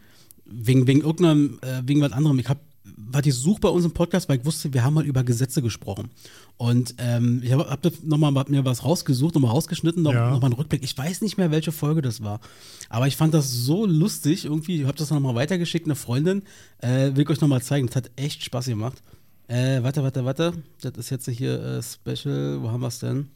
wegen, 0.44 0.86
wegen 0.86 1.00
irgendeinem, 1.00 1.58
äh, 1.62 1.82
wegen 1.84 2.00
was 2.02 2.12
anderem, 2.12 2.38
ich 2.38 2.48
habe 2.48 2.60
war 3.10 3.22
die 3.22 3.30
Such 3.30 3.58
bei 3.58 3.68
uns 3.68 3.84
im 3.84 3.92
Podcast, 3.92 4.28
weil 4.28 4.38
ich 4.38 4.44
wusste, 4.44 4.72
wir 4.72 4.84
haben 4.84 4.94
mal 4.94 5.04
über 5.06 5.24
Gesetze 5.24 5.62
gesprochen. 5.62 6.10
Und 6.56 6.94
ähm, 6.98 7.40
ich 7.44 7.52
habe 7.52 7.68
hab 7.68 7.84
nochmal 8.04 8.34
hab 8.34 8.48
mir 8.48 8.64
was 8.64 8.84
rausgesucht, 8.84 9.34
nochmal 9.34 9.50
rausgeschnitten, 9.52 10.02
noch, 10.02 10.12
Ja. 10.12 10.30
noch 10.30 10.40
mal 10.40 10.46
einen 10.46 10.54
Rückblick. 10.54 10.82
Ich 10.84 10.96
weiß 10.96 11.22
nicht 11.22 11.36
mehr, 11.38 11.50
welche 11.50 11.72
Folge 11.72 12.02
das 12.02 12.22
war. 12.22 12.40
Aber 12.88 13.06
ich 13.06 13.16
fand 13.16 13.34
das 13.34 13.50
so 13.50 13.86
lustig. 13.86 14.44
Irgendwie, 14.44 14.80
ich 14.80 14.86
habe 14.86 14.98
das 14.98 15.10
nochmal 15.10 15.34
weitergeschickt, 15.34 15.86
eine 15.86 15.94
Freundin. 15.96 16.42
Äh, 16.78 17.14
will 17.14 17.22
ich 17.22 17.30
euch 17.30 17.40
nochmal 17.40 17.62
zeigen. 17.62 17.86
Das 17.86 17.96
hat 17.96 18.10
echt 18.16 18.44
Spaß 18.44 18.66
gemacht. 18.66 19.02
Äh, 19.48 19.82
warte, 19.82 20.02
warte, 20.02 20.24
warte. 20.24 20.52
Das 20.82 20.92
ist 20.96 21.10
jetzt 21.10 21.28
hier 21.28 21.60
äh, 21.60 21.82
Special. 21.82 22.62
Wo 22.62 22.70
haben 22.70 22.80
wir 22.80 22.88
es 22.88 22.98
denn? 23.00 23.28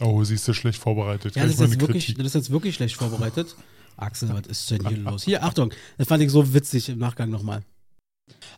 Oh, 0.00 0.22
siehst 0.24 0.46
du 0.46 0.52
schlecht 0.54 0.78
vorbereitet. 0.80 1.34
Ja, 1.34 1.42
das 1.42 1.54
ist, 1.54 1.60
jetzt 1.60 1.80
wirklich, 1.80 2.06
Kritik. 2.06 2.18
das 2.18 2.26
ist 2.28 2.34
jetzt 2.34 2.50
wirklich 2.50 2.74
schlecht 2.76 2.96
vorbereitet. 2.96 3.56
Axel, 3.96 4.28
was 4.32 4.46
ist 4.46 4.70
denn 4.70 4.86
hier 4.86 4.96
los? 5.10 5.24
Hier, 5.24 5.42
Achtung, 5.42 5.72
das 5.96 6.06
fand 6.06 6.22
ich 6.22 6.30
so 6.30 6.54
witzig 6.54 6.88
im 6.88 6.98
Nachgang 6.98 7.30
nochmal. 7.30 7.62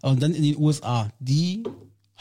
Und 0.02 0.22
dann 0.22 0.35
in 0.35 0.43
den 0.43 0.56
USA, 0.56 1.10
die 1.18 1.64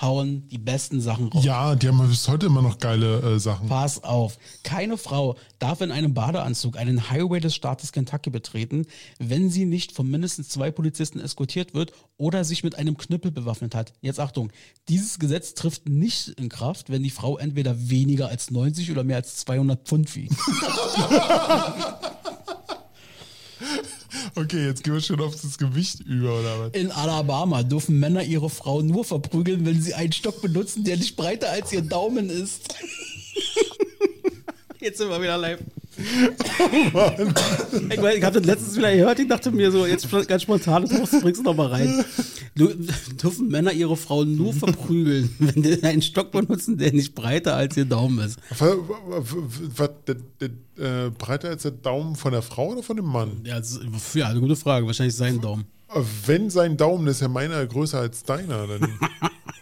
hauen 0.01 0.47
die 0.47 0.57
besten 0.57 1.01
Sachen 1.01 1.27
raus. 1.27 1.43
Ja, 1.43 1.75
die 1.75 1.87
haben 1.87 2.07
bis 2.07 2.27
heute 2.27 2.45
immer 2.45 2.61
noch 2.61 2.77
geile 2.77 3.35
äh, 3.35 3.39
Sachen. 3.39 3.67
Pass 3.67 4.03
auf, 4.03 4.37
keine 4.63 4.97
Frau 4.97 5.35
darf 5.59 5.81
in 5.81 5.91
einem 5.91 6.13
Badeanzug 6.13 6.77
einen 6.77 7.09
Highway 7.09 7.39
des 7.39 7.55
Staates 7.55 7.91
Kentucky 7.91 8.29
betreten, 8.29 8.85
wenn 9.17 9.49
sie 9.49 9.65
nicht 9.65 9.91
von 9.91 10.09
mindestens 10.09 10.49
zwei 10.49 10.71
Polizisten 10.71 11.19
eskortiert 11.19 11.73
wird 11.73 11.91
oder 12.17 12.43
sich 12.43 12.63
mit 12.63 12.75
einem 12.75 12.97
Knüppel 12.97 13.31
bewaffnet 13.31 13.75
hat. 13.75 13.93
Jetzt 14.01 14.19
Achtung, 14.19 14.51
dieses 14.87 15.19
Gesetz 15.19 15.53
trifft 15.53 15.89
nicht 15.89 16.29
in 16.29 16.49
Kraft, 16.49 16.89
wenn 16.89 17.03
die 17.03 17.09
Frau 17.09 17.37
entweder 17.37 17.89
weniger 17.89 18.29
als 18.29 18.51
90 18.51 18.91
oder 18.91 19.03
mehr 19.03 19.17
als 19.17 19.37
200 19.37 19.85
Pfund 19.85 20.15
wiegt. 20.15 20.35
Okay, 24.35 24.65
jetzt 24.65 24.83
gehen 24.83 24.93
wir 24.93 25.01
schon 25.01 25.19
auf 25.21 25.35
das 25.41 25.57
Gewicht 25.57 26.01
über, 26.01 26.39
oder 26.39 26.59
was? 26.59 26.73
In 26.73 26.91
Alabama 26.91 27.63
dürfen 27.63 27.99
Männer 27.99 28.23
ihre 28.23 28.49
Frau 28.49 28.81
nur 28.81 29.05
verprügeln, 29.05 29.65
wenn 29.65 29.81
sie 29.81 29.93
einen 29.93 30.11
Stock 30.11 30.41
benutzen, 30.41 30.83
der 30.83 30.97
nicht 30.97 31.15
breiter 31.15 31.49
als 31.49 31.71
ihr 31.73 31.81
Daumen 31.81 32.29
ist. 32.29 32.75
Jetzt 34.79 34.99
sind 34.99 35.09
wir 35.09 35.21
wieder 35.21 35.37
live. 35.37 35.59
Ich, 35.97 36.93
mein, 38.01 38.17
ich 38.17 38.23
habe 38.23 38.39
das 38.39 38.45
letztens 38.45 38.77
wieder 38.77 38.95
gehört, 38.95 39.19
ich 39.19 39.27
dachte 39.27 39.51
mir 39.51 39.69
so, 39.71 39.85
jetzt 39.85 40.07
ganz 40.27 40.43
spontan, 40.43 40.87
das 40.87 41.11
bringst 41.21 41.41
du 41.41 41.43
noch 41.43 41.55
mal 41.55 41.67
rein. 41.67 42.05
Dürfen 43.23 43.49
Männer 43.49 43.71
ihre 43.71 43.97
Frau 43.97 44.23
nur 44.23 44.53
verprügeln, 44.53 45.33
wenn 45.39 45.63
sie 45.63 45.83
einen 45.83 46.01
Stock 46.01 46.31
benutzen, 46.31 46.77
der 46.77 46.93
nicht 46.93 47.15
breiter 47.15 47.55
als 47.55 47.77
ihr 47.77 47.85
Daumen 47.85 48.19
ist. 48.19 48.39
Was, 48.57 48.77
was, 49.75 49.89
der, 50.07 50.17
der, 50.39 51.05
äh, 51.07 51.09
breiter 51.11 51.49
als 51.49 51.63
der 51.63 51.71
Daumen 51.71 52.15
von 52.15 52.31
der 52.31 52.41
Frau 52.41 52.69
oder 52.73 52.83
von 52.83 52.97
dem 52.97 53.05
Mann? 53.05 53.41
Ja, 53.43 53.59
das 53.59 53.79
ja 54.13 54.27
eine 54.27 54.39
gute 54.39 54.55
Frage, 54.55 54.85
wahrscheinlich 54.85 55.15
sein 55.15 55.39
Daumen. 55.41 55.65
Wenn 56.25 56.49
sein 56.49 56.77
Daumen 56.77 57.07
ist 57.07 57.21
ja 57.21 57.27
meiner 57.27 57.65
größer 57.65 57.99
als 57.99 58.23
deiner, 58.23 58.67
dann. 58.67 58.99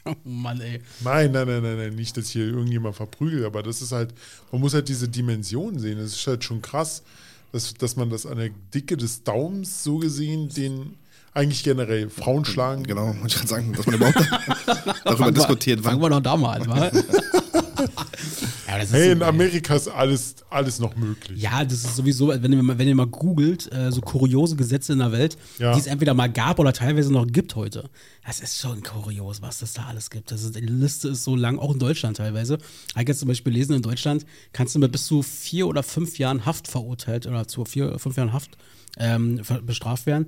Oh 0.08 0.16
Mann, 0.24 0.62
ey. 0.62 0.80
Nein, 1.04 1.34
nein, 1.34 1.48
nein, 1.48 1.62
nein, 1.62 1.76
nein, 1.76 1.96
nicht, 1.96 2.16
dass 2.16 2.30
hier 2.30 2.46
irgendjemand 2.46 2.96
verprügelt, 2.96 3.44
aber 3.44 3.62
das 3.62 3.82
ist 3.82 3.92
halt, 3.92 4.14
man 4.54 4.62
muss 4.62 4.74
halt 4.74 4.88
diese 4.88 5.10
Dimension 5.10 5.78
sehen. 5.80 5.98
Das 5.98 6.14
ist 6.14 6.26
halt 6.26 6.46
schon 6.46 6.62
krass, 6.62 7.04
dass, 7.52 7.74
dass 7.74 7.98
man 7.98 8.10
das 8.10 8.26
an 8.26 8.38
der 8.38 8.52
Dicke 8.74 8.96
des 8.96 9.24
Daumens 9.24 9.84
so 9.84 9.98
gesehen, 9.98 10.48
den 10.48 10.96
eigentlich 11.38 11.64
generell 11.64 12.10
Frauen 12.10 12.44
schlagen. 12.46 12.84
Genau, 12.84 13.08
wollte 13.08 13.28
ich 13.28 13.36
gerade 13.36 13.48
sagen, 13.48 13.74
dass 13.74 13.86
man 13.86 13.96
überhaupt 13.96 14.20
darüber 15.06 15.32
diskutiert. 15.32 15.82
Fangen 15.82 16.02
wir 16.02 16.10
doch 16.10 16.22
da 16.22 16.36
mal 16.36 16.60
an, 16.62 16.68
wa? 16.68 16.92
ja, 18.68 18.78
das 18.80 18.86
ist 18.86 18.94
Hey, 18.94 19.06
so 19.06 19.12
in 19.12 19.20
geil. 19.20 19.30
Amerika 19.30 19.76
ist 19.76 19.88
alles, 19.88 20.36
alles 20.50 20.80
noch 20.80 20.96
möglich. 20.96 21.40
Ja, 21.42 21.64
das 21.64 21.84
ist 21.84 21.96
sowieso, 21.96 22.30
wenn 22.30 22.52
ihr 22.52 22.64
mal, 22.64 22.78
wenn 22.78 22.88
ihr 22.88 22.96
mal 22.96 23.06
googelt, 23.08 23.72
äh, 23.72 23.92
so 23.92 24.02
kuriose 24.02 24.56
Gesetze 24.56 24.94
in 24.94 25.00
der 25.00 25.12
Welt, 25.12 25.38
Ja. 25.60 25.74
die 25.74 25.80
es 25.80 25.88
entweder 25.88 26.14
mal 26.14 26.28
gab 26.32 26.60
oder 26.60 26.74
teilweise 26.74 27.12
noch 27.12 27.28
gibt 27.28 27.56
heute. 27.56 27.90
Das 28.26 28.40
ist 28.40 28.60
schon 28.60 28.82
kurios, 28.84 29.42
was 29.42 29.62
es 29.62 29.74
da 29.74 29.86
alles 29.86 30.10
gibt. 30.10 30.32
Das 30.32 30.44
ist, 30.44 30.56
die 30.56 30.62
Liste 30.62 31.10
ist 31.10 31.24
so 31.24 31.36
lang, 31.36 31.60
auch 31.60 31.72
in 31.74 31.80
Deutschland 31.80 32.18
teilweise. 32.18 32.58
Ich 32.90 32.96
habe 32.96 33.06
jetzt 33.06 33.20
zum 33.20 33.28
Beispiel 33.28 33.54
gelesen, 33.54 33.74
in 33.76 33.82
Deutschland 33.82 34.26
kannst 34.54 34.76
du 34.76 34.80
mit 34.80 34.92
bis 34.92 35.06
zu 35.06 35.22
vier 35.22 35.68
oder 35.68 35.84
fünf 35.84 36.18
Jahren 36.18 36.46
Haft 36.46 36.68
verurteilt 36.68 37.28
oder 37.28 37.48
zu 37.48 37.64
vier 37.66 37.88
oder 37.88 38.00
fünf 38.00 38.18
Jahren 38.18 38.34
Haft 38.34 38.58
ähm, 38.98 39.40
bestraft 39.64 40.08
werden, 40.08 40.26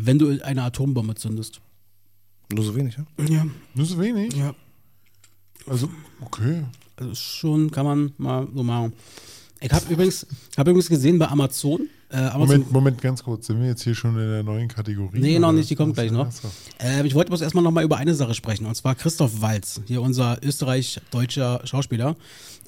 wenn 0.00 0.18
du 0.18 0.42
eine 0.42 0.62
Atombombe 0.62 1.14
zündest. 1.14 1.60
Nur 2.52 2.64
so 2.64 2.74
wenig, 2.74 2.96
ja? 2.96 3.24
Ja, 3.26 3.46
Nur 3.74 3.86
so 3.86 3.98
wenig. 3.98 4.34
ja. 4.34 4.54
Also, 5.66 5.90
okay. 6.20 6.64
Also 6.96 7.14
schon 7.14 7.70
kann 7.70 7.84
man 7.84 8.12
mal 8.16 8.48
so 8.54 8.62
machen. 8.62 8.92
Ich 9.60 9.72
habe 9.72 9.92
übrigens, 9.92 10.26
hab 10.56 10.66
übrigens 10.66 10.88
gesehen 10.88 11.18
bei 11.18 11.26
Amazon. 11.28 11.88
Äh, 12.10 12.16
Amazon 12.16 12.38
Moment, 12.40 12.72
Moment, 12.72 13.02
ganz 13.02 13.22
kurz. 13.22 13.48
Sind 13.48 13.60
wir 13.60 13.66
jetzt 13.66 13.82
hier 13.82 13.94
schon 13.94 14.12
in 14.16 14.30
der 14.30 14.42
neuen 14.42 14.68
Kategorie? 14.68 15.18
Nee, 15.18 15.38
noch 15.38 15.52
nicht, 15.52 15.68
die 15.68 15.74
kommt 15.74 15.94
gleich 15.94 16.10
noch. 16.10 16.28
Äh, 16.80 17.06
ich 17.06 17.14
wollte 17.14 17.28
bloß 17.28 17.42
erstmal 17.42 17.62
noch 17.64 17.72
mal 17.72 17.84
über 17.84 17.96
eine 17.98 18.14
Sache 18.14 18.34
sprechen, 18.34 18.66
und 18.66 18.74
zwar 18.76 18.94
Christoph 18.94 19.42
Walz, 19.42 19.80
hier 19.86 20.00
unser 20.00 20.38
österreich-deutscher 20.42 21.60
Schauspieler. 21.64 22.16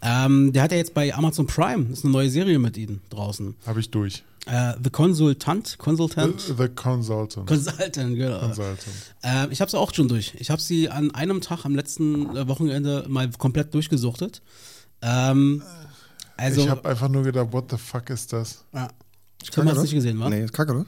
Ähm, 0.02 0.52
der 0.52 0.62
hat 0.62 0.72
ja 0.72 0.78
jetzt 0.78 0.94
bei 0.94 1.14
Amazon 1.14 1.46
Prime, 1.46 1.84
das 1.86 1.98
ist 1.98 2.04
eine 2.04 2.12
neue 2.12 2.30
Serie 2.30 2.58
mit 2.58 2.76
ihm 2.76 3.00
draußen. 3.10 3.54
Habe 3.66 3.80
ich 3.80 3.90
durch. 3.90 4.22
Äh, 4.46 4.72
The 4.82 4.88
Consultant, 4.90 5.66
The, 5.68 5.76
Consultant, 5.76 6.40
the 6.40 6.68
Consultant. 6.74 7.46
Consultant, 7.46 8.16
genau. 8.16 8.40
Consultant. 8.40 8.78
Äh, 9.22 9.48
ich 9.50 9.60
habe 9.60 9.70
sie 9.70 9.78
auch 9.78 9.92
schon 9.92 10.08
durch. 10.08 10.34
Ich 10.38 10.48
habe 10.50 10.60
sie 10.62 10.88
an 10.88 11.10
einem 11.14 11.42
Tag 11.42 11.66
am 11.66 11.74
letzten 11.74 12.34
äh, 12.34 12.48
Wochenende 12.48 13.04
mal 13.08 13.28
komplett 13.36 13.74
durchgesuchtet. 13.74 14.40
Ähm, 15.02 15.62
also, 16.38 16.62
ich 16.62 16.68
habe 16.70 16.88
einfach 16.88 17.08
nur 17.10 17.22
gedacht, 17.22 17.48
what 17.52 17.70
the 17.70 17.76
fuck 17.76 18.08
ist 18.10 18.32
das? 18.32 18.64
ja. 18.72 18.88
Tim 19.50 19.66
hat 19.68 19.76
es 19.76 19.82
nicht 19.84 19.94
gesehen, 19.94 20.18
wa? 20.20 20.28
Nee, 20.28 20.44
ist 20.44 20.52
kacke, 20.52 20.72
oder? 20.72 20.86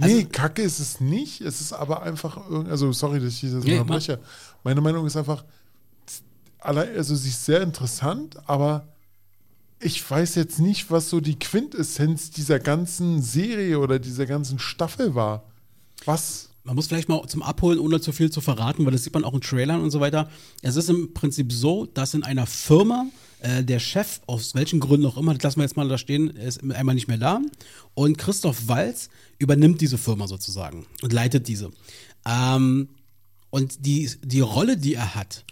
Also- 0.00 0.16
nee, 0.16 0.24
Kacke 0.24 0.62
ist 0.62 0.78
es 0.78 1.00
nicht. 1.00 1.42
Es 1.42 1.60
ist 1.60 1.72
aber 1.74 2.02
einfach, 2.02 2.38
irgend- 2.48 2.70
also 2.70 2.90
sorry, 2.92 3.20
dass 3.20 3.34
ich 3.42 3.52
das 3.52 3.64
Nee, 3.64 3.78
unterbreche. 3.78 4.18
Meine 4.64 4.80
Meinung 4.80 5.06
ist 5.06 5.14
einfach, 5.16 5.44
also 6.62 7.14
sie 7.14 7.28
ist 7.28 7.44
sehr 7.44 7.62
interessant, 7.62 8.36
aber 8.46 8.88
ich 9.80 10.08
weiß 10.08 10.36
jetzt 10.36 10.60
nicht, 10.60 10.90
was 10.90 11.10
so 11.10 11.20
die 11.20 11.38
Quintessenz 11.38 12.30
dieser 12.30 12.60
ganzen 12.60 13.20
Serie 13.20 13.78
oder 13.78 13.98
dieser 13.98 14.26
ganzen 14.26 14.58
Staffel 14.58 15.14
war. 15.14 15.44
Was? 16.04 16.50
Man 16.64 16.76
muss 16.76 16.86
vielleicht 16.86 17.08
mal 17.08 17.26
zum 17.26 17.42
Abholen, 17.42 17.80
ohne 17.80 18.00
zu 18.00 18.12
viel 18.12 18.30
zu 18.30 18.40
verraten, 18.40 18.84
weil 18.84 18.92
das 18.92 19.02
sieht 19.02 19.14
man 19.14 19.24
auch 19.24 19.34
in 19.34 19.40
Trailern 19.40 19.80
und 19.80 19.90
so 19.90 19.98
weiter. 19.98 20.30
Es 20.62 20.76
ist 20.76 20.88
im 20.88 21.12
Prinzip 21.12 21.52
so, 21.52 21.86
dass 21.86 22.14
in 22.14 22.22
einer 22.22 22.46
Firma 22.46 23.06
äh, 23.40 23.64
der 23.64 23.80
Chef, 23.80 24.20
aus 24.26 24.54
welchen 24.54 24.78
Gründen 24.78 25.06
auch 25.06 25.16
immer, 25.16 25.34
das 25.34 25.42
lassen 25.42 25.56
wir 25.58 25.64
jetzt 25.64 25.76
mal 25.76 25.88
da 25.88 25.98
stehen, 25.98 26.30
ist 26.30 26.62
einmal 26.62 26.94
nicht 26.94 27.08
mehr 27.08 27.18
da. 27.18 27.40
Und 27.94 28.16
Christoph 28.16 28.68
Walz 28.68 29.08
übernimmt 29.38 29.80
diese 29.80 29.98
Firma 29.98 30.28
sozusagen 30.28 30.86
und 31.02 31.12
leitet 31.12 31.48
diese. 31.48 31.72
Ähm, 32.24 32.88
und 33.50 33.84
die, 33.84 34.08
die 34.22 34.40
Rolle, 34.40 34.76
die 34.76 34.94
er 34.94 35.16
hat, 35.16 35.44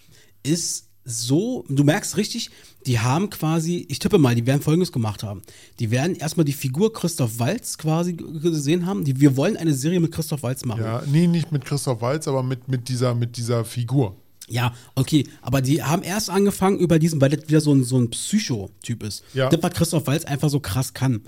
ist 0.44 0.89
so, 1.10 1.64
du 1.68 1.84
merkst 1.84 2.16
richtig, 2.16 2.50
die 2.86 2.98
haben 2.98 3.28
quasi, 3.30 3.86
ich 3.88 3.98
tippe 3.98 4.18
mal, 4.18 4.34
die 4.34 4.46
werden 4.46 4.62
folgendes 4.62 4.92
gemacht 4.92 5.22
haben. 5.22 5.42
Die 5.78 5.90
werden 5.90 6.16
erstmal 6.16 6.44
die 6.44 6.52
Figur 6.52 6.92
Christoph 6.92 7.38
Walz 7.38 7.76
quasi 7.76 8.14
gesehen 8.14 8.86
haben. 8.86 9.04
Die, 9.04 9.20
wir 9.20 9.36
wollen 9.36 9.56
eine 9.56 9.74
Serie 9.74 10.00
mit 10.00 10.12
Christoph 10.12 10.42
Walz 10.42 10.64
machen. 10.64 10.82
Ja, 10.82 11.02
nee, 11.06 11.26
nicht 11.26 11.52
mit 11.52 11.64
Christoph 11.64 12.00
Walz, 12.00 12.26
aber 12.26 12.42
mit, 12.42 12.68
mit, 12.68 12.88
dieser, 12.88 13.14
mit 13.14 13.36
dieser 13.36 13.64
Figur. 13.64 14.16
Ja, 14.50 14.74
okay, 14.96 15.24
aber 15.42 15.62
die 15.62 15.82
haben 15.82 16.02
erst 16.02 16.28
angefangen 16.28 16.78
über 16.78 16.98
diesen, 16.98 17.20
weil 17.20 17.30
das 17.30 17.48
wieder 17.48 17.60
so 17.60 17.72
ein, 17.72 17.84
so 17.84 17.98
ein 17.98 18.10
Psycho-Typ 18.10 19.02
ist. 19.04 19.22
Ja. 19.32 19.48
Das, 19.48 19.62
was 19.62 19.72
Christoph 19.72 20.06
Walz 20.06 20.24
einfach 20.24 20.50
so 20.50 20.58
krass 20.60 20.92
kann. 20.92 21.22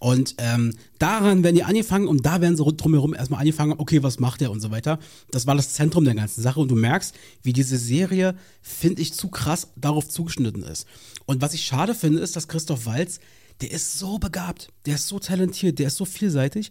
Und 0.00 0.36
ähm, 0.38 0.74
daran 1.00 1.42
werden 1.42 1.56
die 1.56 1.64
angefangen 1.64 2.06
und 2.06 2.24
da 2.24 2.40
werden 2.40 2.56
sie 2.56 2.64
drumherum 2.64 3.14
erstmal 3.14 3.40
angefangen, 3.40 3.74
okay, 3.78 4.02
was 4.04 4.20
macht 4.20 4.40
er 4.40 4.52
und 4.52 4.60
so 4.60 4.70
weiter. 4.70 5.00
Das 5.32 5.48
war 5.48 5.56
das 5.56 5.74
Zentrum 5.74 6.04
der 6.04 6.14
ganzen 6.14 6.40
Sache 6.40 6.60
und 6.60 6.70
du 6.70 6.76
merkst, 6.76 7.16
wie 7.42 7.52
diese 7.52 7.76
Serie, 7.76 8.36
finde 8.62 9.02
ich, 9.02 9.12
zu 9.12 9.28
krass 9.28 9.68
darauf 9.74 10.08
zugeschnitten 10.08 10.62
ist. 10.62 10.86
Und 11.26 11.42
was 11.42 11.52
ich 11.52 11.62
schade 11.62 11.96
finde, 11.96 12.20
ist, 12.20 12.36
dass 12.36 12.46
Christoph 12.46 12.86
Walz, 12.86 13.18
der 13.60 13.72
ist 13.72 13.98
so 13.98 14.20
begabt, 14.20 14.68
der 14.86 14.94
ist 14.94 15.08
so 15.08 15.18
talentiert, 15.18 15.80
der 15.80 15.88
ist 15.88 15.96
so 15.96 16.04
vielseitig, 16.04 16.70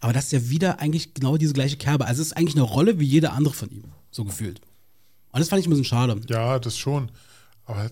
aber 0.00 0.12
dass 0.12 0.28
der 0.28 0.48
wieder 0.48 0.78
eigentlich 0.78 1.14
genau 1.14 1.36
diese 1.36 1.54
gleiche 1.54 1.78
Kerbe, 1.78 2.06
also 2.06 2.22
es 2.22 2.28
ist 2.28 2.36
eigentlich 2.36 2.54
eine 2.54 2.62
Rolle 2.62 3.00
wie 3.00 3.06
jede 3.06 3.32
andere 3.32 3.54
von 3.54 3.70
ihm, 3.70 3.84
so 4.12 4.24
gefühlt. 4.24 4.60
Und 5.32 5.40
das 5.40 5.48
fand 5.48 5.60
ich 5.60 5.66
ein 5.66 5.70
bisschen 5.70 5.84
schade. 5.84 6.20
Ja, 6.28 6.58
das 6.58 6.76
schon. 6.76 7.10
Aber 7.66 7.90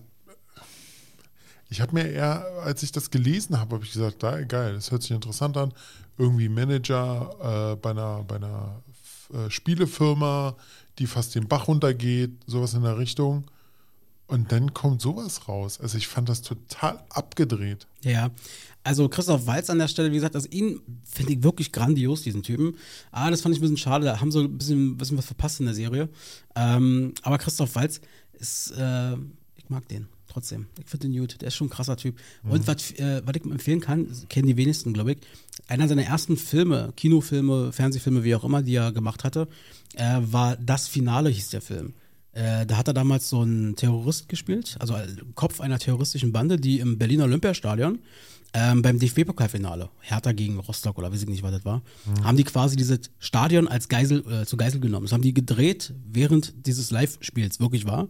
ich 1.69 1.81
habe 1.81 1.93
mir 1.93 2.09
eher, 2.09 2.45
als 2.63 2.83
ich 2.83 2.91
das 2.91 3.11
gelesen 3.11 3.59
habe, 3.59 3.75
habe 3.75 3.85
ich 3.85 3.91
gesagt, 3.91 4.23
da, 4.23 4.41
geil, 4.41 4.73
das 4.73 4.91
hört 4.91 5.03
sich 5.03 5.11
interessant 5.11 5.57
an. 5.57 5.73
Irgendwie 6.17 6.49
Manager 6.49 7.73
äh, 7.73 7.75
bei 7.75 7.91
einer, 7.91 8.23
bei 8.23 8.37
einer 8.37 8.81
äh, 9.33 9.49
Spielefirma, 9.49 10.55
die 10.97 11.07
fast 11.07 11.35
den 11.35 11.47
Bach 11.47 11.67
runtergeht, 11.67 12.31
sowas 12.47 12.73
in 12.73 12.83
der 12.83 12.97
Richtung. 12.97 13.45
Und 14.27 14.51
dann 14.51 14.73
kommt 14.73 15.01
sowas 15.01 15.47
raus. 15.47 15.79
Also 15.79 15.97
ich 15.97 16.07
fand 16.07 16.27
das 16.27 16.41
total 16.41 17.03
abgedreht. 17.09 17.87
Ja, 18.01 18.29
also 18.87 19.09
Christoph 19.09 19.45
Walz 19.47 19.69
an 19.69 19.79
der 19.79 19.89
Stelle, 19.89 20.11
wie 20.11 20.15
gesagt, 20.15 20.35
also 20.35 20.47
ihn 20.49 20.79
finde 21.03 21.33
ich 21.33 21.43
wirklich 21.43 21.73
grandios, 21.73 22.21
diesen 22.21 22.41
Typen. 22.41 22.75
Ah, 23.11 23.29
das 23.29 23.41
fand 23.41 23.53
ich 23.53 23.59
ein 23.59 23.63
bisschen 23.63 23.75
schade, 23.75 24.05
da 24.05 24.21
haben 24.21 24.31
so 24.31 24.39
ein 24.39 24.57
bisschen, 24.57 24.91
ein 24.91 24.97
bisschen 24.97 25.17
was 25.17 25.25
verpasst 25.25 25.59
in 25.59 25.65
der 25.65 25.75
Serie. 25.75 26.07
Ähm, 26.55 27.13
aber 27.21 27.37
Christoph 27.37 27.75
Walz 27.75 27.99
ist, 28.39 28.71
äh, 28.77 29.15
ich 29.57 29.69
mag 29.69 29.85
den 29.89 30.07
trotzdem. 30.29 30.67
Ich 30.79 30.89
finde 30.89 31.09
den 31.09 31.19
gut, 31.19 31.41
der 31.41 31.49
ist 31.49 31.55
schon 31.55 31.67
ein 31.67 31.69
krasser 31.69 31.97
Typ. 31.97 32.15
Und 32.43 32.65
was, 32.65 32.91
äh, 32.91 33.21
was 33.25 33.35
ich 33.35 33.43
empfehlen 33.43 33.81
kann, 33.81 34.07
kennen 34.29 34.47
die 34.47 34.55
wenigsten, 34.55 34.93
glaube 34.93 35.11
ich, 35.13 35.17
einer 35.67 35.89
seiner 35.89 36.03
ersten 36.03 36.37
Filme, 36.37 36.93
Kinofilme, 36.95 37.73
Fernsehfilme, 37.73 38.23
wie 38.23 38.35
auch 38.35 38.45
immer, 38.45 38.61
die 38.61 38.75
er 38.75 38.93
gemacht 38.93 39.25
hatte, 39.25 39.49
äh, 39.95 40.19
war 40.21 40.55
Das 40.55 40.87
Finale, 40.87 41.29
hieß 41.29 41.49
der 41.49 41.61
Film. 41.61 41.93
Äh, 42.31 42.65
da 42.65 42.77
hat 42.77 42.87
er 42.87 42.93
damals 42.93 43.27
so 43.27 43.41
einen 43.41 43.75
Terrorist 43.75 44.29
gespielt, 44.29 44.77
also 44.79 44.93
äh, 44.93 45.07
Kopf 45.35 45.59
einer 45.59 45.77
terroristischen 45.77 46.31
Bande, 46.31 46.57
die 46.57 46.79
im 46.79 46.97
Berliner 46.97 47.25
Olympiastadion 47.25 47.99
ähm, 48.53 48.81
beim 48.81 48.97
DFB-Pokalfinale, 48.99 49.89
Hertha 49.99 50.31
gegen 50.31 50.57
Rostock 50.59 50.97
oder 50.97 51.11
weiß 51.11 51.21
ich 51.23 51.29
nicht, 51.29 51.43
was 51.43 51.51
das 51.51 51.65
war, 51.65 51.81
haben 52.23 52.37
die 52.37 52.43
quasi 52.43 52.75
dieses 52.75 52.99
Stadion 53.19 53.67
als 53.67 53.87
Geisel, 53.89 54.23
äh, 54.31 54.45
zu 54.45 54.57
Geisel 54.57 54.79
genommen. 54.79 55.05
Das 55.05 55.11
haben 55.13 55.21
die 55.21 55.33
gedreht, 55.33 55.93
während 56.11 56.65
dieses 56.65 56.89
Live-Spiels 56.91 57.59
wirklich 57.59 57.85
war. 57.85 58.07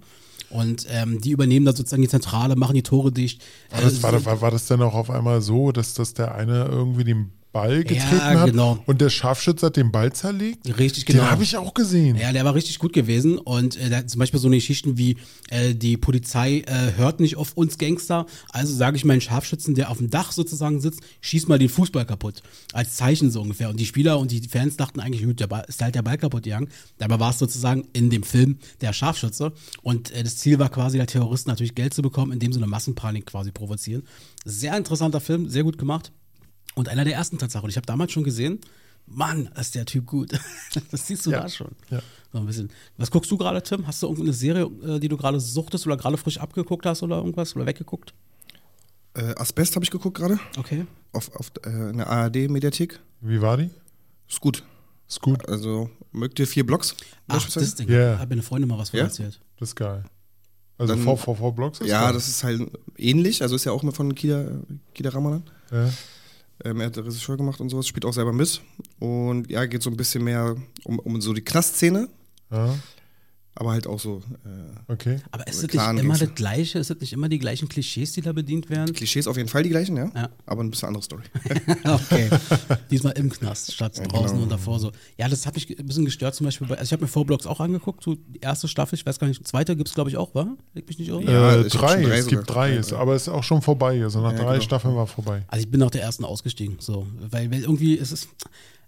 Und 0.50 0.86
ähm, 0.90 1.20
die 1.20 1.32
übernehmen 1.32 1.66
da 1.66 1.76
sozusagen 1.76 2.04
die 2.04 2.08
Zentrale, 2.08 2.56
machen 2.56 2.76
die 2.76 2.84
Tore 2.84 3.12
dicht. 3.12 3.44
War 3.72 3.82
das, 3.82 4.00
Äh, 4.00 4.04
war, 4.04 4.26
war, 4.26 4.42
war 4.42 4.52
das 4.52 4.68
denn 4.68 4.82
auch 4.82 4.94
auf 4.94 5.10
einmal 5.10 5.42
so, 5.42 5.72
dass, 5.74 5.94
dass 5.94 6.14
der 6.14 6.36
eine 6.36 6.66
irgendwie 6.66 7.04
den 7.04 7.32
Ball 7.58 7.84
getreten 7.84 8.18
Ja, 8.18 8.40
hat 8.42 8.52
genau. 8.52 8.78
und 8.86 9.02
der 9.02 9.10
Scharfschütze 9.10 9.66
hat 9.66 9.78
den 9.78 9.92
Ball 9.92 10.14
zerlegt? 10.14 10.78
Richtig, 10.78 11.08
genau. 11.08 11.24
Den 11.24 11.32
habe 11.32 11.42
ich 11.42 11.58
auch 11.58 11.74
gesehen. 11.74 12.16
Ja, 12.16 12.32
der 12.32 12.46
war 12.46 12.54
richtig 12.54 12.78
gut 12.78 12.94
gewesen 12.94 13.40
und 13.40 13.76
äh, 13.80 13.90
hat 13.96 14.12
zum 14.12 14.20
Beispiel 14.20 14.40
so 14.40 14.48
eine 14.48 14.58
Geschichten 14.58 15.00
wie 15.00 15.18
äh, 15.50 15.74
die 15.74 15.98
Polizei 15.98 16.60
äh, 16.68 16.92
hört 16.98 17.20
nicht 17.20 17.36
auf 17.36 17.54
uns 17.54 17.80
Gangster, 17.80 18.28
also 18.52 18.76
sage 18.76 18.96
ich 18.98 19.06
meinen 19.06 19.22
Scharfschützen, 19.22 19.74
der 19.74 19.90
auf 19.90 19.98
dem 19.98 20.12
Dach 20.12 20.34
sozusagen 20.34 20.82
sitzt, 20.82 21.02
schieß 21.22 21.48
mal 21.48 21.58
den 21.58 21.70
Fußball 21.70 22.06
kaputt. 22.06 22.44
Als 22.74 22.96
Zeichen 22.96 23.32
so 23.32 23.42
ungefähr. 23.42 23.70
Und 23.70 23.80
die 23.80 23.88
Spieler 23.88 24.20
und 24.20 24.30
die 24.30 24.48
Fans 24.48 24.78
dachten 24.78 25.00
eigentlich, 25.00 25.24
gut, 25.24 25.40
der 25.40 25.48
Ball, 25.48 25.66
ist 25.68 25.82
halt 25.82 25.96
der 25.96 26.04
Ball 26.04 26.20
kaputt 26.20 26.44
gegangen. 26.44 26.70
Dabei 27.00 27.20
war 27.20 27.32
es 27.32 27.40
sozusagen 27.40 27.88
in 27.94 28.12
dem 28.12 28.22
Film 28.22 28.60
der 28.82 28.94
Scharfschütze. 28.94 29.52
Und 29.82 30.12
äh, 30.12 30.22
das 30.22 30.38
Ziel 30.38 30.60
war 30.60 30.70
quasi 30.70 30.98
der 30.98 31.08
Terroristen 31.08 31.50
natürlich 31.50 31.74
Geld 31.74 31.96
zu 31.96 32.04
bekommen, 32.04 32.32
indem 32.32 32.54
sie 32.54 32.60
eine 32.60 32.68
Massenpanik 32.68 33.26
quasi 33.26 33.52
provozieren. 33.52 34.04
Sehr 34.46 34.78
interessanter 34.78 35.22
Film, 35.22 35.50
sehr 35.50 35.64
gut 35.64 35.80
gemacht. 35.80 36.12
Und 36.78 36.90
einer 36.90 37.04
der 37.04 37.14
ersten 37.16 37.38
Tatsache. 37.38 37.64
Und 37.64 37.70
ich 37.70 37.76
habe 37.78 37.86
damals 37.88 38.12
schon 38.12 38.24
gesehen, 38.24 38.60
Mann, 39.08 39.48
ist 39.60 39.74
der 39.76 39.86
Typ 39.86 40.06
gut. 40.06 40.32
Das 40.92 41.08
siehst 41.08 41.26
du 41.26 41.32
Ja. 41.32 41.42
da 41.42 41.50
schon. 41.50 41.72
Ja. 41.90 42.02
So 42.32 42.40
ein 42.40 42.46
bisschen. 42.46 42.70
Was 42.98 43.10
guckst 43.10 43.32
du 43.32 43.38
gerade, 43.38 43.62
Tim? 43.64 43.88
Hast 43.88 44.04
du 44.04 44.08
irgendeine 44.08 44.34
Serie, 44.34 44.66
äh, 44.86 45.00
die 45.00 45.08
du 45.08 45.18
gerade 45.18 45.40
suchtest 45.40 45.88
oder 45.88 45.98
gerade 45.98 46.18
frisch 46.18 46.38
abgeguckt 46.38 46.86
hast 46.86 47.04
oder 47.04 47.16
irgendwas 47.18 47.56
oder 47.56 47.66
weggeguckt? 47.66 48.14
Äh, 49.16 49.34
Asbest 49.38 49.76
habe 49.76 49.84
ich 49.86 49.92
geguckt 49.92 50.18
gerade 50.18 50.40
Okay. 50.58 50.86
auf, 51.14 51.34
auf 51.36 51.52
äh, 51.66 51.90
in 51.90 51.98
der 51.98 52.08
ARD-Mediathek. 52.08 53.00
Wie 53.22 53.42
war 53.42 53.58
die? 53.58 53.70
Ist 54.30 54.40
gut. 54.42 54.64
Ist 55.08 55.22
gut. 55.22 55.48
Also 55.50 55.90
mögt 56.12 56.38
ihr 56.40 56.46
vier 56.48 56.66
Blocks? 56.66 56.96
Ach, 57.28 57.50
das 57.50 57.76
Ding. 57.76 57.90
Ja. 57.90 58.20
Hat 58.20 58.30
mir 58.30 58.34
eine 58.34 58.44
Freundin 58.44 58.70
mal 58.70 58.78
was 58.78 58.90
von 58.92 59.00
Ja? 59.00 59.06
erzählt. 59.06 59.40
Das 59.60 59.70
ist 59.70 59.76
geil. 59.76 60.04
Also 60.78 60.94
Dann- 60.94 61.04
VVV-Blogs 61.04 61.80
ist 61.80 61.88
Ja, 61.88 62.04
geil. 62.04 62.14
das 62.14 62.28
ist 62.28 62.44
halt 62.44 62.70
ähnlich. 62.98 63.42
Also 63.42 63.56
ist 63.56 63.64
ja 63.64 63.72
auch 63.72 63.82
mit 63.82 63.96
von 63.96 64.14
Kida, 64.14 64.52
Kida 64.94 65.10
Ramadan. 65.10 65.42
Ja. 65.72 65.90
Ähm, 66.64 66.80
er 66.80 66.88
hat 66.88 66.98
Regisseur 66.98 67.38
gemacht 67.38 67.60
und 67.62 67.70
sowas, 67.70 67.88
spielt 67.88 68.06
auch 68.06 68.14
selber 68.14 68.34
mit. 68.34 68.62
Und 69.00 69.50
ja, 69.50 69.66
geht 69.66 69.84
so 69.84 69.90
ein 69.90 69.98
bisschen 69.98 70.24
mehr 70.24 70.56
um, 70.84 71.00
um 71.00 71.22
so 71.22 71.34
die 71.34 71.44
Knastszene, 71.44 72.10
Ja, 72.52 72.76
aber 73.60 73.72
halt 73.72 73.88
auch 73.88 74.00
so 74.00 74.22
äh, 74.46 74.92
okay. 74.92 75.20
Aber 75.32 75.48
ist 75.48 75.64
das 75.64 75.74
nicht 75.74 76.04
immer 76.04 76.18
das 76.18 76.36
Gleiche? 76.36 76.80
Ist 76.80 76.90
das 76.90 77.00
nicht 77.00 77.14
immer 77.14 77.28
die 77.28 77.40
gleichen 77.40 77.68
Klischees, 77.68 78.14
die 78.14 78.22
da 78.22 78.32
bedient 78.32 78.70
werden? 78.70 78.94
Klischees 78.94 79.28
auf 79.28 79.38
jeden 79.38 79.50
Fall 79.50 79.64
die 79.64 79.70
gleichen, 79.70 79.98
ja. 79.98 80.12
Ja. 80.16 80.30
Aber 80.46 80.64
ein 80.64 80.70
bisschen 80.70 80.90
andere 80.90 81.04
Story. 81.04 81.24
okay. 81.84 82.30
Diesmal 82.92 83.14
im 83.14 83.30
Knast 83.30 83.74
statt 83.74 83.98
draußen 83.98 84.28
genau. 84.28 84.44
und 84.44 84.52
davor 84.52 84.80
so. 84.80 84.92
Ja, 85.18 85.28
das 85.28 85.46
hat 85.46 85.56
mich 85.56 85.68
ein 85.78 85.86
bisschen 85.86 86.06
gestört 86.06 86.36
zum 86.36 86.46
Beispiel. 86.46 86.68
Bei, 86.68 86.76
also 86.76 86.86
ich 86.86 86.92
habe 86.92 87.04
mir 87.04 87.08
Vorblocks 87.08 87.48
auch 87.48 87.60
angeguckt, 87.60 88.04
so 88.04 88.16
die 88.16 88.40
erste 88.40 88.68
Staffel, 88.68 88.96
ich 88.96 89.06
weiß 89.06 89.18
gar 89.20 89.28
nicht, 89.28 89.48
zweite 89.48 89.76
gibt 89.76 89.90
es 89.90 89.96
glaube 89.96 90.10
ich 90.10 90.18
auch, 90.18 90.36
war? 90.36 90.56
Leg 90.74 90.88
mich 90.88 91.00
nicht 91.00 91.10
irre? 91.10 91.24
Ja, 91.24 91.56
äh, 91.56 91.68
drei, 91.68 92.04
drei 92.04 92.18
es 92.18 92.28
gibt 92.28 92.50
drei, 92.50 92.74
Ja, 92.74 92.80
ist, 92.80 92.94
aber 92.94 93.16
es 93.16 93.24
ist 93.24 93.30
auch 93.30 93.44
schon 93.44 93.62
vorbei. 93.62 94.04
Also 94.04 94.22
nach 94.22 94.34
Ja, 94.34 94.38
drei 94.38 94.54
genau. 94.54 94.62
Staffeln 94.62 94.96
war 94.96 95.08
vorbei. 95.08 95.44
Also 95.48 95.64
ich 95.64 95.72
bin 95.72 95.80
nach 95.80 95.92
der 95.92 96.04
ersten 96.04 96.26
ausgestiegen, 96.26 96.78
so. 96.80 97.08
Weil, 97.30 97.52
weil 97.52 97.62
irgendwie 97.62 97.96
ist 97.96 98.12
es, 98.12 98.28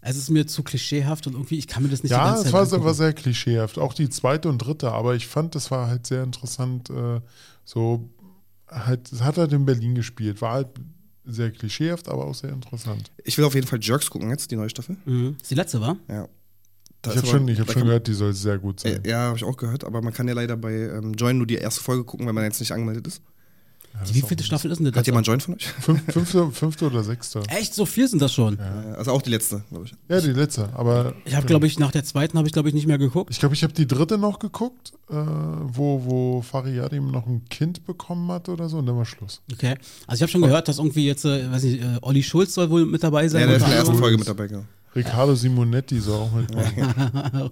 es 0.02 0.16
ist 0.18 0.30
mir 0.30 0.48
zu 0.48 0.64
klischeehaft 0.64 1.28
und 1.28 1.34
irgendwie, 1.34 1.58
ich 1.58 1.68
kann 1.68 1.84
mir 1.84 1.90
das 1.90 2.04
nicht 2.04 2.12
die 2.12 2.16
Ja, 2.18 2.32
ganze 2.34 2.48
es 2.48 2.54
war, 2.54 2.62
angucken. 2.64 2.86
war 2.86 2.94
sehr 2.94 3.14
klischeehaft. 3.14 3.78
Auch 3.78 3.94
die 3.94 4.10
zweite 4.10 4.48
und 4.50 4.58
dritte, 4.60 4.92
aber 4.92 5.16
ich 5.16 5.28
fand, 5.28 5.56
das 5.56 5.72
war 5.72 5.88
halt 5.88 6.08
sehr 6.08 6.24
interessant. 6.24 6.90
Äh, 6.90 7.22
so, 7.66 8.10
halt, 8.68 9.12
es 9.12 9.22
hat 9.22 9.38
halt 9.38 9.52
in 9.54 9.66
Berlin 9.66 9.96
gespielt. 9.96 10.42
War 10.42 10.54
halt 10.54 10.68
sehr 11.26 11.52
klischeehaft, 11.52 12.08
aber 12.08 12.26
auch 12.26 12.36
sehr 12.36 12.52
interessant. 12.52 13.12
Ich 13.24 13.38
will 13.38 13.46
auf 13.46 13.54
jeden 13.56 13.68
Fall 13.68 13.80
Jerks 13.82 14.10
gucken 14.10 14.30
jetzt, 14.30 14.50
die 14.52 14.56
neue 14.56 14.70
Staffel. 14.70 14.98
Mhm. 15.06 15.36
Ist 15.42 15.52
die 15.52 15.56
letzte, 15.56 15.82
war? 15.82 15.98
Ja. 16.08 16.28
Da 17.02 17.12
Ich 17.12 17.18
habe 17.18 17.28
schon, 17.28 17.48
ich 17.48 17.60
hab 17.60 17.72
schon 17.72 17.84
gehört, 17.84 18.08
die 18.08 18.14
soll 18.14 18.34
sehr 18.34 18.58
gut 18.58 18.80
sein. 18.82 19.04
Äh, 19.06 19.10
Ja, 19.10 19.20
habe 19.28 19.38
ich 19.38 19.44
auch 19.44 19.56
gehört, 19.56 19.84
aber 19.86 20.02
man 20.02 20.12
kann 20.14 20.28
ja 20.28 20.34
leider 20.34 20.58
bei 20.58 20.74
ähm, 20.74 21.14
Join 21.14 21.38
nur 21.38 21.48
die 21.48 21.56
erste 21.56 21.82
Folge 21.82 22.04
gucken, 22.04 22.28
wenn 22.28 22.36
man 22.36 22.44
jetzt 22.44 22.60
nicht 22.60 22.72
angemeldet 22.74 23.08
ist. 23.08 23.22
Ja, 24.06 24.14
Wie 24.16 24.22
viele 24.22 24.44
Staffel 24.44 24.72
ist 24.72 24.78
denn 24.78 24.86
das? 24.88 24.96
Hat 24.96 25.06
jemand 25.06 25.28
Join 25.28 25.40
von 25.40 25.56
euch? 25.56 25.66
Fünf, 25.80 26.02
fünfte, 26.12 26.52
fünfte 26.52 26.86
oder 26.88 27.04
sechste? 27.04 27.42
Echt, 27.50 27.74
so 27.74 27.86
viel 27.86 28.08
sind 28.08 28.22
das 28.22 28.34
schon? 28.34 28.58
Ja, 28.58 28.94
Also 28.96 29.12
auch 29.12 29.22
die 29.22 29.30
letzte, 29.30 29.64
glaube 29.70 29.86
ich. 29.86 29.96
Ja, 30.08 30.22
die 30.22 30.32
letzte. 30.32 30.70
Aber 30.74 31.14
Ich 31.26 31.36
habe, 31.36 31.46
glaube 31.46 31.68
ich, 31.68 31.80
nach 31.80 31.92
der 31.92 32.04
zweiten 32.04 32.38
habe 32.38 32.48
ich, 32.48 32.54
glaube 32.54 32.70
ich, 32.70 32.76
nicht 32.76 32.88
mehr 32.88 32.98
geguckt. 32.98 33.32
ich 33.32 33.40
glaube, 33.40 33.56
ich 33.56 33.64
habe 33.64 33.74
die 33.74 33.88
dritte 33.88 34.18
noch 34.18 34.40
geguckt, 34.40 34.94
äh, 35.10 35.14
wo, 35.14 36.04
wo 36.06 36.42
Fariadim 36.42 37.12
noch 37.12 37.26
ein 37.28 37.46
Kind 37.50 37.86
bekommen 37.86 38.32
hat 38.32 38.50
oder 38.50 38.70
so 38.70 38.78
und 38.78 38.86
dann 38.86 38.96
war 38.98 39.06
Schluss. 39.06 39.42
Okay. 39.52 39.76
Also 40.08 40.18
ich 40.18 40.22
habe 40.22 40.32
schon 40.32 40.42
gehört, 40.42 40.68
dass 40.68 40.78
irgendwie 40.78 41.06
jetzt, 41.06 41.26
äh, 41.26 41.52
weiß 41.52 41.64
nicht, 41.64 41.82
äh, 41.82 41.98
Olli 42.02 42.24
Schulz 42.24 42.54
soll 42.54 42.70
wohl 42.70 42.86
mit 42.86 43.04
dabei 43.04 43.28
sein. 43.28 43.42
Ja, 43.42 43.48
der 43.48 43.58
ist 43.58 43.64
in 43.64 43.70
der 43.70 43.80
ersten. 43.80 43.96
Folge 43.98 44.18
mit 44.18 44.28
dabei, 44.28 44.48
genau. 44.48 44.64
Riccardo 44.96 45.36
Simonetti 45.36 46.00
soll 46.00 46.22
auch 46.22 46.32
mitmachen. 46.32 46.74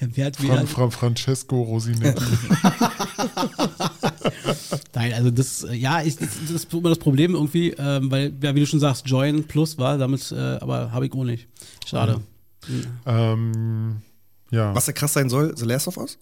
Wer- 0.00 0.08
Wer 0.14 0.26
hat 0.26 0.36
Fran, 0.36 0.66
Fran, 0.66 0.90
Francesco 0.90 1.62
Rosinetti. 1.62 2.22
Nein, 4.94 5.12
also 5.14 5.30
das, 5.30 5.64
äh, 5.64 5.74
ja, 5.74 6.02
ich, 6.02 6.16
das, 6.16 6.28
das 6.42 6.50
ist 6.50 6.72
immer 6.72 6.88
das 6.90 6.98
Problem 6.98 7.34
irgendwie, 7.34 7.70
ähm, 7.78 8.10
weil, 8.10 8.32
ja, 8.42 8.54
wie 8.54 8.60
du 8.60 8.66
schon 8.66 8.80
sagst, 8.80 9.06
Join 9.08 9.44
Plus 9.44 9.78
war, 9.78 9.98
damit, 9.98 10.30
äh, 10.32 10.36
aber 10.60 10.92
habe 10.92 11.06
ich 11.06 11.12
auch 11.12 11.24
nicht. 11.24 11.48
Schade. 11.86 12.20
ähm, 13.04 13.96
ja. 14.50 14.74
Was 14.74 14.86
ja 14.86 14.92
krass 14.92 15.12
sein 15.12 15.28
soll, 15.28 15.56
The 15.56 15.64
Last 15.64 15.88
of 15.88 15.96
Us? 15.96 16.18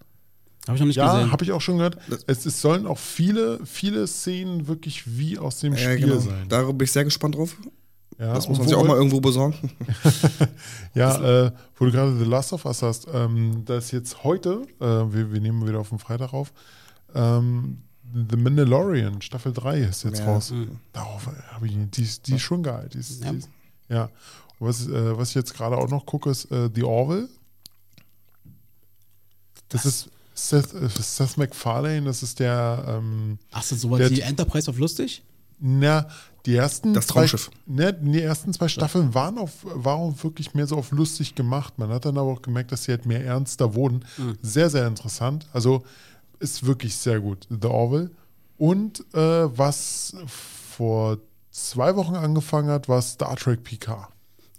Habe 0.66 0.76
ich 0.76 0.80
noch 0.80 0.86
nicht 0.86 0.96
Ja, 0.96 1.12
gesehen. 1.14 1.30
habe 1.32 1.44
ich 1.44 1.52
auch 1.52 1.60
schon 1.60 1.76
gehört. 1.76 1.98
Es, 2.26 2.46
es 2.46 2.60
sollen 2.60 2.86
auch 2.86 2.98
viele, 2.98 3.60
viele 3.66 4.06
Szenen 4.06 4.66
wirklich 4.66 5.18
wie 5.18 5.38
aus 5.38 5.60
dem 5.60 5.74
Ja, 5.74 5.78
Spiel 5.92 6.06
genau. 6.08 6.20
sein. 6.20 6.46
Da 6.48 6.62
bin 6.62 6.84
ich 6.84 6.92
sehr 6.92 7.04
gespannt 7.04 7.34
drauf. 7.34 7.56
Ja, 8.18 8.32
Das 8.34 8.48
muss 8.48 8.58
man 8.58 8.68
sich 8.68 8.76
auch 8.76 8.86
mal 8.86 8.96
irgendwo 8.96 9.20
besorgen. 9.20 9.70
Ja, 10.94 11.46
äh, 11.46 11.52
wo 11.76 11.86
du 11.86 11.90
gerade 11.90 12.16
The 12.16 12.24
Last 12.24 12.52
of 12.52 12.64
Us 12.64 12.82
hast, 12.82 13.08
ähm, 13.12 13.64
da 13.64 13.78
ist 13.78 13.90
jetzt 13.90 14.22
heute, 14.22 14.62
äh, 14.80 14.84
wir, 14.84 15.32
wir 15.32 15.40
nehmen 15.40 15.66
wieder 15.66 15.80
auf 15.80 15.88
den 15.88 15.98
Freitag 15.98 16.32
auf, 16.32 16.52
ähm, 17.14 17.78
The 18.30 18.36
Mandalorian, 18.36 19.20
Staffel 19.20 19.52
3 19.52 19.78
ist 19.80 20.04
jetzt 20.04 20.20
Ja. 20.20 20.26
raus. 20.26 20.52
Mhm. 20.52 20.78
Darauf 20.92 21.26
habe 21.52 21.66
ich, 21.66 21.76
die, 21.90 22.02
ist- 22.02 22.28
die 22.28 22.36
ist 22.36 22.42
schon 22.42 22.62
geil. 22.62 22.88
Die 22.94 22.98
ist, 22.98 23.24
Ja. 23.24 23.32
Die 23.32 23.38
ist, 23.38 23.48
ja. 23.88 24.08
Was, 24.60 24.86
äh, 24.86 25.18
was 25.18 25.30
ich 25.30 25.34
jetzt 25.34 25.52
gerade 25.52 25.76
auch 25.76 25.88
noch 25.90 26.06
gucke, 26.06 26.30
ist 26.30 26.48
äh, 26.52 26.70
The 26.72 26.84
Orville. 26.84 27.28
Das, 29.68 29.84
ist 29.84 30.10
Seth, 30.34 30.72
äh, 30.74 30.88
Seth 30.88 31.36
MacFarlane, 31.36 32.02
das 32.02 32.22
ist 32.22 32.38
der, 32.38 32.84
ähm, 32.86 33.38
Ach, 33.50 33.62
sind 33.62 33.80
sowas 33.80 33.98
Der- 33.98 34.10
wie 34.10 34.20
Enterprise 34.20 34.70
of 34.70 34.78
Lustig? 34.78 35.22
na, 35.58 36.06
die 36.46 36.54
ersten 36.54 36.92
Das 36.94 37.06
zwei, 37.06 37.20
Traumschiff. 37.20 37.50
ne, 37.66 37.92
die 37.92 38.20
ersten 38.20 38.52
zwei 38.52 38.68
Staffeln 38.68 39.14
waren, 39.14 39.38
auf, 39.38 39.52
waren 39.64 40.00
auch 40.12 40.24
wirklich 40.24 40.54
mehr 40.54 40.66
so 40.66 40.76
auf 40.76 40.90
lustig 40.92 41.34
gemacht. 41.34 41.78
Man 41.78 41.88
hat 41.90 42.04
dann 42.04 42.18
aber 42.18 42.30
auch 42.32 42.42
gemerkt, 42.42 42.70
dass 42.72 42.84
sie 42.84 42.92
halt 42.92 43.06
mehr 43.06 43.24
ernster 43.24 43.74
wurden. 43.74 44.04
Mhm. 44.18 44.36
Sehr, 44.42 44.68
sehr 44.70 44.86
interessant. 44.86 45.46
Also 45.52 45.82
ist 46.40 46.66
wirklich 46.66 46.96
sehr 46.96 47.20
gut, 47.20 47.46
The 47.48 47.68
Orville. 47.68 48.10
Und 48.58 49.00
äh, 49.14 49.18
was 49.58 50.14
vor 50.26 51.18
zwei 51.50 51.96
Wochen 51.96 52.14
angefangen 52.14 52.68
hat, 52.68 52.88
war 52.88 53.00
Star 53.00 53.36
Trek 53.36 53.64
Picard. 53.64 54.08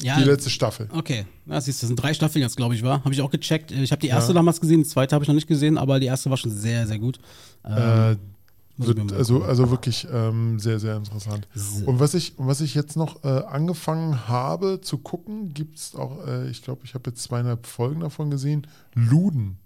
Ja. 0.02 0.18
Die 0.18 0.26
letzte 0.26 0.50
Staffel. 0.50 0.90
Okay, 0.92 1.26
ja, 1.46 1.62
siehst 1.62 1.82
du, 1.82 1.84
das 1.84 1.88
sind 1.88 1.96
drei 1.96 2.14
Staffeln 2.14 2.42
jetzt, 2.42 2.58
glaube 2.58 2.76
ich, 2.76 2.84
war. 2.84 3.04
Habe 3.06 3.14
ich 3.14 3.22
auch 3.22 3.30
gecheckt. 3.32 3.72
Ich 3.72 3.92
habe 3.92 4.02
die 4.02 4.08
erste 4.08 4.34
damals 4.34 4.60
gesehen, 4.60 4.84
die 4.84 4.90
zweite 4.90 5.16
habe 5.16 5.24
ich 5.24 5.28
noch 5.30 5.36
nicht 5.36 5.48
gesehen, 5.48 5.78
aber 5.78 6.00
die 6.02 6.08
erste 6.08 6.30
war 6.30 6.36
schon 6.38 6.52
sehr, 6.52 6.86
sehr 6.88 7.00
gut. 7.00 7.20
Ähm, 7.64 7.74
Äh, 7.78 8.12
ich 8.12 8.18
mir 8.18 8.35
wird, 8.78 9.14
also, 9.14 9.36
angucken. 9.36 9.50
also 9.50 9.72
wirklich 9.72 10.08
ähm, 10.12 10.60
sehr, 10.60 10.80
sehr 10.80 10.98
interessant. 10.98 11.48
Und 11.86 12.00
was 12.00 12.14
ich, 12.14 12.34
was 12.38 12.62
ich 12.62 12.76
jetzt 12.76 12.96
noch 12.96 13.24
äh, 13.24 13.28
angefangen 13.28 14.28
habe 14.28 14.82
zu 14.82 14.98
gucken, 14.98 15.54
gibt 15.54 15.78
es 15.78 15.96
auch, 15.96 16.26
äh, 16.28 16.50
ich 16.50 16.62
glaube, 16.62 16.82
ich 16.84 16.94
habe 16.94 17.10
jetzt 17.10 17.24
zweieinhalb 17.24 17.68
Folgen 17.68 18.02
davon 18.02 18.30
gesehen, 18.30 18.68
Luden. 18.94 19.58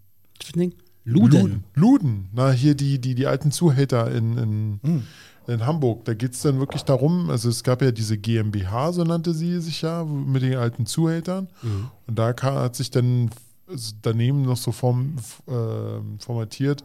Luden. 1.04 1.64
Luden. 1.74 2.30
Na, 2.34 2.52
hier 2.52 2.76
die, 2.76 3.00
die, 3.00 3.16
die 3.16 3.26
alten 3.28 3.52
Zuhälter 3.52 4.12
in, 4.12 4.38
in, 4.38 4.80
Hm. 4.84 5.04
in 5.48 5.66
Hamburg. 5.66 6.06
Da 6.06 6.14
geht 6.14 6.34
es 6.34 6.42
dann 6.42 6.60
wirklich 6.60 6.84
darum, 6.84 7.30
also 7.30 7.50
es 7.50 7.64
gab 7.64 7.82
ja 7.82 7.92
diese 7.92 8.18
GmbH, 8.18 8.92
so 8.92 9.04
nannte 9.04 9.34
sie 9.34 9.60
sich 9.60 9.82
ja, 9.82 10.04
mit 10.04 10.44
den 10.44 10.56
alten 10.56 10.86
Zuhältern. 10.86 11.48
Mhm. 11.64 11.90
Und 12.06 12.20
da 12.20 12.36
hat 12.42 12.76
sich 12.76 12.92
dann 12.92 13.32
also 13.68 13.94
daneben 14.02 14.44
noch 14.44 14.58
so 14.58 14.72
form, 14.72 15.16
ähm, 15.48 16.20
formatiert, 16.20 16.84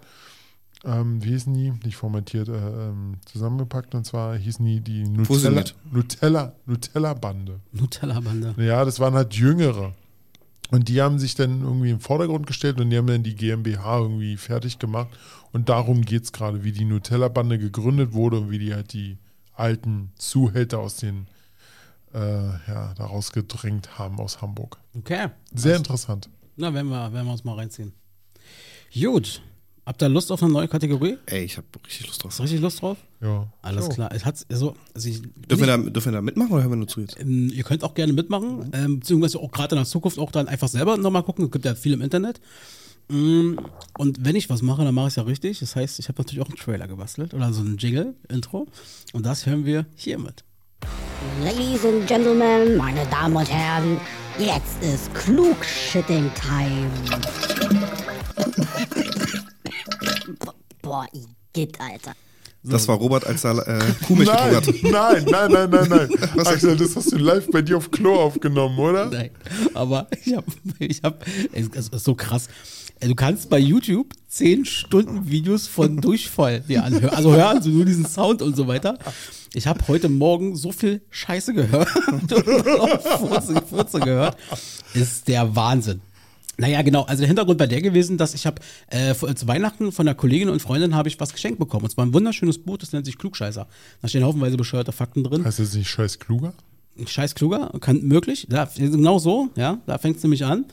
ähm, 0.85 1.23
wie 1.23 1.31
hießen 1.31 1.53
die? 1.55 1.73
Nicht 1.85 1.97
formatiert, 1.97 2.49
äh, 2.49 2.53
ähm, 2.53 3.17
zusammengepackt 3.25 3.95
und 3.95 4.05
zwar 4.05 4.37
hießen 4.37 4.65
die 4.65 4.81
die 4.81 5.05
Nutella, 5.05 5.25
Fusioniert. 5.25 5.75
Nutella, 5.91 6.53
Nutella-Bande. 6.67 7.61
Nutella-Bande. 7.73 8.55
Ja, 8.59 8.85
das 8.85 9.01
waren 9.01 9.15
halt 9.15 9.35
Jüngere. 9.35 9.95
Und 10.71 10.89
die 10.89 11.01
haben 11.03 11.19
sich 11.19 11.35
dann 11.35 11.63
irgendwie 11.63 11.91
im 11.91 12.01
Vordergrund 12.01 12.47
gestellt 12.47 12.81
und 12.81 12.91
die 12.91 12.97
haben 12.97 13.07
dann 13.07 13.23
die 13.23 13.35
GmbH 13.35 13.99
irgendwie 13.99 14.37
fertig 14.37 14.79
gemacht. 14.79 15.09
Und 15.53 15.69
darum 15.69 16.03
geht 16.03 16.25
es 16.25 16.33
gerade, 16.33 16.65
wie 16.65 16.73
die 16.73 16.85
Nutella-Bande 16.85 17.59
gegründet 17.59 18.13
wurde 18.13 18.39
und 18.39 18.51
wie 18.51 18.59
die 18.59 18.75
halt 18.75 18.93
die 18.93 19.19
alten 19.55 20.13
Zuhälter 20.17 20.81
aus 20.81 20.97
den, 20.97 21.29
äh, 22.13 22.19
ja, 22.19 22.93
daraus 22.97 23.33
gedrängt 23.33 23.99
haben 23.99 24.19
aus 24.19 24.43
Hamburg. 24.43 24.79
Okay. 24.97 25.29
Sehr 25.55 25.77
interessant. 25.77 26.29
Na, 26.57 26.73
werden 26.73 26.89
wir, 26.89 27.13
werden 27.13 27.27
wir 27.27 27.33
uns 27.33 27.45
mal 27.45 27.55
reinziehen. 27.55 27.93
Gut. 28.93 29.43
Habt 29.87 30.03
ihr 30.03 30.09
Lust 30.09 30.33
auf 30.33 30.43
eine 30.43 30.51
neue 30.51 30.67
Kategorie? 30.67 31.19
Ey, 31.27 31.45
ich 31.45 31.59
habe 31.59 31.67
richtig 31.87 32.07
Lust 32.07 32.23
drauf. 32.23 32.31
Hast 32.31 32.39
du 32.39 32.43
richtig 32.45 32.61
Lust 32.63 32.81
drauf? 32.81 32.97
Ja. 33.21 33.47
Alles 33.61 33.91
klar. 33.91 34.11
Es 34.15 34.25
hat, 34.25 34.37
also, 34.51 34.75
also 34.95 35.09
ich, 35.09 35.21
Dürfen 35.23 35.61
wir, 35.61 35.67
da, 35.67 35.77
dürfen 35.77 36.07
wir 36.07 36.13
da 36.13 36.23
mitmachen 36.23 36.53
oder 36.53 36.63
hören 36.63 36.73
wir 36.73 36.77
nur 36.77 36.89
zu 36.89 37.01
jetzt? 37.01 37.21
Ähm, 37.21 37.51
Ihr 37.53 37.65
könnt 37.65 37.85
auch 37.85 37.93
gerne 37.95 38.15
mitmachen, 38.15 38.71
ähm, 38.73 39.01
beziehungsweise 39.01 39.39
auch 39.41 39.51
gerade 39.51 39.75
in 39.75 39.81
der 39.81 39.87
Zukunft 39.87 40.19
auch 40.19 40.33
dann 40.33 40.49
einfach 40.49 40.69
selber 40.69 40.97
nochmal 40.97 41.23
gucken. 41.23 41.45
Es 41.45 41.51
gibt 41.51 41.67
ja 41.67 41.75
viel 41.75 41.93
im 41.93 42.01
Internet. 42.01 42.41
Mm, 43.09 43.57
Und 43.99 44.25
wenn 44.25 44.35
ich 44.37 44.49
was 44.49 44.63
mache, 44.63 44.85
dann 44.85 44.95
mache 44.95 45.09
ich 45.09 45.13
es 45.13 45.17
ja 45.17 45.25
richtig. 45.25 45.59
Das 45.61 45.77
heißt, 45.77 45.99
ich 45.99 46.09
habe 46.09 46.23
natürlich 46.23 46.43
auch 46.43 46.49
einen 46.49 46.57
Trailer 46.57 46.89
gebastelt 46.89 47.35
oder 47.35 47.53
so 47.53 47.61
ein 47.63 47.77
Jingle, 47.77 48.15
Intro. 48.31 48.67
Und 49.13 49.27
das 49.27 49.45
hören 49.45 49.67
wir 49.67 49.85
hiermit. 49.97 50.45
Ladies 51.43 51.85
and 51.85 52.07
Gentlemen, 52.07 52.79
meine 52.79 53.05
Damen 53.11 53.37
und 53.37 53.51
Herren, 53.51 53.99
jetzt 54.39 54.83
ist 54.83 55.13
Klugshitting 55.15 56.31
Time. 56.35 56.91
Boah, 60.83 61.07
Igitt, 61.13 61.81
Alter. 61.81 62.15
Das 62.67 62.89
war 62.89 62.97
Robert, 62.97 63.27
als 63.27 63.45
er 63.45 63.59
äh, 63.69 63.79
Kuhmilch 64.07 64.31
getrunken 64.31 64.91
Nein, 64.91 65.27
hat. 65.27 65.31
nein, 65.31 65.51
nein, 65.53 65.71
nein, 65.71 65.71
nein, 65.71 66.09
nein. 66.11 66.31
Was 66.35 66.47
Axel, 66.49 66.77
das 66.79 66.97
hast 66.97 67.13
du 67.13 67.19
live 67.19 67.47
bei 67.51 67.61
dir 67.61 67.77
auf 67.77 67.91
Klo 67.91 68.15
aufgenommen, 68.15 68.79
oder? 68.79 69.07
Nein, 69.11 69.31
aber 69.75 70.07
ich 70.25 70.35
habe, 70.35 70.47
ich 70.79 71.03
habe, 71.03 71.19
es 71.53 71.69
ist 71.69 72.05
so 72.05 72.15
krass. 72.15 72.49
Äh, 73.01 73.09
Du 73.09 73.15
kannst 73.15 73.51
bei 73.51 73.59
YouTube 73.59 74.15
10 74.29 74.65
Stunden 74.65 75.29
Videos 75.29 75.67
von 75.67 75.97
Durchfall 76.01 76.61
dir 76.61 76.85
anhören. 76.85 77.11
Also 77.15 77.35
hören, 77.35 77.61
so 77.61 77.69
nur 77.69 77.85
diesen 77.85 78.07
Sound 78.07 78.41
und 78.41 78.57
so 78.57 78.67
weiter. 78.67 78.99
Ich 79.53 79.67
habe 79.67 79.87
heute 79.87 80.09
Morgen 80.09 80.57
so 80.57 80.73
viel 80.73 81.03
Scheiße 81.11 81.53
gehört 81.53 81.89
und 82.09 82.31
Furze, 82.33 83.63
Furze 83.69 84.01
gehört. 84.01 84.39
Ist 84.95 85.29
der 85.29 85.55
Wahnsinn. 85.55 86.01
Naja, 86.57 86.83
genau. 86.83 87.03
Also 87.03 87.21
der 87.21 87.27
Hintergrund 87.29 87.59
war 87.59 87.67
der 87.67 87.83
gewesen, 87.83 88.17
dass 88.17 88.35
ich 88.35 88.47
habe 88.47 88.61
äh, 88.89 89.15
vor- 89.15 89.35
zu 89.35 89.47
Weihnachten 89.49 89.91
von 89.93 90.07
einer 90.07 90.15
Kollegin 90.15 90.49
und 90.49 90.61
Freundin 90.63 90.95
habe 90.95 91.09
ich 91.09 91.19
was 91.21 91.33
geschenkt 91.33 91.59
bekommen. 91.59 91.85
Und 91.85 91.91
zwar 91.91 92.07
ein 92.07 92.15
wunderschönes 92.15 92.59
Buch, 92.59 92.79
das 92.79 92.93
nennt 92.93 93.07
sich 93.07 93.19
Klugscheißer. 93.19 93.67
Da 94.03 94.09
stehen 94.09 94.25
haufenweise 94.25 94.57
bescheuerte 94.57 94.93
Fakten 94.93 95.25
drin. 95.25 95.45
Heißt 95.45 95.59
das 95.59 95.75
nicht 95.75 95.89
scheiß 95.91 96.19
kluger? 96.19 96.53
Scheiß 97.07 97.35
kluger, 97.35 97.73
kann 97.81 98.03
möglich. 98.03 98.47
Ja, 98.51 98.69
genau 98.77 99.19
so, 99.19 99.49
ja, 99.57 99.79
da 99.87 99.99
fängt 99.99 100.19
es 100.19 100.23
nämlich 100.23 100.45
an. 100.45 100.65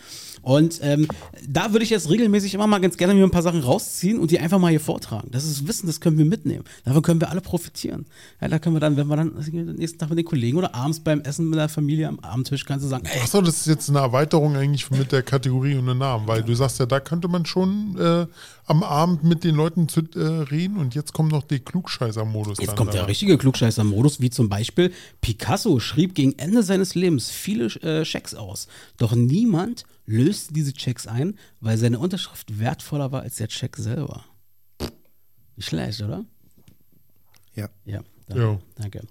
Und 0.41 0.79
ähm, 0.81 1.07
da 1.47 1.71
würde 1.71 1.83
ich 1.83 1.91
jetzt 1.91 2.09
regelmäßig 2.09 2.53
immer 2.53 2.67
mal 2.67 2.79
ganz 2.79 2.97
gerne 2.97 3.13
mir 3.13 3.23
ein 3.23 3.31
paar 3.31 3.41
Sachen 3.41 3.61
rausziehen 3.61 4.19
und 4.19 4.31
die 4.31 4.39
einfach 4.39 4.59
mal 4.59 4.69
hier 4.69 4.79
vortragen. 4.79 5.29
Das 5.31 5.45
ist 5.45 5.67
Wissen, 5.67 5.87
das 5.87 6.01
können 6.01 6.17
wir 6.17 6.25
mitnehmen. 6.25 6.63
Davon 6.83 7.01
können 7.03 7.21
wir 7.21 7.29
alle 7.29 7.41
profitieren. 7.41 8.05
Ja, 8.41 8.47
da 8.47 8.59
können 8.59 8.75
wir 8.75 8.79
dann, 8.79 8.97
wenn 8.97 9.07
wir 9.07 9.15
dann 9.15 9.33
den 9.39 9.75
nächsten 9.75 9.99
Tag 9.99 10.09
mit 10.09 10.17
den 10.17 10.25
Kollegen 10.25 10.57
oder 10.57 10.73
abends 10.73 10.99
beim 10.99 11.21
Essen 11.21 11.49
mit 11.49 11.59
der 11.59 11.69
Familie 11.69 12.07
am 12.07 12.19
Abendtisch, 12.19 12.65
kannst 12.65 12.85
du 12.85 12.89
sagen, 12.89 13.07
Achso, 13.21 13.41
das 13.41 13.57
ist 13.57 13.67
jetzt 13.67 13.89
eine 13.89 13.99
Erweiterung 13.99 14.55
eigentlich 14.55 14.89
mit 14.89 15.11
der 15.11 15.21
Kategorie 15.21 15.75
und 15.75 15.85
dem 15.85 15.99
Namen, 15.99 16.27
weil 16.27 16.43
du 16.43 16.55
sagst 16.55 16.79
ja, 16.79 16.85
da 16.85 16.99
könnte 16.99 17.27
man 17.27 17.45
schon 17.45 17.97
äh, 17.99 18.25
am 18.65 18.83
Abend 18.83 19.23
mit 19.23 19.43
den 19.43 19.55
Leuten 19.55 19.89
zu, 19.89 20.01
äh, 20.15 20.19
reden 20.19 20.77
und 20.77 20.95
jetzt 20.95 21.13
kommt 21.13 21.31
noch 21.31 21.43
der 21.43 21.59
Klugscheißer-Modus. 21.59 22.57
Jetzt 22.59 22.75
kommt 22.75 22.93
der 22.93 23.01
da. 23.01 23.07
richtige 23.07 23.37
Klugscheißer-Modus, 23.37 24.21
wie 24.21 24.29
zum 24.29 24.49
Beispiel 24.49 24.91
Picasso 25.21 25.79
schrieb 25.79 26.15
gegen 26.15 26.37
Ende 26.39 26.63
seines 26.63 26.95
Lebens 26.95 27.29
viele 27.29 27.65
äh, 27.81 28.05
Schecks 28.05 28.33
aus. 28.33 28.67
Doch 28.97 29.13
niemand 29.13 29.85
löste 30.11 30.53
diese 30.53 30.73
Checks 30.73 31.07
ein, 31.07 31.37
weil 31.59 31.77
seine 31.77 31.99
Unterschrift 31.99 32.59
wertvoller 32.59 33.11
war 33.11 33.21
als 33.23 33.35
der 33.37 33.47
Check 33.47 33.75
selber. 33.77 34.23
Nicht 35.55 35.67
schlecht, 35.69 36.01
oder? 36.01 36.25
Ja. 37.55 37.69
Ja, 37.85 38.01
Jo. 38.33 38.59
danke. 38.75 39.01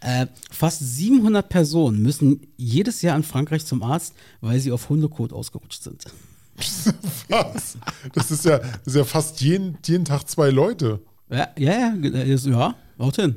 Äh, 0.00 0.26
fast 0.50 0.78
700 0.80 1.48
Personen 1.48 2.00
müssen 2.02 2.46
jedes 2.56 3.02
Jahr 3.02 3.16
in 3.16 3.22
Frankreich 3.24 3.66
zum 3.66 3.82
Arzt, 3.82 4.14
weil 4.40 4.60
sie 4.60 4.70
auf 4.70 4.88
Hundekot 4.88 5.32
ausgerutscht 5.32 5.82
sind. 5.82 6.04
Was? 7.28 7.76
Das 8.12 8.30
ist 8.30 8.44
ja, 8.44 8.58
das 8.58 8.70
ist 8.86 8.94
ja 8.96 9.04
fast 9.04 9.40
jeden, 9.40 9.78
jeden 9.84 10.04
Tag 10.04 10.28
zwei 10.28 10.50
Leute. 10.50 11.00
Ja, 11.30 11.48
ja, 11.58 11.94
ja, 11.94 12.22
ist- 12.22 12.46
ja 12.46 12.74
haut 12.98 13.16
hin. 13.16 13.36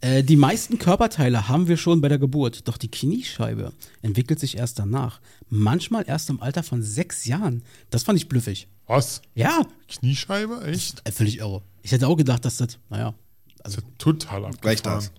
Äh, 0.00 0.22
die 0.22 0.36
meisten 0.36 0.78
Körperteile 0.78 1.48
haben 1.48 1.68
wir 1.68 1.76
schon 1.76 2.00
bei 2.00 2.08
der 2.08 2.18
Geburt, 2.18 2.68
doch 2.68 2.76
die 2.76 2.90
Kniescheibe 2.90 3.72
entwickelt 4.02 4.38
sich 4.38 4.56
erst 4.56 4.78
danach. 4.78 5.20
Manchmal 5.48 6.04
erst 6.06 6.28
im 6.30 6.40
Alter 6.42 6.62
von 6.62 6.82
sechs 6.82 7.24
Jahren. 7.24 7.62
Das 7.90 8.02
fand 8.02 8.18
ich 8.18 8.28
blüffig. 8.28 8.68
Was? 8.86 9.22
Ja, 9.34 9.62
Kniescheibe? 9.88 10.62
Echt? 10.64 11.00
äh, 11.04 11.12
völlig 11.12 11.38
irre. 11.38 11.62
Ich 11.82 11.92
hätte 11.92 12.08
auch 12.08 12.16
gedacht, 12.16 12.44
dass 12.44 12.58
das, 12.58 12.78
naja, 12.90 13.14
Das 13.62 13.74
ist 13.74 13.80
ja 13.82 13.88
total 13.98 14.44
abgefahren. 14.44 14.60
Gleich 14.60 14.82
da 14.82 14.98
ist. 14.98 15.12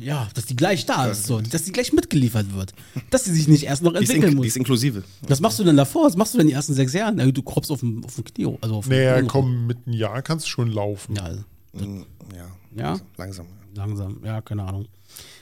ja, 0.00 0.28
dass 0.34 0.44
die 0.46 0.56
gleich 0.56 0.84
da 0.86 1.06
ist, 1.06 1.24
so, 1.26 1.40
dass 1.40 1.62
die 1.64 1.72
gleich 1.72 1.92
mitgeliefert 1.92 2.54
wird. 2.54 2.74
Dass 3.10 3.24
sie 3.24 3.32
sich 3.32 3.48
nicht 3.48 3.64
erst 3.64 3.82
noch 3.82 3.92
Die 3.92 3.98
ist, 4.04 4.10
entwickeln 4.10 4.32
in, 4.32 4.36
muss. 4.36 4.42
die 4.44 4.48
ist 4.48 4.56
inklusive. 4.56 5.02
Was 5.22 5.40
machst 5.40 5.58
du 5.58 5.64
denn 5.64 5.76
davor? 5.76 6.04
Was 6.06 6.16
machst 6.16 6.34
du 6.34 6.38
denn 6.38 6.48
die 6.48 6.52
ersten 6.52 6.74
sechs 6.74 6.92
Jahre? 6.92 7.12
Na, 7.14 7.24
du 7.30 7.42
kroppst 7.42 7.70
auf 7.70 7.80
dem, 7.80 8.04
auf 8.04 8.14
dem 8.14 8.24
Knie, 8.24 8.56
also 8.60 8.74
auf 8.76 8.86
dem 8.86 8.96
Naja, 8.96 9.22
komm, 9.22 9.66
mit 9.66 9.78
einem 9.86 9.96
Jahr 9.96 10.20
kannst 10.22 10.44
du 10.46 10.50
schon 10.50 10.70
laufen. 10.70 11.16
Ja, 11.16 11.22
also, 11.22 11.42
Mm, 11.74 12.04
Ja. 12.34 12.48
Ja? 12.74 12.98
Langsam. 13.16 13.46
langsam, 13.74 14.20
ja, 14.24 14.40
keine 14.40 14.64
Ahnung. 14.64 14.86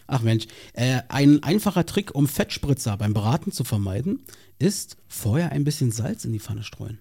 Ach 0.06 0.22
Mensch, 0.22 0.46
äh, 0.74 1.00
ein 1.08 1.42
einfacher 1.42 1.84
Trick, 1.86 2.14
um 2.14 2.28
Fettspritzer 2.28 2.96
beim 2.96 3.12
Braten 3.14 3.50
zu 3.52 3.64
vermeiden, 3.64 4.20
ist 4.58 4.96
vorher 5.08 5.52
ein 5.52 5.64
bisschen 5.64 5.90
Salz 5.90 6.24
in 6.24 6.32
die 6.32 6.38
Pfanne 6.40 6.62
streuen. 6.62 6.98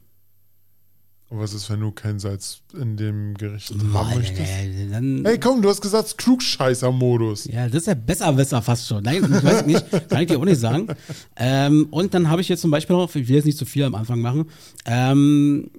Und 1.27 1.39
was 1.39 1.53
ist, 1.55 1.69
wenn 1.71 1.79
du 1.79 1.91
kein 1.91 2.19
Salz 2.19 2.61
in 2.73 2.97
dem 2.97 3.33
Gericht 3.33 3.75
Mal, 3.83 4.05
haben 4.05 4.17
möchtest? 4.19 4.41
äh, 4.41 4.89
dann, 4.89 5.23
Hey, 5.25 5.39
komm, 5.39 5.61
du 5.61 5.69
hast 5.69 5.81
gesagt 5.81 6.17
Klugscheißer-Modus. 6.19 7.45
Ja, 7.45 7.65
das 7.67 7.81
ist 7.81 7.87
ja 7.87 7.95
Besserwisser 7.95 8.61
fast 8.61 8.87
schon. 8.87 9.03
Nein, 9.03 9.23
ich 9.23 9.43
weiß 9.43 9.65
nicht, 9.65 9.89
kann 10.09 10.21
ich 10.21 10.27
dir 10.27 10.37
auch 10.37 10.45
nicht 10.45 10.59
sagen. 10.59 10.87
Ähm, 11.35 11.87
und 11.89 12.13
dann 12.13 12.29
habe 12.29 12.41
ich 12.41 12.49
jetzt 12.49 12.61
zum 12.61 12.69
Beispiel 12.69 12.95
noch, 12.95 13.13
ich 13.15 13.27
will 13.27 13.35
jetzt 13.35 13.45
nicht 13.45 13.57
zu 13.57 13.65
viel 13.65 13.83
am 13.85 13.95
Anfang 13.95 14.21
machen, 14.21 14.45
ähm, 14.85 15.71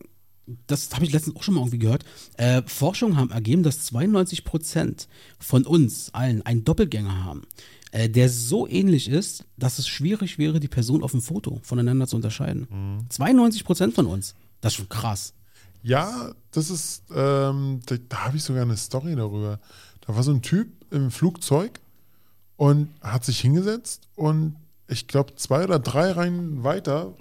das 0.67 0.91
habe 0.95 1.05
ich 1.05 1.13
letztens 1.13 1.37
auch 1.37 1.43
schon 1.43 1.55
mal 1.55 1.61
irgendwie 1.61 1.79
gehört. 1.79 2.05
Äh, 2.37 2.63
Forschungen 2.67 3.17
haben 3.17 3.31
ergeben, 3.31 3.63
dass 3.63 3.85
92 3.87 4.45
Prozent 4.45 5.09
von 5.39 5.67
uns 5.67 6.13
allen 6.15 6.43
einen 6.43 6.65
Doppelgänger 6.65 7.25
haben, 7.25 7.43
äh, 7.91 8.09
der 8.09 8.29
so 8.29 8.69
ähnlich 8.69 9.09
ist, 9.09 9.45
dass 9.57 9.79
es 9.79 9.89
schwierig 9.89 10.39
wäre, 10.39 10.61
die 10.61 10.69
Person 10.69 11.03
auf 11.03 11.11
dem 11.11 11.23
Foto 11.23 11.61
voneinander 11.63 12.07
zu 12.07 12.17
unterscheiden. 12.17 13.07
92 13.09 13.65
Prozent 13.65 13.95
von 13.95 14.07
uns. 14.07 14.35
Das 14.61 14.73
ist 14.73 14.77
schon 14.77 14.89
krass. 14.89 15.35
Ja, 15.83 16.33
das 16.51 16.71
ist, 16.71 17.05
ähm, 17.15 17.81
da, 17.87 17.97
da 18.09 18.25
habe 18.27 18.37
ich 18.37 18.43
sogar 18.43 18.63
eine 18.63 18.77
Story 18.77 19.15
darüber. 19.15 19.61
Da 20.01 20.15
war 20.15 20.23
so 20.23 20.33
ein 20.33 20.43
Typ 20.43 20.69
im 20.91 21.11
Flugzeug 21.11 21.81
und 22.57 22.89
hat 23.01 23.25
sich 23.25 23.41
hingesetzt 23.41 24.09
und 24.15 24.57
ich 24.89 25.09
glaube 25.09 25.35
zwei 25.37 25.65
oder 25.65 25.79
drei 25.79 26.13
Reihen 26.13 26.65
weiter 26.65 27.15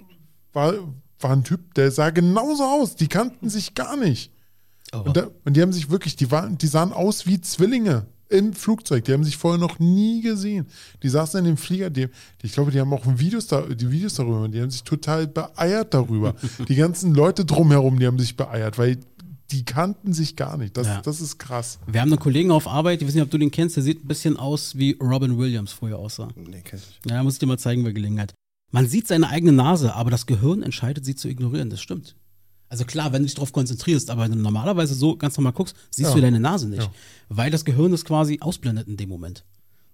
war, 0.52 0.74
war 1.20 1.30
ein 1.32 1.44
Typ, 1.44 1.74
der 1.74 1.90
sah 1.90 2.10
genauso 2.10 2.64
aus. 2.64 2.96
Die 2.96 3.08
kannten 3.08 3.48
sich 3.48 3.74
gar 3.74 3.96
nicht. 3.96 4.30
Aber 4.92 5.06
Und, 5.06 5.16
da, 5.16 5.28
und 5.44 5.56
die 5.56 5.62
haben 5.62 5.72
sich 5.72 5.90
wirklich, 5.90 6.16
die, 6.16 6.30
waren, 6.30 6.58
die 6.58 6.66
sahen 6.66 6.92
aus 6.92 7.26
wie 7.26 7.40
Zwillinge 7.40 8.06
im 8.28 8.52
Flugzeug. 8.54 9.04
Die 9.04 9.12
haben 9.12 9.24
sich 9.24 9.36
vorher 9.36 9.58
noch 9.60 9.78
nie 9.78 10.20
gesehen. 10.20 10.66
Die 11.02 11.08
saßen 11.08 11.38
in 11.40 11.44
dem 11.44 11.56
Flieger, 11.56 11.90
die, 11.90 12.08
ich 12.42 12.52
glaube, 12.52 12.70
die 12.70 12.80
haben 12.80 12.92
auch 12.92 13.02
Videos, 13.04 13.46
da, 13.46 13.62
die 13.62 13.90
Videos 13.90 14.14
darüber, 14.14 14.48
die 14.48 14.60
haben 14.60 14.70
sich 14.70 14.82
total 14.82 15.26
beeiert 15.26 15.94
darüber. 15.94 16.34
die 16.68 16.74
ganzen 16.74 17.14
Leute 17.14 17.44
drumherum, 17.44 17.98
die 17.98 18.06
haben 18.06 18.18
sich 18.18 18.36
beeiert, 18.36 18.78
weil 18.78 18.98
die 19.52 19.64
kannten 19.64 20.12
sich 20.12 20.34
gar 20.34 20.56
nicht. 20.56 20.76
Das, 20.76 20.88
Ja. 20.88 21.00
das 21.02 21.20
ist 21.20 21.38
krass. 21.38 21.78
wir 21.86 22.00
haben 22.00 22.10
einen 22.10 22.18
Kollegen 22.18 22.50
auf 22.50 22.66
Arbeit, 22.66 23.00
ich 23.00 23.06
weiß 23.06 23.14
nicht, 23.14 23.22
ob 23.22 23.30
du 23.30 23.38
den 23.38 23.52
kennst, 23.52 23.76
der 23.76 23.84
sieht 23.84 24.04
ein 24.04 24.08
bisschen 24.08 24.36
aus, 24.36 24.76
wie 24.76 24.96
Robin 25.00 25.38
Williams 25.38 25.70
früher 25.72 25.98
aussah. 25.98 26.28
Nee, 26.34 26.62
kenn 26.64 26.80
ich 26.80 26.86
nicht. 26.86 27.00
Ja, 27.10 27.22
muss 27.22 27.34
ich 27.34 27.38
dir 27.38 27.46
mal 27.46 27.58
zeigen 27.58 27.84
bei 27.84 27.92
Gelegenheit. 27.92 28.34
Man 28.76 28.88
sieht 28.88 29.08
seine 29.08 29.30
eigene 29.30 29.52
Nase, 29.52 29.94
aber 29.94 30.10
das 30.10 30.26
Gehirn 30.26 30.62
entscheidet 30.62 31.02
sie 31.06 31.14
zu 31.14 31.28
ignorieren. 31.28 31.70
Das 31.70 31.80
stimmt. 31.80 32.14
Also 32.68 32.84
klar, 32.84 33.10
wenn 33.12 33.22
du 33.22 33.26
dich 33.26 33.34
darauf 33.34 33.52
konzentrierst, 33.52 34.10
aber 34.10 34.24
wenn 34.24 34.32
du 34.32 34.38
normalerweise 34.38 34.92
so 34.94 35.16
ganz 35.16 35.34
normal 35.38 35.54
guckst, 35.54 35.74
siehst 35.90 36.10
Ja. 36.10 36.14
du 36.14 36.20
deine 36.20 36.40
Nase 36.40 36.68
nicht. 36.68 36.82
Ja. 36.82 36.90
Weil 37.30 37.50
das 37.50 37.64
Gehirn 37.64 37.90
das 37.92 38.04
quasi 38.04 38.36
ausblendet 38.42 38.86
in 38.86 38.98
dem 38.98 39.08
Moment. 39.08 39.44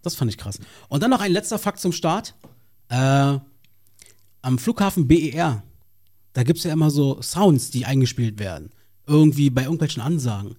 Das 0.02 0.16
fand 0.16 0.32
ich 0.32 0.36
krass. 0.36 0.58
Und 0.88 1.00
dann 1.00 1.10
noch 1.10 1.20
ein 1.20 1.30
letzter 1.30 1.60
Fakt 1.60 1.78
zum 1.78 1.92
Start. 1.92 2.34
Äh, 2.88 3.38
am 4.40 4.58
Flughafen 4.58 5.06
BER, 5.06 5.62
da 6.32 6.42
gibt 6.42 6.58
es 6.58 6.64
ja 6.64 6.72
immer 6.72 6.90
so 6.90 7.22
Sounds, 7.22 7.70
die 7.70 7.86
eingespielt 7.86 8.40
werden. 8.40 8.70
Irgendwie 9.06 9.48
bei 9.50 9.62
irgendwelchen 9.62 10.02
Ansagen. 10.02 10.56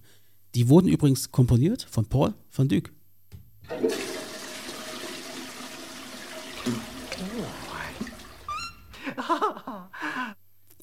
Die 0.54 0.70
wurden 0.70 0.88
übrigens 0.88 1.30
komponiert 1.30 1.86
von 1.90 2.06
Paul 2.06 2.32
van 2.56 2.68
Dyk. 2.68 2.90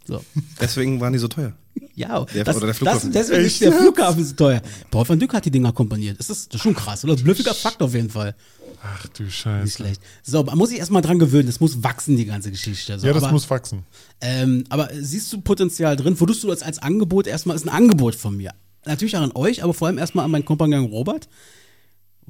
So. 0.07 0.19
Deswegen 0.59 0.99
waren 0.99 1.13
die 1.13 1.19
so 1.19 1.27
teuer. 1.27 1.53
Ja, 1.93 2.25
Der- 2.25 2.43
das, 2.43 2.55
oder 2.57 2.65
der 2.65 2.69
das, 2.73 2.77
Flughafen. 2.79 3.11
deswegen 3.11 3.45
ist 3.45 3.61
der 3.61 3.71
Flughafen 3.71 4.25
so 4.25 4.33
teuer. 4.33 4.59
Paul 4.89 5.07
van 5.07 5.19
Dyk 5.19 5.31
hat 5.35 5.45
die 5.45 5.51
Dinger 5.51 5.71
komponiert. 5.73 6.19
Das 6.19 6.29
ist, 6.31 6.47
das 6.51 6.55
ist 6.55 6.63
schon 6.63 6.73
krass, 6.73 7.03
oder? 7.05 7.15
Blüffiger 7.15 7.53
Fakt 7.53 7.81
auf 7.83 7.93
jeden 7.93 8.09
Fall. 8.09 8.35
Ach 8.83 9.05
du 9.09 9.23
Nicht 9.23 9.35
Scheiße. 9.37 9.71
schlecht. 9.71 10.01
So, 10.23 10.43
man 10.43 10.57
muss 10.57 10.69
sich 10.69 10.79
erstmal 10.79 11.03
dran 11.03 11.19
gewöhnen. 11.19 11.45
Das 11.45 11.59
muss 11.59 11.83
wachsen, 11.83 12.17
die 12.17 12.25
ganze 12.25 12.49
Geschichte. 12.49 12.97
So, 12.99 13.05
Ja, 13.05 13.13
das 13.13 13.23
aber, 13.23 13.31
muss 13.33 13.47
wachsen. 13.51 13.85
Ähm, 14.21 14.63
aber 14.69 14.89
siehst 14.99 15.31
du 15.33 15.39
Potenzial 15.41 15.95
drin? 15.95 16.19
Würdest 16.19 16.43
du 16.43 16.47
das 16.47 16.63
als 16.63 16.79
Angebot 16.79 17.27
erstmal, 17.27 17.55
ist 17.55 17.65
ein 17.65 17.69
Angebot 17.69 18.15
von 18.15 18.35
mir. 18.35 18.53
Natürlich 18.85 19.15
auch 19.17 19.21
an 19.21 19.31
euch, 19.35 19.63
aber 19.63 19.75
vor 19.75 19.87
allem 19.87 19.99
erstmal 19.99 20.25
an 20.25 20.31
meinen 20.31 20.45
Kompagnon 20.45 20.85
Robert. 20.85 21.29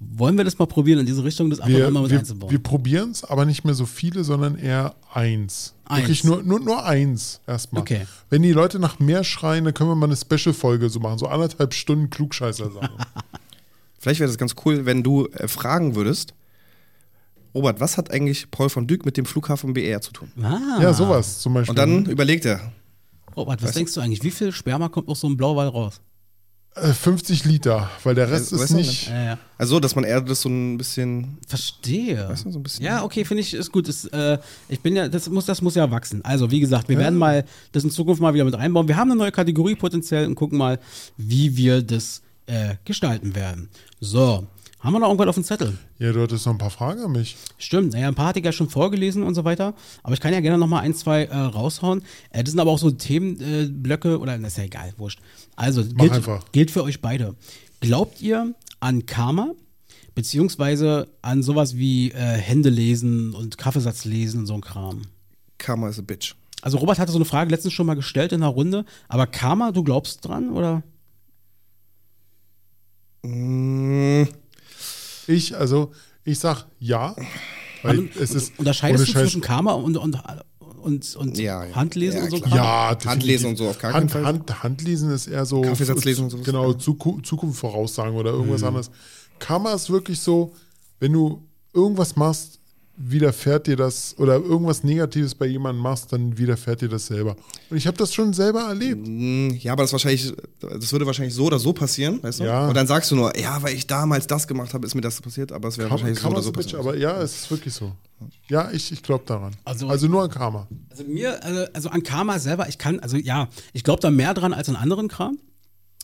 Wollen 0.03 0.35
wir 0.35 0.43
das 0.43 0.57
mal 0.57 0.65
probieren, 0.65 0.99
in 0.99 1.05
diese 1.05 1.23
Richtung 1.23 1.51
das 1.51 1.59
einfach 1.59 1.77
Wir, 1.77 1.91
mal 1.91 2.01
mit 2.01 2.11
wir, 2.11 2.19
einzubauen? 2.19 2.51
wir 2.51 2.59
probieren 2.59 3.11
es, 3.11 3.23
aber 3.23 3.45
nicht 3.45 3.63
mehr 3.63 3.75
so 3.75 3.85
viele, 3.85 4.23
sondern 4.23 4.57
eher 4.57 4.95
eins. 5.13 5.75
Eins. 5.85 5.99
Wirklich 6.01 6.23
nur, 6.23 6.41
nur, 6.41 6.59
nur 6.59 6.83
eins 6.85 7.39
erstmal. 7.45 7.81
Okay. 7.83 8.07
Wenn 8.29 8.41
die 8.41 8.51
Leute 8.51 8.79
nach 8.79 8.97
mehr 8.99 9.23
schreien, 9.23 9.63
dann 9.63 9.75
können 9.75 9.91
wir 9.91 9.95
mal 9.95 10.07
eine 10.07 10.15
Special-Folge 10.15 10.89
so 10.89 10.99
machen, 10.99 11.19
so 11.19 11.27
anderthalb 11.27 11.75
Stunden 11.75 12.09
Klugscheißer 12.09 12.71
sagen. 12.71 12.95
Vielleicht 13.99 14.19
wäre 14.19 14.27
das 14.27 14.39
ganz 14.39 14.55
cool, 14.65 14.85
wenn 14.87 15.03
du 15.03 15.27
äh, 15.27 15.47
fragen 15.47 15.93
würdest, 15.95 16.33
Robert, 17.53 17.79
was 17.79 17.97
hat 17.97 18.09
eigentlich 18.11 18.49
Paul 18.49 18.69
von 18.69 18.87
Dyk 18.87 19.05
mit 19.05 19.17
dem 19.17 19.25
Flughafen 19.25 19.73
BR 19.73 20.01
zu 20.01 20.11
tun? 20.13 20.31
ah, 20.41 20.79
Ja, 20.81 20.93
sowas 20.93 21.39
zum 21.39 21.53
Beispiel. 21.53 21.71
Und 21.71 21.77
dann 21.77 22.05
überlegt 22.05 22.45
er, 22.45 22.71
Robert, 23.35 23.61
was 23.61 23.73
denkst 23.73 23.93
du 23.93 24.01
eigentlich? 24.01 24.23
Wie 24.23 24.31
viel 24.31 24.51
Sperma 24.51 24.89
kommt 24.89 25.07
aus 25.09 25.19
so 25.19 25.27
einem 25.27 25.37
Blauwal 25.37 25.67
raus? 25.67 26.01
Äh, 26.75 26.93
50 26.93 27.43
Liter, 27.43 27.89
weil 28.03 28.15
der 28.15 28.31
Rest 28.31 28.51
Äh, 28.51 28.55
ist 28.55 28.61
weißt 28.61 28.71
du, 28.71 28.75
nicht. 28.77 29.07
Ja, 29.09 29.23
ja. 29.23 29.37
also 29.57 29.79
dass 29.81 29.93
man 29.95 30.05
eher 30.05 30.21
das 30.21 30.41
so 30.41 30.49
ein 30.49 30.77
bisschen, 30.77 31.37
Verstehe. 31.45 32.29
weißt 32.29 32.45
du, 32.45 32.51
so 32.51 32.59
ein 32.59 32.63
bisschen. 32.63 32.85
Ja, 32.85 33.03
okay, 33.03 33.25
finde 33.25 33.41
ich, 33.41 33.53
ist 33.53 33.71
gut. 33.73 33.89
Das, 33.89 34.05
äh, 34.05 34.37
ich 34.69 34.79
bin 34.79 34.95
ja, 34.95 35.09
das 35.09 35.29
muss, 35.29 35.45
das 35.45 35.61
muss 35.61 35.75
ja 35.75 35.91
wachsen. 35.91 36.23
Also, 36.23 36.49
wie 36.49 36.61
gesagt, 36.61 36.87
wir 36.87 36.97
werden 36.97 37.19
mal 37.19 37.43
das 37.73 37.83
in 37.83 37.91
Zukunft 37.91 38.21
mal 38.21 38.33
wieder 38.33 38.45
mit 38.45 38.55
einbauen. 38.55 38.87
Wir 38.87 38.95
haben 38.95 39.11
eine 39.11 39.17
neue 39.17 39.31
Kategorie 39.33 39.75
potenziell 39.75 40.25
und 40.27 40.35
gucken 40.35 40.57
mal, 40.57 40.79
wie 41.17 41.57
wir 41.57 41.81
das 41.81 42.21
äh, 42.45 42.75
gestalten 42.85 43.35
werden. 43.35 43.67
So, 43.99 44.47
haben 44.81 44.93
wir 44.93 44.99
noch 44.99 45.07
irgendwas 45.07 45.27
auf 45.27 45.35
dem 45.35 45.43
Zettel? 45.43 45.77
Ja, 45.99 46.11
du 46.11 46.21
hattest 46.21 46.45
noch 46.45 46.53
ein 46.53 46.57
paar 46.57 46.71
Fragen 46.71 47.01
an 47.01 47.11
mich. 47.11 47.37
Stimmt, 47.57 47.93
naja, 47.93 48.07
ein 48.07 48.15
paar 48.15 48.27
hatte 48.27 48.39
ich 48.39 48.45
ja 48.45 48.51
schon 48.51 48.69
vorgelesen 48.69 49.21
und 49.23 49.35
so 49.35 49.43
weiter. 49.43 49.75
Aber 50.01 50.13
ich 50.13 50.19
kann 50.19 50.33
ja 50.33 50.39
gerne 50.39 50.57
noch 50.57 50.67
mal 50.67 50.79
ein, 50.79 50.95
zwei 50.95 51.25
äh, 51.25 51.35
raushauen. 51.35 52.03
Äh, 52.31 52.43
das 52.43 52.51
sind 52.51 52.59
aber 52.59 52.71
auch 52.71 52.79
so 52.79 52.89
Themenblöcke, 52.89 54.13
äh, 54.13 54.15
oder, 54.15 54.37
das 54.39 54.53
ist 54.53 54.57
ja 54.57 54.63
egal, 54.63 54.93
wurscht. 54.97 55.19
Also, 55.55 55.83
gilt, 55.83 56.11
einfach. 56.11 56.43
gilt 56.51 56.71
für 56.71 56.83
euch 56.83 56.99
beide. 56.99 57.35
Glaubt 57.79 58.21
ihr 58.21 58.55
an 58.79 59.05
Karma? 59.05 59.53
Beziehungsweise 60.15 61.07
an 61.21 61.43
sowas 61.43 61.77
wie 61.77 62.11
äh, 62.11 62.15
Hände 62.15 62.69
lesen 62.69 63.33
und 63.33 63.57
Kaffeesatz 63.57 64.03
lesen 64.05 64.41
und 64.41 64.45
so 64.47 64.55
ein 64.55 64.61
Kram. 64.61 65.03
Karma 65.57 65.89
is 65.89 65.99
a 65.99 66.01
bitch. 66.01 66.35
Also 66.61 66.77
Robert 66.77 66.99
hatte 66.99 67.11
so 67.11 67.17
eine 67.17 67.25
Frage 67.25 67.51
letztens 67.51 67.73
schon 67.73 67.85
mal 67.85 67.95
gestellt 67.95 68.31
in 68.31 68.43
einer 68.43 68.51
Runde, 68.51 68.85
aber 69.07 69.27
Karma, 69.27 69.71
du 69.71 69.83
glaubst 69.83 70.27
dran 70.27 70.49
oder? 70.51 70.83
Mm, 73.23 74.23
Ich, 75.31 75.55
also, 75.55 75.91
ich 76.23 76.39
sag 76.39 76.65
ja, 76.79 77.15
weil 77.83 78.09
es 78.19 78.31
ist. 78.31 78.53
Unterscheidest 78.57 79.07
du 79.07 79.11
Scheiß- 79.11 79.21
zwischen 79.23 79.41
Karma 79.41 79.73
und, 79.73 79.97
und, 79.97 80.17
und, 80.81 81.15
und 81.15 81.37
Ja, 81.37 81.63
ja. 81.65 81.75
Handlesen 81.75 82.17
Ja, 82.19 82.23
und 82.25 82.31
so 82.31 82.39
klar. 82.39 82.55
Ja, 82.55 82.89
definitiv. 82.95 83.09
Handlesen 83.11 83.49
und 83.51 83.55
so 83.57 83.69
auf 83.69 83.77
keinen 83.79 83.93
Hand, 83.93 84.11
Fall. 84.11 84.25
Hand, 84.25 84.63
Handlesen 84.63 85.11
ist 85.11 85.27
eher 85.27 85.45
so. 85.45 85.61
Kaffeesatz 85.61 86.03
lesen 86.05 86.25
und 86.25 86.29
sowas. 86.31 86.45
Genau, 86.45 86.73
Zuku 86.73 87.21
Zukunft 87.21 87.59
voraussagen 87.59 88.15
oder 88.15 88.31
Mhm. 88.33 88.39
irgendwas 88.39 88.63
anderes. 88.63 88.91
Karma 89.39 89.73
ist 89.73 89.89
wirklich 89.89 90.19
so, 90.19 90.53
wenn 90.99 91.13
du 91.13 91.43
irgendwas 91.73 92.15
machst, 92.15 92.59
widerfährt 93.09 93.67
dir 93.67 93.75
das 93.75 94.15
oder 94.17 94.35
irgendwas 94.35 94.83
Negatives 94.83 95.33
bei 95.35 95.45
jemandem 95.45 95.81
machst, 95.81 96.11
dann 96.13 96.37
widerfährt 96.37 96.81
dir 96.81 96.89
das 96.89 97.07
selber. 97.07 97.35
Und 97.69 97.77
ich 97.77 97.87
habe 97.87 97.97
das 97.97 98.13
schon 98.13 98.33
selber 98.33 98.61
erlebt. 98.61 99.05
mm, 99.07 99.51
ja, 99.59 99.73
aber 99.73 99.83
das 99.83 99.91
wahrscheinlich, 99.91 100.33
das 100.59 100.91
würde 100.91 101.05
wahrscheinlich 101.05 101.33
so 101.33 101.45
oder 101.45 101.59
so 101.59 101.73
passieren, 101.73 102.21
weißt 102.21 102.41
du? 102.41 102.43
Ja. 102.45 102.67
Und 102.67 102.75
dann 102.75 102.87
sagst 102.87 103.09
du 103.11 103.15
nur, 103.15 103.37
ja, 103.39 103.61
weil 103.63 103.73
ich 103.75 103.87
damals 103.87 104.27
das 104.27 104.47
gemacht 104.47 104.73
habe, 104.73 104.85
ist 104.85 104.95
mir 104.95 105.01
das 105.01 105.19
passiert, 105.21 105.51
aber 105.51 105.67
es 105.69 105.77
wäre 105.77 105.87
Karma, 105.89 105.99
wahrscheinlich 106.01 106.19
so 106.19 106.23
Karma 106.23 106.35
oder 106.37 106.43
so 106.43 106.49
ein 106.49 106.53
Bitch, 106.53 106.63
passiert. 106.73 106.79
aber 106.81 106.97
ja, 106.97 107.21
es 107.21 107.35
ist 107.41 107.51
wirklich 107.51 107.73
so. 107.73 107.91
Ja, 108.49 108.69
ich, 108.71 108.91
ich 108.91 109.01
glaube 109.01 109.23
daran. 109.25 109.55
Also- 109.65 109.87
Also, 109.89 110.07
nur 110.07 110.23
an 110.23 110.29
Karma. 110.29 110.67
Also 110.89 111.03
mir, 111.05 111.43
also, 111.43 111.65
also 111.73 111.89
an 111.89 112.03
Karma 112.03 112.37
selber, 112.39 112.69
ich 112.69 112.77
kann, 112.77 112.99
also 112.99 113.17
ja, 113.17 113.47
ich 113.73 113.83
glaube 113.83 113.99
da 114.01 114.11
mehr 114.11 114.33
dran 114.33 114.53
als 114.53 114.69
an 114.69 114.75
anderen 114.75 115.07
Kram. 115.07 115.37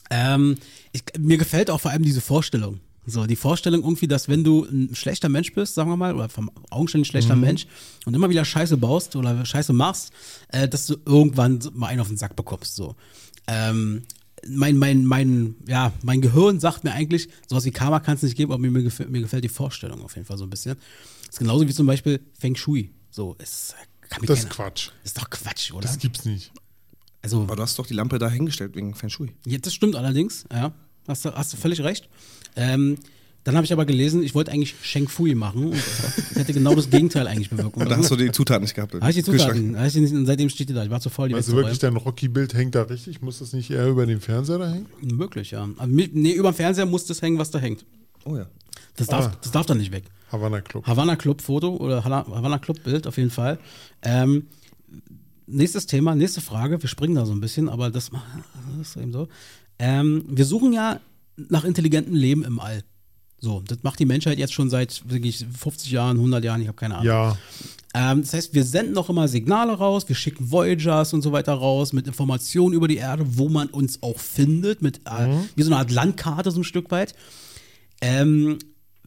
Ähm, 0.10 0.56
ich, 0.94 1.04
mir 1.20 1.38
gefällt 1.38 1.70
auch 1.70 1.82
vor 1.82 1.92
allem 1.92 2.04
diese 2.04 2.22
Vorstellung. 2.22 2.80
So, 3.10 3.26
die 3.26 3.38
Vorstellung 3.38 3.84
irgendwie, 3.84 4.08
dass 4.08 4.28
wenn 4.28 4.44
du 4.44 4.66
ein 4.66 4.94
schlechter 4.94 5.30
Mensch 5.30 5.54
bist, 5.54 5.76
sagen 5.76 5.90
wir 5.90 5.96
mal, 5.96 6.14
oder 6.14 6.28
vom 6.28 6.52
augenständig 6.70 7.08
schlechter 7.08 7.38
Mensch 7.38 7.66
und 8.06 8.14
immer 8.14 8.30
wieder 8.30 8.44
Scheiße 8.44 8.76
baust 8.76 9.16
oder 9.16 9.46
Scheiße 9.46 9.72
machst, 9.72 10.12
äh, 10.50 10.68
dass 10.68 10.88
du 10.88 10.98
irgendwann 11.06 11.60
mal 11.74 11.88
einen 11.88 12.02
auf 12.02 12.10
den 12.10 12.18
Sack 12.18 12.36
bekommst. 12.36 12.76
So. 12.76 12.96
Ähm, 13.48 14.04
mein, 14.48 14.78
mein, 14.78 15.06
mein, 15.06 15.56
ja, 15.68 15.94
mein 16.04 16.20
Gehirn 16.22 16.60
sagt 16.60 16.84
mir 16.84 16.92
eigentlich, 16.92 17.30
sowas 17.48 17.64
wie 17.66 17.72
Karma 17.72 18.00
kann 18.02 18.16
es 18.16 18.24
nicht 18.24 18.36
geben, 18.36 18.52
aber 18.52 18.62
mir, 18.62 18.72
mir, 18.72 18.84
gefällt, 18.84 19.10
mir 19.10 19.22
gefällt 19.22 19.44
die 19.46 19.50
Vorstellung 19.50 20.02
auf 20.04 20.16
jeden 20.16 20.26
Fall 20.28 20.38
so 20.38 20.44
ein 20.46 20.50
bisschen. 20.50 20.76
Das 21.26 21.36
ist 21.36 21.40
genauso 21.40 21.66
wie 21.68 21.74
zum 21.74 21.88
Beispiel 21.88 22.20
Feng 22.38 22.56
Shui. 22.56 22.92
So, 23.10 23.36
es 23.40 23.74
kann 24.10 24.20
mir 24.22 24.28
Das 24.28 24.40
ist 24.40 24.50
keiner- 24.50 24.56
Quatsch. 24.70 24.90
ist 25.06 25.18
doch 25.18 25.30
Quatsch, 25.30 25.72
oder? 25.72 25.82
Das 25.88 25.98
gibt's 25.98 26.26
nicht. 26.26 26.52
Also, 27.22 27.42
Aber 27.44 27.56
du 27.56 27.62
hast 27.64 27.80
doch 27.80 27.88
die 27.88 27.94
Lampe 27.96 28.20
da 28.20 28.30
hingestellt 28.30 28.76
wegen 28.76 28.94
Feng 28.96 29.10
Shui. 29.10 29.32
ja, 29.46 29.58
das 29.58 29.74
stimmt 29.74 29.96
allerdings, 29.96 30.46
ja. 30.52 30.74
Hast 31.08 31.26
du, 31.26 31.34
hast 31.34 31.54
du 31.54 31.58
völlig 31.58 31.82
recht. 31.82 32.08
Ähm, 32.56 32.98
dann 33.44 33.56
habe 33.56 33.64
ich 33.66 33.72
aber 33.72 33.86
gelesen, 33.86 34.24
ich 34.24 34.36
wollte 34.36 34.52
eigentlich 34.52 34.76
Sheng 34.82 35.08
Fui 35.08 35.34
machen 35.34 35.68
und 35.68 35.76
das 35.76 36.36
hätte 36.36 36.52
genau 36.54 36.76
das 36.76 36.90
Gegenteil 36.90 37.28
eigentlich 37.28 37.50
bewirkt. 37.50 37.78
Und 37.78 37.90
da 37.90 37.96
hast 37.96 38.12
du 38.12 38.18
die 38.18 38.30
Zutaten 38.34 38.64
nicht 38.64 38.76
gehabt. 38.76 38.94
Habe 38.96 39.10
ich 39.10 39.16
die. 39.16 39.24
Zutaten, 39.24 39.78
hab 39.80 39.88
ich 39.88 39.94
die 39.94 40.02
nicht, 40.02 40.14
und 40.14 40.26
seitdem 40.26 40.50
steht 40.50 40.68
die 40.68 40.74
da. 40.74 40.84
Ich 40.84 40.90
war 40.90 41.00
zu 41.00 41.10
faul, 41.10 41.30
die 41.30 41.36
Also 41.36 41.54
wirklich, 41.56 41.80
dein 41.80 41.96
Rocky-Bild 41.96 42.54
hängt 42.56 42.76
da 42.76 42.82
richtig? 42.82 43.22
Muss 43.22 43.40
das 43.40 43.54
nicht 43.54 43.72
eher 43.72 43.88
über 43.88 44.06
den 44.06 44.20
Fernseher 44.20 44.58
da 44.58 44.70
hängen? 44.70 44.88
Möglich, 45.02 45.52
ja. 45.52 45.70
Also, 45.78 45.94
nee, 45.94 46.34
über 46.34 46.52
dem 46.52 46.56
Fernseher 46.56 46.86
muss 46.86 47.06
das 47.06 47.22
hängen, 47.22 47.38
was 47.38 47.50
da 47.50 47.60
hängt. 47.60 47.86
Oh 48.26 48.36
ja. 48.36 48.48
Das 48.98 49.08
darf, 49.08 49.28
Ah. 49.28 49.38
das 49.42 49.52
darf 49.54 49.66
da 49.66 49.76
nicht 49.76 49.94
weg. 49.94 50.04
Havana 50.30 50.60
Club. 50.60 50.86
Havana 50.86 51.16
Club 51.16 51.42
Foto 51.42 51.78
oder 51.78 52.04
Havana 52.04 52.60
Club 52.60 52.84
Bild 52.84 53.08
auf 53.08 53.16
jeden 53.16 53.30
Fall. 53.32 53.60
Ähm, 54.02 54.48
nächstes 55.46 55.86
Thema, 55.86 56.16
nächste 56.16 56.42
Frage. 56.42 56.82
Wir 56.82 56.90
springen 56.90 57.16
da 57.16 57.26
so 57.26 57.32
ein 57.32 57.40
bisschen, 57.40 57.70
aber 57.70 57.90
das, 57.92 58.10
das 58.78 58.90
ist 58.90 58.98
eben 58.98 59.14
so. 59.14 59.30
Ähm, 59.80 60.26
wir 60.28 60.46
suchen 60.46 60.74
ja 60.74 61.00
nach 61.36 61.64
intelligentem 61.64 62.16
Leben 62.16 62.44
im 62.44 62.60
All. 62.60 62.84
So, 63.40 63.62
das 63.68 63.84
macht 63.84 64.00
die 64.00 64.06
Menschheit 64.06 64.40
jetzt 64.40 64.54
schon 64.54 64.70
seit 64.72 65.04
wirklich 65.08 65.46
50 65.60 65.92
Jahren, 65.92 66.18
100 66.18 66.44
Jahren, 66.44 66.62
ich 66.62 66.68
habe 66.68 66.76
keine 66.78 66.96
Ahnung. 66.96 67.06
Ja, 67.06 67.38
Ähm, 67.94 68.22
das 68.22 68.34
heißt, 68.34 68.54
wir 68.56 68.64
senden 68.64 68.94
noch 68.94 69.10
immer 69.10 69.28
Signale 69.28 69.74
raus, 69.74 70.08
wir 70.10 70.16
schicken 70.16 70.52
Voyagers 70.52 71.14
und 71.14 71.22
so 71.22 71.32
weiter 71.32 71.54
raus 71.54 71.94
mit 71.94 72.08
Informationen 72.08 72.74
über 72.74 72.88
die 72.88 72.98
Erde, 72.98 73.26
wo 73.38 73.48
man 73.50 73.68
uns 73.70 74.02
auch 74.02 74.20
findet, 74.20 74.82
mit 74.82 75.02
äh, 75.06 75.28
wie 75.56 75.64
so 75.64 75.70
eine 75.70 75.78
Art 75.78 75.92
Landkarte 75.92 76.50
so 76.52 76.60
ein 76.60 76.64
Stück 76.64 76.90
weit. 76.92 77.14
Ähm, 78.02 78.58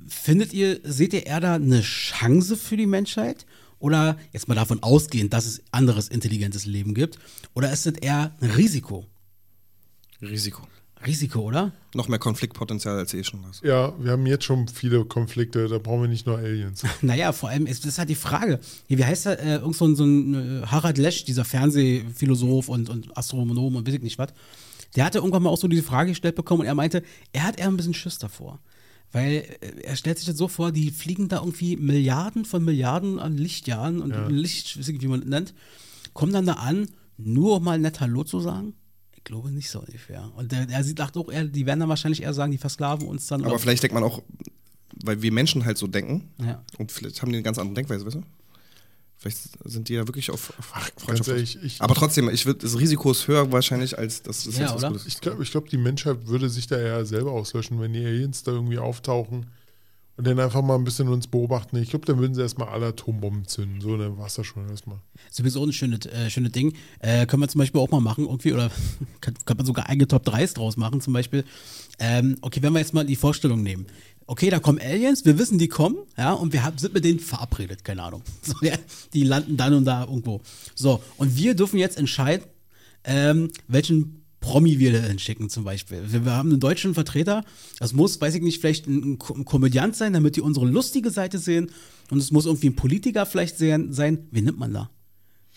findet 0.07 0.53
ihr, 0.53 0.81
seht 0.85 1.13
ihr 1.13 1.27
eher 1.27 1.41
da 1.41 1.55
eine 1.57 1.81
Chance 1.83 2.57
für 2.57 2.77
die 2.77 2.87
Menschheit? 2.87 3.47
Oder 3.81 4.17
jetzt 4.33 4.47
mal 4.47 4.55
davon 4.55 4.83
ausgehend, 4.83 5.33
dass 5.33 5.47
es 5.47 5.63
anderes 5.73 6.09
intelligentes 6.09 6.67
Leben 6.67 6.95
gibt? 6.95 7.19
Oder 7.55 7.73
ist 7.73 7.87
es 7.87 7.95
eher 7.95 8.33
ein 8.41 8.51
Risiko? 8.51 9.07
Risiko. 10.23 10.67
Risiko, 11.07 11.41
oder? 11.41 11.73
Noch 11.95 12.09
mehr 12.09 12.19
Konfliktpotenzial 12.19 12.99
als 12.99 13.15
eh 13.15 13.25
schon 13.25 13.45
hast. 13.47 13.63
ja, 13.65 13.95
wir 13.99 14.13
haben 14.13 14.27
jetzt 14.27 14.45
schon 14.45 14.69
viele 14.69 15.05
Konflikte, 15.05 15.67
da 15.67 15.79
brauchen 15.79 16.03
wir 16.03 16.09
nicht 16.09 16.27
nur 16.27 16.39
Aliens. 16.39 16.83
Naja, 17.03 17.33
vor 17.33 17.49
allem 17.49 17.67
ist 17.67 17.85
das 17.85 17.93
ist 17.93 17.99
halt 17.99 18.11
die 18.11 18.15
Frage. 18.15 18.61
Hier, 18.87 18.99
wie 18.99 19.05
heißt 19.05 19.27
er? 19.27 19.39
Äh, 19.41 19.55
irgend 19.57 19.77
so 19.77 19.87
ein, 19.87 19.97
so 19.97 20.05
ein 20.05 20.63
äh, 20.63 20.67
Harald 20.67 20.99
Lesch, 20.99 21.25
dieser 21.25 21.45
Fernsehphilosoph 21.45 22.69
und, 22.69 22.91
und 22.91 23.17
Astronom 23.17 23.77
und 23.77 23.87
weiß 23.87 23.95
ich 23.95 24.03
nicht 24.03 24.19
was. 24.19 24.33
Der 24.95 25.05
hatte 25.05 25.19
irgendwann 25.19 25.43
mal 25.43 25.51
auch 25.51 25.59
so 25.59 25.69
diese 25.69 25.83
Frage 25.83 26.11
gestellt 26.11 26.35
bekommen 26.35 26.61
und 26.63 26.67
er 26.67 26.75
meinte, 26.75 27.03
er 27.33 27.45
hat 27.45 27.59
eher 27.59 27.69
ein 27.69 27.77
bisschen 27.77 27.95
Schiss 27.95 28.19
davor. 28.19 28.61
Weil 29.13 29.45
äh, 29.61 29.83
er 29.83 29.97
stellt 29.97 30.19
sich 30.19 30.27
das 30.27 30.37
so 30.37 30.49
vor, 30.49 30.71
die 30.71 30.91
fliegen 30.91 31.29
da 31.29 31.39
irgendwie 31.39 31.77
Milliarden 31.77 32.45
von 32.45 32.63
Milliarden 32.63 33.19
an 33.19 33.39
Lichtjahren 33.39 34.03
und 34.03 34.29
Licht, 34.29 34.79
weiß 34.79 34.89
ich, 34.89 35.01
wie 35.01 35.09
man 35.09 35.21
das 35.21 35.29
nennt, 35.31 35.55
kommen 36.13 36.33
dann 36.33 36.47
da 36.47 36.55
an, 36.55 36.89
nur 37.17 37.57
um 37.57 37.65
mal 37.65 37.79
nett 37.79 38.01
Hallo 38.01 38.23
zu 38.25 38.41
sagen. 38.41 38.75
Ich 39.21 39.25
glaube 39.25 39.51
nicht 39.51 39.71
so 39.71 39.81
ungefähr. 39.81 40.31
Und 40.37 40.51
der, 40.51 40.69
er 40.69 40.83
sieht 40.83 40.99
dachte 40.99 41.19
auch 41.21 41.31
eher, 41.31 41.45
die 41.45 41.67
werden 41.67 41.81
dann 41.81 41.89
wahrscheinlich 41.89 42.23
eher 42.23 42.33
sagen, 42.35 42.51
die 42.53 42.59
versklaven 42.59 43.07
uns 43.07 43.27
dann. 43.27 43.45
Aber 43.45 43.59
vielleicht 43.59 43.83
denkt 43.83 43.95
man 43.95 44.03
auch, 44.03 44.23
weil 45.05 45.23
wir 45.23 45.31
Menschen 45.31 45.65
halt 45.65 45.79
so 45.79 45.87
denken, 45.87 46.31
Ja. 46.39 46.63
und 46.79 46.91
vielleicht 46.91 47.21
haben 47.23 47.31
die 47.31 47.37
eine 47.37 47.43
ganz 47.45 47.59
andere 47.59 47.75
Denkweise, 47.75 48.05
weißt 48.07 48.17
du? 48.17 48.23
Vielleicht 49.19 49.39
sind 49.65 49.89
die 49.91 49.95
ja 49.95 50.09
wirklich 50.09 50.31
auf, 50.31 50.59
auf 50.59 50.73
Ach, 50.75 50.91
Freundschaft 50.97 51.29
ehrlich, 51.29 51.59
ich, 51.63 51.83
Aber 51.83 51.95
trotzdem, 51.95 52.31
ich 52.31 52.47
würd, 52.47 52.65
das 52.65 52.79
Risiko 52.79 53.11
ist 53.11 53.29
höher 53.29 53.53
wahrscheinlich, 53.53 53.99
als 53.99 54.23
das 54.23 54.47
ist 54.47 54.57
Ja, 54.59 54.73
jetzt 54.73 54.83
was? 54.83 54.89
Gutes. 54.91 55.07
ich 55.07 55.21
glaube, 55.21 55.43
ich 55.43 55.51
glaub, 55.51 55.69
die 55.69 55.77
Menschheit 55.77 56.27
würde 56.27 56.49
sich 56.49 56.67
da 56.67 56.81
ja 56.81 57.05
selber 57.05 57.33
auslöschen, 57.33 57.79
wenn 57.81 57.93
die 57.93 58.05
Aliens 58.05 58.43
da 58.45 58.53
irgendwie 58.53 58.79
auftauchen 58.79 59.47
und 60.21 60.27
dann 60.27 60.39
einfach 60.39 60.61
mal 60.61 60.75
ein 60.75 60.85
bisschen 60.85 61.09
uns 61.09 61.27
beobachten. 61.27 61.79
Ich 61.79 61.89
glaube, 61.89 62.05
dann 62.05 62.19
würden 62.19 62.35
sie 62.35 62.43
erstmal 62.43 62.69
alle 62.69 62.89
Atombomben 62.89 63.47
zünden. 63.47 63.81
So, 63.81 63.97
dann 63.97 64.19
war 64.19 64.27
es 64.27 64.35
das 64.35 64.47
schon 64.47 64.69
erstmal. 64.69 64.99
Sowieso 65.31 65.65
ein 65.65 65.73
schönes, 65.73 66.05
äh, 66.05 66.29
schönes 66.29 66.53
Ding. 66.53 66.75
Äh, 66.99 67.25
können 67.25 67.41
wir 67.41 67.49
zum 67.49 67.61
Beispiel 67.61 67.81
auch 67.81 67.91
mal 67.91 68.03
machen, 68.03 68.27
irgendwie, 68.27 68.53
oder 68.53 68.71
kann, 69.23 69.33
kann 69.47 69.57
man 69.57 69.65
sogar 69.65 69.89
eigene 69.89 70.07
Top 70.07 70.29
3s 70.29 70.53
draus 70.53 70.77
machen, 70.77 71.01
zum 71.01 71.15
Beispiel. 71.15 71.43
Ähm, 71.99 72.37
okay, 72.43 72.61
wenn 72.61 72.75
wir 72.75 72.81
jetzt 72.81 72.93
mal 72.93 73.07
die 73.07 73.17
Vorstellung 73.17 73.63
nehmen. 73.63 73.87
Okay, 74.27 74.51
da 74.51 74.59
kommen 74.59 74.79
Aliens, 74.79 75.25
wir 75.25 75.39
wissen, 75.39 75.59
die 75.59 75.69
kommen, 75.69 75.97
ja, 76.19 76.35
und 76.35 76.53
wir 76.53 76.65
hab, 76.65 76.79
sind 76.79 76.93
mit 76.93 77.07
denen 77.07 77.19
verabredet, 77.19 77.83
keine 77.83 78.03
Ahnung. 78.03 78.21
So, 78.43 78.57
ja, 78.61 78.75
die 79.15 79.25
landen 79.25 79.57
dann 79.57 79.73
und 79.73 79.87
da 79.87 80.03
irgendwo. 80.05 80.43
So, 80.75 81.03
und 81.17 81.35
wir 81.35 81.55
dürfen 81.55 81.79
jetzt 81.79 81.97
entscheiden, 81.97 82.45
ähm, 83.05 83.51
welchen 83.69 84.20
Promi 84.41 84.79
wir 84.79 84.93
da 84.93 84.99
hinschicken 85.01 85.51
zum 85.51 85.65
Beispiel. 85.65 86.03
Wir, 86.11 86.25
wir 86.25 86.33
haben 86.33 86.51
einen 86.51 86.61
deutschen 86.61 86.95
Vertreter, 86.95 87.45
das 87.79 87.93
muss, 87.93 88.21
weiß 88.21 88.35
ich 88.35 88.43
nicht, 88.43 88.61
vielleicht 88.61 88.87
ein, 88.87 89.19
ein 89.37 89.45
Komödiant 89.45 89.95
sein, 89.97 90.12
damit 90.15 90.37
die 90.37 90.41
unsere 90.41 90.67
lustige 90.67 91.11
Seite 91.11 91.39
sehen 91.39 91.71
und 92.11 92.19
es 92.19 92.31
muss 92.31 92.47
irgendwie 92.47 92.69
ein 92.69 92.77
Politiker 92.77 93.27
vielleicht 93.27 93.59
sehen, 93.59 93.93
sein. 93.93 94.27
Wen 94.31 94.45
nimmt 94.45 94.59
man 94.59 94.73
da? 94.73 94.91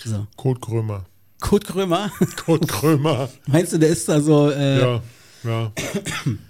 So. 0.03 0.27
Kurt 0.35 0.61
Krömer. 0.61 1.05
Kurt 1.39 1.65
Krömer, 1.65 2.11
Kurt 2.45 2.68
Krömer. 2.68 3.30
meinst 3.47 3.73
du, 3.73 3.77
der 3.77 3.89
ist 3.89 4.07
da 4.07 4.22
so, 4.22 4.49
äh, 4.49 4.80
Ja, 4.80 5.03
ja. 5.43 5.72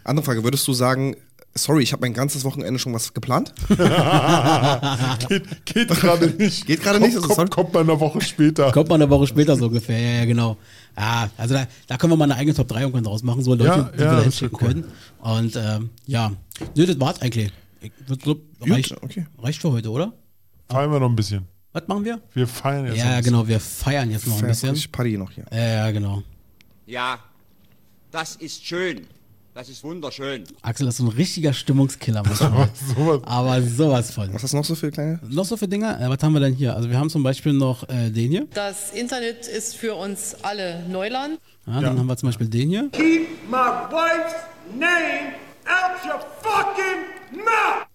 Andere 0.04 0.26
Frage, 0.26 0.44
würdest 0.44 0.68
du 0.68 0.74
sagen, 0.74 1.16
sorry, 1.56 1.84
ich 1.84 1.92
habe 1.94 2.02
mein 2.02 2.14
ganzes 2.14 2.44
Wochenende 2.44 2.80
schon 2.80 2.94
was 2.94 3.14
geplant? 3.14 3.54
Geht, 5.30 5.66
geht 5.66 5.88
gerade 5.90 6.28
nicht. 6.38 6.66
Geht 6.66 6.82
gerade 6.82 7.00
nicht, 7.00 7.14
Kommt, 7.16 7.24
also 7.30 7.36
kommt, 7.36 7.52
kommt 7.52 7.74
mal 7.74 7.80
eine 7.82 8.00
Woche 8.00 8.22
später. 8.22 8.72
kommt 8.72 8.90
man 8.90 9.02
eine 9.02 9.10
Woche 9.10 9.28
später 9.28 9.56
so 9.56 9.68
ungefähr, 9.68 10.00
ja, 10.00 10.20
ja, 10.20 10.26
genau. 10.26 10.58
Ja, 10.98 11.30
also 11.38 11.56
da, 11.56 11.68
da 11.88 11.98
können 11.98 12.14
wir 12.14 12.18
mal 12.18 12.26
eine 12.26 12.36
eigene 12.36 12.56
Top 12.56 12.68
3 12.68 12.82
irgendwann 12.82 13.04
draus 13.04 13.24
machen, 13.24 13.44
so 13.44 13.54
Leute, 13.56 13.66
Ja, 13.70 13.82
die 13.94 13.98
wir 14.00 14.06
ja, 14.06 14.12
da 14.12 14.16
das 14.18 14.24
hinschicken 14.26 14.58
cool. 14.62 14.68
können. 14.68 14.86
Und 15.20 15.56
ähm, 15.56 15.90
ja, 16.06 16.32
nö, 16.76 16.86
das 16.86 17.00
war's 17.00 17.22
eigentlich. 17.22 17.52
Ich 17.82 17.92
würd 18.08 18.22
glaub, 18.22 18.38
reicht, 18.62 18.92
okay. 19.04 19.26
reicht 19.40 19.62
für 19.62 19.72
heute, 19.72 19.90
oder? 19.90 20.14
Feiern 20.70 20.92
wir 20.92 21.00
noch 21.00 21.10
ein 21.10 21.16
bisschen. 21.16 21.46
Was 21.74 21.88
machen 21.88 22.06
wir? 22.06 22.22
Wir 22.34 22.48
feiern 22.48 22.86
jetzt. 22.86 22.98
noch 22.98 23.04
Ja, 23.04 23.04
ein 23.12 23.18
bisschen. 23.18 23.34
genau, 23.34 23.48
wir 23.48 23.60
feiern 23.60 24.12
jetzt 24.12 24.28
noch 24.28 24.40
ein 24.42 24.48
bisschen. 24.48 24.76
Ich 24.76 24.92
Party 24.92 25.18
noch 25.18 25.32
hier. 25.32 25.46
Ja, 25.52 25.58
ja, 25.86 25.92
genau. 25.92 26.22
Ja, 26.86 27.18
das 28.12 28.36
ist 28.36 28.64
schön. 28.66 29.08
Das 29.54 29.70
ist 29.70 29.84
wunderschön. 29.84 30.46
Axel 30.64 30.88
ist 30.88 30.98
so 30.98 31.04
ein 31.04 31.10
richtiger 31.10 31.54
Stimmungskiller 31.54 32.24
manchmal. 32.24 32.70
Sowas. 32.96 33.22
Aber 33.24 33.62
sowas 33.62 34.12
von. 34.12 34.34
Was 34.34 34.42
hast 34.42 34.54
du 34.54 34.58
noch 34.58 34.66
so 34.66 34.74
für 34.74 34.90
kleine? 34.90 35.20
Noch 35.30 35.46
so 35.46 35.56
für 35.58 35.68
Dinge? 35.68 35.96
Äh, 36.02 36.10
was 36.10 36.24
haben 36.24 36.34
wir 36.34 36.40
denn 36.40 36.56
hier? 36.56 36.76
Also 36.76 36.90
wir 36.90 36.98
haben 36.98 37.12
zum 37.12 37.22
Beispiel 37.22 37.54
noch 37.54 37.88
äh, 37.88 38.10
den 38.10 38.32
hier. 38.32 38.48
Das 38.56 38.92
Internet 38.94 39.46
ist 39.48 39.76
für 39.76 39.94
uns 39.94 40.36
alle 40.42 40.82
Neuland. 40.90 41.40
Ja, 41.68 41.82
Dann 41.82 42.00
haben 42.00 42.08
wir 42.08 42.18
zum 42.18 42.30
Beispiel 42.30 42.48
den 42.48 42.70
hier. 42.70 42.90
Keep 42.94 43.28
my 43.48 43.58
wife's 43.92 44.34
name 44.76 45.34
out 45.68 46.04
your 46.04 46.20
fucking 46.42 47.38
mouth! 47.46 47.86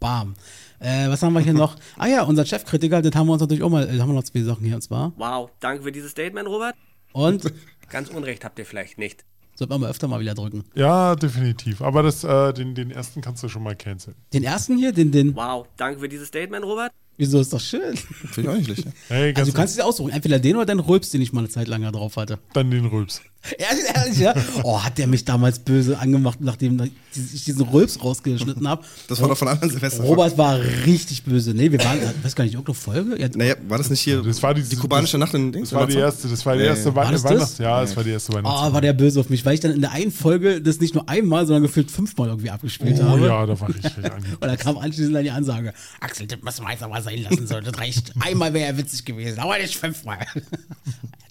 Bam. 0.00 0.34
Äh, 0.78 1.10
was 1.10 1.22
haben 1.22 1.34
wir 1.34 1.40
hier 1.40 1.52
noch? 1.52 1.76
Ah 1.98 2.06
ja, 2.06 2.22
unser 2.22 2.46
Chefkritiker, 2.46 3.02
den 3.02 3.14
haben 3.14 3.26
wir 3.26 3.34
uns 3.34 3.42
natürlich 3.42 3.62
auch 3.62 3.70
mal, 3.70 3.86
äh, 3.86 4.00
haben 4.00 4.08
wir 4.08 4.14
noch 4.14 4.24
zwei 4.24 4.40
Sachen 4.40 4.64
hier 4.64 4.76
und 4.76 4.82
zwar. 4.82 5.12
Wow, 5.18 5.50
danke 5.60 5.82
für 5.82 5.92
dieses 5.92 6.12
Statement, 6.12 6.48
Robert. 6.48 6.74
Und 7.12 7.52
Ganz 7.90 8.08
Unrecht 8.08 8.44
habt 8.44 8.58
ihr 8.58 8.66
vielleicht 8.66 8.98
nicht. 8.98 9.24
Sollten 9.56 9.72
wir 9.72 9.78
mal 9.78 9.90
öfter 9.90 10.06
mal 10.08 10.20
wieder 10.20 10.34
drücken. 10.34 10.64
Ja, 10.74 11.16
definitiv. 11.16 11.82
Aber 11.82 12.02
das, 12.02 12.24
äh, 12.24 12.52
den, 12.52 12.74
den 12.74 12.90
ersten 12.90 13.20
kannst 13.20 13.42
du 13.42 13.48
schon 13.48 13.62
mal 13.62 13.74
canceln. 13.74 14.16
Den 14.32 14.44
ersten 14.44 14.76
hier, 14.76 14.92
den, 14.92 15.10
den. 15.10 15.34
Wow, 15.34 15.66
danke 15.76 16.00
für 16.00 16.08
dieses 16.08 16.28
Statement, 16.28 16.64
Robert. 16.64 16.92
Wieso 17.18 17.40
ist 17.40 17.52
doch 17.52 17.60
schön? 17.60 17.96
Finde 17.96 18.40
ich 18.42 18.48
auch 18.48 18.54
nicht 18.54 18.64
schlecht. 18.66 18.84
Ja. 18.84 18.90
Hey, 19.08 19.34
Also 19.34 19.50
du 19.50 19.56
kannst 19.56 19.72
es 19.72 19.76
dir 19.78 19.84
aussuchen. 19.86 20.10
Entweder 20.12 20.38
den 20.38 20.56
oder 20.56 20.66
den 20.66 20.80
Rülps, 20.80 21.10
den 21.10 21.20
ich 21.22 21.32
mal 21.32 21.40
eine 21.40 21.48
Zeit 21.48 21.68
lang 21.68 21.82
da 21.82 21.90
drauf 21.90 22.16
hatte. 22.16 22.38
dann 22.52 22.70
den 22.70 22.86
Rülps. 22.86 23.20
Ehrlich, 23.58 23.84
ehrlich, 23.94 24.18
ja? 24.18 24.34
Oh, 24.64 24.82
hat 24.82 24.98
der 24.98 25.06
mich 25.06 25.24
damals 25.24 25.60
böse 25.60 26.00
angemacht, 26.00 26.40
nachdem 26.40 26.80
ich 27.14 27.44
diesen 27.44 27.62
Rülps 27.62 28.02
rausgeschnitten 28.02 28.66
habe. 28.66 28.84
Das 29.06 29.20
war 29.20 29.28
doch 29.28 29.38
von 29.38 29.46
anderen 29.46 29.70
Silvester. 29.70 30.02
Robert 30.02 30.36
war 30.36 30.58
richtig 30.84 31.22
böse. 31.22 31.54
Nee, 31.54 31.70
wir 31.70 31.78
waren, 31.84 31.96
ich 31.98 32.24
weiß 32.24 32.34
gar 32.34 32.42
nicht, 32.42 32.54
irgendeine 32.54 32.74
Folge? 32.74 33.20
Ja, 33.22 33.28
Naja, 33.36 33.54
war 33.68 33.78
das 33.78 33.88
nicht 33.88 34.00
hier 34.00 34.20
Das 34.22 34.42
war 34.42 34.52
die, 34.52 34.62
die 34.64 34.74
kubanische 34.74 35.16
Nacht 35.16 35.32
in 35.34 35.52
Dings? 35.52 35.70
Das 35.70 35.78
war 35.78 35.86
die 35.86 35.94
erste, 35.96 36.26
das 36.26 36.44
war 36.44 36.56
die 36.56 36.64
erste 36.64 36.92
War 36.96 37.06
Wei- 37.06 37.12
das 37.12 37.22
das? 37.22 37.30
Weihnachts, 37.30 37.58
ja, 37.58 37.80
das 37.82 37.96
war 37.96 38.02
die 38.02 38.10
erste 38.10 38.32
Weihnachts. 38.32 38.60
Oh, 38.64 38.72
war 38.72 38.80
der 38.80 38.92
böse 38.94 39.20
auf 39.20 39.30
mich, 39.30 39.44
weil 39.44 39.54
ich 39.54 39.60
dann 39.60 39.70
in 39.70 39.80
der 39.80 39.92
einen 39.92 40.10
Folge 40.10 40.60
das 40.60 40.80
nicht 40.80 40.96
nur 40.96 41.08
einmal, 41.08 41.46
sondern 41.46 41.62
gefühlt 41.62 41.88
fünfmal 41.92 42.26
irgendwie 42.30 42.50
abgespielt 42.50 42.98
Oh 43.00 43.04
habe. 43.04 43.26
ja, 43.28 43.46
da 43.46 43.60
war 43.60 43.70
ich 43.70 43.76
richtig 43.76 44.04
angegeben. 44.10 44.36
Und 44.40 44.48
dann 44.48 44.58
kam 44.58 44.76
anschließend 44.76 45.14
dann 45.14 45.22
die 45.22 45.30
Ansage, 45.30 45.72
Axel, 46.00 46.26
das 46.26 46.40
müssen 46.42 46.64
wir 46.64 46.72
jetzt 46.72 46.82
aber 46.82 47.00
sein 47.06 47.22
lassen, 47.22 47.46
so, 47.46 47.60
das 47.60 47.78
reicht. 47.78 48.12
Einmal 48.20 48.52
wäre 48.52 48.66
er 48.66 48.76
witzig 48.78 49.04
gewesen, 49.04 49.38
aber 49.38 49.58
nicht 49.58 49.76
fünfmal. 49.76 50.18
Hat 50.26 50.26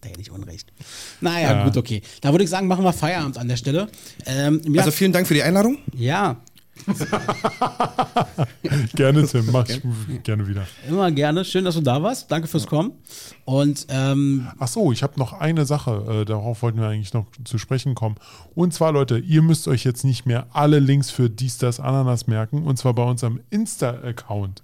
er 0.03 0.11
ja 0.11 0.17
nicht 0.17 0.31
unrecht. 0.31 0.71
Naja, 1.21 1.53
Ja. 1.53 1.63
gut, 1.65 1.77
okay. 1.77 2.01
Da 2.21 2.31
würde 2.31 2.43
ich 2.43 2.49
sagen, 2.49 2.67
machen 2.67 2.83
wir 2.83 2.93
Feierabend 2.93 3.37
an 3.37 3.47
der 3.47 3.57
Stelle. 3.57 3.87
Ähm, 4.25 4.61
ja, 4.67 4.79
Also 4.81 4.91
vielen 4.91 5.11
Dank 5.13 5.27
für 5.27 5.33
die 5.35 5.43
Einladung. 5.43 5.77
ja, 5.95 6.37
Gerne, 8.95 9.25
Tim, 9.25 9.49
mach 9.51 9.67
ich 9.69 9.81
gerne 10.23 10.45
wieder. 10.47 10.67
immer 10.89 11.09
gerne. 11.11 11.45
Schön, 11.45 11.63
dass 11.65 11.75
du 11.75 11.81
da 11.81 12.03
warst. 12.03 12.29
Danke 12.31 12.47
fürs 12.49 12.67
Kommen. 12.67 12.91
Und 13.45 13.85
ähm, 13.89 14.47
Ach 14.59 14.67
so, 14.67 14.91
ich 14.91 15.01
habe 15.03 15.17
noch 15.17 15.31
eine 15.33 15.65
Sache, 15.65 16.21
äh, 16.21 16.25
darauf 16.25 16.61
wollten 16.63 16.79
wir 16.79 16.87
eigentlich 16.89 17.13
noch 17.13 17.27
zu 17.45 17.57
sprechen 17.57 17.95
kommen. 17.95 18.15
Und 18.55 18.73
zwar, 18.73 18.91
Leute, 18.91 19.17
ihr 19.19 19.41
müsst 19.41 19.67
euch 19.69 19.83
jetzt 19.85 20.03
nicht 20.03 20.25
mehr 20.25 20.47
alle 20.51 20.79
Links 20.79 21.11
für 21.11 21.29
dies, 21.29 21.57
das, 21.57 21.79
Ananas 21.79 22.27
merken. 22.27 22.63
Und 22.63 22.77
zwar 22.77 22.93
bei 22.93 23.03
unserem 23.03 23.39
Insta-Account. 23.51 24.61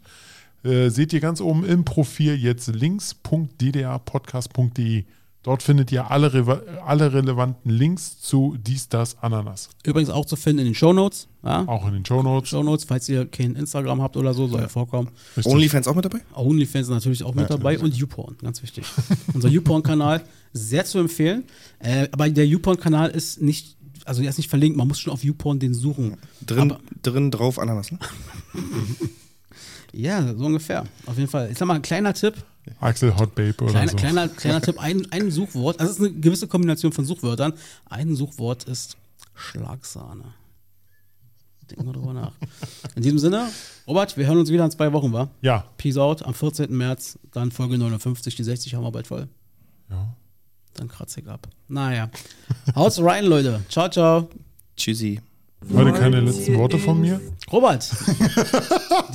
Äh, 0.63 0.89
seht 0.89 1.11
ihr 1.13 1.19
ganz 1.19 1.41
oben 1.41 1.63
im 1.65 1.83
Profil 1.85 2.35
jetzt 2.35 2.67
links.ddrpodcast.de. 2.67 5.05
Dort 5.43 5.63
findet 5.63 5.91
ihr 5.91 6.11
alle, 6.11 6.27
reva- 6.31 6.61
alle 6.85 7.13
relevanten 7.13 7.71
Links 7.71 8.19
zu 8.21 8.55
dies, 8.59 8.89
das, 8.89 9.17
Ananas. 9.23 9.69
übrigens 9.83 10.11
auch 10.11 10.25
zu 10.27 10.35
finden 10.35 10.59
in 10.59 10.65
den 10.65 10.75
Shownotes. 10.75 11.27
Ja? 11.43 11.67
Auch 11.67 11.87
in 11.87 11.93
den 11.93 12.05
Shownotes. 12.05 12.49
Shownotes, 12.51 12.85
falls 12.85 13.09
ihr 13.09 13.25
kein 13.25 13.55
Instagram 13.55 14.03
habt 14.03 14.17
oder 14.17 14.35
so, 14.35 14.45
soll 14.45 14.61
ja 14.61 14.67
vorkommen. 14.67 15.09
Richtig. 15.35 15.51
Onlyfans 15.51 15.87
auch 15.87 15.95
mit 15.95 16.05
dabei? 16.05 16.19
OnlyFans 16.35 16.89
natürlich 16.89 17.23
auch 17.23 17.33
mit 17.33 17.49
dabei 17.49 17.79
und 17.79 17.95
YouPorn, 17.95 18.35
ganz 18.39 18.61
wichtig. 18.61 18.85
Unser 19.33 19.49
YouPorn-Kanal, 19.49 20.21
sehr 20.53 20.85
zu 20.85 20.99
empfehlen. 20.99 21.45
Äh, 21.79 22.07
aber 22.11 22.29
der 22.29 22.45
YouPorn-Kanal 22.45 23.09
ist 23.09 23.41
nicht, 23.41 23.77
also 24.05 24.21
der 24.21 24.29
ist 24.29 24.37
nicht 24.37 24.49
verlinkt, 24.49 24.77
man 24.77 24.87
muss 24.87 24.99
schon 24.99 25.11
auf 25.11 25.23
YouPorn 25.23 25.57
den 25.57 25.73
suchen. 25.73 26.17
Drin, 26.45 26.69
Aber, 26.71 26.79
drin 27.01 27.31
drauf 27.31 27.57
Ananas, 27.57 27.91
ne? 27.91 27.97
ja, 29.93 30.33
so 30.35 30.45
ungefähr. 30.45 30.85
Auf 31.05 31.17
jeden 31.17 31.29
Fall. 31.29 31.49
Ich 31.51 31.57
sag 31.57 31.67
mal, 31.67 31.75
ein 31.75 31.81
kleiner 31.81 32.13
Tipp. 32.13 32.35
Axel 32.79 33.15
Hot 33.17 33.33
Babe 33.33 33.55
oder 33.61 33.71
Kleiner, 33.71 33.91
so. 33.91 33.97
kleiner, 33.97 34.27
kleiner 34.29 34.61
Tipp, 34.61 34.79
ein, 34.79 35.07
ein 35.11 35.31
Suchwort, 35.31 35.79
also 35.79 35.91
es 35.91 35.99
ist 35.99 36.05
eine 36.05 36.13
gewisse 36.19 36.47
Kombination 36.47 36.91
von 36.91 37.05
Suchwörtern. 37.05 37.53
Ein 37.89 38.15
Suchwort 38.15 38.65
ist 38.65 38.97
Schlagsahne. 39.33 40.25
Denken 41.69 41.85
wir 41.85 41.93
drüber 41.93 42.13
nach. 42.13 42.33
In 42.95 43.01
diesem 43.01 43.17
Sinne, 43.17 43.49
Robert, 43.87 44.15
wir 44.17 44.27
hören 44.27 44.37
uns 44.37 44.49
wieder 44.49 44.65
in 44.65 44.71
zwei 44.71 44.91
Wochen, 44.93 45.11
wa? 45.13 45.29
Ja, 45.41 45.65
Peace 45.77 45.97
out 45.97 46.21
am 46.23 46.33
14. 46.33 46.75
März, 46.75 47.17
dann 47.31 47.51
Folge 47.51 47.77
59, 47.77 48.35
die 48.35 48.43
60 48.43 48.75
haben 48.75 48.83
wir 48.83 48.91
bald 48.91 49.07
voll. 49.07 49.27
Ja. 49.89 50.13
Dann 50.73 50.87
kratze 50.87 51.21
ich 51.21 51.27
ab. 51.27 51.47
Naja. 51.67 52.09
Haut's 52.75 53.01
rein, 53.01 53.25
Leute. 53.25 53.61
Ciao, 53.69 53.89
ciao. 53.89 54.29
Tschüssi. 54.77 55.19
Heute 55.73 55.93
keine 55.93 56.19
letzten 56.21 56.57
Worte 56.57 56.79
von 56.79 56.99
mir. 56.99 57.21
Robert, 57.51 57.89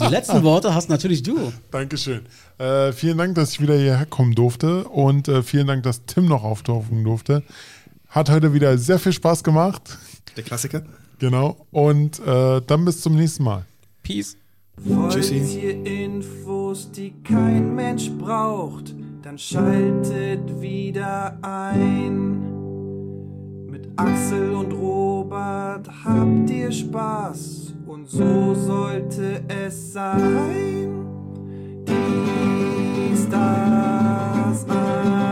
die 0.01 0.07
letzten 0.11 0.43
Worte 0.43 0.75
hast 0.75 0.89
natürlich 0.89 1.23
du. 1.23 1.53
Dankeschön. 1.71 2.23
Äh, 2.59 2.93
vielen 2.93 3.19
Dank, 3.19 3.35
dass 3.35 3.53
ich 3.53 3.61
wieder 3.61 3.77
hierher 3.77 4.07
kommen 4.07 4.35
durfte 4.35 4.85
und 4.85 5.29
äh, 5.29 5.43
vielen 5.43 5.67
Dank, 5.67 5.83
dass 5.83 6.05
Tim 6.07 6.27
noch 6.27 6.45
auftauchen 6.45 7.03
durfte. 7.05 7.43
Hat 8.09 8.31
heute 8.31 8.55
wieder 8.55 8.79
sehr 8.79 8.99
viel 8.99 9.13
Spaß 9.13 9.43
gemacht. 9.43 9.99
Der 10.37 10.45
Klassiker. 10.45 10.83
Genau. 11.19 11.67
Und 11.71 12.19
äh, 12.21 12.61
dann 12.67 12.85
bis 12.85 13.01
zum 13.01 13.17
nächsten 13.17 13.45
Mal. 13.45 13.65
Peace. 14.03 14.37
Tschüssi. 15.09 15.41
Wollt 15.41 15.63
ihr 15.63 15.87
Infos, 15.87 16.91
die 16.93 17.15
kein 17.25 17.75
Mensch 17.75 18.11
braucht, 18.11 18.95
dann 19.23 19.39
schaltet 19.39 20.61
wieder 20.61 21.39
ein. 21.43 22.66
Axel 23.97 24.55
und 24.55 24.73
Robert 24.73 25.89
habt 26.05 26.51
ihr 26.51 26.71
Spaß 26.71 27.75
und 27.87 28.09
so 28.09 28.55
sollte 28.55 29.43
es 29.49 29.95
sein. 29.95 31.07
Dies, 31.87 33.29
das, 33.31 34.67
Ananas. 34.69 35.26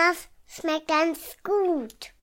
Anna, 0.00 0.08
Anasnas 0.08 0.28
schmeckt 0.46 0.88
ganz 0.88 1.36
gut. 1.42 2.14